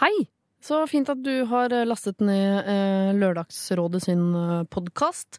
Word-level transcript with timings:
Hei! 0.00 0.30
Så 0.64 0.78
fint 0.88 1.08
at 1.12 1.20
du 1.20 1.42
har 1.50 1.72
eh, 1.76 1.84
lastet 1.84 2.22
ned 2.24 2.68
eh, 2.72 3.10
Lørdagsrådet 3.20 4.00
sin 4.06 4.22
eh, 4.32 4.62
podkast. 4.72 5.36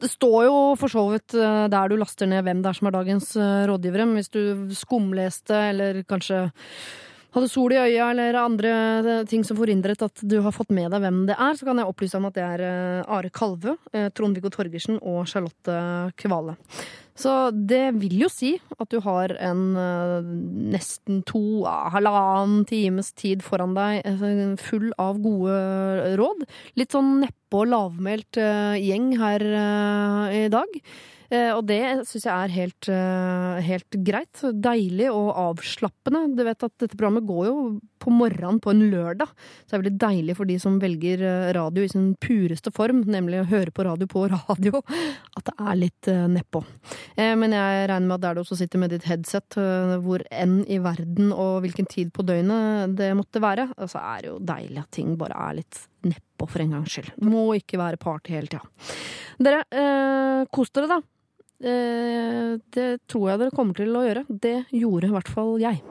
Det 0.00 0.10
står 0.12 0.50
jo 0.50 0.58
for 0.80 0.92
så 0.92 1.06
vidt 1.14 1.32
eh, 1.32 1.64
der 1.72 1.88
du 1.88 1.96
laster 1.96 2.28
ned 2.28 2.44
hvem 2.44 2.60
det 2.60 2.68
er 2.68 2.76
som 2.76 2.90
er 2.90 2.94
dagens 2.98 3.30
rådgivere, 3.70 4.04
men 4.10 4.20
hvis 4.20 4.28
du 4.34 4.74
skumleste 4.76 5.62
eller 5.70 6.02
kanskje 6.04 6.42
hadde 7.32 7.48
sol 7.50 7.72
i 7.72 7.80
øya 7.80 8.10
eller 8.12 8.38
andre 8.40 8.72
eh, 9.00 9.22
ting 9.28 9.44
som 9.46 9.58
forhindret 9.58 10.04
at 10.04 10.24
du 10.28 10.38
har 10.44 10.54
fått 10.54 10.72
med 10.74 10.90
deg 10.92 11.02
hvem 11.04 11.22
det 11.30 11.36
er, 11.38 11.56
så 11.56 11.68
kan 11.68 11.80
jeg 11.80 11.88
opplyse 11.88 12.18
om 12.18 12.28
at 12.28 12.36
det 12.36 12.44
er 12.44 12.64
eh, 12.66 13.12
Are 13.16 13.30
Kalve, 13.32 13.76
eh, 13.92 14.10
Trond-Viggo 14.12 14.52
Torgersen 14.52 15.00
og 15.00 15.24
Charlotte 15.30 15.76
Kvale. 16.20 16.58
Så 17.16 17.32
det 17.52 17.92
vil 18.00 18.22
jo 18.22 18.28
si 18.32 18.54
at 18.80 18.88
du 18.88 18.96
har 19.04 19.34
en 19.44 19.60
nesten 20.72 21.20
to, 21.28 21.60
halvannen 21.92 22.64
times 22.64 23.10
tid 23.20 23.44
foran 23.44 23.76
deg 23.76 24.00
full 24.64 24.88
av 24.96 25.20
gode 25.20 26.16
råd. 26.16 26.46
Litt 26.80 26.96
sånn 26.96 27.18
neppe 27.26 27.60
og 27.60 27.68
lavmælt 27.68 28.40
gjeng 28.80 29.12
her 29.20 29.44
i 30.32 30.46
dag. 30.56 30.80
Eh, 31.32 31.50
og 31.56 31.64
det 31.64 31.80
syns 32.08 32.26
jeg 32.26 32.32
er 32.32 32.52
helt, 32.52 32.88
eh, 32.92 33.60
helt 33.64 33.96
greit. 34.04 34.42
Deilig 34.52 35.08
og 35.08 35.30
avslappende. 35.40 36.26
Du 36.36 36.44
vet 36.44 36.66
at 36.66 36.74
dette 36.78 36.96
programmet 36.98 37.24
går 37.26 37.46
jo 37.48 37.56
på 38.02 38.12
morgenen 38.12 38.60
på 38.60 38.72
en 38.72 38.90
lørdag. 38.92 39.30
Så 39.64 39.70
det 39.70 39.78
er 39.78 39.82
veldig 39.82 39.98
deilig 40.02 40.36
for 40.36 40.44
de 40.44 40.58
som 40.60 40.78
velger 40.82 41.22
eh, 41.22 41.52
radio 41.56 41.84
i 41.84 41.88
sin 41.88 42.14
pureste 42.20 42.72
form, 42.74 43.04
nemlig 43.08 43.40
å 43.40 43.48
høre 43.48 43.72
på 43.72 43.86
radio 43.86 44.06
på 44.10 44.26
radio, 44.28 44.82
at 45.38 45.48
det 45.48 45.54
er 45.56 45.78
litt 45.80 46.10
nedpå. 46.32 46.64
Men 47.16 47.54
jeg 47.54 47.86
regner 47.88 48.08
med 48.08 48.16
at 48.18 48.24
der 48.26 48.34
du 48.34 48.42
også 48.42 48.58
sitter 48.58 48.80
med 48.82 48.90
ditt 48.92 49.06
headset, 49.06 49.56
hvor 50.02 50.24
enn 50.30 50.62
i 50.66 50.78
verden 50.82 51.32
og 51.32 51.62
hvilken 51.62 51.86
tid 51.88 52.12
på 52.12 52.24
døgnet 52.26 52.96
det 52.98 53.12
måtte 53.16 53.40
være, 53.42 53.68
så 53.86 54.02
er 54.02 54.22
det 54.22 54.30
jo 54.32 54.38
deilig 54.42 54.82
at 54.82 54.92
ting 54.92 55.14
bare 55.20 55.38
er 55.48 55.60
litt 55.60 55.80
nedpå 56.02 56.48
for 56.50 56.64
en 56.64 56.76
gangs 56.76 56.92
skyld. 56.92 57.12
Må 57.24 57.46
ikke 57.56 57.80
være 57.80 58.00
party 58.02 58.34
hele 58.34 58.50
tida. 58.50 58.64
Dere, 59.42 59.64
eh, 59.70 60.44
kos 60.52 60.72
dere, 60.74 60.90
da. 60.90 61.00
Eh, 61.62 62.58
det 62.74 62.88
tror 63.06 63.28
jeg 63.30 63.38
dere 63.38 63.54
kommer 63.54 63.76
til 63.78 63.94
å 63.94 64.02
gjøre. 64.02 64.24
Det 64.28 64.56
gjorde 64.74 65.08
i 65.08 65.12
hvert 65.12 65.30
fall 65.30 65.52
jeg. 65.62 65.82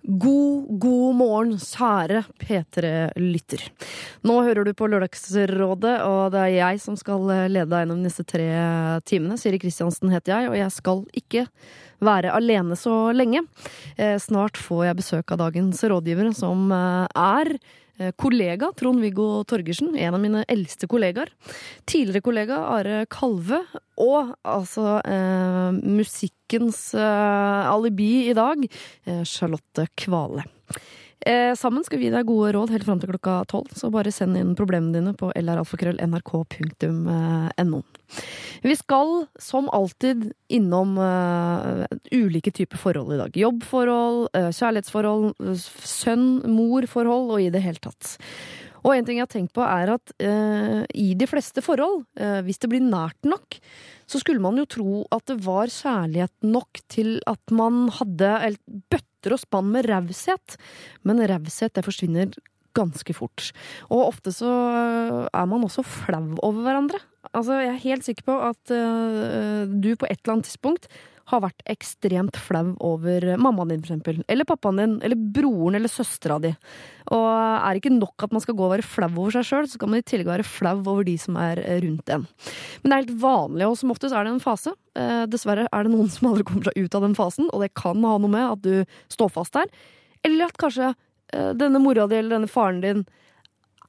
God, 0.00 0.70
god 0.82 1.16
morgen, 1.18 1.50
kjære 1.60 2.22
P3-lytter. 2.40 3.66
Nå 4.26 4.38
hører 4.46 4.66
du 4.66 4.72
på 4.74 4.88
Lørdagsrådet, 4.90 5.96
og 6.06 6.32
det 6.34 6.44
er 6.46 6.54
jeg 6.54 6.80
som 6.82 6.96
skal 6.98 7.26
lede 7.28 7.68
deg 7.70 7.84
gjennom 7.84 8.06
disse 8.06 8.24
tre 8.26 8.48
timene. 9.06 9.36
Siri 9.38 9.60
Kristiansen 9.60 10.14
heter 10.14 10.36
jeg, 10.36 10.50
og 10.50 10.58
jeg 10.58 10.74
skal 10.74 11.04
ikke 11.20 11.44
være 12.00 12.32
alene 12.32 12.78
så 12.80 13.10
lenge. 13.12 13.44
Eh, 13.98 14.16
snart 14.22 14.58
får 14.58 14.86
jeg 14.88 15.00
besøk 15.02 15.34
av 15.34 15.42
dagens 15.44 15.84
rådgivere, 15.92 16.32
som 16.38 16.70
eh, 16.72 17.06
er 17.12 17.54
kollega 18.16 18.70
Trond-Viggo 18.76 19.44
Torgersen, 19.48 19.92
en 19.96 20.16
av 20.16 20.22
mine 20.22 20.44
eldste 20.48 20.88
kollegaer. 20.90 21.32
Tidligere 21.88 22.24
kollega 22.24 22.60
Are 22.72 23.02
Kalve, 23.12 23.60
og 24.00 24.32
altså 24.48 24.98
eh, 25.04 25.80
musikkens 25.84 26.94
eh, 26.96 27.70
alibi 27.70 28.30
i 28.30 28.36
dag, 28.36 28.64
eh, 29.04 29.22
Charlotte 29.28 29.86
Kvale. 30.00 30.46
Eh, 31.26 31.54
sammen 31.58 31.84
skal 31.84 31.98
vi 32.00 32.06
gi 32.08 32.12
deg 32.14 32.24
gode 32.28 32.52
råd 32.56 32.70
helt 32.72 32.84
fram 32.86 33.00
til 33.02 33.10
klokka 33.12 33.34
tolv, 33.50 33.68
så 33.76 33.90
bare 33.92 34.12
send 34.14 34.38
inn 34.40 34.54
problemene 34.56 34.94
dine 34.96 35.12
på 35.18 35.26
lralfakrøll.nrk.no. 35.36 37.80
Vi 38.64 38.74
skal 38.78 39.26
som 39.40 39.68
alltid 39.72 40.32
innom 40.48 40.98
eh, 40.98 41.84
ulike 42.16 42.50
typer 42.56 42.78
forhold 42.80 43.12
i 43.14 43.18
dag. 43.20 43.36
Jobbforhold, 43.36 44.28
eh, 44.32 44.50
kjærlighetsforhold, 44.56 45.34
sønn-mor-forhold 45.92 47.30
og 47.36 47.40
i 47.44 47.50
det 47.52 47.62
hele 47.64 47.78
tatt. 47.84 48.16
Og 48.80 48.94
en 48.96 49.04
ting 49.04 49.18
jeg 49.18 49.26
har 49.26 49.34
tenkt 49.34 49.52
på 49.56 49.60
er 49.60 49.90
at 49.92 50.12
eh, 50.24 50.80
i 50.96 51.12
de 51.20 51.26
fleste 51.28 51.60
forhold, 51.64 52.04
eh, 52.16 52.40
hvis 52.46 52.58
det 52.62 52.70
blir 52.72 52.80
nært 52.80 53.20
nok, 53.28 53.58
så 54.08 54.16
skulle 54.22 54.40
man 54.42 54.56
jo 54.56 54.64
tro 54.64 55.04
at 55.12 55.26
det 55.28 55.36
var 55.44 55.66
kjærlighet 55.68 56.32
nok 56.48 56.80
til 56.88 57.20
at 57.28 57.44
man 57.52 57.90
hadde 58.00 58.30
el- 58.48 58.56
bøtter 59.20 59.36
og 59.36 59.42
spann 59.42 59.70
med 59.72 59.88
raushet. 59.88 60.56
Men 61.04 61.20
raushet, 61.20 61.74
det 61.74 61.84
forsvinner 61.84 62.32
ganske 62.74 63.12
fort. 63.12 63.52
Og 63.90 64.08
ofte 64.08 64.32
så 64.32 64.48
øh, 64.48 65.28
er 65.32 65.46
man 65.46 65.64
også 65.64 65.82
flau 65.82 66.38
over 66.40 66.62
hverandre. 66.62 67.00
Altså, 67.34 67.60
jeg 67.60 67.74
er 67.74 67.84
helt 67.84 68.04
sikker 68.04 68.24
på 68.24 68.36
at 68.40 68.70
uh, 68.72 69.68
du 69.68 69.92
på 69.94 70.06
et 70.08 70.22
eller 70.22 70.38
annet 70.38 70.46
tidspunkt 70.48 70.88
har 71.30 71.42
vært 71.44 71.62
ekstremt 71.70 72.38
flau 72.40 72.72
over 72.82 73.26
mammaen 73.38 73.70
din, 73.70 73.82
for 73.84 73.92
eksempel. 73.92 74.22
Eller 74.30 74.48
pappaen 74.48 74.80
din, 74.80 74.96
eller 75.04 75.18
broren 75.36 75.76
eller 75.78 75.92
søstera 75.92 76.40
di. 76.42 76.50
Og 77.14 77.26
er 77.28 77.68
det 77.70 77.82
ikke 77.82 77.98
nok 77.98 78.26
at 78.26 78.34
man 78.34 78.42
skal 78.42 78.56
gå 78.58 78.66
og 78.66 78.72
være 78.74 78.86
flau 78.86 79.10
over 79.12 79.36
seg 79.36 79.46
sjøl, 79.46 79.68
så 79.68 79.78
skal 79.78 79.92
man 79.92 80.02
i 80.02 80.06
tillegg 80.06 80.30
være 80.30 80.46
flau 80.46 80.78
over 80.80 81.06
de 81.06 81.16
som 81.20 81.38
er 81.40 81.62
eh, 81.62 81.78
rundt 81.84 82.10
en. 82.14 82.26
Men 82.80 82.90
det 82.90 82.96
er 82.96 83.04
helt 83.04 83.22
vanlig, 83.22 83.68
og 83.68 83.78
som 83.78 83.94
oftest 83.94 84.16
er 84.16 84.26
det 84.26 84.34
en 84.34 84.42
fase. 84.42 84.74
Eh, 85.00 85.22
dessverre 85.30 85.68
er 85.70 85.86
det 85.86 85.92
noen 85.92 86.10
som 86.12 86.30
aldri 86.30 86.46
kommer 86.48 86.68
seg 86.68 86.84
ut 86.84 86.96
av 86.98 87.06
den 87.06 87.16
fasen, 87.18 87.48
og 87.50 87.64
det 87.64 87.72
kan 87.78 88.02
ha 88.06 88.18
noe 88.18 88.32
med 88.32 88.46
at 88.48 88.64
du 88.64 89.00
står 89.12 89.32
fast 89.32 89.56
der. 89.56 89.70
Eller 90.26 90.50
at 90.50 90.60
kanskje 90.60 90.92
eh, 90.92 91.50
denne 91.56 91.80
mora 91.82 92.08
di 92.10 92.18
eller 92.18 92.38
denne 92.38 92.50
faren 92.50 92.82
din 92.84 93.06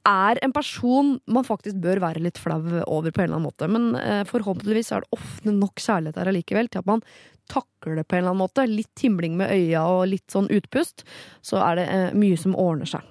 er 0.08 0.40
en 0.42 0.54
person 0.54 1.12
man 1.30 1.46
faktisk 1.46 1.76
bør 1.82 2.00
være 2.02 2.24
litt 2.24 2.40
flau 2.42 2.58
over 2.90 3.12
på 3.12 3.22
en 3.22 3.28
eller 3.28 3.38
annen 3.38 3.50
måte. 3.50 3.68
Men 3.70 3.92
eh, 4.00 4.24
forhåpentligvis 4.28 4.92
er 4.94 5.04
det 5.04 5.18
ofte 5.18 5.54
nok 5.54 5.82
kjærlighet 5.82 6.18
her 6.18 6.32
allikevel 6.32 6.72
til 6.72 6.82
at 6.82 6.90
man 6.90 7.04
takler 7.52 8.00
det 8.00 8.06
på 8.08 8.16
en 8.16 8.24
eller 8.24 8.32
annen 8.32 8.42
måte. 8.42 8.66
Litt 8.70 9.04
himling 9.04 9.36
med 9.38 9.52
øya 9.54 9.84
og 9.92 10.08
litt 10.10 10.28
sånn 10.32 10.50
utpust, 10.54 11.04
så 11.44 11.60
er 11.66 11.78
det 11.78 11.88
mye 12.18 12.38
som 12.40 12.56
ordner 12.58 12.88
seg. 12.88 13.06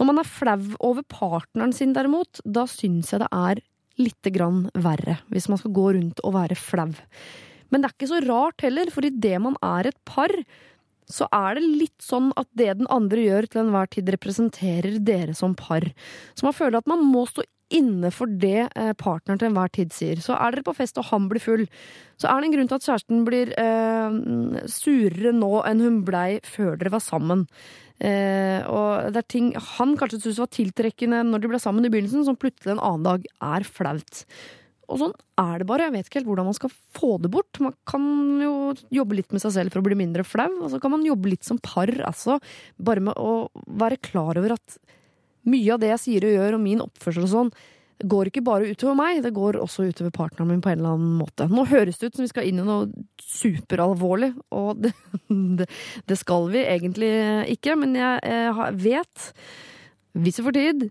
Når 0.00 0.08
man 0.08 0.20
er 0.20 0.28
flau 0.28 0.58
over 0.88 1.04
partneren 1.08 1.72
sin 1.76 1.92
derimot, 1.96 2.40
da 2.44 2.64
syns 2.68 3.12
jeg 3.12 3.22
det 3.22 3.28
er 3.36 3.60
lite 4.00 4.32
grann 4.34 4.64
verre. 4.74 5.20
Hvis 5.30 5.48
man 5.52 5.60
skal 5.60 5.74
gå 5.76 5.86
rundt 5.98 6.24
og 6.24 6.34
være 6.36 6.58
flau. 6.58 6.90
Men 7.70 7.82
det 7.82 7.90
er 7.90 7.94
ikke 7.94 8.10
så 8.10 8.24
rart 8.26 8.66
heller, 8.66 8.90
for 8.90 9.06
idet 9.06 9.38
man 9.42 9.56
er 9.62 9.90
et 9.90 10.00
par, 10.08 10.32
så 11.10 11.26
er 11.34 11.58
det 11.58 11.66
litt 11.66 12.04
sånn 12.04 12.30
at 12.38 12.48
det 12.58 12.72
den 12.80 12.90
andre 12.92 13.22
gjør 13.24 13.48
til 13.50 13.64
enhver 13.64 13.90
tid 13.90 14.10
representerer 14.14 15.00
dere 15.02 15.34
som 15.38 15.56
par. 15.58 15.86
Så 16.34 16.46
man 16.46 16.56
føler 16.56 16.80
at 16.80 16.90
man 16.90 17.02
må 17.06 17.26
stå 17.30 17.44
inne 17.70 18.10
for 18.14 18.30
det 18.42 18.66
eh, 18.66 18.92
partneren 18.98 19.38
til 19.38 19.50
enhver 19.50 19.70
tid 19.74 19.94
sier. 19.94 20.22
Så 20.22 20.34
er 20.34 20.54
dere 20.54 20.66
på 20.66 20.74
fest 20.74 20.98
og 20.98 21.06
han 21.12 21.28
blir 21.30 21.42
full, 21.42 21.66
så 22.18 22.30
er 22.30 22.40
det 22.40 22.50
en 22.50 22.56
grunn 22.56 22.70
til 22.70 22.78
at 22.80 22.86
kjæresten 22.88 23.22
blir 23.26 23.52
eh, 23.62 24.18
surere 24.70 25.34
nå 25.36 25.52
enn 25.68 25.84
hun 25.84 26.00
blei 26.06 26.40
før 26.46 26.74
dere 26.80 26.94
var 26.96 27.04
sammen. 27.04 27.46
Eh, 28.00 28.64
og 28.64 29.12
det 29.12 29.20
er 29.20 29.28
ting 29.28 29.50
han 29.76 29.92
kanskje 30.00 30.22
syntes 30.22 30.40
var 30.40 30.48
tiltrekkende 30.54 31.20
når 31.28 31.42
de 31.42 31.50
ble 31.52 31.60
sammen 31.60 31.84
i 31.84 31.92
begynnelsen, 31.92 32.24
som 32.24 32.38
plutselig 32.40 32.74
en 32.74 32.82
annen 32.82 33.06
dag 33.06 33.26
er 33.28 33.66
flaut. 33.68 34.24
Og 34.90 34.98
sånn 34.98 35.12
er 35.38 35.60
det 35.62 35.68
bare. 35.68 35.86
Jeg 35.86 35.94
vet 35.94 36.08
ikke 36.08 36.18
helt 36.20 36.30
hvordan 36.32 36.48
man 36.48 36.56
skal 36.56 36.72
få 36.96 37.12
det 37.22 37.30
bort. 37.32 37.60
Man 37.62 37.76
kan 37.88 38.04
jo 38.42 38.54
jobbe 38.90 39.20
litt 39.20 39.34
med 39.34 39.42
seg 39.44 39.54
selv 39.54 39.74
for 39.74 39.82
å 39.82 39.86
bli 39.86 39.98
mindre 39.98 40.24
flau, 40.26 40.48
og 40.64 40.72
så 40.72 40.80
kan 40.82 40.94
man 40.96 41.06
jobbe 41.06 41.30
litt 41.30 41.46
som 41.46 41.60
par, 41.62 41.92
altså. 42.08 42.40
Bare 42.80 43.04
med 43.10 43.20
å 43.20 43.50
være 43.80 44.00
klar 44.02 44.40
over 44.40 44.56
at 44.56 44.80
mye 45.50 45.76
av 45.76 45.82
det 45.82 45.92
jeg 45.94 46.02
sier 46.06 46.26
og 46.26 46.34
gjør, 46.34 46.56
og 46.56 46.64
min 46.64 46.82
oppførsel 46.84 47.28
og 47.28 47.32
sånn, 47.34 47.52
går 48.08 48.30
ikke 48.30 48.44
bare 48.46 48.70
utover 48.70 48.96
meg, 48.98 49.22
det 49.24 49.32
går 49.36 49.58
også 49.60 49.88
utover 49.90 50.12
partneren 50.14 50.50
min 50.50 50.62
på 50.64 50.72
en 50.72 50.80
eller 50.80 50.96
annen 50.96 51.18
måte. 51.20 51.48
Nå 51.50 51.66
høres 51.70 52.00
det 52.00 52.10
ut 52.10 52.18
som 52.18 52.26
vi 52.26 52.32
skal 52.32 52.48
inn 52.48 52.62
i 52.62 52.66
noe 52.66 52.88
superalvorlig, 53.24 54.32
og 54.56 54.80
det, 54.84 54.94
det, 55.28 55.68
det 56.08 56.20
skal 56.20 56.48
vi 56.52 56.64
egentlig 56.64 57.12
ikke, 57.56 57.76
men 57.80 57.98
jeg, 57.98 58.24
jeg 58.24 58.80
vet, 58.86 59.28
hvis 60.20 60.40
vi 60.40 60.48
får 60.48 60.58
tid, 60.58 60.88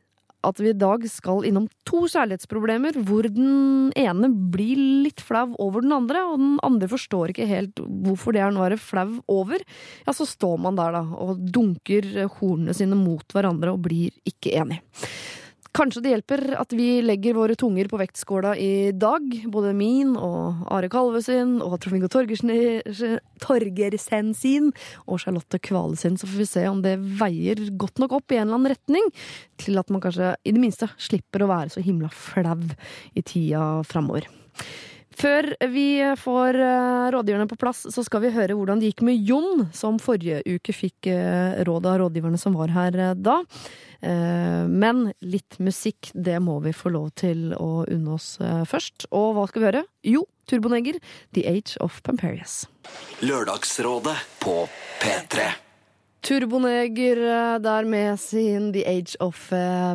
at 0.47 0.59
vi 0.61 0.69
i 0.71 0.77
dag 0.77 1.03
skal 1.11 1.43
innom 1.47 1.65
to 1.87 2.05
kjærlighetsproblemer 2.07 2.99
hvor 3.07 3.27
den 3.27 3.89
ene 3.99 4.29
blir 4.53 4.79
litt 5.03 5.19
flau 5.23 5.49
over 5.59 5.83
den 5.83 5.95
andre, 5.95 6.21
og 6.29 6.39
den 6.39 6.53
andre 6.63 6.87
forstår 6.91 7.33
ikke 7.33 7.49
helt 7.49 7.81
hvorfor 8.05 8.35
det 8.35 8.43
er 8.43 8.53
noe 8.53 8.63
å 8.63 8.67
være 8.69 8.79
flau 8.79 9.17
over. 9.31 9.65
Ja, 10.05 10.15
så 10.15 10.27
står 10.29 10.61
man 10.63 10.79
der 10.79 10.95
da 10.95 11.03
og 11.19 11.43
dunker 11.43 12.07
hornene 12.37 12.75
sine 12.77 12.97
mot 12.99 13.27
hverandre 13.35 13.75
og 13.75 13.83
blir 13.89 14.15
ikke 14.29 14.55
enig. 14.61 14.79
Kanskje 15.75 16.01
det 16.01 16.11
hjelper 16.15 16.41
at 16.57 16.71
vi 16.73 16.87
legger 17.05 17.35
våre 17.37 17.53
tunger 17.59 17.85
på 17.91 17.99
vektskåla 18.01 18.55
i 18.57 18.89
dag. 18.97 19.21
Både 19.53 19.69
min 19.77 20.15
og 20.17 20.63
Are 20.73 20.89
Kalve 20.89 21.21
sin 21.21 21.61
og 21.61 21.75
Trond-Viggo 21.83 22.09
Torgersen 22.09 22.49
sin 24.33 24.71
og 25.05 25.21
Charlotte 25.21 25.59
Kvale 25.61 25.93
sin. 25.99 26.17
Så 26.17 26.25
får 26.25 26.41
vi 26.41 26.47
se 26.49 26.65
om 26.71 26.81
det 26.81 26.95
veier 27.21 27.61
godt 27.77 28.01
nok 28.01 28.17
opp 28.17 28.33
i 28.33 28.39
en 28.39 28.47
eller 28.47 28.57
annen 28.57 28.73
retning 28.73 29.05
til 29.61 29.77
at 29.77 29.93
man 29.93 30.01
kanskje 30.01 30.33
i 30.41 30.55
det 30.55 30.63
minste 30.63 30.89
slipper 30.97 31.45
å 31.45 31.51
være 31.53 31.69
så 31.75 31.85
himla 31.85 32.09
flau 32.09 32.57
i 33.13 33.21
tida 33.21 33.85
framover. 33.85 34.25
Før 35.19 35.49
vi 35.67 35.99
får 36.15 36.55
eh, 36.55 37.05
rådgiverne 37.11 37.47
på 37.51 37.57
plass, 37.59 37.83
så 37.91 38.03
skal 38.07 38.21
vi 38.23 38.31
høre 38.31 38.55
hvordan 38.55 38.79
det 38.79 38.93
gikk 38.93 39.01
med 39.03 39.19
Jon, 39.27 39.65
som 39.75 39.97
forrige 39.99 40.39
uke 40.47 40.71
fikk 40.71 41.09
eh, 41.11 41.59
råd 41.67 41.89
av 41.91 41.97
rådgiverne 42.05 42.39
som 42.39 42.55
var 42.55 42.71
her 42.71 42.95
eh, 42.95 43.15
da. 43.19 43.41
Men 43.99 45.09
litt 45.19 45.57
musikk, 45.59 46.13
det 46.15 46.37
må 46.39 46.53
vi 46.63 46.71
få 46.71 46.87
lov 46.93 47.09
til 47.19 47.49
å 47.51 47.81
unne 47.83 48.13
oss 48.15 48.37
først. 48.39 49.09
Og 49.11 49.33
hva 49.35 49.43
skal 49.49 49.59
vi 49.59 49.67
høre? 49.67 49.81
Jo, 50.07 50.21
Turboneger, 50.47 51.01
The 51.35 51.43
Age 51.51 51.75
of 51.83 51.97
Pamperius. 52.07 52.61
Lørdagsrådet 53.19 54.15
på 54.39 54.55
P3. 55.03 55.49
Turboneger 56.23 57.25
der 57.59 57.91
med 57.91 58.23
sin 58.23 58.71
The 58.71 58.87
Age 58.87 59.19
of 59.19 59.49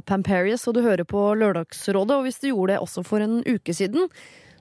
Pamperius, 0.05 0.69
og 0.69 0.77
du 0.77 0.85
hører 0.85 1.09
på 1.09 1.31
Lørdagsrådet. 1.41 2.21
Og 2.21 2.29
hvis 2.29 2.45
du 2.45 2.51
gjorde 2.51 2.75
det 2.75 2.83
også 2.85 3.09
for 3.09 3.25
en 3.25 3.41
uke 3.49 3.73
siden, 3.73 4.13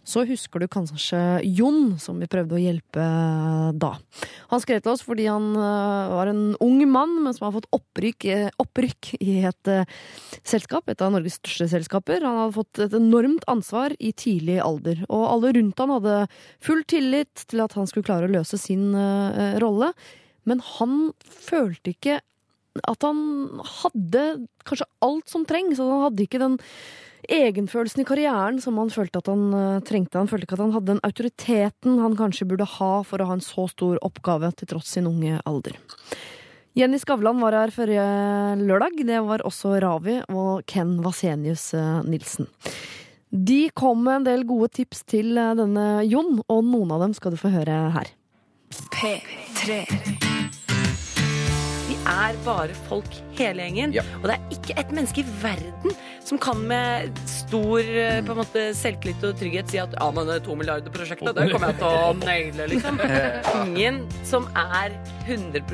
så 0.03 0.25
husker 0.27 0.59
du 0.59 0.67
kanskje 0.71 1.19
Jon, 1.47 1.95
som 2.01 2.19
vi 2.19 2.29
prøvde 2.31 2.57
å 2.57 2.61
hjelpe 2.61 3.03
eh, 3.03 3.69
da. 3.79 3.93
Han 4.51 4.63
skrev 4.63 4.81
til 4.83 4.93
oss 4.93 5.03
fordi 5.05 5.29
han 5.29 5.53
var 5.55 6.29
en 6.29 6.43
ung 6.63 6.81
mann, 6.91 7.15
men 7.23 7.35
som 7.35 7.47
har 7.47 7.55
fått 7.55 7.69
opprykk, 7.73 8.27
opprykk 8.61 9.13
i 9.23 9.39
et 9.47 9.71
selskap, 10.45 10.91
et 10.91 11.01
av 11.01 11.13
Norges 11.15 11.39
største 11.39 11.69
selskaper. 11.71 12.21
Han 12.21 12.41
hadde 12.41 12.57
fått 12.57 12.83
et 12.85 12.97
enormt 12.99 13.47
ansvar 13.49 13.95
i 13.97 14.11
tidlig 14.11 14.59
alder, 14.63 15.01
og 15.07 15.23
alle 15.31 15.53
rundt 15.57 15.81
han 15.81 15.95
hadde 15.95 16.19
full 16.63 16.83
tillit 16.89 17.47
til 17.49 17.63
at 17.63 17.73
han 17.79 17.89
skulle 17.89 18.05
klare 18.07 18.29
å 18.29 18.35
løse 18.35 18.59
sin 18.61 18.91
rolle. 19.63 19.93
Men 20.49 20.61
han 20.75 20.99
følte 21.23 21.95
ikke 21.95 22.19
at 22.81 23.05
han 23.05 23.19
hadde 23.81 24.23
kanskje 24.67 24.89
alt 25.05 25.29
som 25.29 25.45
trengs. 25.49 25.81
Han 25.81 26.07
hadde 26.07 26.25
ikke 26.25 26.41
den 26.41 26.59
egenfølelsen 27.31 28.03
i 28.03 28.07
karrieren 28.07 28.59
som 28.63 28.77
han 28.81 28.91
følte 28.93 29.21
at 29.21 29.29
han 29.31 29.43
uh, 29.53 29.81
trengte. 29.85 30.19
Han 30.19 30.29
følte 30.31 30.47
ikke 30.47 30.57
at 30.57 30.63
han 30.65 30.75
hadde 30.75 30.91
den 30.93 31.03
autoriteten 31.07 31.99
han 32.03 32.17
kanskje 32.19 32.47
burde 32.49 32.67
ha 32.77 32.93
for 33.07 33.21
å 33.21 33.27
ha 33.29 33.37
en 33.37 33.43
så 33.43 33.67
stor 33.71 33.99
oppgave 34.05 34.51
til 34.57 34.71
tross 34.73 34.95
sin 34.95 35.09
unge 35.09 35.39
alder. 35.49 35.77
Jenny 36.73 36.97
Skavlan 36.97 37.41
var 37.43 37.53
her 37.53 37.73
forrige 37.73 38.07
lørdag. 38.63 38.97
Det 39.05 39.21
var 39.27 39.45
også 39.45 39.75
Ravi 39.83 40.17
og 40.33 40.65
Ken 40.69 40.97
Vasenius 41.05 41.69
uh, 41.77 42.01
Nilsen. 42.07 42.49
De 43.33 43.67
kom 43.73 44.03
med 44.05 44.21
en 44.21 44.27
del 44.29 44.43
gode 44.49 44.71
tips 44.79 45.05
til 45.09 45.37
uh, 45.37 45.53
denne 45.57 46.03
Jon, 46.09 46.39
og 46.47 46.65
noen 46.65 46.93
av 46.93 47.07
dem 47.07 47.17
skal 47.17 47.33
du 47.33 47.41
få 47.41 47.53
høre 47.53 47.79
her. 47.97 48.13
P3 48.93 49.83
Vi 49.97 50.22
er 52.09 52.39
bare 52.45 52.75
folk 52.87 53.09
hele 53.37 53.67
gjengen. 53.67 53.93
Ja. 53.95 54.03
Og 54.21 54.29
det 54.29 54.37
er 54.37 54.57
ikke 54.57 54.77
et 54.81 54.95
menneske 54.95 55.23
i 55.23 55.35
verden 55.43 55.95
som 56.23 56.39
kan 56.41 56.63
med 56.67 57.21
stor 57.29 57.79
eh, 57.83 58.21
på 58.23 58.35
en 58.35 58.41
måte, 58.41 58.65
selvtillit 58.77 59.23
og 59.27 59.37
trygghet 59.39 59.71
si 59.71 59.81
at 59.81 59.95
ja, 59.97 60.09
men 60.15 60.29
det 60.29 60.41
to 60.47 60.55
milliarder-prosjektet, 60.57 61.35
det 61.35 61.49
kommer 61.51 61.73
jeg 61.73 61.81
til 61.81 61.89
å 61.91 62.11
naile, 62.23 62.67
liksom. 62.71 62.99
Ingen 63.63 64.03
som 64.27 64.47
er 64.55 64.95
100 65.27 65.65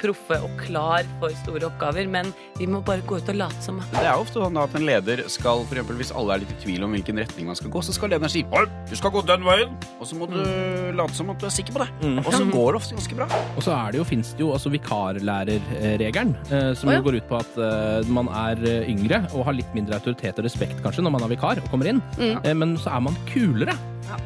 proffe 0.00 0.38
og 0.44 0.52
klar 0.60 1.06
for 1.20 1.34
store 1.42 1.68
oppgaver, 1.68 2.08
men 2.10 2.30
vi 2.58 2.68
må 2.70 2.80
bare 2.84 3.04
gå 3.06 3.18
ut 3.20 3.30
og 3.32 3.38
late 3.38 3.64
som. 3.64 3.80
Det 3.94 4.02
er 4.04 4.14
ofte 4.14 4.40
sånn 4.42 4.58
at 4.60 4.74
en 4.78 4.86
leder 4.86 5.24
skal, 5.32 5.64
for 5.68 5.76
eksempel, 5.78 5.98
hvis 6.00 6.12
alle 6.14 6.36
er 6.36 6.44
litt 6.44 6.54
i 6.54 6.60
tvil 6.64 6.86
om 6.86 6.94
hvilken 6.96 7.20
retning 7.22 7.50
man 7.50 7.58
skal 7.58 7.72
gå, 7.74 7.82
så 7.84 7.94
skal 7.96 8.12
lederen 8.14 8.32
si 8.32 8.44
Oi, 8.54 8.64
du 8.90 8.94
skal 8.98 9.12
gå 9.14 9.24
den 9.26 9.46
veien, 9.46 9.72
og 9.98 10.08
så 10.08 10.18
må 10.18 10.28
du 10.30 10.38
mm. 10.40 10.94
late 10.98 11.16
som 11.16 11.32
at 11.32 11.40
du 11.40 11.48
er 11.48 11.54
sikker 11.54 11.76
på 11.76 11.84
det. 11.84 11.88
Mm. 12.04 12.20
Og 12.24 12.30
så 12.34 12.42
går 12.50 12.68
det 12.68 12.80
ofte 12.82 12.98
ganske 12.98 13.18
bra. 13.20 13.28
Og 13.54 13.66
så 13.66 13.74
er 13.76 13.94
det 13.94 14.00
jo, 14.02 14.08
finnes 14.08 14.34
det 14.34 14.44
jo 14.44 14.52
altså 14.56 14.72
vikarlærerregelen, 14.74 16.36
eh, 16.50 16.70
som 16.78 16.92
oh, 16.92 16.96
ja. 16.96 17.04
går 17.04 17.20
ut 17.20 17.30
på 17.30 17.40
at 17.40 17.58
eh, 17.58 18.12
man 18.14 18.30
er 18.44 18.62
eh, 18.68 18.92
yngre 18.92 19.24
og 19.32 19.48
har 19.48 19.58
litt 19.58 19.74
mindre 19.76 19.98
autoritet 19.98 20.38
og 20.40 20.48
respekt 20.48 20.82
kanskje 20.84 21.04
når 21.04 21.16
man 21.16 21.26
er 21.26 21.34
vikar 21.34 21.62
og 21.62 21.72
kommer 21.72 21.90
inn, 21.90 22.02
mm. 22.18 22.38
eh, 22.42 22.54
men 22.56 22.78
så 22.80 22.94
er 22.94 23.04
man 23.08 23.18
kulere. 23.30 23.76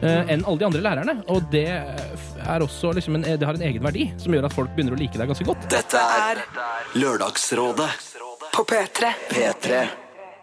Uh, 0.03 0.31
enn 0.31 0.45
alle 0.45 0.59
de 0.61 0.67
andre 0.69 0.83
lærerne. 0.85 1.15
Og 1.33 1.47
det 1.53 1.67
er 1.69 2.65
også 2.65 2.93
liksom 2.97 3.19
en, 3.19 3.27
det 3.29 3.47
har 3.47 3.59
en 3.59 3.67
egen 3.69 3.85
verdi 3.85 4.09
som 4.21 4.35
gjør 4.35 4.49
at 4.49 4.57
folk 4.57 4.75
begynner 4.77 4.97
å 4.97 5.01
like 5.01 5.19
deg 5.19 5.31
ganske 5.31 5.47
godt. 5.49 5.69
Dette 5.73 6.03
er 6.03 6.43
Lørdagsrådet 6.99 7.89
på 8.55 8.67
P3. 8.69 9.13
P3. 9.31 9.83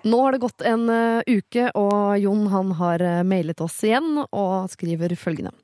Nå 0.06 0.22
har 0.22 0.36
det 0.36 0.44
gått 0.44 0.62
en 0.62 0.86
uke, 1.26 1.72
og 1.74 2.20
Jon 2.22 2.46
han 2.52 2.76
har 2.78 3.02
mailet 3.26 3.62
oss 3.66 3.80
igjen 3.88 4.20
og 4.28 4.70
skriver 4.70 5.16
følgende. 5.18 5.56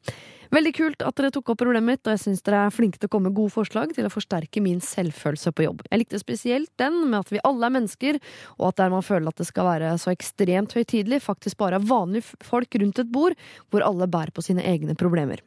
Veldig 0.52 0.72
kult 0.76 1.04
at 1.08 1.16
dere 1.16 1.32
tok 1.32 1.54
opp 1.54 1.62
problemet 1.62 1.88
mitt, 1.88 2.02
og 2.04 2.12
jeg 2.12 2.22
syns 2.26 2.42
dere 2.44 2.66
er 2.66 2.74
flinke 2.76 3.00
til 3.00 3.08
å 3.08 3.12
komme 3.14 3.30
med 3.30 3.38
gode 3.38 3.54
forslag 3.54 3.94
til 3.96 4.08
å 4.08 4.12
forsterke 4.12 4.60
min 4.64 4.82
selvfølelse 4.84 5.54
på 5.56 5.64
jobb. 5.64 5.86
Jeg 5.88 6.02
likte 6.02 6.20
spesielt 6.20 6.72
den 6.82 6.98
med 7.06 7.22
at 7.22 7.32
vi 7.32 7.40
alle 7.48 7.70
er 7.70 7.76
mennesker, 7.78 8.20
og 8.58 8.66
at 8.68 8.82
der 8.82 8.92
man 8.92 9.06
føler 9.06 9.32
at 9.32 9.40
det 9.40 9.48
skal 9.48 9.70
være 9.70 9.94
så 10.02 10.12
ekstremt 10.12 10.76
høytidelig, 10.76 11.22
faktisk 11.24 11.62
bare 11.62 11.80
er 11.80 11.88
vanlige 11.88 12.36
folk 12.44 12.76
rundt 12.84 13.00
et 13.00 13.14
bord 13.16 13.38
hvor 13.72 13.88
alle 13.88 14.10
bærer 14.12 14.36
på 14.36 14.44
sine 14.44 14.66
egne 14.68 14.98
problemer. 15.00 15.40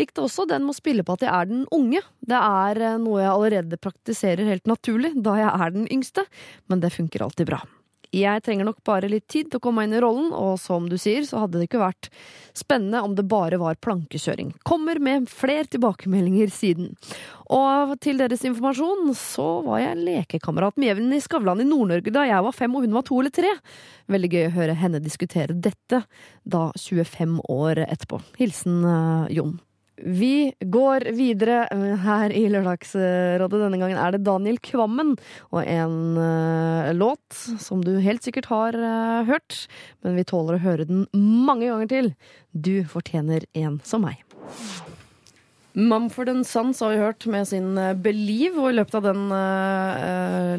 Likte 0.00 0.24
også 0.24 0.48
den 0.48 0.64
med 0.64 0.72
å 0.72 0.80
spille 0.80 1.04
på 1.04 1.18
at 1.18 1.26
jeg 1.26 1.34
er 1.34 1.50
den 1.52 1.66
unge. 1.74 2.00
Det 2.24 2.40
er 2.40 2.84
eh, 2.94 3.00
noe 3.02 3.20
jeg 3.20 3.34
allerede 3.34 3.82
praktiserer 3.84 4.48
helt 4.48 4.70
naturlig, 4.70 5.12
da 5.20 5.36
jeg 5.42 5.52
er 5.52 5.76
den 5.76 5.90
yngste, 5.92 6.24
men 6.72 6.80
det 6.80 6.96
funker 6.96 7.28
alltid 7.28 7.52
bra. 7.52 7.60
Jeg 8.14 8.40
trenger 8.44 8.64
nok 8.64 8.78
bare 8.88 9.10
litt 9.10 9.26
tid 9.28 9.50
til 9.50 9.60
å 9.60 9.64
komme 9.64 9.84
inn 9.84 9.92
i 9.92 10.00
rollen, 10.00 10.30
og 10.32 10.56
som 10.60 10.86
du 10.88 10.96
sier, 11.00 11.26
så 11.28 11.42
hadde 11.42 11.60
det 11.60 11.68
ikke 11.68 11.82
vært 11.82 12.08
spennende 12.56 13.02
om 13.04 13.14
det 13.18 13.26
bare 13.28 13.58
var 13.60 13.76
plankekjøring. 13.84 14.54
Kommer 14.68 15.00
med 15.02 15.28
flere 15.28 15.68
tilbakemeldinger 15.68 16.50
siden. 16.52 16.94
Og 17.52 17.94
til 18.04 18.20
deres 18.20 18.44
informasjon 18.48 19.12
så 19.16 19.46
var 19.66 19.82
jeg 19.82 20.00
lekekamerat 20.08 20.80
med 20.80 20.92
Jevn 20.92 21.14
i 21.16 21.20
Skavlan 21.24 21.62
i 21.64 21.68
Nord-Norge 21.68 22.12
da 22.12 22.24
jeg 22.28 22.44
var 22.48 22.56
fem 22.56 22.74
og 22.76 22.84
hun 22.84 22.96
var 22.96 23.06
to 23.08 23.20
eller 23.20 23.34
tre. 23.34 23.54
Veldig 24.08 24.32
gøy 24.34 24.44
å 24.48 24.56
høre 24.56 24.76
henne 24.80 25.04
diskutere 25.04 25.56
dette 25.56 26.02
da 26.48 26.68
25 26.76 27.40
år 27.52 27.84
etterpå. 27.88 28.20
Hilsen 28.40 28.82
uh, 28.84 29.28
Jon. 29.32 29.58
Vi 30.02 30.52
går 30.60 31.08
videre 31.16 31.64
her 32.04 32.32
i 32.34 32.44
Lørdagsrådet. 32.52 33.58
Denne 33.58 33.80
gangen 33.80 33.98
er 33.98 34.14
det 34.14 34.24
Daniel 34.26 34.58
Kvammen 34.62 35.16
og 35.50 35.62
en 35.64 36.18
uh, 36.18 36.90
låt 36.94 37.38
som 37.62 37.82
du 37.84 37.96
helt 38.04 38.22
sikkert 38.22 38.50
har 38.52 38.78
uh, 38.78 39.26
hørt, 39.28 39.64
men 40.06 40.18
vi 40.18 40.26
tåler 40.28 40.58
å 40.58 40.62
høre 40.62 40.86
den 40.88 41.06
mange 41.12 41.66
ganger 41.66 41.90
til. 41.90 42.12
Du 42.52 42.84
fortjener 42.88 43.48
en 43.58 43.80
som 43.86 44.06
meg. 44.06 44.22
Mumford 45.78 46.30
Sons 46.48 46.80
har 46.82 46.94
vi 46.94 47.02
hørt 47.02 47.26
med 47.30 47.50
sin 47.50 47.74
uh, 47.78 47.94
Believe, 47.98 48.58
og 48.62 48.70
i 48.70 48.78
løpet 48.78 49.00
av 49.00 49.08
den 49.10 49.26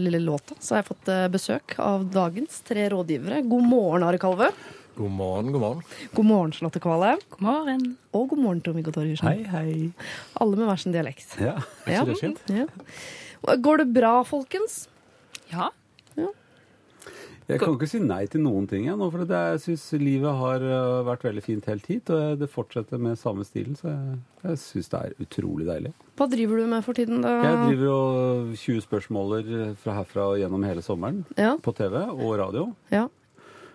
lille 0.03 0.21
låta 0.23 0.59
så 0.59 0.75
har 0.75 0.83
jeg 0.83 0.91
fått 0.91 1.13
besøk 1.31 1.79
av 1.83 2.09
dagens 2.11 2.59
tre 2.67 2.89
rådgivere. 2.91 3.45
God 3.47 3.71
morgen, 3.71 4.07
Are 4.07 4.19
Kalvø. 4.19 4.51
God 4.99 5.11
morgen, 5.15 5.51
god 5.53 5.61
morgen. 5.61 5.83
God 6.11 6.25
morgen, 6.25 6.51
Charlotte 6.51 6.79
Kvale. 6.83 7.13
God 7.31 7.41
morgen. 7.41 7.83
Og 8.11 8.29
god 8.33 8.39
morgen, 8.43 8.59
Tom 8.59 8.75
Viggo 8.75 8.91
Torgersen. 8.91 9.29
Hei, 9.29 9.45
hei. 9.47 9.91
Alle 10.43 10.57
med 10.59 10.67
hver 10.67 10.79
sin 10.81 10.91
dialekt. 10.91 11.37
Ja, 11.39 11.53
er 11.85 12.01
ikke 12.01 12.09
det 12.09 12.17
fint? 12.19 12.41
Ja. 12.51 12.65
Går 13.63 13.79
det 13.79 13.85
bra, 13.95 14.17
folkens? 14.27 14.89
Ja. 15.53 15.69
ja. 16.19 16.27
Jeg 17.47 17.61
kan 17.61 17.77
ikke 17.77 17.87
si 17.87 18.01
nei 18.03 18.25
til 18.27 18.43
noen 18.43 18.67
ting 18.67 18.89
ennå, 18.91 19.07
for 19.13 19.23
jeg 19.23 19.61
syns 19.63 19.85
livet 20.03 20.35
har 20.41 20.65
øh, 20.67 20.97
vært 21.07 21.23
veldig 21.29 21.43
fint 21.45 21.69
helt 21.71 21.87
hit. 21.87 22.11
Og 22.11 22.41
det 22.41 22.49
fortsetter 22.51 22.99
med 22.99 23.15
samme 23.21 23.47
stilen, 23.47 23.79
så 23.79 23.93
jeg, 23.93 24.17
jeg 24.49 24.59
syns 24.65 24.91
det 24.91 24.99
er 24.99 25.15
utrolig 25.23 25.69
deilig. 25.69 25.93
Hva 26.19 26.27
driver 26.27 26.59
du 26.59 26.65
med 26.73 26.83
for 26.83 26.99
tiden, 26.99 27.23
da? 27.23 27.37
Jeg 27.45 27.61
driver 27.69 27.93
og 27.93 28.51
20 28.65 28.83
spørsmåler 28.89 29.55
fra 29.79 29.95
herfra 30.01 30.27
og 30.33 30.43
gjennom 30.43 30.67
hele 30.67 30.83
sommeren 30.83 31.23
ja. 31.39 31.53
på 31.55 31.71
TV 31.79 32.01
og 32.03 32.35
radio. 32.43 32.67
Ja. 32.91 33.07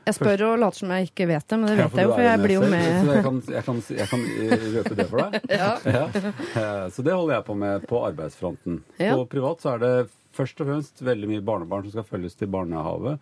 Jeg 0.05 0.17
spør 0.19 0.43
og 0.51 0.59
later 0.61 0.83
som 0.83 0.93
jeg 0.93 1.09
ikke 1.09 1.27
vet 1.31 1.47
det, 1.49 1.59
men 1.61 1.71
det 1.71 1.77
vet 1.79 1.97
jeg 1.97 2.09
jo, 2.09 2.13
for 2.13 2.25
jeg 2.27 2.43
blir 2.43 2.59
jo 2.59 2.67
med. 2.75 2.91
Så 2.91 3.15
jeg 3.15 3.25
kan, 3.27 3.39
jeg, 3.55 3.65
kan, 3.69 3.81
jeg 4.01 4.09
kan, 4.11 4.27
røpe 4.75 4.99
det 4.99 5.07
for 5.09 5.23
deg. 5.23 5.49
ja. 5.61 5.71
Ja. 5.89 6.05
Eh, 6.61 6.85
så 6.93 7.07
det 7.07 7.17
holder 7.17 7.39
jeg 7.39 7.47
på 7.47 7.57
med 7.63 7.89
på 7.89 8.03
arbeidsfronten. 8.11 8.83
Ja. 9.01 9.17
På 9.17 9.25
privat 9.31 9.65
så 9.65 9.75
er 9.75 9.83
det 9.85 9.95
først 10.35 10.61
og 10.61 10.71
fremst 10.71 11.03
veldig 11.07 11.31
mye 11.31 11.47
barnebarn 11.47 11.87
som 11.87 11.97
skal 11.97 12.09
følges 12.11 12.37
til 12.37 12.53
barnehage. 12.53 13.17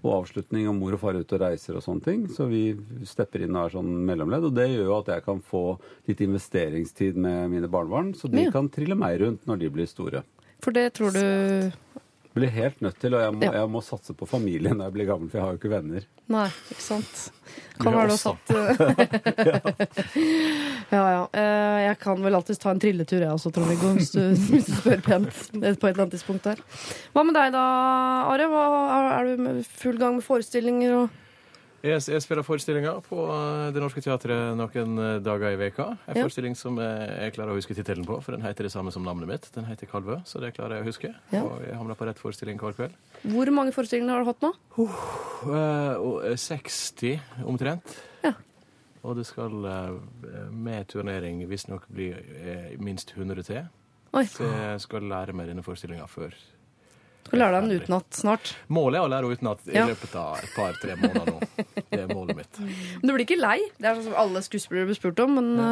Og 0.00 0.12
avslutning 0.22 0.64
om 0.70 0.78
mor 0.80 0.94
og 0.96 1.02
far 1.02 1.18
ute 1.18 1.36
og 1.36 1.42
reiser 1.42 1.76
og 1.76 1.84
sånne 1.84 2.06
ting. 2.06 2.24
Så 2.32 2.46
vi 2.48 2.62
stepper 3.08 3.44
inn 3.44 3.56
og 3.56 3.66
er 3.66 3.74
sånn 3.74 3.90
mellomledd. 4.08 4.46
Og 4.48 4.54
det 4.56 4.70
gjør 4.70 4.86
jo 4.86 4.98
at 5.00 5.10
jeg 5.12 5.26
kan 5.26 5.42
få 5.44 5.64
litt 6.08 6.22
investeringstid 6.24 7.18
med 7.20 7.50
mine 7.52 7.68
barnebarn, 7.68 8.14
så 8.16 8.30
de 8.32 8.46
kan 8.54 8.70
trille 8.72 8.96
meg 8.96 9.18
rundt 9.20 9.50
når 9.50 9.64
de 9.64 9.72
blir 9.74 9.90
store. 9.90 10.22
For 10.60 10.76
det 10.76 10.92
tror 10.96 11.12
du 11.16 11.24
blir 12.34 12.48
helt 12.54 12.80
nødt 12.80 12.98
til, 13.02 13.14
og 13.16 13.22
jeg 13.24 13.32
må, 13.34 13.40
ja. 13.44 13.52
jeg 13.58 13.68
må, 13.72 13.80
satse 13.84 14.14
på 14.16 14.26
familien 14.28 14.76
når 14.78 14.84
jeg 14.88 14.94
blir 14.94 15.06
gammel, 15.08 15.30
for 15.30 15.36
jeg 15.40 15.44
har 15.44 15.50
jo 15.54 15.58
ikke 15.60 15.72
venner. 15.72 16.02
Nei, 16.30 16.48
ikke 16.70 16.84
sant. 16.84 17.32
Kan 17.80 17.94
være 17.96 18.06
du 18.06 18.12
har 18.12 18.20
satt 18.20 18.50
Ja 20.94 21.04
ja. 21.10 21.22
Eh, 21.34 21.78
jeg 21.88 21.96
kan 22.02 22.16
vel 22.22 22.36
alltids 22.38 22.60
ta 22.62 22.68
en 22.74 22.82
trilletur, 22.82 23.20
jeg 23.24 23.34
også, 23.34 23.50
Trond-Viggo, 23.54 23.88
hvis, 23.98 24.10
hvis, 24.50 24.66
du 24.68 24.72
spør 24.78 25.00
pent 25.06 25.30
på 25.30 25.34
et 25.64 25.84
eller 25.90 26.02
annet 26.04 26.14
tidspunkt 26.18 26.44
der. 26.46 26.58
Hva 27.14 27.20
med 27.26 27.34
deg 27.38 27.48
da, 27.56 27.64
Are? 28.30 28.44
Hva, 28.52 28.64
er 29.16 29.22
du 29.26 29.30
i 29.56 29.58
full 29.66 29.98
gang 29.98 30.12
med 30.20 30.26
forestillinger 30.26 30.90
og 31.00 31.06
jeg, 31.80 32.00
jeg 32.12 32.22
spiller 32.24 32.44
forestillinger 32.44 32.98
på 33.06 33.22
eh, 33.32 33.70
Det 33.74 33.80
Norske 33.82 34.02
Teatret 34.04 34.56
noen 34.58 35.00
eh, 35.00 35.14
dager 35.24 35.54
i 35.54 35.58
veka. 35.60 35.86
En 36.04 36.18
ja. 36.18 36.24
forestilling 36.26 36.56
som 36.58 36.76
jeg 36.80 37.32
klarer 37.36 37.54
å 37.54 37.56
huske 37.58 37.76
tittelen 37.76 38.04
på, 38.08 38.18
for 38.24 38.36
den 38.36 38.44
heter 38.44 38.68
det 38.68 38.72
samme 38.74 38.92
som 38.94 39.06
navnet 39.06 39.30
mitt. 39.30 39.48
Den 39.54 39.68
heter 39.68 39.88
Kalvø, 39.90 40.20
så 40.28 40.42
det 40.42 40.52
klarer 40.56 40.78
jeg 40.78 40.84
å 40.84 40.90
huske. 40.90 41.12
Ja. 41.32 41.42
Og 41.46 41.64
jeg 41.64 41.78
hamler 41.78 41.98
på 41.98 42.08
rett 42.08 42.20
forestilling 42.20 42.60
hver 42.60 42.76
kveld. 42.76 43.00
Hvor 43.24 43.52
mange 43.56 43.74
forestillinger 43.76 44.12
har 44.12 44.24
du 44.24 44.30
hatt 44.30 44.44
nå? 44.44 44.52
Uh, 45.48 46.30
60 46.36 47.44
omtrent. 47.48 47.96
Ja. 48.26 48.34
Og 49.00 49.16
det 49.16 49.24
skal 49.30 49.54
med 50.52 50.90
turnering 50.92 51.40
visstnok 51.48 51.86
bli 51.88 52.10
minst 52.84 53.14
100 53.16 53.46
til. 53.48 53.68
Oi. 54.12 54.26
Så 54.28 54.44
jeg 54.44 54.80
skal 54.84 55.06
lære 55.08 55.32
meg 55.38 55.48
denne 55.48 55.64
forestillinga 55.64 56.04
før 56.10 56.36
Skal 57.30 57.38
lære 57.44 57.54
deg 57.60 57.68
den 57.68 57.80
utenat 57.84 58.16
snart. 58.18 58.50
Målet 58.74 58.98
er 58.98 59.06
å 59.06 59.10
lære 59.12 59.30
utenat 59.30 59.60
i 59.70 59.76
Ja. 59.78 59.86
løpet 59.86 60.14
av 60.18 60.40
et 60.42 60.50
par-tre 60.56 60.96
måneder 60.98 61.30
nå. 61.30 61.38
Det 61.90 62.00
er 62.02 62.10
målet 62.10 62.36
mitt. 62.40 62.58
Men 62.60 63.06
du 63.06 63.12
blir 63.14 63.24
ikke 63.24 63.38
lei? 63.40 63.58
Det 63.78 63.86
er 63.86 63.94
sånn 64.00 64.08
som 64.10 64.18
alle 64.18 64.42
skuespillere 64.42 64.90
blir 64.90 64.98
spurt 64.98 65.22
om, 65.22 65.34
men 65.38 65.50
ja. 65.62 65.70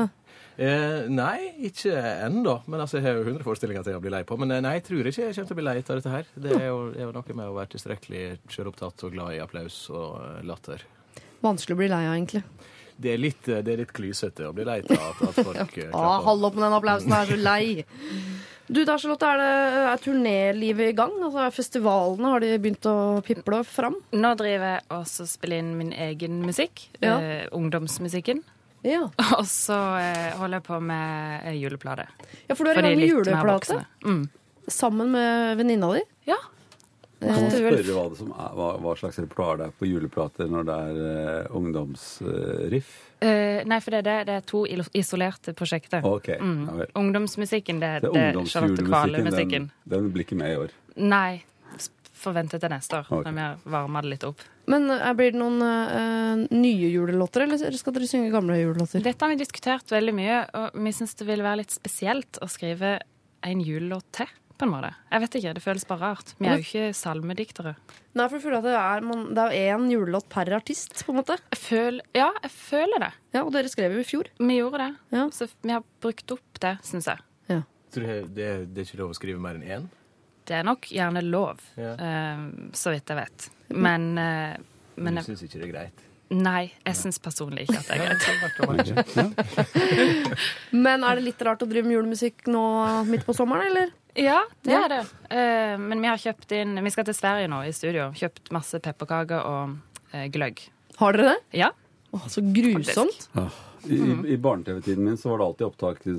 Eh, 0.58 1.04
nei, 1.06 1.52
ikke 1.68 1.92
ennå. 2.26 2.56
Men 2.66 2.80
altså, 2.82 2.98
jeg 2.98 3.04
har 3.06 3.18
jo 3.20 3.26
100 3.28 3.44
forestillinger 3.46 3.84
til 3.86 3.94
å 3.94 4.00
bli 4.02 4.10
lei 4.10 4.24
på. 4.26 4.34
Men 4.42 4.50
eh, 4.56 4.60
nei, 4.64 4.72
jeg 4.80 4.86
tror 4.88 5.06
ikke 5.06 5.26
jeg 5.28 5.34
kommer 5.36 5.46
til 5.50 5.54
å 5.54 5.58
bli 5.60 5.66
lei 5.68 5.76
av 5.78 5.84
dette 6.00 6.10
her. 6.14 6.24
Det 6.34 6.50
er 6.56 6.64
jo, 6.66 6.78
er 6.96 7.04
jo 7.04 7.12
noe 7.14 7.36
med 7.38 7.46
å 7.46 7.54
være 7.54 7.70
tilstrekkelig 7.76 8.22
sjølopptatt 8.50 9.04
og 9.06 9.12
glad 9.14 9.36
i 9.36 9.38
applaus 9.44 9.76
og 9.94 10.16
eh, 10.18 10.40
latter. 10.50 10.82
vanskelig 11.46 11.76
å 11.76 11.78
bli 11.78 11.88
lei 11.92 12.00
av, 12.08 12.14
egentlig. 12.18 12.42
Det 12.98 13.12
er 13.14 13.18
litt, 13.22 13.46
eh, 13.48 13.62
det 13.62 13.72
er 13.76 13.82
litt 13.84 13.92
klysete 13.94 14.48
å 14.48 14.52
bli 14.52 14.64
lei 14.66 14.80
av 14.82 14.90
at, 14.98 15.22
at 15.30 15.44
folk 15.46 15.78
eh, 15.84 15.90
Ah, 15.94 16.18
hold 16.26 16.42
opp 16.50 16.58
med 16.58 16.66
den 16.66 16.78
applausen, 16.80 17.14
jeg 17.14 17.22
er 17.22 17.36
så 17.36 17.38
lei. 17.38 17.84
Du 18.68 18.82
da, 18.84 18.98
Charlotte, 19.00 19.24
er, 19.24 19.40
det, 19.40 19.84
er 19.88 20.00
turnélivet 20.04 20.90
i 20.92 20.96
gang? 20.96 21.14
Altså, 21.24 21.46
Festivalene 21.56 22.32
har 22.34 22.44
de 22.44 22.50
begynt 22.60 22.88
å 22.88 22.96
piple 23.24 23.62
fram? 23.64 23.96
Nå 24.12 24.32
driver 24.36 24.74
jeg 24.74 24.82
også 24.92 25.24
og 25.24 25.30
spiller 25.30 25.62
inn 25.62 25.70
min 25.78 25.94
egen 25.96 26.42
musikk. 26.44 26.84
Ja. 27.00 27.16
Eh, 27.16 27.46
ungdomsmusikken. 27.56 28.42
Ja. 28.84 29.06
Og 29.38 29.46
så 29.48 29.78
eh, 30.02 30.36
holder 30.38 30.60
jeg 30.60 30.66
på 30.68 30.80
med 30.84 31.48
eh, 31.48 31.56
juleplate. 31.62 32.06
ja, 32.46 32.54
for 32.54 32.62
du 32.64 32.70
er 32.70 32.78
i 32.78 32.84
gang 32.84 33.00
med 33.00 33.08
juleplate. 33.08 33.80
Mm. 34.04 34.28
sammen 34.68 35.16
med 35.16 35.56
venninna 35.56 35.88
di. 35.96 36.04
Ja. 36.28 36.36
Kan 37.18 37.34
man 37.34 37.50
Det 37.50 37.58
er 37.58 37.64
vel- 37.64 37.78
spørre 37.82 37.96
hva, 37.96 38.04
det 38.12 38.18
som 38.20 38.30
er, 38.30 38.54
hva, 38.54 38.68
hva 38.84 38.94
slags 39.00 39.18
repertoar 39.18 39.58
det 39.58 39.66
er 39.66 39.76
på 39.78 39.88
juleplater 39.88 40.50
når 40.52 40.68
det 40.68 40.78
er 40.86 41.00
uh, 41.48 41.56
ungdomsriff? 41.58 42.92
Uh, 43.18 43.64
nei, 43.66 43.80
for 43.82 43.90
det 43.90 43.98
er, 43.98 44.06
det, 44.06 44.16
det 44.28 44.36
er 44.38 44.46
to 44.46 44.62
isolerte 44.94 45.54
prosjekter. 45.58 46.06
Ok, 46.06 46.30
ja 46.36 46.78
vel. 46.78 46.92
Ungdomsmusikken, 46.94 47.82
det, 47.82 47.92
Det 48.06 48.14
er 48.14 48.38
Charlotte. 48.46 48.86
Kvale-musikken. 48.86 49.70
Den, 49.84 50.04
den 50.04 50.12
blir 50.14 50.28
ikke 50.28 50.38
med 50.38 50.54
i 50.54 50.60
år. 50.62 50.76
Nei, 50.98 51.42
forventet 52.18 52.62
til 52.62 52.72
neste 52.72 53.00
år, 53.00 53.10
okay. 53.10 53.26
når 53.26 53.36
vi 53.36 53.44
har 53.44 53.74
varma 53.78 54.02
det 54.04 54.12
litt 54.14 54.26
opp. 54.28 54.42
Men 54.68 54.90
eh, 54.92 55.12
blir 55.16 55.34
det 55.34 55.40
noen 55.40 55.62
uh, 55.62 56.46
nye 56.54 56.90
julelåter, 56.90 57.46
eller 57.46 57.78
skal 57.78 57.94
dere 57.96 58.08
synge 58.10 58.32
gamle 58.34 58.58
julelåter? 58.58 59.02
Dette 59.04 59.24
har 59.24 59.32
vi 59.32 59.40
diskutert 59.40 59.94
veldig 59.94 60.14
mye, 60.16 60.42
og 60.58 60.78
vi 60.86 60.94
syns 60.96 61.16
det 61.18 61.28
ville 61.28 61.46
være 61.46 61.62
litt 61.62 61.74
spesielt 61.74 62.40
å 62.44 62.50
skrive 62.50 62.98
en 63.46 63.62
julelåt 63.62 64.06
til, 64.18 64.30
på 64.58 64.66
en 64.66 64.72
måte. 64.74 64.90
Jeg 65.12 65.22
vet 65.24 65.36
ikke, 65.40 65.52
det 65.56 65.62
føles 65.64 65.86
bare 65.88 66.02
rart. 66.12 66.32
Vi 66.38 66.48
er 66.50 66.58
jo 66.58 66.66
ikke 66.66 66.88
salmediktere. 66.98 67.72
Nei, 68.18 68.26
for 68.26 68.36
jeg 68.38 68.44
føler 68.46 68.58
at 68.58 68.66
det 68.66 68.74
er, 68.80 69.06
man, 69.06 69.22
det 69.38 69.44
er 69.46 69.76
én 69.76 69.86
julelåt 69.92 70.26
per 70.32 70.50
artist, 70.56 70.96
på 71.06 71.14
en 71.14 71.20
måte. 71.20 71.38
Jeg 71.54 71.60
føl, 71.62 72.00
ja, 72.18 72.28
jeg 72.42 72.50
føler 72.54 73.04
det. 73.06 73.12
Ja, 73.36 73.44
Og 73.44 73.52
dere 73.54 73.70
skrev 73.70 73.94
jo 73.94 74.02
i 74.02 74.08
fjor. 74.08 74.30
Vi 74.42 74.58
gjorde 74.58 74.82
det. 74.82 74.90
Ja. 75.14 75.28
Så 75.34 75.46
vi 75.62 75.72
har 75.76 75.86
brukt 76.02 76.34
opp 76.34 76.60
det, 76.64 76.74
syns 76.86 77.06
jeg. 77.12 77.24
Tror 77.88 78.04
det, 78.04 78.16
det, 78.36 78.48
det 78.76 78.82
er 78.82 78.84
ikke 78.90 78.98
lov 79.00 79.14
å 79.14 79.16
skrive 79.16 79.40
mer 79.40 79.56
enn 79.56 79.62
én? 79.64 79.86
Det 80.48 80.58
er 80.58 80.64
nok 80.68 80.90
gjerne 80.92 81.22
lov, 81.24 81.62
Ja. 81.80 81.94
uh, 81.96 82.42
så 82.76 82.92
vidt 82.92 83.08
jeg 83.08 83.16
vet. 83.16 83.46
Men, 83.72 84.10
uh, 84.20 84.58
men 85.00 85.14
Men 85.14 85.22
du 85.24 85.30
syns 85.30 85.46
ikke 85.46 85.62
det 85.62 85.68
er 85.70 85.72
greit? 85.72 86.04
nei, 86.28 86.66
jeg 86.84 86.96
syns 86.98 87.16
personlig 87.24 87.62
ikke 87.64 87.78
at 87.80 87.88
det 87.88 87.94
er 87.96 88.02
greit. 88.04 89.38
Men 90.76 91.04
er 91.08 91.16
det 91.16 91.24
litt 91.24 91.40
rart 91.46 91.62
å 91.64 91.68
drive 91.70 91.88
med 91.88 91.96
julemusikk 91.96 92.44
nå 92.52 92.64
midt 93.08 93.24
på 93.24 93.32
sommeren, 93.36 93.70
eller? 93.70 93.94
Ja, 94.18 94.40
det 94.66 94.72
Ja. 94.74 94.84
er 94.84 94.88
det. 94.96 95.02
Uh, 95.30 95.78
men 95.80 96.00
vi 96.02 96.08
har 96.10 96.18
kjøpt 96.18 96.52
inn 96.56 96.74
Vi 96.82 96.90
skal 96.90 97.06
til 97.06 97.14
Sverige 97.14 97.48
nå 97.50 97.62
i 97.68 97.72
studio. 97.76 98.10
Kjøpt 98.18 98.50
masse 98.54 98.80
pepperkaker 98.82 99.44
og 99.46 99.76
uh, 100.14 100.26
gløgg. 100.34 100.64
Har 100.98 101.14
dere 101.14 101.34
det? 101.34 101.38
Ja. 101.60 101.70
Åh, 102.16 102.24
så 102.32 102.40
grusomt. 102.42 103.28
I, 103.86 103.94
i, 103.94 104.14
i 104.34 104.36
barne-TV-tiden 104.42 105.04
min 105.04 105.16
så 105.20 105.28
var 105.30 105.38
det 105.38 105.44
alltid 105.46 105.66
opptak 105.68 106.00
til 106.02 106.16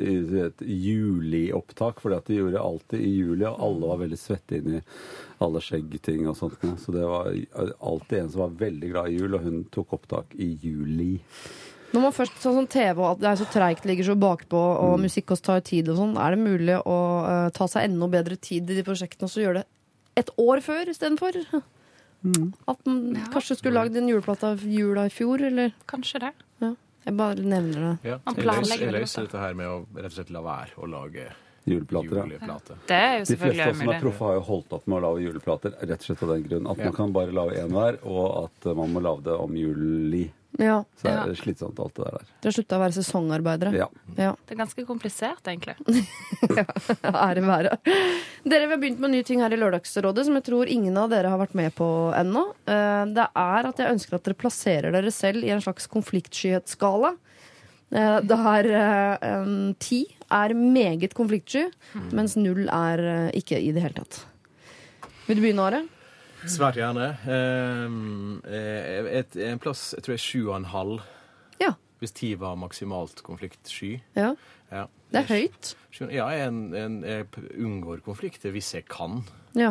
i 0.00 0.14
et 0.42 0.62
juliopptak, 0.64 2.00
at 2.16 2.26
de 2.26 2.38
gjorde 2.40 2.58
alltid 2.62 3.04
i 3.04 3.12
juli, 3.20 3.44
og 3.46 3.60
alle 3.62 3.90
var 3.92 4.00
veldig 4.02 4.18
svette 4.18 4.58
inni 4.58 4.80
i 4.80 4.82
alle 5.44 5.62
skjeggting 5.62 6.26
og 6.26 6.36
sånt. 6.40 6.64
Så 6.82 6.94
det 6.96 7.04
var 7.06 7.30
alltid 7.78 8.18
en 8.18 8.32
som 8.32 8.42
var 8.46 8.56
veldig 8.64 8.90
glad 8.90 9.12
i 9.12 9.20
jul, 9.20 9.36
og 9.38 9.46
hun 9.46 9.62
tok 9.76 9.94
opptak 10.00 10.34
i 10.34 10.50
juli. 10.64 11.12
Når 11.94 12.02
man 12.02 12.12
først, 12.16 12.40
sånn 12.42 12.66
TV 12.68 12.98
og 12.98 13.12
at 13.12 13.20
det 13.22 13.28
er 13.30 13.38
så 13.40 13.46
treigt, 13.52 13.86
ligger 13.88 14.10
så 14.10 14.16
bakpå, 14.18 14.58
og 14.88 14.98
musikk 15.00 15.30
også 15.36 15.46
tar 15.52 15.62
tid 15.68 15.92
og 15.92 16.00
sånn, 16.00 16.16
er 16.20 16.34
det 16.34 16.42
mulig 16.42 16.80
å 16.82 16.96
eh, 17.26 17.48
ta 17.56 17.66
seg 17.70 17.88
enda 17.90 18.08
bedre 18.12 18.36
tid 18.40 18.70
i 18.70 18.78
de 18.78 18.84
prosjektene 18.86 19.28
og 19.28 19.32
så 19.34 19.42
gjøre 19.44 19.62
det 19.62 19.66
et 20.22 20.30
år 20.40 20.62
før 20.64 20.88
istedenfor? 20.92 21.36
At 22.66 22.86
man 22.88 23.16
kanskje 23.34 23.58
skulle 23.60 23.76
lagd 23.78 23.96
en 24.00 24.08
juleplate 24.10 24.48
av 24.54 24.62
jula 24.64 25.04
i 25.06 25.12
fjor, 25.12 25.42
eller? 25.46 25.74
Kanskje 25.90 26.22
det. 26.24 26.32
Jeg 27.06 27.14
bare 27.14 27.38
nevner 27.38 27.82
det. 27.84 27.90
Ja. 28.08 28.16
Man 28.26 28.34
planlegger 28.34 28.88
løser, 28.90 28.96
det 28.96 29.00
løser 29.04 29.26
dette 29.28 29.42
her 29.44 29.52
med 29.54 29.68
å 29.70 29.76
rett 29.94 30.08
og 30.10 30.16
slett 30.16 30.32
la 30.34 30.40
være 30.42 30.80
å 30.82 30.88
lage 30.90 31.26
Juleplater, 31.66 32.28
ja. 32.30 32.56
Det 32.86 32.94
er 32.96 33.14
jo 33.18 33.24
De 33.26 33.36
fleste 33.40 33.64
av 33.64 33.72
oss 33.72 33.78
som 33.80 33.88
er 33.90 34.02
proffe, 34.02 34.22
har 34.22 34.36
jo 34.36 34.42
holdt 34.46 34.74
opp 34.76 34.84
med 34.86 34.98
å 35.00 35.00
lage 35.02 35.22
juleplater 35.24 35.72
rett 35.80 35.96
og 35.98 36.04
slett 36.06 36.20
av 36.22 36.28
den 36.30 36.44
grunn 36.46 36.68
at 36.70 36.78
Ja. 36.78 36.84
man 36.84 36.94
kan 36.94 37.12
bare 37.14 37.34
lage 37.34 37.56
én 37.58 37.72
hver, 37.74 37.98
og 38.06 38.44
at 38.44 38.68
man 38.78 38.92
må 38.94 39.02
lage 39.02 39.24
det 39.26 39.34
om 39.34 39.56
juli. 39.58 40.30
Ja. 40.58 40.78
Så 41.00 41.08
er 41.10 41.28
det 41.28 41.36
slitsomt, 41.40 41.78
alt 41.82 41.94
det 41.98 42.04
der. 42.06 42.22
Dere 42.40 42.48
har 42.50 42.54
slutta 42.56 42.76
å 42.78 42.80
være 42.80 42.94
sesongarbeidere? 42.96 43.72
Ja. 43.76 43.86
ja. 44.16 44.30
Det 44.46 44.54
er 44.54 44.60
ganske 44.62 44.84
komplisert, 44.88 45.42
egentlig. 45.50 45.74
Ære 47.26 47.42
være. 47.44 47.74
Dere, 48.46 48.66
Vi 48.66 48.72
har 48.72 48.80
begynt 48.80 49.02
med 49.02 49.10
en 49.10 49.16
ny 49.18 49.22
ting 49.26 49.42
her 49.44 49.52
i 49.52 49.58
Lørdagsrådet 49.60 50.24
som 50.28 50.38
jeg 50.38 50.46
tror 50.48 50.70
ingen 50.72 50.96
av 51.00 51.10
dere 51.12 51.32
har 51.32 51.40
vært 51.42 51.56
med 51.58 51.74
på 51.76 51.88
ennå. 52.16 52.46
Eh, 52.64 53.04
Det 53.16 53.26
er 53.36 53.68
at 53.70 53.82
jeg 53.82 53.92
ønsker 53.96 54.16
at 54.18 54.24
dere 54.28 54.38
plasserer 54.40 54.96
dere 54.96 55.12
selv 55.14 55.44
i 55.44 55.52
en 55.52 55.60
slags 55.64 55.88
konfliktskyhetsskala. 55.92 57.12
Eh, 57.92 58.20
Der 58.32 58.70
eh, 58.80 59.50
ti 59.78 60.00
er 60.32 60.54
meget 60.56 61.12
konfliktsky, 61.14 61.68
mens 62.16 62.34
null 62.40 62.64
er 62.72 63.30
ikke 63.36 63.60
i 63.60 63.70
det 63.76 63.84
hele 63.84 64.00
tatt. 64.00 64.24
Vil 65.28 65.38
du 65.38 65.42
begynne, 65.44 65.68
Are? 65.68 65.84
Svært 66.50 66.78
gjerne. 66.78 67.08
Um, 67.26 68.40
et, 68.46 69.36
en 69.48 69.58
plass 69.62 69.90
jeg 69.96 70.04
tror 70.06 70.14
jeg 70.16 70.20
er 70.20 70.26
sju 70.26 70.42
og 70.50 70.56
en 70.60 70.68
halv. 70.72 71.00
Ja. 71.62 71.72
Hvis 72.02 72.12
ti 72.16 72.34
var 72.38 72.58
maksimalt 72.60 73.22
konfliktsky. 73.26 73.96
ja. 74.18 74.34
Ja. 74.72 74.88
Det 75.14 75.20
er 75.20 75.28
høyt. 75.30 75.68
Ja, 76.10 76.24
jeg, 76.34 76.48
en, 76.48 76.56
en, 76.74 76.94
jeg 77.06 77.28
unngår 77.62 78.00
konflikter 78.02 78.50
hvis 78.50 78.72
jeg 78.74 78.82
kan. 78.90 79.20
Ja. 79.54 79.68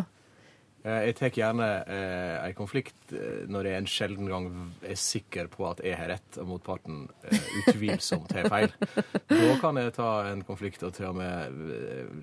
Eh, 0.86 1.10
Jeg 1.10 1.18
tar 1.20 1.34
gjerne 1.36 1.68
eh, 1.84 2.38
en 2.48 2.56
konflikt 2.56 3.12
eh, 3.12 3.44
når 3.52 3.68
jeg 3.68 3.82
en 3.82 3.90
sjelden 3.92 4.32
gang 4.32 4.48
er 4.88 4.96
sikker 4.96 5.50
på 5.52 5.68
at 5.68 5.84
jeg 5.84 6.00
har 6.00 6.08
rett, 6.14 6.40
og 6.40 6.48
motparten 6.54 7.02
eh, 7.28 7.50
utvilsomt 7.66 8.32
har 8.40 8.48
feil. 8.48 8.72
Da 9.28 9.52
kan 9.60 9.82
jeg 9.84 9.92
ta 10.00 10.10
en 10.32 10.46
konflikt 10.48 10.88
og 10.88 10.96
til 10.96 11.10
og 11.12 11.20
med 11.20 11.60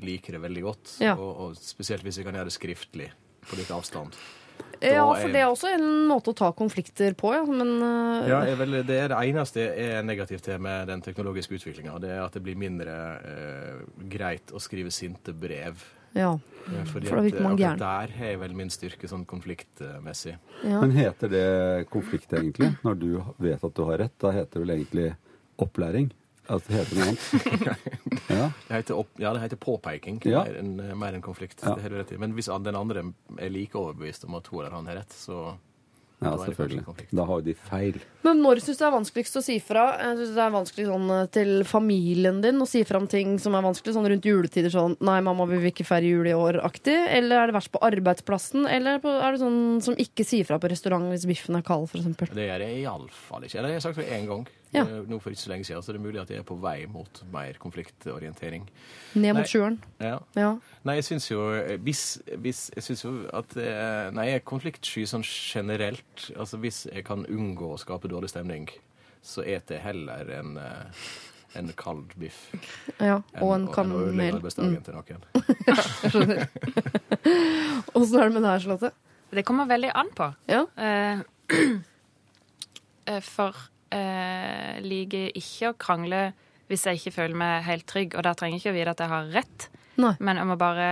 liker 0.00 0.06
like 0.08 0.32
det 0.38 0.42
veldig 0.48 0.64
godt. 0.70 0.96
Ja. 1.04 1.12
Og, 1.20 1.32
og 1.50 1.60
spesielt 1.60 2.08
hvis 2.08 2.22
jeg 2.22 2.24
kan 2.30 2.40
gjøre 2.40 2.48
det 2.48 2.56
skriftlig 2.56 3.10
på 3.44 3.60
litt 3.60 3.70
avstand. 3.76 4.16
Ja, 4.82 5.06
for 5.14 5.32
det 5.32 5.40
er 5.42 5.48
også 5.50 5.70
en 5.76 5.86
måte 6.10 6.32
å 6.32 6.36
ta 6.36 6.50
konflikter 6.56 7.14
på, 7.18 7.32
ja. 7.36 7.42
Men 7.46 7.74
uh... 7.78 8.28
Ja, 8.28 8.42
er 8.48 8.58
vel, 8.60 8.80
det 8.88 8.98
er 8.98 9.12
det 9.12 9.18
eneste 9.30 9.62
jeg 9.62 9.98
er 9.98 10.06
negativt 10.06 10.44
til 10.48 10.62
med 10.62 10.90
den 10.90 11.04
teknologiske 11.04 11.58
utviklinga. 11.58 11.98
Det 12.02 12.12
er 12.16 12.22
at 12.24 12.34
det 12.34 12.42
blir 12.44 12.58
mindre 12.58 12.96
uh, 13.22 13.82
greit 14.10 14.54
å 14.54 14.62
skrive 14.62 14.92
sinte 14.94 15.34
brev. 15.36 15.84
ja. 16.18 16.34
Eh, 16.62 16.84
Fordi 16.86 17.08
For 17.10 17.18
da 17.18 17.22
virker 17.26 17.42
man 17.42 17.56
gæren. 17.58 17.78
der 17.80 18.12
har 18.14 18.28
jeg 18.30 18.38
vel 18.38 18.52
min 18.54 18.68
styrke 18.70 19.08
sånn 19.10 19.24
konfliktmessig. 19.26 20.36
ja. 20.62 20.78
Men 20.78 20.92
heter 20.94 21.28
det 21.32 21.46
konflikt 21.90 22.32
egentlig? 22.38 22.70
Når 22.86 22.98
du 23.00 23.08
vet 23.42 23.64
at 23.64 23.74
du 23.74 23.82
har 23.88 23.98
rett, 24.04 24.14
da 24.22 24.30
heter 24.30 24.60
det 24.60 24.66
vel 24.66 24.74
egentlig 24.76 25.08
opplæring? 25.58 26.12
Altså 26.48 26.72
det 26.72 26.78
heter 26.80 26.98
noe 26.98 27.08
annet? 27.12 27.88
Ja. 28.32 28.46
Det 28.68 28.74
heter, 28.74 28.96
opp, 28.96 29.10
ja, 29.20 29.32
det 29.34 29.42
heter 29.42 29.58
påpeking 29.60 30.20
Ja. 30.24 30.44
mer 30.46 30.56
enn 30.58 30.80
en 30.80 31.02
enn 31.02 31.22
konflikt. 31.24 31.60
Ja. 31.62 31.74
Det 31.76 31.84
har 31.84 31.92
du 31.92 31.98
rett 32.00 32.14
i. 32.14 32.18
Men 32.18 32.32
hvis 32.36 32.48
den 32.64 32.78
andre 32.78 33.04
er 33.38 33.52
like 33.52 33.78
overbevist 33.78 34.24
om 34.24 34.38
at 34.38 34.48
hun 34.48 34.62
eller 34.62 34.74
han 34.74 34.88
har 34.88 35.02
rett, 35.02 35.12
så 35.14 35.52
ja, 36.22 36.30
Da 36.36 36.44
selvfølgelig. 36.46 37.06
Da 37.10 37.24
har 37.26 37.40
jo 37.40 37.44
de 37.48 37.54
feil. 37.58 37.96
Men 38.22 38.42
når 38.44 38.60
syns 38.62 38.78
du 38.78 38.82
det 38.84 38.86
er 38.86 38.94
vanskeligst 38.94 39.38
å 39.40 39.42
si 39.42 39.56
fra? 39.62 39.84
Jeg 39.98 40.18
synes 40.20 40.34
det 40.36 40.44
er 40.44 40.54
vanskelig 40.54 40.86
sånn 40.86 41.10
eh, 41.16 41.24
til 41.34 41.50
familien 41.66 42.38
din 42.44 42.62
å 42.62 42.68
si 42.68 42.84
fra 42.86 43.00
om 43.02 43.08
ting 43.10 43.34
som 43.42 43.56
er 43.58 43.64
vanskelig, 43.66 43.96
sånn 43.96 44.06
rundt 44.12 44.28
juletider 44.28 44.70
sånn 44.70 44.94
'Nei, 45.02 45.18
mamma, 45.26 45.48
vi 45.50 45.58
vil 45.58 45.72
ikke 45.72 45.88
feire 45.88 46.06
jul 46.06 46.30
i 46.30 46.36
år'-aktig? 46.36 46.94
Eller 47.18 47.42
er 47.42 47.50
det 47.50 47.58
verst 47.58 47.72
på 47.74 47.82
arbeidsplassen? 47.82 48.68
Eller 48.70 49.02
er 49.02 49.34
det 49.34 49.42
sånn 49.42 49.82
som 49.82 49.98
ikke 49.98 50.24
sier 50.26 50.46
fra 50.46 50.60
på 50.62 50.70
restaurant 50.70 51.10
hvis 51.10 51.26
biffen 51.26 51.58
er 51.58 51.66
kald, 51.66 51.90
f.eks.? 51.90 52.06
Det 52.30 52.46
gjør 52.48 52.66
jeg 52.68 52.84
iallfall 52.84 53.48
ikke. 53.48 53.58
Eller 53.58 53.74
jeg 53.74 53.82
har 53.82 53.86
sagt 53.88 53.98
det 53.98 54.10
én 54.14 54.30
gang. 54.30 54.46
Ja. 54.72 54.82
eh, 54.86 55.02
Nå 55.08 55.18
for 55.20 55.30
ikke 55.34 55.42
så 55.42 55.50
lenge 55.52 55.64
siden, 55.68 55.82
så 55.84 55.92
det 55.92 56.00
er 56.00 56.04
mulig 56.06 56.20
at 56.22 56.30
jeg 56.32 56.38
er 56.40 56.46
på 56.48 56.56
vei 56.62 56.86
mot 56.88 57.22
mer 57.32 57.58
konfliktorientering. 57.60 58.64
Ned 59.14 59.34
mot 59.36 59.44
sjøen? 59.50 59.76
sjueren? 59.78 59.78
Ja. 60.00 60.18
Ja. 60.38 60.52
Nei, 60.88 60.94
jeg 61.00 61.04
syns 61.10 61.26
jo 61.30 61.42
eh, 61.58 61.76
hvis, 61.84 62.04
hvis, 62.40 62.62
Jeg 62.76 62.82
syns 62.86 63.04
jo 63.04 63.12
at 63.36 63.56
eh, 63.60 64.08
Nei, 64.16 64.24
jeg 64.30 64.40
er 64.40 64.46
konfliktsky 64.48 65.04
sånn 65.06 65.22
generelt. 65.26 66.30
Altså 66.36 66.56
hvis 66.62 66.86
jeg 66.88 67.04
kan 67.04 67.26
unngå 67.28 67.74
å 67.74 67.78
skape 67.80 68.08
dårlig 68.08 68.30
stemning, 68.32 68.68
så 69.22 69.44
eter 69.44 69.76
jeg 69.76 69.84
heller 69.84 70.32
en, 70.40 70.56
en 71.54 71.68
kald 71.78 72.16
biff. 72.18 72.48
ja. 72.98 73.20
Og 73.40 73.52
en 73.54 73.68
en 73.68 73.72
kanel. 73.72 74.20
arbeidsdagen 74.34 74.80
Mm. 74.80 74.82
til 74.82 74.94
noen. 74.96 75.22
Åssen 77.94 78.18
er 78.18 78.24
det 78.28 78.32
med 78.34 78.42
det 78.42 78.48
her, 78.50 78.58
Charlotte? 78.64 78.90
Det 79.32 79.44
kommer 79.48 79.66
veldig 79.68 79.90
an 79.94 80.10
på. 80.16 80.26
Ja. 80.48 80.64
Eh, 80.76 81.20
eh, 83.06 83.20
for 83.20 83.56
eh, 83.92 84.80
liker 84.84 85.30
ikke 85.38 85.70
å 85.72 85.76
krangle 85.78 86.22
hvis 86.72 86.86
jeg 86.88 87.00
ikke 87.02 87.12
føler 87.18 87.36
meg 87.36 87.66
helt 87.66 87.84
trygg, 87.90 88.14
og 88.16 88.24
da 88.24 88.32
trenger 88.38 88.56
jeg 88.56 88.62
ikke 88.62 88.72
å 88.72 88.78
vite 88.78 88.92
at 88.94 89.00
jeg 89.04 89.10
har 89.12 89.26
rett, 89.34 89.66
Nei. 90.00 90.14
men 90.24 90.38
jeg 90.40 90.48
må 90.48 90.56
bare 90.56 90.86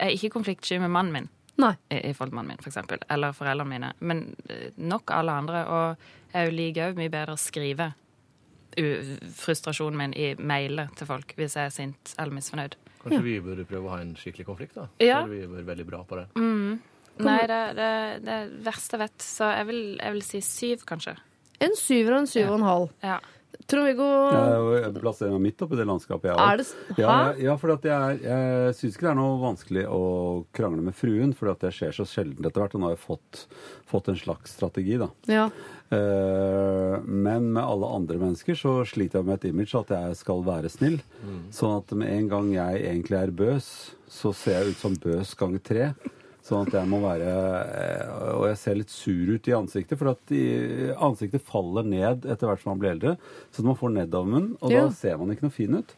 jeg 0.00 0.06
er 0.06 0.14
ikke 0.16 0.30
konfliktsky 0.38 0.78
med 0.80 0.90
mannen 0.94 1.12
min. 1.12 1.26
Nei. 1.60 1.74
I, 1.92 1.98
i 2.08 2.12
forhold 2.16 2.30
til 2.32 2.38
mannen 2.38 2.54
min, 2.54 2.60
for 2.64 2.70
eksempel. 2.70 3.02
Eller 3.12 3.34
foreldrene 3.36 3.68
mine. 3.68 3.90
Men 4.00 4.22
eh, 4.48 4.70
nok 4.80 5.12
alle 5.12 5.34
andre. 5.42 5.60
Og 5.68 6.06
jeg 6.32 6.54
liker 6.56 6.86
òg 6.94 6.96
mye 7.02 7.12
bedre 7.12 7.34
å 7.36 7.40
skrive 7.42 7.90
u- 8.80 9.18
frustrasjonen 9.36 9.98
min 10.00 10.14
i 10.16 10.30
mailer 10.40 10.88
til 10.96 11.10
folk 11.10 11.34
hvis 11.36 11.58
jeg 11.58 11.68
er 11.68 11.74
sint 11.74 12.14
eller 12.16 12.32
misfornøyd. 12.38 12.78
Kanskje 13.02 13.20
vi 13.26 13.34
burde 13.44 13.66
prøve 13.68 13.90
å 13.90 13.92
ha 13.92 14.00
en 14.06 14.14
skikkelig 14.16 14.46
konflikt, 14.48 14.78
da? 14.80 14.86
Ja. 15.04 15.20
Så 15.20 15.28
hadde 15.28 15.36
vi 15.36 15.52
vært 15.58 15.68
veldig 15.74 15.86
bra 15.92 16.00
på 16.08 16.16
det. 16.22 16.26
Nei, 16.40 17.38
det 17.50 17.56
er 17.60 17.76
det, 17.76 17.90
det 18.24 18.32
er 18.38 18.48
det 18.54 18.64
verste 18.64 18.96
jeg 18.96 19.02
vet. 19.04 19.26
Så 19.28 19.48
jeg 19.52 19.68
vil, 19.68 19.82
jeg 20.00 20.16
vil 20.16 20.24
si 20.24 20.40
syv, 20.48 20.86
kanskje. 20.88 21.18
En 21.60 21.76
syver 21.76 22.16
og 22.16 22.24
en 22.24 22.30
syv 22.30 22.48
og 22.48 22.58
en 22.60 22.66
halv. 22.68 22.90
Ja. 23.04 23.18
Trond-Viggo 23.70 24.06
Jeg 24.80 24.92
plasserer 24.96 25.34
meg 25.34 25.42
midt 25.44 25.62
oppi 25.62 25.78
det 25.78 25.86
landskapet, 25.86 26.30
jeg 26.30 26.38
òg. 26.38 26.70
Ja, 26.98 27.16
ja, 27.38 27.56
for 27.60 27.74
at 27.74 27.84
jeg, 27.86 28.20
jeg 28.24 28.76
syns 28.78 28.96
ikke 28.96 29.06
det 29.06 29.10
er 29.12 29.18
noe 29.18 29.36
vanskelig 29.42 29.84
å 29.90 30.00
krangle 30.56 30.84
med 30.86 30.96
fruen, 30.96 31.34
for 31.36 31.52
at 31.52 31.62
det 31.62 31.72
skjer 31.76 31.94
så 31.94 32.06
sjelden 32.08 32.46
etter 32.46 32.64
hvert. 32.64 32.74
Og 32.74 32.82
nå 32.82 32.88
har 32.88 32.96
jeg 32.96 33.04
fått, 33.04 33.44
fått 33.90 34.10
en 34.10 34.18
slags 34.18 34.56
strategi, 34.56 34.96
da. 35.00 35.10
Ja. 35.30 35.46
Eh, 35.90 36.96
men 37.06 37.50
med 37.54 37.62
alle 37.62 37.90
andre 38.00 38.18
mennesker 38.22 38.58
så 38.58 38.80
sliter 38.88 39.20
jeg 39.20 39.28
med 39.30 39.38
et 39.38 39.50
image 39.50 39.76
at 39.78 39.92
jeg 39.94 40.18
skal 40.22 40.44
være 40.46 40.70
snill. 40.72 41.00
Sånn 41.54 41.76
at 41.80 41.94
med 41.98 42.10
en 42.14 42.30
gang 42.32 42.54
jeg 42.56 42.84
egentlig 42.86 43.20
er 43.20 43.34
bøs, 43.42 43.70
så 44.10 44.34
ser 44.34 44.60
jeg 44.60 44.74
ut 44.74 44.82
som 44.82 44.98
bøs 45.02 45.36
ganger 45.38 45.62
tre. 45.70 45.92
Sånn 46.46 46.66
at 46.66 46.72
jeg 46.72 46.88
må 46.88 46.98
være 47.02 47.28
eh, 47.28 48.12
Og 48.38 48.46
jeg 48.48 48.56
ser 48.56 48.78
litt 48.78 48.90
sur 48.90 49.28
ut 49.34 49.48
i 49.50 49.52
ansiktet, 49.54 49.98
for 50.00 50.10
at 50.14 50.32
ansiktet 51.04 51.44
faller 51.44 51.84
ned 51.86 52.24
etter 52.24 52.48
hvert 52.48 52.62
som 52.62 52.72
man 52.72 52.80
blir 52.80 52.94
eldre. 52.94 53.12
Så 53.52 53.62
man 53.66 53.76
får 53.78 53.92
nedovermunn, 53.98 54.48
og 54.62 54.72
Ja. 54.72 54.86
da 54.86 54.94
ser 54.96 55.18
man 55.20 55.30
ikke 55.34 55.46
noe 55.48 55.54
fin 55.54 55.76
ut. 55.76 55.94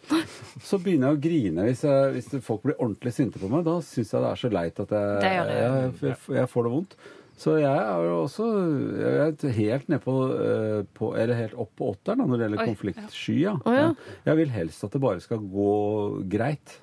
Så 0.61 0.81
begynner 0.83 1.13
jeg 1.13 1.19
å 1.19 1.23
grine 1.29 1.67
hvis, 1.69 1.83
jeg, 1.87 2.13
hvis 2.19 2.31
folk 2.45 2.63
blir 2.67 2.75
ordentlig 2.79 3.13
sinte 3.15 3.39
på 3.39 3.49
meg. 3.53 3.65
Da 3.65 3.79
syns 3.81 4.11
jeg 4.13 4.21
det 4.23 4.31
er 4.33 4.43
så 4.43 4.51
leit 4.53 4.81
at 4.83 4.95
jeg, 4.99 5.19
Det 5.23 5.35
det. 5.49 5.59
jeg, 5.63 5.93
jeg, 6.11 6.17
jeg 6.43 6.49
får 6.53 6.69
det 6.69 6.73
vondt. 6.77 6.97
Så 7.43 7.57
jeg 7.59 7.75
er 7.75 8.05
jo 8.07 8.17
også 8.27 8.45
jeg 9.01 9.37
er 9.49 9.55
helt 9.57 9.89
ned 9.91 10.03
på, 10.05 10.13
eh, 10.37 10.83
på 10.95 11.09
Eller 11.19 11.35
helt 11.35 11.55
opp 11.59 11.71
på 11.81 11.89
åtteren 11.95 12.21
når 12.29 12.37
det 12.39 12.45
gjelder 12.51 12.67
konfliktsky. 12.69 13.39
Ja. 13.47 13.55
Jeg 14.29 14.37
vil 14.43 14.53
helst 14.55 14.85
at 14.85 14.93
det 14.95 15.01
bare 15.03 15.21
skal 15.25 15.39
gå 15.39 16.23
greit. 16.31 16.77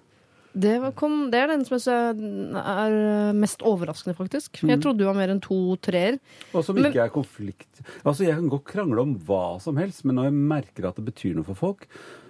Det, 0.54 0.74
kom, 0.98 1.30
det 1.30 1.40
er 1.44 1.52
den 1.52 1.66
som 1.68 1.78
jeg 1.78 2.54
er 2.58 3.34
mest 3.38 3.62
overraskende, 3.62 4.16
faktisk. 4.18 4.64
Jeg 4.66 4.82
trodde 4.82 5.04
du 5.04 5.06
var 5.06 5.18
mer 5.18 5.30
enn 5.30 5.42
to 5.44 5.76
treer. 5.78 6.18
Og 6.54 6.64
som 6.66 6.76
Men- 6.76 6.90
ikke 6.90 7.04
er 7.06 7.14
konflikt 7.14 7.84
Altså, 8.04 8.26
Jeg 8.26 8.36
kan 8.36 8.50
godt 8.50 8.66
krangle 8.66 9.02
om 9.02 9.16
hva 9.20 9.60
som 9.62 9.78
helst, 9.78 10.04
men 10.06 10.16
når 10.16 10.24
jeg 10.24 10.34
merker 10.34 10.88
at 10.90 10.96
det 10.96 11.06
betyr 11.06 11.36
noe 11.36 11.44
for 11.46 11.54
folk, 11.56 11.88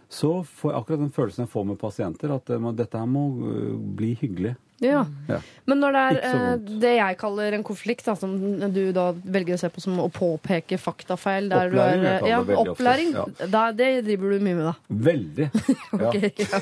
så 0.10 0.44
får 0.44 0.72
jeg 0.72 0.80
akkurat 0.82 1.00
den 1.00 1.12
følelsen 1.14 1.46
jeg 1.46 1.50
får 1.54 1.66
med 1.66 1.78
pasienter, 1.80 2.34
at 2.34 2.46
det 2.46 2.76
dette 2.78 2.98
her 2.98 3.06
må 3.06 3.24
øh, 3.46 3.78
bli 3.96 4.16
hyggelig. 4.16 4.56
Ja. 4.80 5.02
Ja. 5.28 5.38
Men 5.70 5.82
når 5.84 5.96
det 5.96 6.02
er 6.02 6.18
eh, 6.24 6.70
det 6.82 6.92
jeg 6.96 7.18
kaller 7.20 7.56
en 7.58 7.64
konflikt, 7.68 8.06
da, 8.08 8.14
som 8.18 8.32
du 8.74 8.80
da 8.96 9.10
velger 9.14 9.58
å 9.58 9.60
se 9.62 9.70
på 9.70 9.82
som 9.84 9.98
å 10.02 10.08
påpeke 10.14 10.78
faktafeil 10.82 11.50
der 11.52 11.68
Opplæring, 11.70 12.02
du 12.02 12.08
er, 12.08 12.28
ja, 12.30 12.40
Opplæring. 12.64 13.12
ja. 13.18 13.26
Da, 13.52 13.64
det 13.76 13.90
driver 14.08 14.34
du 14.38 14.46
mye 14.48 14.56
med, 14.62 14.66
da. 14.70 14.76
Veldig. 15.10 15.50
Ja. 16.00 16.12
Ja. 16.16 16.60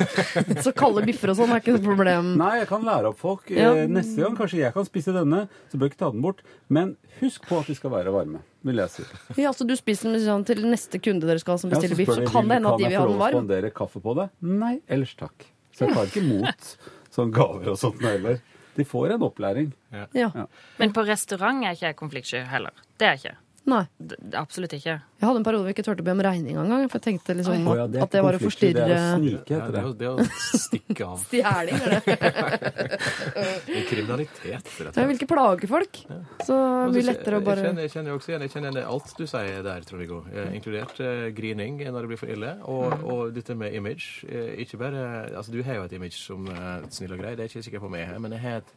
Så 0.63 0.71
kalde 0.75 1.03
biffer 1.05 1.29
og 1.33 1.37
sånn 1.37 1.51
er 1.53 1.59
ikke 1.61 1.73
noe 1.75 1.83
problem. 1.83 2.29
Nei, 2.39 2.53
jeg 2.61 2.67
kan 2.69 2.85
lære 2.87 3.11
opp 3.11 3.19
folk. 3.21 3.49
Ja. 3.53 3.73
Eh, 3.75 3.89
Neste 3.91 4.23
gang 4.23 4.37
kanskje 4.39 4.61
jeg 4.63 4.73
kan 4.75 4.87
spise 4.87 5.13
denne, 5.15 5.43
så 5.69 5.77
bør 5.77 5.89
jeg 5.89 5.93
ikke 5.93 6.01
ta 6.05 6.09
den 6.15 6.23
bort. 6.25 6.41
Men 6.73 6.95
husk 7.21 7.45
på 7.49 7.59
at 7.61 7.69
de 7.69 7.75
skal 7.77 7.93
være 7.93 8.13
varme, 8.15 8.41
vil 8.65 8.81
jeg 8.81 8.93
si. 8.95 9.05
Ja, 9.43 9.53
så 9.55 9.67
du 9.67 9.75
spiser 9.77 10.09
den 10.15 10.23
sånn, 10.25 10.45
til 10.47 10.63
neste 10.65 10.99
kunde 11.03 11.27
dere 11.29 11.41
skal 11.43 11.55
ha 11.57 11.61
som 11.61 11.71
bestiller 11.73 11.93
så 11.95 12.01
biff, 12.01 12.13
så 12.17 12.25
kan 12.33 12.49
det 12.49 12.57
hende 12.59 12.73
at 12.73 12.81
de 12.81 12.89
vil 12.89 12.97
ha 12.97 13.05
få 13.05 13.11
den 13.11 13.13
lov 13.13 13.21
å 13.21 13.27
få 13.27 13.33
spandere 13.37 13.71
kaffe 13.77 14.01
på 14.03 14.17
det? 14.19 14.27
Nei, 14.57 14.73
ellers 14.89 15.13
takk. 15.19 15.47
Så 15.77 15.85
jeg 15.85 15.93
tar 15.99 16.09
ikke 16.09 16.23
imot 16.25 16.71
sånne 17.17 17.35
gaver 17.35 17.73
og 17.73 17.81
sånt 17.81 18.05
heller. 18.05 18.39
De 18.77 18.85
får 18.85 19.15
en 19.15 19.25
opplæring. 19.25 19.73
Ja. 20.13 20.29
Men 20.77 20.93
på 20.93 21.03
restaurant 21.07 21.65
er 21.65 21.73
ikke 21.75 21.89
jeg 21.89 21.97
konfliktsky 21.97 22.43
heller. 22.51 22.85
Det 23.01 23.07
er 23.09 23.15
jeg 23.17 23.23
ikke. 23.23 23.37
Nei. 23.67 23.81
D 23.99 24.15
absolutt 24.39 24.71
ikke. 24.77 24.93
Jeg 25.19 25.25
hadde 25.27 25.39
en 25.41 25.43
periode 25.43 25.65
hvor 25.65 25.67
jeg 25.71 25.75
ikke 25.75 25.83
turte 25.89 26.03
å 26.03 26.05
be 26.07 26.13
om 26.13 26.21
regning 26.23 26.55
engang. 26.61 26.85
For 26.87 27.01
jeg 27.01 27.05
tenkte 27.07 27.33
liksom 27.35 27.65
oh, 27.67 27.73
ja, 27.75 27.83
at, 27.83 27.91
det 27.91 27.99
er 27.99 28.05
at 28.05 28.13
det 28.15 28.21
var 28.23 28.37
å 28.37 28.39
forstyrre 28.39 28.85
det 28.87 28.95
er 28.95 29.01
å 29.09 29.17
snike, 29.17 29.51
Ja, 29.51 29.57
det, 29.57 29.67
er 29.67 29.71
det. 29.75 29.81
å, 29.83 29.93
det 29.97 30.07
er 30.07 30.13
å 30.13 30.59
stikke 30.61 31.07
av. 31.07 31.23
Stjeling, 31.27 31.81
er 31.83 31.95
det. 31.97 32.01
Det 33.67 33.75
er 33.81 33.87
kriminalitet, 33.89 34.69
rett 34.85 34.97
Jeg 35.01 35.09
vil 35.09 35.19
ikke 35.19 35.29
plage 35.33 35.67
folk. 35.69 35.99
Så 36.47 36.55
mye 36.93 37.03
lettere 37.09 37.37
å 37.37 37.41
Jeg 37.41 37.47
bare 37.49 37.65
kjenner, 37.65 37.83
jeg 37.87 37.93
kjenner 37.97 38.15
også 38.15 38.31
igjen 38.31 38.45
jeg 38.47 38.53
kjenner 38.55 38.79
alt 38.87 39.11
du 39.19 39.25
sier 39.27 39.65
der, 39.67 39.85
Trond-Viggo. 39.89 40.21
Eh, 40.31 40.55
Inkludert 40.57 41.01
eh, 41.03 41.25
grining 41.37 41.81
når 41.83 41.99
det 42.07 42.11
blir 42.13 42.21
for 42.23 42.31
ille. 42.33 42.53
Og, 42.63 42.85
Mm. 42.87 43.03
og 43.11 43.33
dette 43.35 43.55
med 43.57 43.73
image. 43.75 44.23
Eh, 44.29 44.53
ikke 44.63 44.77
bare, 44.79 45.01
altså 45.35 45.51
Du 45.51 45.59
har 45.65 45.75
jo 45.81 45.83
et 45.89 45.93
image 45.97 46.15
som 46.21 46.47
eh, 46.47 46.87
snill 46.93 47.11
og 47.17 47.19
grei, 47.19 47.33
det 47.35 47.43
er 47.43 47.51
ikke 47.51 47.65
sikkert 47.67 47.83
på 47.83 47.89
meg, 47.91 48.13
men 48.23 48.31
jeg, 48.37 48.41
har 48.45 48.61
et, 48.61 48.71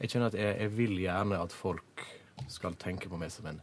jeg 0.00 0.14
kjenner 0.14 0.30
at 0.32 0.38
jeg, 0.38 0.56
jeg 0.62 0.72
vil 0.78 0.94
gjerne 1.02 1.40
at 1.44 1.52
folk 1.52 2.04
skal 2.50 2.74
tenke 2.80 3.10
på 3.12 3.18
meg 3.20 3.30
som 3.34 3.46
en 3.52 3.60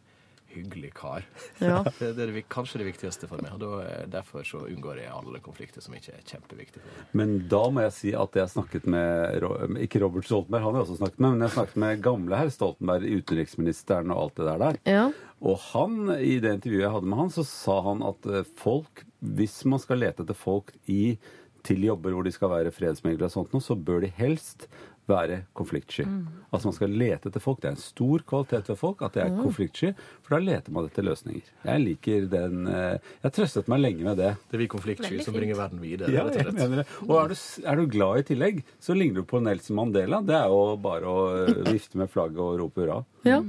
hyggelig 0.53 0.91
kar. 0.97 1.25
Ja. 1.59 1.81
Det, 1.99 2.11
det 2.17 2.25
er 2.25 2.33
det, 2.35 2.43
kanskje 2.51 2.81
det 2.81 2.89
viktigste 2.91 3.29
for 3.29 3.41
meg. 3.43 3.53
og 3.55 3.63
da, 3.63 4.05
Derfor 4.19 4.45
så 4.47 4.63
unngår 4.65 5.01
jeg 5.03 5.13
alle 5.13 5.41
konflikter 5.43 5.83
som 5.83 5.95
ikke 5.97 6.15
er 6.17 6.23
kjempeviktige 6.27 6.83
for 6.83 6.93
meg. 6.93 7.09
Men 7.21 7.35
da 7.51 7.63
må 7.71 7.85
jeg 7.87 7.95
si 7.97 8.13
at 8.17 8.39
jeg 8.41 8.53
snakket 8.53 8.87
med 8.91 9.81
Ikke 9.83 10.01
Robert 10.03 10.27
Stoltenberg, 10.27 10.65
han 10.65 10.75
har 10.75 10.81
jeg 10.81 10.89
også 10.89 11.01
snakket 11.01 11.23
med, 11.23 11.35
men 11.35 11.47
jeg 11.47 11.55
snakket 11.57 11.83
med 11.85 12.05
gamle 12.05 12.39
herr 12.41 12.53
Stoltenberg, 12.53 13.19
utenriksministeren 13.21 14.15
og 14.15 14.23
alt 14.25 14.39
det 14.39 14.49
der 14.49 14.65
der. 14.65 14.81
Ja. 14.87 15.05
Og 15.41 15.61
han, 15.71 15.99
i 16.21 16.37
det 16.41 16.57
intervjuet 16.57 16.85
jeg 16.85 16.95
hadde 16.95 17.09
med 17.09 17.23
han, 17.23 17.31
så 17.33 17.45
sa 17.47 17.79
han 17.87 18.03
at 18.05 18.27
eh, 18.29 18.49
folk, 18.61 19.05
hvis 19.19 19.61
man 19.69 19.81
skal 19.81 20.03
lete 20.03 20.25
etter 20.25 20.37
folk 20.37 20.73
i, 20.91 21.17
til 21.65 21.83
jobber 21.85 22.15
hvor 22.15 22.25
de 22.25 22.33
skal 22.33 22.51
være 22.53 22.73
fredsmeglere 22.73 23.29
og 23.29 23.33
sånt 23.35 23.51
noe, 23.53 23.63
så 23.63 23.77
bør 23.77 24.01
de 24.05 24.11
helst 24.17 24.67
være 25.12 25.41
konfliktsky. 25.58 26.06
Altså 26.52 26.69
man 26.69 26.76
skal 26.76 26.95
lete 26.97 27.30
etter 27.30 27.43
folk. 27.43 27.60
Det 27.63 27.69
er 27.69 27.76
en 27.76 27.82
stor 27.84 28.24
kvalitet 28.28 28.71
ved 28.71 28.80
folk 28.80 29.04
at 29.06 29.15
de 29.17 29.21
er 29.26 29.36
konfliktsky, 29.38 29.91
for 30.24 30.36
da 30.36 30.39
leter 30.43 30.74
man 30.76 30.88
etter 30.89 31.06
løsninger. 31.06 31.52
Jeg 31.67 31.84
liker 31.86 32.26
den 32.32 32.65
eh, 32.71 32.97
Jeg 32.97 33.28
har 33.28 33.36
trøstet 33.38 33.69
meg 33.71 33.84
lenge 33.84 34.08
med 34.08 34.19
det. 34.21 34.32
Det 34.50 34.58
er 34.58 34.63
vi 34.63 34.69
konfliktsky 34.71 35.21
som 35.26 35.36
bringer 35.38 35.60
verden 35.60 35.84
videre. 35.84 36.12
Ja, 36.15 36.26
og 36.28 36.36
jeg 36.39 36.56
mener 36.58 36.82
det. 36.82 36.88
Og 37.08 37.15
er 37.21 37.32
du, 37.34 37.38
er 37.67 37.82
du 37.82 37.86
glad 37.97 38.24
i 38.24 38.28
tillegg, 38.32 38.63
så 38.82 38.97
ligner 38.97 39.21
du 39.21 39.30
på 39.30 39.41
Nelson 39.43 39.80
Mandela. 39.80 40.21
Det 40.26 40.38
er 40.39 40.52
jo 40.52 40.76
bare 40.82 41.12
å 41.12 41.21
eh, 41.45 41.63
vifte 41.71 42.02
med 42.02 42.12
flagget 42.12 42.41
og 42.41 42.60
rope 42.63 42.86
hurra. 42.86 43.02
ja. 43.28 43.41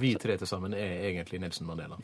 Vi 0.00 0.10
tre 0.18 0.34
til 0.40 0.48
sammen 0.50 0.72
er 0.74 1.04
egentlig 1.08 1.38
Nelson 1.40 1.66
Mandela. 1.68 1.96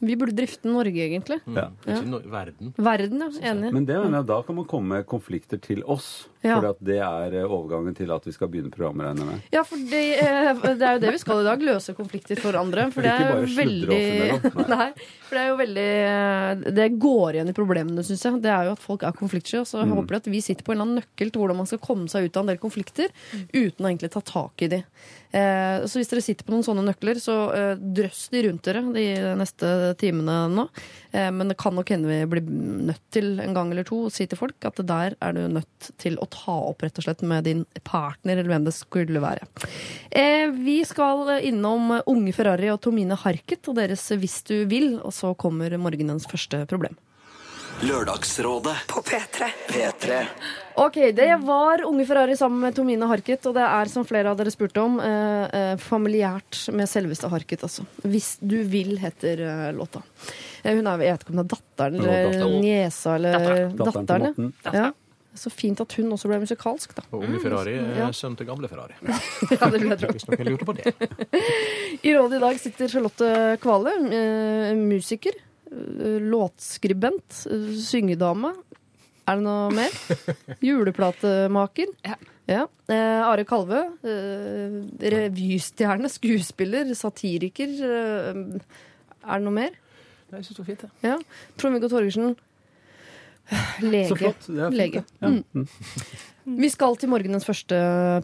Vi 0.00 0.14
burde 0.16 0.34
drifte 0.38 0.70
Norge, 0.70 0.94
egentlig. 1.08 1.40
Mm. 1.44 1.56
Ikke 1.82 2.04
no 2.06 2.20
verden. 2.30 2.70
Verden, 2.78 3.24
ja. 3.24 3.50
Enig. 3.50 3.72
Men 3.74 3.86
det 3.88 3.96
jeg, 3.98 4.26
da 4.28 4.36
kan 4.46 4.56
man 4.60 4.66
komme 4.70 4.94
med 5.00 5.06
konflikter 5.10 5.58
til 5.60 5.82
oss. 5.90 6.28
Ja. 6.40 6.54
For 6.56 6.70
det 6.86 6.96
er 7.04 7.34
eh, 7.36 7.44
overgangen 7.44 7.92
til 7.98 8.08
at 8.14 8.24
vi 8.24 8.32
skal 8.32 8.48
begynne 8.48 8.70
programmet, 8.72 9.10
regner 9.10 9.26
jeg 9.26 9.28
med. 9.34 9.48
Ja, 9.52 9.64
for 9.68 9.82
det, 9.90 10.02
eh, 10.22 10.62
det 10.78 10.86
er 10.86 10.94
jo 10.96 11.02
det 11.02 11.12
vi 11.16 11.20
skal 11.20 11.42
i 11.42 11.48
dag. 11.50 11.64
Løse 11.66 11.94
konflikter 11.98 12.40
for 12.40 12.56
andre. 12.56 12.86
For 12.94 13.04
det 13.04 13.12
er 13.12 13.34
jo 13.42 13.50
veldig. 13.58 14.00
Nei, 14.72 14.86
for 15.26 15.36
det 15.36 15.42
er 15.42 15.50
jo 15.50 15.58
veldig 15.60 15.88
eh, 16.06 16.64
Det 16.80 16.88
går 17.02 17.36
igjen 17.40 17.52
i 17.52 17.56
problemene, 17.58 18.06
syns 18.06 18.24
jeg. 18.24 18.40
Det 18.46 18.54
er 18.54 18.70
jo 18.70 18.76
at 18.78 18.84
folk 18.86 19.04
er 19.04 19.18
konfliktsky. 19.18 19.58
Og 19.64 19.68
så 19.68 19.82
Mm. 19.84 19.96
håper 19.98 20.14
jeg 20.16 20.22
at 20.22 20.30
vi 20.30 20.40
sitter 20.44 20.64
på 20.64 20.72
en 20.72 20.78
eller 20.78 20.86
annen 20.86 21.00
nøkkel 21.02 21.30
til 21.34 21.40
hvordan 21.42 21.58
man 21.58 21.66
skal 21.68 21.80
komme 21.82 22.06
seg 22.12 22.28
ut 22.30 22.36
av 22.38 22.44
en 22.46 22.50
del 22.54 22.58
konflikter 22.62 23.10
uten 23.52 23.84
å 23.84 23.88
egentlig 23.90 24.10
ta 24.14 24.20
tak 24.24 24.62
i 24.62 24.68
de. 24.70 24.80
Eh, 25.30 25.86
så 25.86 26.00
hvis 26.00 26.10
dere 26.10 26.22
sitter 26.24 26.46
på 26.46 26.54
noen 26.54 26.64
sånne 26.66 26.82
nøkler, 26.88 27.20
så 27.22 27.36
eh, 27.54 27.72
drøss 27.78 28.24
de 28.32 28.42
rundt 28.48 28.66
dere 28.66 28.82
de 28.94 29.04
neste 29.38 29.68
timene 30.00 30.38
nå. 30.50 30.66
Eh, 31.12 31.28
men 31.34 31.52
det 31.52 31.58
kan 31.60 31.76
nok 31.76 31.92
hende 31.94 32.10
vi 32.10 32.18
blir 32.32 32.46
nødt 32.90 33.04
til 33.14 33.38
en 33.42 33.54
gang 33.56 33.70
eller 33.70 33.86
to 33.86 34.02
å 34.08 34.12
si 34.12 34.26
til 34.30 34.40
folk 34.40 34.66
at 34.66 34.80
det 34.80 34.88
der 34.90 35.16
er 35.22 35.36
du 35.36 35.44
nødt 35.54 35.90
til 36.02 36.18
å 36.18 36.28
ta 36.30 36.56
opp 36.70 36.82
rett 36.84 36.98
og 36.98 37.06
slett 37.06 37.22
med 37.26 37.46
din 37.46 37.62
partner, 37.86 38.40
eller 38.40 38.50
hvem 38.50 38.66
det 38.66 38.74
skulle 38.76 39.22
være. 39.22 39.46
Vi 40.60 40.78
skal 40.88 41.36
innom 41.46 41.92
Unge 42.00 42.34
Ferrari 42.34 42.70
og 42.72 42.80
Tomine 42.84 43.18
Harket 43.18 43.68
og 43.70 43.78
deres 43.78 44.02
Hvis 44.10 44.40
du 44.48 44.64
vil, 44.70 44.96
og 44.98 45.14
så 45.14 45.32
kommer 45.38 45.76
morgenens 45.80 46.26
første 46.30 46.64
problem. 46.70 46.96
Lørdagsrådet 47.80 48.74
på 48.86 49.00
P3. 49.02 49.46
P3. 49.68 50.16
Ok, 50.74 50.94
det 51.16 51.36
var 51.40 51.82
Unge 51.88 52.04
Ferrari 52.06 52.36
sammen 52.36 52.60
med 52.60 52.74
Tomine 52.76 53.06
Harket, 53.08 53.46
og 53.48 53.54
det 53.56 53.64
er, 53.64 53.88
som 53.88 54.04
flere 54.04 54.28
av 54.32 54.36
dere 54.36 54.52
spurte 54.52 54.82
om, 54.82 54.98
eh, 55.00 55.44
eh, 55.58 55.76
familiært 55.80 56.68
med 56.76 56.88
selveste 56.88 57.30
Harket, 57.32 57.64
altså. 57.64 57.86
Hvis 58.04 58.34
du 58.40 58.58
vil, 58.68 58.98
heter 59.00 59.40
eh, 59.46 59.72
låta. 59.72 60.02
Eh, 60.62 60.76
hun 60.76 60.86
er, 60.86 61.00
jeg 61.06 61.16
vet 61.16 61.24
ikke 61.24 61.32
om 61.34 61.40
det 61.40 61.46
er 61.46 61.52
datteren 61.56 62.00
eller 62.00 62.28
datteren. 62.28 62.60
niesa 62.60 63.14
eller 63.16 63.38
Datteren 63.40 63.76
til 63.76 63.86
datteren. 63.86 64.52
ja. 64.64 64.74
Ja. 64.84 64.90
Så 65.40 65.46
fint 65.54 65.78
at 65.80 65.92
hun 65.94 66.08
også 66.10 66.26
ble 66.26 66.40
musikalsk, 66.42 66.90
da. 66.96 67.04
Og 67.14 67.22
unge 67.22 67.38
Ferrari 67.40 67.76
er 67.78 68.00
ja. 68.02 68.08
sønn 68.12 68.34
til 68.36 68.48
gamle 68.48 68.66
Ferrari. 68.68 68.96
Ja, 69.54 69.68
det 69.70 69.78
vil 69.78 69.92
jeg 69.92 70.00
tro. 70.00 70.08
Hvis 70.16 70.26
noen 70.26 70.48
lurte 70.50 70.66
på 70.66 70.74
det. 70.74 70.90
I 72.08 72.14
rådet 72.16 72.40
i 72.40 72.42
dag 72.42 72.58
sitter 72.58 72.90
Charlotte 72.90 73.28
Kvale, 73.62 73.92
eh, 74.10 74.72
musiker, 74.74 75.30
eh, 75.38 75.46
låtskribent, 75.70 77.44
eh, 77.50 77.70
syngedame. 77.78 78.52
Er 79.28 79.38
det 79.38 79.44
noe 79.44 79.70
mer? 79.74 79.94
Juleplatemaker. 80.66 81.92
Ja. 82.06 82.16
Ja. 82.50 82.64
Eh, 82.90 83.20
Are 83.22 83.44
Kalvø, 83.46 83.78
eh, 84.02 84.78
revystjerne, 85.14 86.10
skuespiller, 86.10 86.90
satiriker. 86.98 87.70
Eh, 87.78 88.40
er 89.22 89.38
det 89.38 89.44
noe 89.46 89.54
mer? 89.54 89.76
Nei, 90.30 90.40
Jeg 90.40 90.48
syns 90.48 90.56
det 90.56 90.62
var 90.64 90.70
fint, 90.72 90.82
det. 90.86 90.90
Ja. 91.06 91.18
Trond-Viggo 91.58 91.90
Torgersen, 91.92 92.34
Lege. 93.92 94.08
Så 94.08 94.18
flott. 94.20 94.46
Det 94.46 94.58
er 94.58 94.68
fint, 94.68 94.78
Lege. 94.78 95.02
det. 95.04 95.18
Ja. 95.20 95.32
Mm. 95.54 95.66
Vi 96.60 96.70
skal 96.72 96.96
til 96.98 97.10
morgenens 97.12 97.44
første 97.46 97.76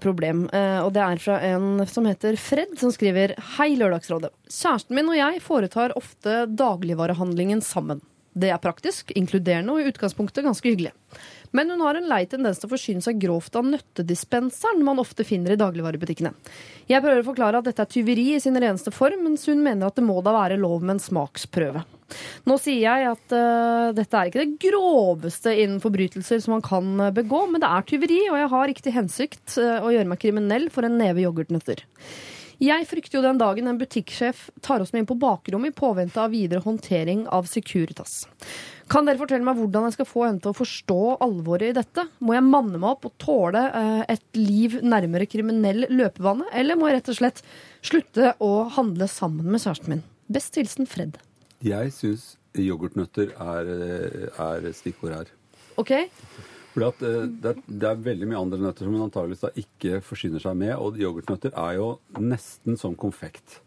problem, 0.03 0.47
eh, 0.57 0.81
og 0.81 0.91
det 0.97 1.03
er 1.05 1.21
fra 1.23 1.37
en 1.47 1.85
som 1.91 2.09
heter 2.09 2.39
Fred, 2.41 2.75
som 2.81 2.91
skriver 2.95 3.37
Hei, 3.57 3.75
Lørdagsrådet. 3.79 4.33
Kjæresten 4.49 4.97
min 4.97 5.13
og 5.13 5.19
jeg 5.19 5.43
foretar 5.45 5.95
ofte 5.99 6.45
dagligvarehandlingen 6.49 7.63
sammen. 7.63 8.01
Det 8.37 8.51
er 8.53 8.61
praktisk, 8.61 9.15
inkluderende 9.17 9.73
og 9.73 9.81
i 9.81 9.89
utgangspunktet 9.89 10.45
ganske 10.45 10.69
hyggelig. 10.69 10.93
Men 11.57 11.71
hun 11.73 11.81
har 11.87 11.97
en 11.97 12.09
lei 12.11 12.23
tendens 12.29 12.59
til 12.61 12.69
å 12.69 12.75
forsyne 12.75 13.05
seg 13.05 13.21
grovt 13.23 13.57
av 13.57 13.65
nøttedispenseren 13.65 14.83
man 14.85 15.01
ofte 15.01 15.25
finner 15.25 15.55
i 15.55 15.61
dagligvarebutikkene. 15.61 16.35
Jeg 16.91 17.05
prøver 17.05 17.23
å 17.23 17.29
forklare 17.31 17.63
at 17.63 17.69
dette 17.71 17.87
er 17.87 17.93
tyveri 17.95 18.27
i 18.35 18.43
sin 18.43 18.59
reneste 18.61 18.93
form, 18.93 19.23
mens 19.25 19.47
hun 19.49 19.63
mener 19.65 19.89
at 19.89 19.97
det 19.97 20.05
må 20.05 20.19
da 20.25 20.35
være 20.37 20.61
lov 20.61 20.85
med 20.85 20.99
en 20.99 21.07
smaksprøve. 21.07 21.87
Nå 22.47 22.59
sier 22.63 22.85
jeg 22.85 23.11
at 23.11 23.35
uh, 23.35 23.91
dette 23.97 24.19
er 24.19 24.31
ikke 24.31 24.45
det 24.45 24.69
groveste 24.69 25.55
innen 25.57 25.83
forbrytelser 25.83 26.43
som 26.43 26.57
man 26.57 26.65
kan 26.65 27.09
øh, 27.09 27.13
begå, 27.17 27.47
men 27.51 27.63
det 27.63 27.71
er 27.71 27.89
tyveri, 27.89 28.21
og 28.31 28.39
jeg 28.39 28.53
har 28.53 28.75
til 28.79 28.95
hensikt 28.95 29.59
uh, 29.59 29.83
å 29.83 29.93
gjøre 29.95 30.11
meg 30.13 30.23
kriminell 30.23 30.71
for 30.75 30.87
en 30.87 30.99
neve 31.01 31.25
yoghurtnøtter. 31.25 31.83
Jeg 32.63 32.87
frykter 32.89 33.19
jo 33.19 33.25
den 33.27 33.41
dagen 33.41 33.69
en 33.69 33.77
butikksjef 33.77 34.47
tar 34.65 34.81
oss 34.81 34.95
med 34.95 35.03
inn 35.03 35.09
på 35.11 35.19
bakrommet 35.21 35.75
i 35.75 35.77
påvente 35.77 36.23
av 36.23 36.33
videre 36.33 36.63
håndtering 36.65 37.27
av 37.29 37.45
Securitas. 37.51 38.23
Kan 38.89 39.05
dere 39.05 39.21
fortelle 39.21 39.45
meg 39.45 39.59
hvordan 39.61 39.89
jeg 39.89 39.97
skal 39.99 40.09
få 40.09 40.25
henne 40.25 40.41
til 40.41 40.55
å 40.55 40.57
forstå 40.57 41.01
alvoret 41.27 41.69
i 41.69 41.77
dette? 41.77 42.07
Må 42.25 42.33
jeg 42.33 42.47
manne 42.47 42.81
meg 42.81 42.95
opp 42.95 43.11
og 43.11 43.17
tåle 43.21 43.61
eh, 43.69 44.03
et 44.15 44.41
liv 44.41 44.79
nærmere 44.81 45.29
kriminell 45.29 45.85
løpebane, 45.91 46.49
eller 46.57 46.81
må 46.81 46.89
jeg 46.89 47.01
rett 47.01 47.13
og 47.13 47.21
slett 47.21 47.45
slutte 47.85 48.33
å 48.41 48.53
handle 48.79 49.11
sammen 49.11 49.51
med 49.51 49.61
kjæresten 49.61 49.93
min? 49.93 50.05
Best 50.33 50.57
hilsen 50.57 50.89
Fred. 50.89 51.21
Jeg 51.65 51.93
syns 51.97 52.35
yoghurtnøtter 52.57 53.33
er, 53.37 53.71
er 54.33 54.69
stikkord 54.77 55.15
her. 55.17 55.33
OK? 55.81 55.93
Fordi 56.77 56.89
at 56.89 57.05
eh, 57.09 57.29
det, 57.41 57.53
er, 57.53 57.61
det 57.67 57.89
er 57.89 58.03
veldig 58.05 58.27
mye 58.29 58.41
andre 58.41 58.61
nøtter 58.61 58.85
som 58.85 58.97
hun 58.97 59.07
antakeligvis 59.07 59.45
da 59.47 59.53
ikke 59.63 60.01
forsyner 60.05 60.43
seg 60.45 60.59
med, 60.61 60.75
og 60.77 60.99
yoghurtnøtter 61.01 61.55
er 61.57 61.79
jo 61.79 61.87
nesten 62.21 62.77
som 62.81 62.97
konfekt. 63.01 63.61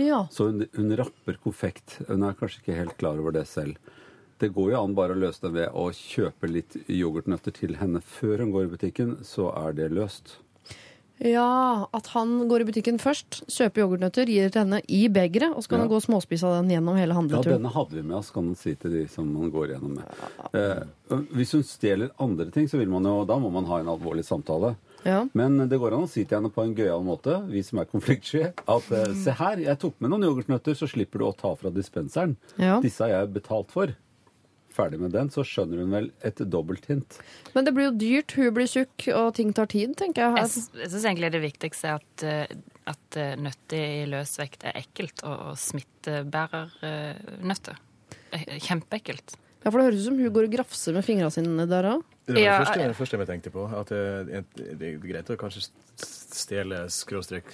Ja. 0.00 0.24
Så 0.32 0.48
hun, 0.48 0.64
hun 0.74 0.96
rapper 0.96 1.36
konfekt. 1.42 1.98
Hun 2.08 2.24
er 2.24 2.38
kanskje 2.38 2.62
ikke 2.62 2.78
helt 2.78 2.96
klar 3.00 3.20
over 3.20 3.36
det 3.36 3.44
selv. 3.50 3.76
Det 4.40 4.50
går 4.56 4.72
jo 4.72 4.80
an 4.80 4.96
bare 4.96 5.14
å 5.14 5.20
løse 5.20 5.44
det 5.44 5.52
ved 5.54 5.76
å 5.78 5.90
kjøpe 5.94 6.50
litt 6.50 6.74
yoghurtnøtter 6.90 7.54
til 7.54 7.76
henne 7.78 8.00
før 8.02 8.42
hun 8.42 8.54
går 8.54 8.66
i 8.66 8.72
butikken, 8.72 9.14
så 9.24 9.52
er 9.60 9.76
det 9.76 9.92
løst. 9.94 10.38
Ja, 11.24 11.86
at 11.96 12.10
han 12.12 12.34
går 12.50 12.60
i 12.60 12.66
butikken 12.68 12.98
først, 13.00 13.38
kjøper 13.48 13.80
yoghurtnøtter, 13.84 14.28
gir 14.28 14.44
det 14.44 14.52
til 14.52 14.60
henne 14.66 14.80
i 14.92 15.06
begeret, 15.08 15.54
og 15.56 15.64
så 15.64 15.70
kan 15.72 15.78
Ja. 15.78 15.84
han 15.86 15.88
gå 15.94 15.96
og 15.96 16.04
småspise 16.04 16.44
av 16.44 16.58
den 16.60 16.68
gjennom 16.74 16.98
hele 17.00 17.14
handleturen. 17.16 17.48
Ja, 17.48 17.56
denne 17.56 17.72
hadde 17.72 17.96
vi 17.96 18.02
med 18.02 18.16
oss, 18.18 18.30
kan 18.30 18.44
man 18.44 18.54
si 18.60 18.74
til 18.74 18.90
de 18.92 19.06
som 19.08 19.32
man 19.32 19.50
går 19.50 19.68
gjennom 19.72 19.94
med. 19.96 20.04
Eh, 20.52 20.84
hvis 21.32 21.52
hun 21.56 21.62
stjeler 21.64 22.10
andre 22.20 22.50
ting, 22.50 22.68
så 22.68 22.76
vil 22.78 22.88
man 22.92 23.04
jo, 23.08 23.24
da 23.24 23.38
må 23.38 23.50
man 23.50 23.64
ha 23.64 23.78
en 23.80 23.86
alvorlig 23.88 24.24
samtale. 24.24 24.76
Ja. 25.04 25.26
Men 25.34 25.56
det 25.68 25.78
går 25.80 25.92
an 25.94 26.04
å 26.04 26.08
si 26.08 26.24
til 26.24 26.38
henne 26.40 26.52
på 26.52 26.62
en 26.62 26.74
gøyal 26.74 27.02
måte, 27.04 27.38
vi 27.48 27.62
som 27.62 27.78
er 27.78 27.84
konfliktsky, 27.86 28.52
at 28.68 28.92
eh, 28.92 29.12
se 29.14 29.30
her, 29.32 29.56
jeg 29.64 29.78
tok 29.78 29.94
med 30.00 30.10
noen 30.10 30.24
yoghurtnøtter, 30.28 30.76
så 30.76 30.88
slipper 30.88 31.18
du 31.20 31.24
å 31.24 31.36
ta 31.36 31.54
fra 31.54 31.70
dispenseren. 31.70 32.36
Ja. 32.58 32.80
Disse 32.80 33.00
har 33.04 33.08
jeg 33.24 33.32
betalt 33.34 33.70
for. 33.70 33.94
Ferdig 34.74 34.98
med 34.98 35.12
den, 35.14 35.28
så 35.30 35.44
skjønner 35.46 35.78
hun 35.84 35.92
vel 35.94 36.08
et 36.26 36.40
dobbelthint. 36.50 37.18
Men 37.54 37.64
det 37.68 37.72
blir 37.76 37.86
jo 37.92 37.94
dyrt, 38.00 38.32
hun 38.34 38.50
blir 38.56 38.66
tjukk, 38.66 39.04
og 39.14 39.28
ting 39.38 39.52
tar 39.54 39.66
tid, 39.70 39.92
tenker 40.00 40.24
jeg. 40.26 40.34
Jeg, 40.42 40.48
jeg 40.82 40.90
syns 40.90 41.04
egentlig 41.06 41.30
det 41.30 41.42
viktigste 41.44 41.92
er 41.92 41.94
at, 42.00 42.24
eh, 42.26 42.46
at 42.90 43.18
eh, 43.22 43.36
nøtter 43.38 43.78
i 44.02 44.04
løs 44.10 44.32
vekt 44.40 44.66
er 44.66 44.74
ekkelt, 44.82 45.22
og, 45.22 45.36
og 45.52 45.56
smittebærernøtter. 46.48 47.78
Eh, 48.34 48.58
Kjempeekkelt. 48.66 49.36
Ja, 49.64 49.70
for 49.72 49.78
det 49.80 49.86
høres 49.86 50.02
ut 50.02 50.08
som 50.10 50.18
hun 50.20 50.32
går 50.34 50.44
og 50.50 50.52
grafser 50.58 50.92
med 50.92 51.06
fingrene 51.06 51.32
sine 51.32 51.64
der 51.70 51.86
òg. 51.94 52.02
Det 52.26 52.34
var 52.34 52.40
Ja, 52.42 52.58
det 52.58 52.66
første, 52.66 52.80
jeg- 52.80 52.88
det 52.90 52.96
første 52.98 53.16
jeg 53.18 53.26
tenkte 53.30 53.50
på. 53.54 53.62
At 53.80 53.88
det, 53.88 54.44
det 54.78 54.86
er 54.90 54.98
greit 55.00 55.30
å 55.30 55.36
kanskje 55.40 55.62
stjele 56.34 56.82
skråstrek 56.90 57.44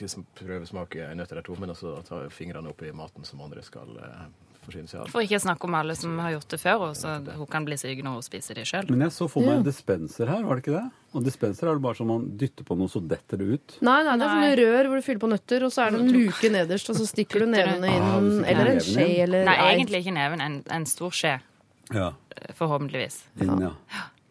prøvesmake 0.40 1.04
en 1.11 1.18
nøtt 1.20 1.30
eller 1.33 1.42
to, 1.46 1.54
men 1.61 1.70
også 1.70 2.02
ta 2.09 2.28
fingrene 2.30 2.68
opp 2.70 2.83
i 2.83 2.90
maten 2.92 3.24
som 3.24 3.40
andre 3.44 3.62
skal 3.62 3.88
eh, 4.00 4.26
forsyne 4.64 4.88
seg 4.88 5.01
av. 5.01 5.09
For 5.12 5.23
ikke 5.25 5.40
snakke 5.40 5.64
om 5.64 5.75
alle 5.75 5.94
som 5.96 6.18
har 6.18 6.31
gjort 6.37 6.49
det 6.55 6.61
før, 6.61 6.83
og 6.90 6.96
så 6.96 7.14
hun 7.37 7.46
kan 7.46 7.64
bli 7.64 7.77
syk 7.81 8.03
når 8.05 8.12
hun 8.18 8.23
spiser 8.27 8.55
det 8.61 8.66
sjøl. 8.68 8.88
Men 8.90 9.01
jeg 9.07 9.14
så 9.16 9.29
for 9.31 9.40
meg 9.46 9.59
en 9.61 9.66
dispenser 9.66 10.27
her, 10.29 10.42
var 10.44 10.57
det 10.61 10.64
ikke 10.64 10.77
det? 10.79 10.90
Og 11.14 11.25
dispenser 11.27 11.66
er 11.70 11.75
det 11.75 11.83
bare 11.83 11.96
som 11.99 12.07
man 12.12 12.27
dytter 12.38 12.64
på 12.68 12.77
noe, 12.79 12.87
så 12.92 13.01
detter 13.03 13.40
det 13.40 13.49
ut. 13.57 13.77
Nei, 13.83 13.96
nei, 14.07 14.16
det 14.20 14.27
er 14.27 14.35
sånne 14.37 14.53
rør 14.61 14.87
hvor 14.90 14.96
du 15.01 15.03
fyller 15.09 15.25
på 15.25 15.31
nøtter, 15.33 15.64
og 15.66 15.73
så 15.75 15.87
er 15.87 15.90
det 15.96 16.01
en 16.05 16.12
luke 16.14 16.51
nederst, 16.55 16.90
og 16.92 16.96
så 17.01 17.07
stikker 17.09 17.40
du 17.40 17.46
nevene 17.51 17.81
det. 17.88 17.96
Ah, 17.99 18.18
inn, 18.20 18.44
eller 18.44 18.73
en 18.77 18.81
skje, 18.85 19.09
eller 19.25 19.44
Nei, 19.49 19.57
egentlig 19.73 20.05
ikke 20.05 20.14
neven. 20.14 20.40
En, 20.40 20.61
en 20.70 20.87
stor 20.87 21.11
skje, 21.11 21.35
Ja. 21.92 22.12
eh, 22.37 22.53
forhåpentligvis. 22.55 23.23
Inn, 23.40 23.57
ja. 23.61 23.73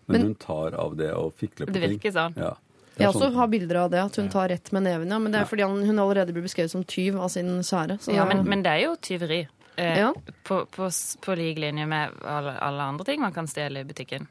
Men 0.08 0.22
Men- 0.22 0.22
hun 0.30 0.36
tar 0.36 0.74
av 0.74 0.96
det 0.98 1.12
og 1.13 1.34
fikler 1.38 1.68
på 1.68 1.74
Det 1.74 1.82
ting. 1.82 2.00
virker 2.00 2.12
sånn. 2.15 2.38
Ja. 2.38 2.54
Jeg 2.98 3.06
er 3.08 3.12
også 3.13 3.28
sånn- 3.30 3.36
har 3.36 3.48
bilder 3.48 3.76
av 3.84 3.92
det, 3.92 4.00
at 4.04 4.15
hun 4.15 4.28
tar 4.30 4.50
rett 4.50 4.72
med 4.74 4.84
neven, 4.84 5.08
ja. 5.08 5.20
Men 5.20 5.32
det 5.32 5.42
er 5.42 5.46
fordi 5.46 5.63
hun 5.63 6.00
allerede 6.00 6.34
blir 6.34 6.44
beskrevet 6.44 6.70
som 6.72 6.84
tyv 6.84 7.15
av 7.20 7.30
sin 7.30 7.46
kjære. 7.60 8.00
Så 8.02 8.13
Ja, 8.15 8.26
men, 8.26 8.44
men 8.48 8.63
det 8.63 8.72
er 8.72 8.82
jo 8.88 8.96
tyveri. 8.96 9.48
Eh, 9.80 9.98
Ja. 10.02 10.10
på, 10.44 10.63
på, 10.76 10.89
på 11.24 11.36
lik 11.39 11.60
linje 11.63 11.86
med 11.88 12.20
alle, 12.28 12.58
alle 12.60 12.84
andre 12.94 13.06
ting 13.08 13.22
man 13.24 13.32
kan 13.36 13.48
stjele 13.48 13.82
i 13.86 13.88
butikken. 13.88 14.28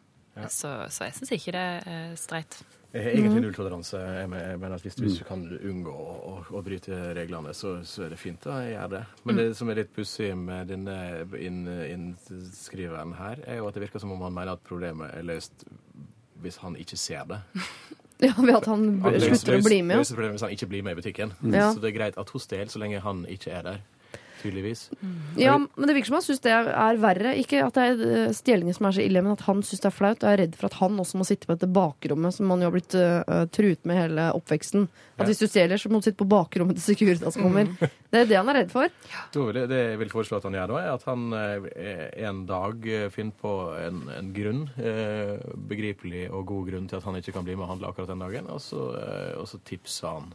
Så, 0.49 0.71
så 0.93 1.09
jeg 1.09 1.15
syns 1.17 1.33
ikke 1.35 1.53
det 1.57 1.63
er 1.91 2.13
streit. 2.21 2.61
Jeg 2.93 3.03
har 3.05 3.11
egentlig 3.19 3.41
nulltoleranse. 3.43 3.99
Jeg 4.01 4.29
men- 4.33 4.61
mener 4.63 4.77
at 4.79 4.85
hvis, 4.87 4.95
hvis 4.97 5.19
du 5.19 5.25
kan 5.29 5.43
unngå 5.59 5.93
å, 5.93 6.13
å, 6.31 6.35
å 6.57 6.63
bryte 6.65 6.95
reglene, 7.19 7.51
så, 7.57 7.75
så 7.85 8.07
er 8.07 8.15
det 8.15 8.19
fint 8.23 8.47
å 8.49 8.55
gjøre 8.65 8.89
det. 8.95 9.03
Men 9.29 9.37
det 9.41 9.49
som 9.59 9.69
er 9.69 9.81
litt 9.83 9.91
pussig 9.97 10.31
med 10.39 10.71
denne 10.71 10.95
inn- 11.37 12.15
her, 13.19 13.43
er 13.47 13.57
jo 13.59 13.67
at 13.69 13.75
det 13.75 13.83
virker 13.83 14.01
som 14.01 14.13
om 14.15 14.23
han 14.25 14.33
mener 14.35 14.53
at 14.55 14.65
problemet 14.65 15.11
er 15.19 15.27
løst 15.27 15.67
hvis 16.41 16.57
han 16.63 16.77
ikke 16.79 16.97
ser 16.97 17.25
det. 17.29 17.41
ja, 18.29 18.33
ved 18.39 18.55
at 18.57 18.67
han 18.71 18.87
slutter 19.03 19.59
å 19.59 19.63
bli 19.67 19.83
med. 19.83 19.99
løser 19.99 20.15
problemet 20.17 20.39
hvis 20.39 20.47
han 20.47 20.55
ikke 20.57 20.69
blir 20.71 20.83
med 20.87 20.97
i 20.97 21.01
butikken. 21.03 21.35
Ja. 21.51 21.73
Så 21.75 21.83
det 21.83 21.91
er 21.93 21.99
greit 21.99 22.19
at 22.19 22.31
hun 22.31 22.41
stjeler 22.41 22.71
så 22.73 22.79
lenge 22.83 23.01
han 23.05 23.25
ikke 23.29 23.53
er 23.59 23.63
der. 23.73 23.83
Tydeligvis. 24.38 24.85
Ja, 25.37 25.57
men 25.59 25.88
det 25.88 25.94
virker 25.96 26.12
som 26.12 26.16
han 26.18 26.24
syns 26.27 26.42
det 26.44 26.53
er, 26.55 26.68
er 26.70 26.98
verre. 27.03 27.33
Ikke 27.40 27.64
at 27.64 27.74
det 27.74 27.85
er 27.88 28.03
eh, 28.07 28.35
stjelingen 28.37 28.77
som 28.77 28.87
er 28.87 28.94
så 28.94 29.03
ille, 29.03 29.22
men 29.24 29.35
at 29.35 29.42
han 29.48 29.64
syns 29.66 29.83
det 29.83 29.88
er 29.90 29.96
flaut. 29.96 30.22
Og 30.22 30.31
er 30.31 30.40
redd 30.44 30.59
for 30.59 30.68
at 30.68 30.79
han 30.79 30.98
også 31.03 31.18
må 31.18 31.27
sitte 31.27 31.48
på 31.48 31.57
dette 31.57 31.70
bakrommet 31.74 32.37
som 32.37 32.51
han 32.53 32.62
jo 32.62 32.68
har 32.68 32.74
blitt 32.77 32.94
uh, 32.94 33.46
truet 33.55 33.88
med 33.88 33.98
hele 33.98 34.29
oppveksten. 34.38 34.87
At 35.18 35.24
Ja. 35.24 35.29
hvis 35.33 35.42
du 35.42 35.48
stjeler, 35.51 35.81
så 35.81 35.90
må 35.90 35.98
du 35.98 36.07
sitte 36.07 36.20
på 36.20 36.29
bakrommet 36.31 36.79
til 36.79 36.94
Securitas 36.94 37.38
kommer. 37.40 37.66
Det 38.09 38.20
er 38.22 38.29
det 38.31 38.37
han 38.38 38.48
er 38.48 38.61
redd 38.61 38.70
for. 38.72 38.92
Vil 39.35 39.59
det 39.68 39.81
jeg 39.81 39.98
vil 40.01 40.12
foreslå 40.12 40.38
at 40.38 40.46
han 40.46 40.55
gjør 40.57 40.70
da, 40.70 40.77
er 40.81 40.92
at 40.94 41.03
han 41.05 41.24
en 41.35 42.38
dag 42.48 42.87
finner 43.12 43.35
på 43.42 43.55
en, 43.77 43.98
en 44.14 44.31
grunn, 44.33 44.62
begripelig 45.68 46.22
og 46.31 46.46
god 46.48 46.70
grunn 46.70 46.87
til 46.88 47.01
at 47.01 47.09
han 47.09 47.18
ikke 47.18 47.35
kan 47.37 47.44
bli 47.44 47.57
med 47.59 47.66
og 47.66 47.72
handle 47.74 47.90
akkurat 47.90 48.12
den 48.14 48.22
dagen, 48.22 48.48
og 48.55 48.62
så, 48.64 48.87
og 49.37 49.44
så 49.51 49.61
tipser 49.68 50.14
han 50.14 50.31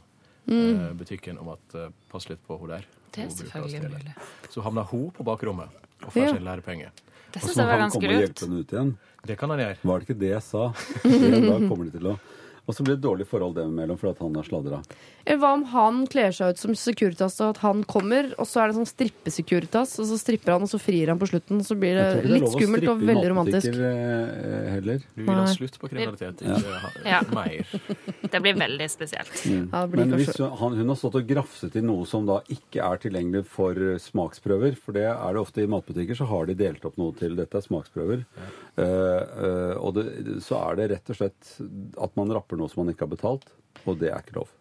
mm. 0.51 0.99
butikken 0.99 1.41
om 1.41 1.55
at 1.55 1.79
pass 2.11 2.29
litt 2.29 2.43
på 2.45 2.59
hun 2.61 2.75
der. 2.75 2.85
Det 3.13 3.23
er 3.25 3.29
selvfølgelig 3.29 3.89
mulig. 3.93 4.13
Så 4.49 4.61
havna 4.65 4.83
hun 4.89 5.09
på 5.11 5.23
bakrommet 5.27 5.69
og 6.03 6.11
får 6.13 6.21
Ja. 6.23 6.33
sin 6.33 6.43
lærepenge. 6.45 6.89
Det 7.33 7.41
syns 7.41 7.53
så 7.55 7.61
jeg 7.61 7.65
var 7.67 7.71
han 7.77 7.89
ganske 7.89 7.99
komme 8.01 8.07
og 8.07 8.21
lurt. 8.21 8.29
hjelpe 8.29 8.45
henne 8.45 8.59
ut 8.59 8.71
igjen. 8.73 8.97
Det 9.25 9.37
kan 9.39 9.49
han 9.49 9.59
gjøre. 9.59 9.77
Var 9.83 9.99
det 9.99 10.07
ikke 10.09 10.19
det 10.19 10.29
jeg 10.33 10.41
sa? 10.43 10.63
En 11.05 11.47
dag 11.49 11.67
kommer 11.69 11.85
de 11.85 11.91
til 11.97 12.07
å 12.11 12.19
Og 12.65 12.73
så 12.75 12.83
blir 12.83 12.95
det 12.95 13.03
et 13.03 13.09
dårlig 13.09 13.25
forhold 13.27 13.55
dem 13.55 13.71
imellom 13.73 13.97
fordi 13.99 14.11
at 14.15 14.19
han 14.23 14.35
har 14.35 14.43
sladra. 14.47 14.77
Eller 15.25 15.39
hva 15.39 15.53
om 15.55 15.61
han 15.71 16.01
kler 16.11 16.33
seg 16.35 16.51
ut 16.51 16.59
som 16.59 16.73
Securitas, 16.75 17.37
og 17.39 17.53
at 17.53 17.61
han 17.63 17.83
kommer, 17.87 18.33
og 18.35 18.47
så 18.49 18.59
er 18.59 18.71
det 18.71 18.75
sånn 18.75 18.89
strippe-Securitas, 18.89 19.95
og 20.03 20.07
så 20.09 20.17
stripper 20.19 20.57
han, 20.57 20.65
og 20.65 20.71
så 20.71 20.79
frir 20.81 21.11
han 21.13 21.19
på 21.21 21.29
slutten, 21.31 21.61
og 21.63 21.67
så 21.67 21.77
blir 21.79 21.95
det 21.95 22.03
Jeg 22.03 22.17
tror 22.17 22.19
ikke 22.19 22.27
det 22.27 22.33
er 22.33 22.33
litt 22.33 22.43
lov 22.43 22.49
å 22.49 22.59
skummelt 22.59 22.83
og 22.83 22.97
strippe 22.97 23.09
veldig 23.09 23.29
romantisk. 23.31 23.67
matbutikker, 23.69 24.57
eh, 24.57 24.71
heller. 24.73 25.05
Du 25.15 25.21
vil 25.21 25.39
ha 25.39 25.45
slutt 25.53 25.77
på 25.79 25.89
kriminalitet, 25.93 26.43
ikke 26.43 27.07
Ja. 27.07 27.21
mer. 27.31 27.71
Det 28.33 28.41
blir 28.41 28.57
veldig 28.57 28.87
spesielt. 28.89 29.31
Ja, 29.71 29.85
blir 29.87 30.03
Men 30.03 30.17
hvis 30.17 30.35
hun, 30.37 30.75
hun 30.75 30.87
har 30.91 30.97
stått 30.99 31.15
og 31.21 31.27
grafset 31.27 31.75
i 31.79 31.83
noe 31.85 32.05
som 32.09 32.25
da 32.27 32.41
ikke 32.51 32.83
er 32.83 32.99
tilgjengelig 33.05 33.45
for 33.47 33.71
eh, 33.71 34.01
smaksprøver, 34.01 34.75
for 34.75 34.97
det 34.97 35.05
er 35.07 35.37
det 35.37 35.39
ofte 35.39 35.63
i 35.63 35.69
matbutikker, 35.71 36.19
så 36.19 36.27
har 36.27 36.51
de 36.51 36.57
delt 36.59 36.83
opp 36.83 36.97
noe 36.99 37.15
til 37.15 37.37
dette 37.39 37.55
er 37.55 37.63
smaksprøver. 37.63 38.25
Uh, 38.73 38.83
uh, 38.83 39.73
og 39.77 39.93
det, 39.95 40.41
så 40.41 40.57
er 40.71 40.79
det 40.79 40.89
rett 40.95 41.13
og 41.13 41.19
slett 41.19 41.53
at 42.01 42.15
man 42.17 42.31
rapper 42.33 42.57
noe 42.57 42.71
som 42.71 42.83
man 42.83 42.93
ikke 42.93 43.05
har 43.05 43.13
betalt, 43.13 43.53
og 43.85 43.99
det 44.01 44.09
er 44.09 44.19
ikke 44.19 44.41
lov. 44.41 44.51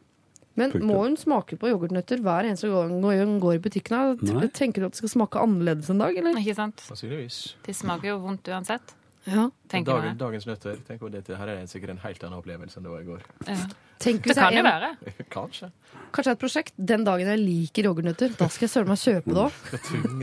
Men 0.55 0.73
Punktum. 0.73 0.89
må 0.91 0.99
hun 1.03 1.15
smake 1.17 1.57
på 1.57 1.71
yoghurtnøtter 1.71 2.21
hver 2.21 2.49
eneste 2.49 2.69
gang 2.69 2.93
hun 3.01 3.39
går 3.41 3.55
i 3.57 3.63
butikken? 3.65 4.19
Tenker 4.53 4.83
du 4.83 4.89
at 4.91 4.97
det 4.97 5.01
skal 5.01 5.15
smake 5.15 5.41
annerledes 5.41 5.89
en 5.93 6.03
dag, 6.03 6.17
eller? 6.21 6.37
Ikke 6.37 6.57
sant? 6.59 6.83
Det 6.93 7.31
De 7.67 7.75
smaker 7.77 8.13
jo 8.13 8.19
vondt 8.21 8.51
uansett, 8.53 8.95
Ja. 9.25 9.47
Dag, 9.71 9.87
jeg. 9.87 10.17
dagens 10.19 10.47
nøtter. 10.49 10.79
Tenk 10.87 11.03
om 11.07 11.11
dette 11.13 11.37
her 11.39 11.51
er 11.53 11.67
sikkert 11.71 11.95
en 11.95 12.01
helt 12.03 12.25
annen 12.27 12.41
opplevelse 12.41 12.79
enn 12.79 12.87
det 12.87 12.93
var 12.93 13.05
i 13.05 13.07
går. 13.07 13.25
Ja. 13.47 13.59
Tenk 14.03 14.25
Det 14.27 14.35
kan 14.35 14.57
jo 14.57 14.65
være. 14.67 14.89
Kanskje. 15.37 15.69
kanskje 16.13 16.33
et 16.35 16.41
prosjekt 16.41 16.75
den 16.91 17.05
dagen 17.07 17.31
jeg 17.31 17.39
liker 17.39 17.87
yoghurtnøtter. 17.87 18.35
Da 18.39 18.49
skal 18.51 18.67
jeg 18.67 18.73
søren 18.73 18.91
meg 18.91 18.99
kjøpe 18.99 19.31
det 19.31 19.45
òg. 19.45 19.61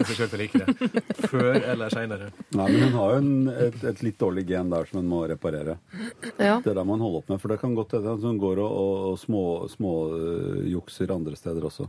Til 0.09 0.25
å 0.25 0.41
like 0.41 0.61
det. 0.65 1.05
Før 1.31 1.61
eller 1.61 1.95
seinere. 1.95 2.29
Nei, 2.59 2.67
men 2.73 2.83
hun 2.89 2.99
har 2.99 3.13
jo 3.15 3.21
en, 3.23 3.31
et, 3.69 3.79
et 3.93 4.03
litt 4.03 4.19
dårlig 4.19 4.43
gen 4.51 4.73
der 4.73 4.91
som 4.91 4.99
hun 4.99 5.09
må 5.13 5.23
reparere. 5.31 5.79
Ja. 6.35 6.59
Det 6.65 6.75
der 6.75 6.83
må 6.83 6.99
hun 6.99 7.07
holde 7.07 7.23
opp 7.23 7.31
med, 7.31 7.39
for 7.39 7.55
det 7.55 7.61
kan 7.63 7.77
godt 7.77 7.95
hende 7.95 8.19
hun 8.19 8.41
går 8.41 8.59
og, 8.65 8.77
og, 8.83 8.93
og 9.13 9.19
små, 9.23 9.43
små 9.71 9.95
jukser 10.75 11.15
andre 11.15 11.39
steder 11.39 11.71
også. 11.71 11.87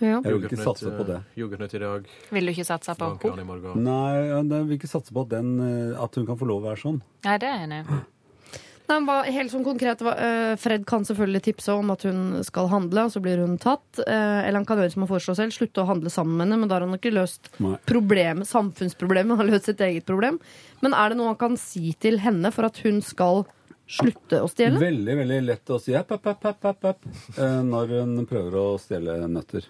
Ja. 0.00 0.20
Jeg 0.24 0.36
vil 0.36 0.46
ikke 0.48 0.62
satse 0.62 0.92
på 0.96 1.04
det. 1.08 1.18
Yoghurtnøtt 1.36 1.74
i 1.76 1.82
dag. 1.82 2.06
Vil 2.32 2.48
du 2.48 2.54
ikke 2.54 2.68
satse 2.68 2.94
på 2.96 3.10
henne? 3.24 3.74
Nei, 3.84 4.14
jeg 4.24 4.64
vil 4.70 4.78
ikke 4.78 4.90
satse 4.90 5.12
på 5.14 5.26
den, 5.28 5.52
at 6.00 6.16
hun 6.16 6.28
kan 6.28 6.40
få 6.40 6.48
lov 6.48 6.64
å 6.64 6.70
være 6.70 6.82
sånn. 6.84 7.04
Nei, 7.26 7.36
det 7.42 7.50
er 7.50 7.60
jeg 7.60 7.68
enig 7.68 7.84
i. 7.84 8.00
helt 8.90 9.52
sånn 9.52 9.62
konkret, 9.62 10.00
Fred 10.58 10.86
kan 10.88 11.04
selvfølgelig 11.06 11.42
tipse 11.46 11.74
om 11.78 11.92
at 11.94 12.02
hun 12.08 12.40
skal 12.46 12.70
handle, 12.72 13.04
og 13.06 13.12
så 13.14 13.22
blir 13.22 13.38
hun 13.38 13.58
tatt. 13.60 14.00
Eller 14.02 14.58
han 14.58 14.66
kan 14.66 14.80
gjøre 14.80 14.94
som 14.94 15.04
han 15.04 15.12
foreslår 15.12 15.38
selv, 15.38 15.54
slutte 15.54 15.84
å 15.84 15.88
handle 15.90 16.10
sammen 16.10 16.36
med 16.36 16.48
henne. 16.48 16.60
Men 16.64 16.72
da 16.72 16.78
har 16.78 16.86
han 16.88 16.98
ikke 16.98 17.14
løst 17.14 17.52
problemet, 17.86 18.48
samfunnsproblemet, 18.50 19.36
han 19.36 19.44
har 19.44 19.52
løst 19.52 19.70
sitt 19.70 19.84
eget 19.84 20.08
problem. 20.08 20.40
Men 20.82 20.96
er 20.96 21.12
det 21.12 21.20
noe 21.20 21.34
han 21.34 21.40
kan 21.40 21.58
si 21.60 21.92
til 22.00 22.18
henne 22.24 22.50
for 22.54 22.66
at 22.66 22.80
hun 22.82 23.02
skal 23.04 23.44
slutte 23.90 24.42
å 24.42 24.48
stjele? 24.50 24.80
Veldig 24.80 25.18
veldig 25.22 25.42
lett 25.46 25.74
å 25.74 25.78
si 25.82 25.94
app, 25.98 26.12
app, 26.14 26.26
app, 26.30 26.64
app, 26.72 26.88
app, 26.94 27.12
når 27.38 28.00
hun 28.00 28.26
prøver 28.30 28.58
å 28.58 28.66
stjele 28.82 29.20
nøtter. 29.30 29.66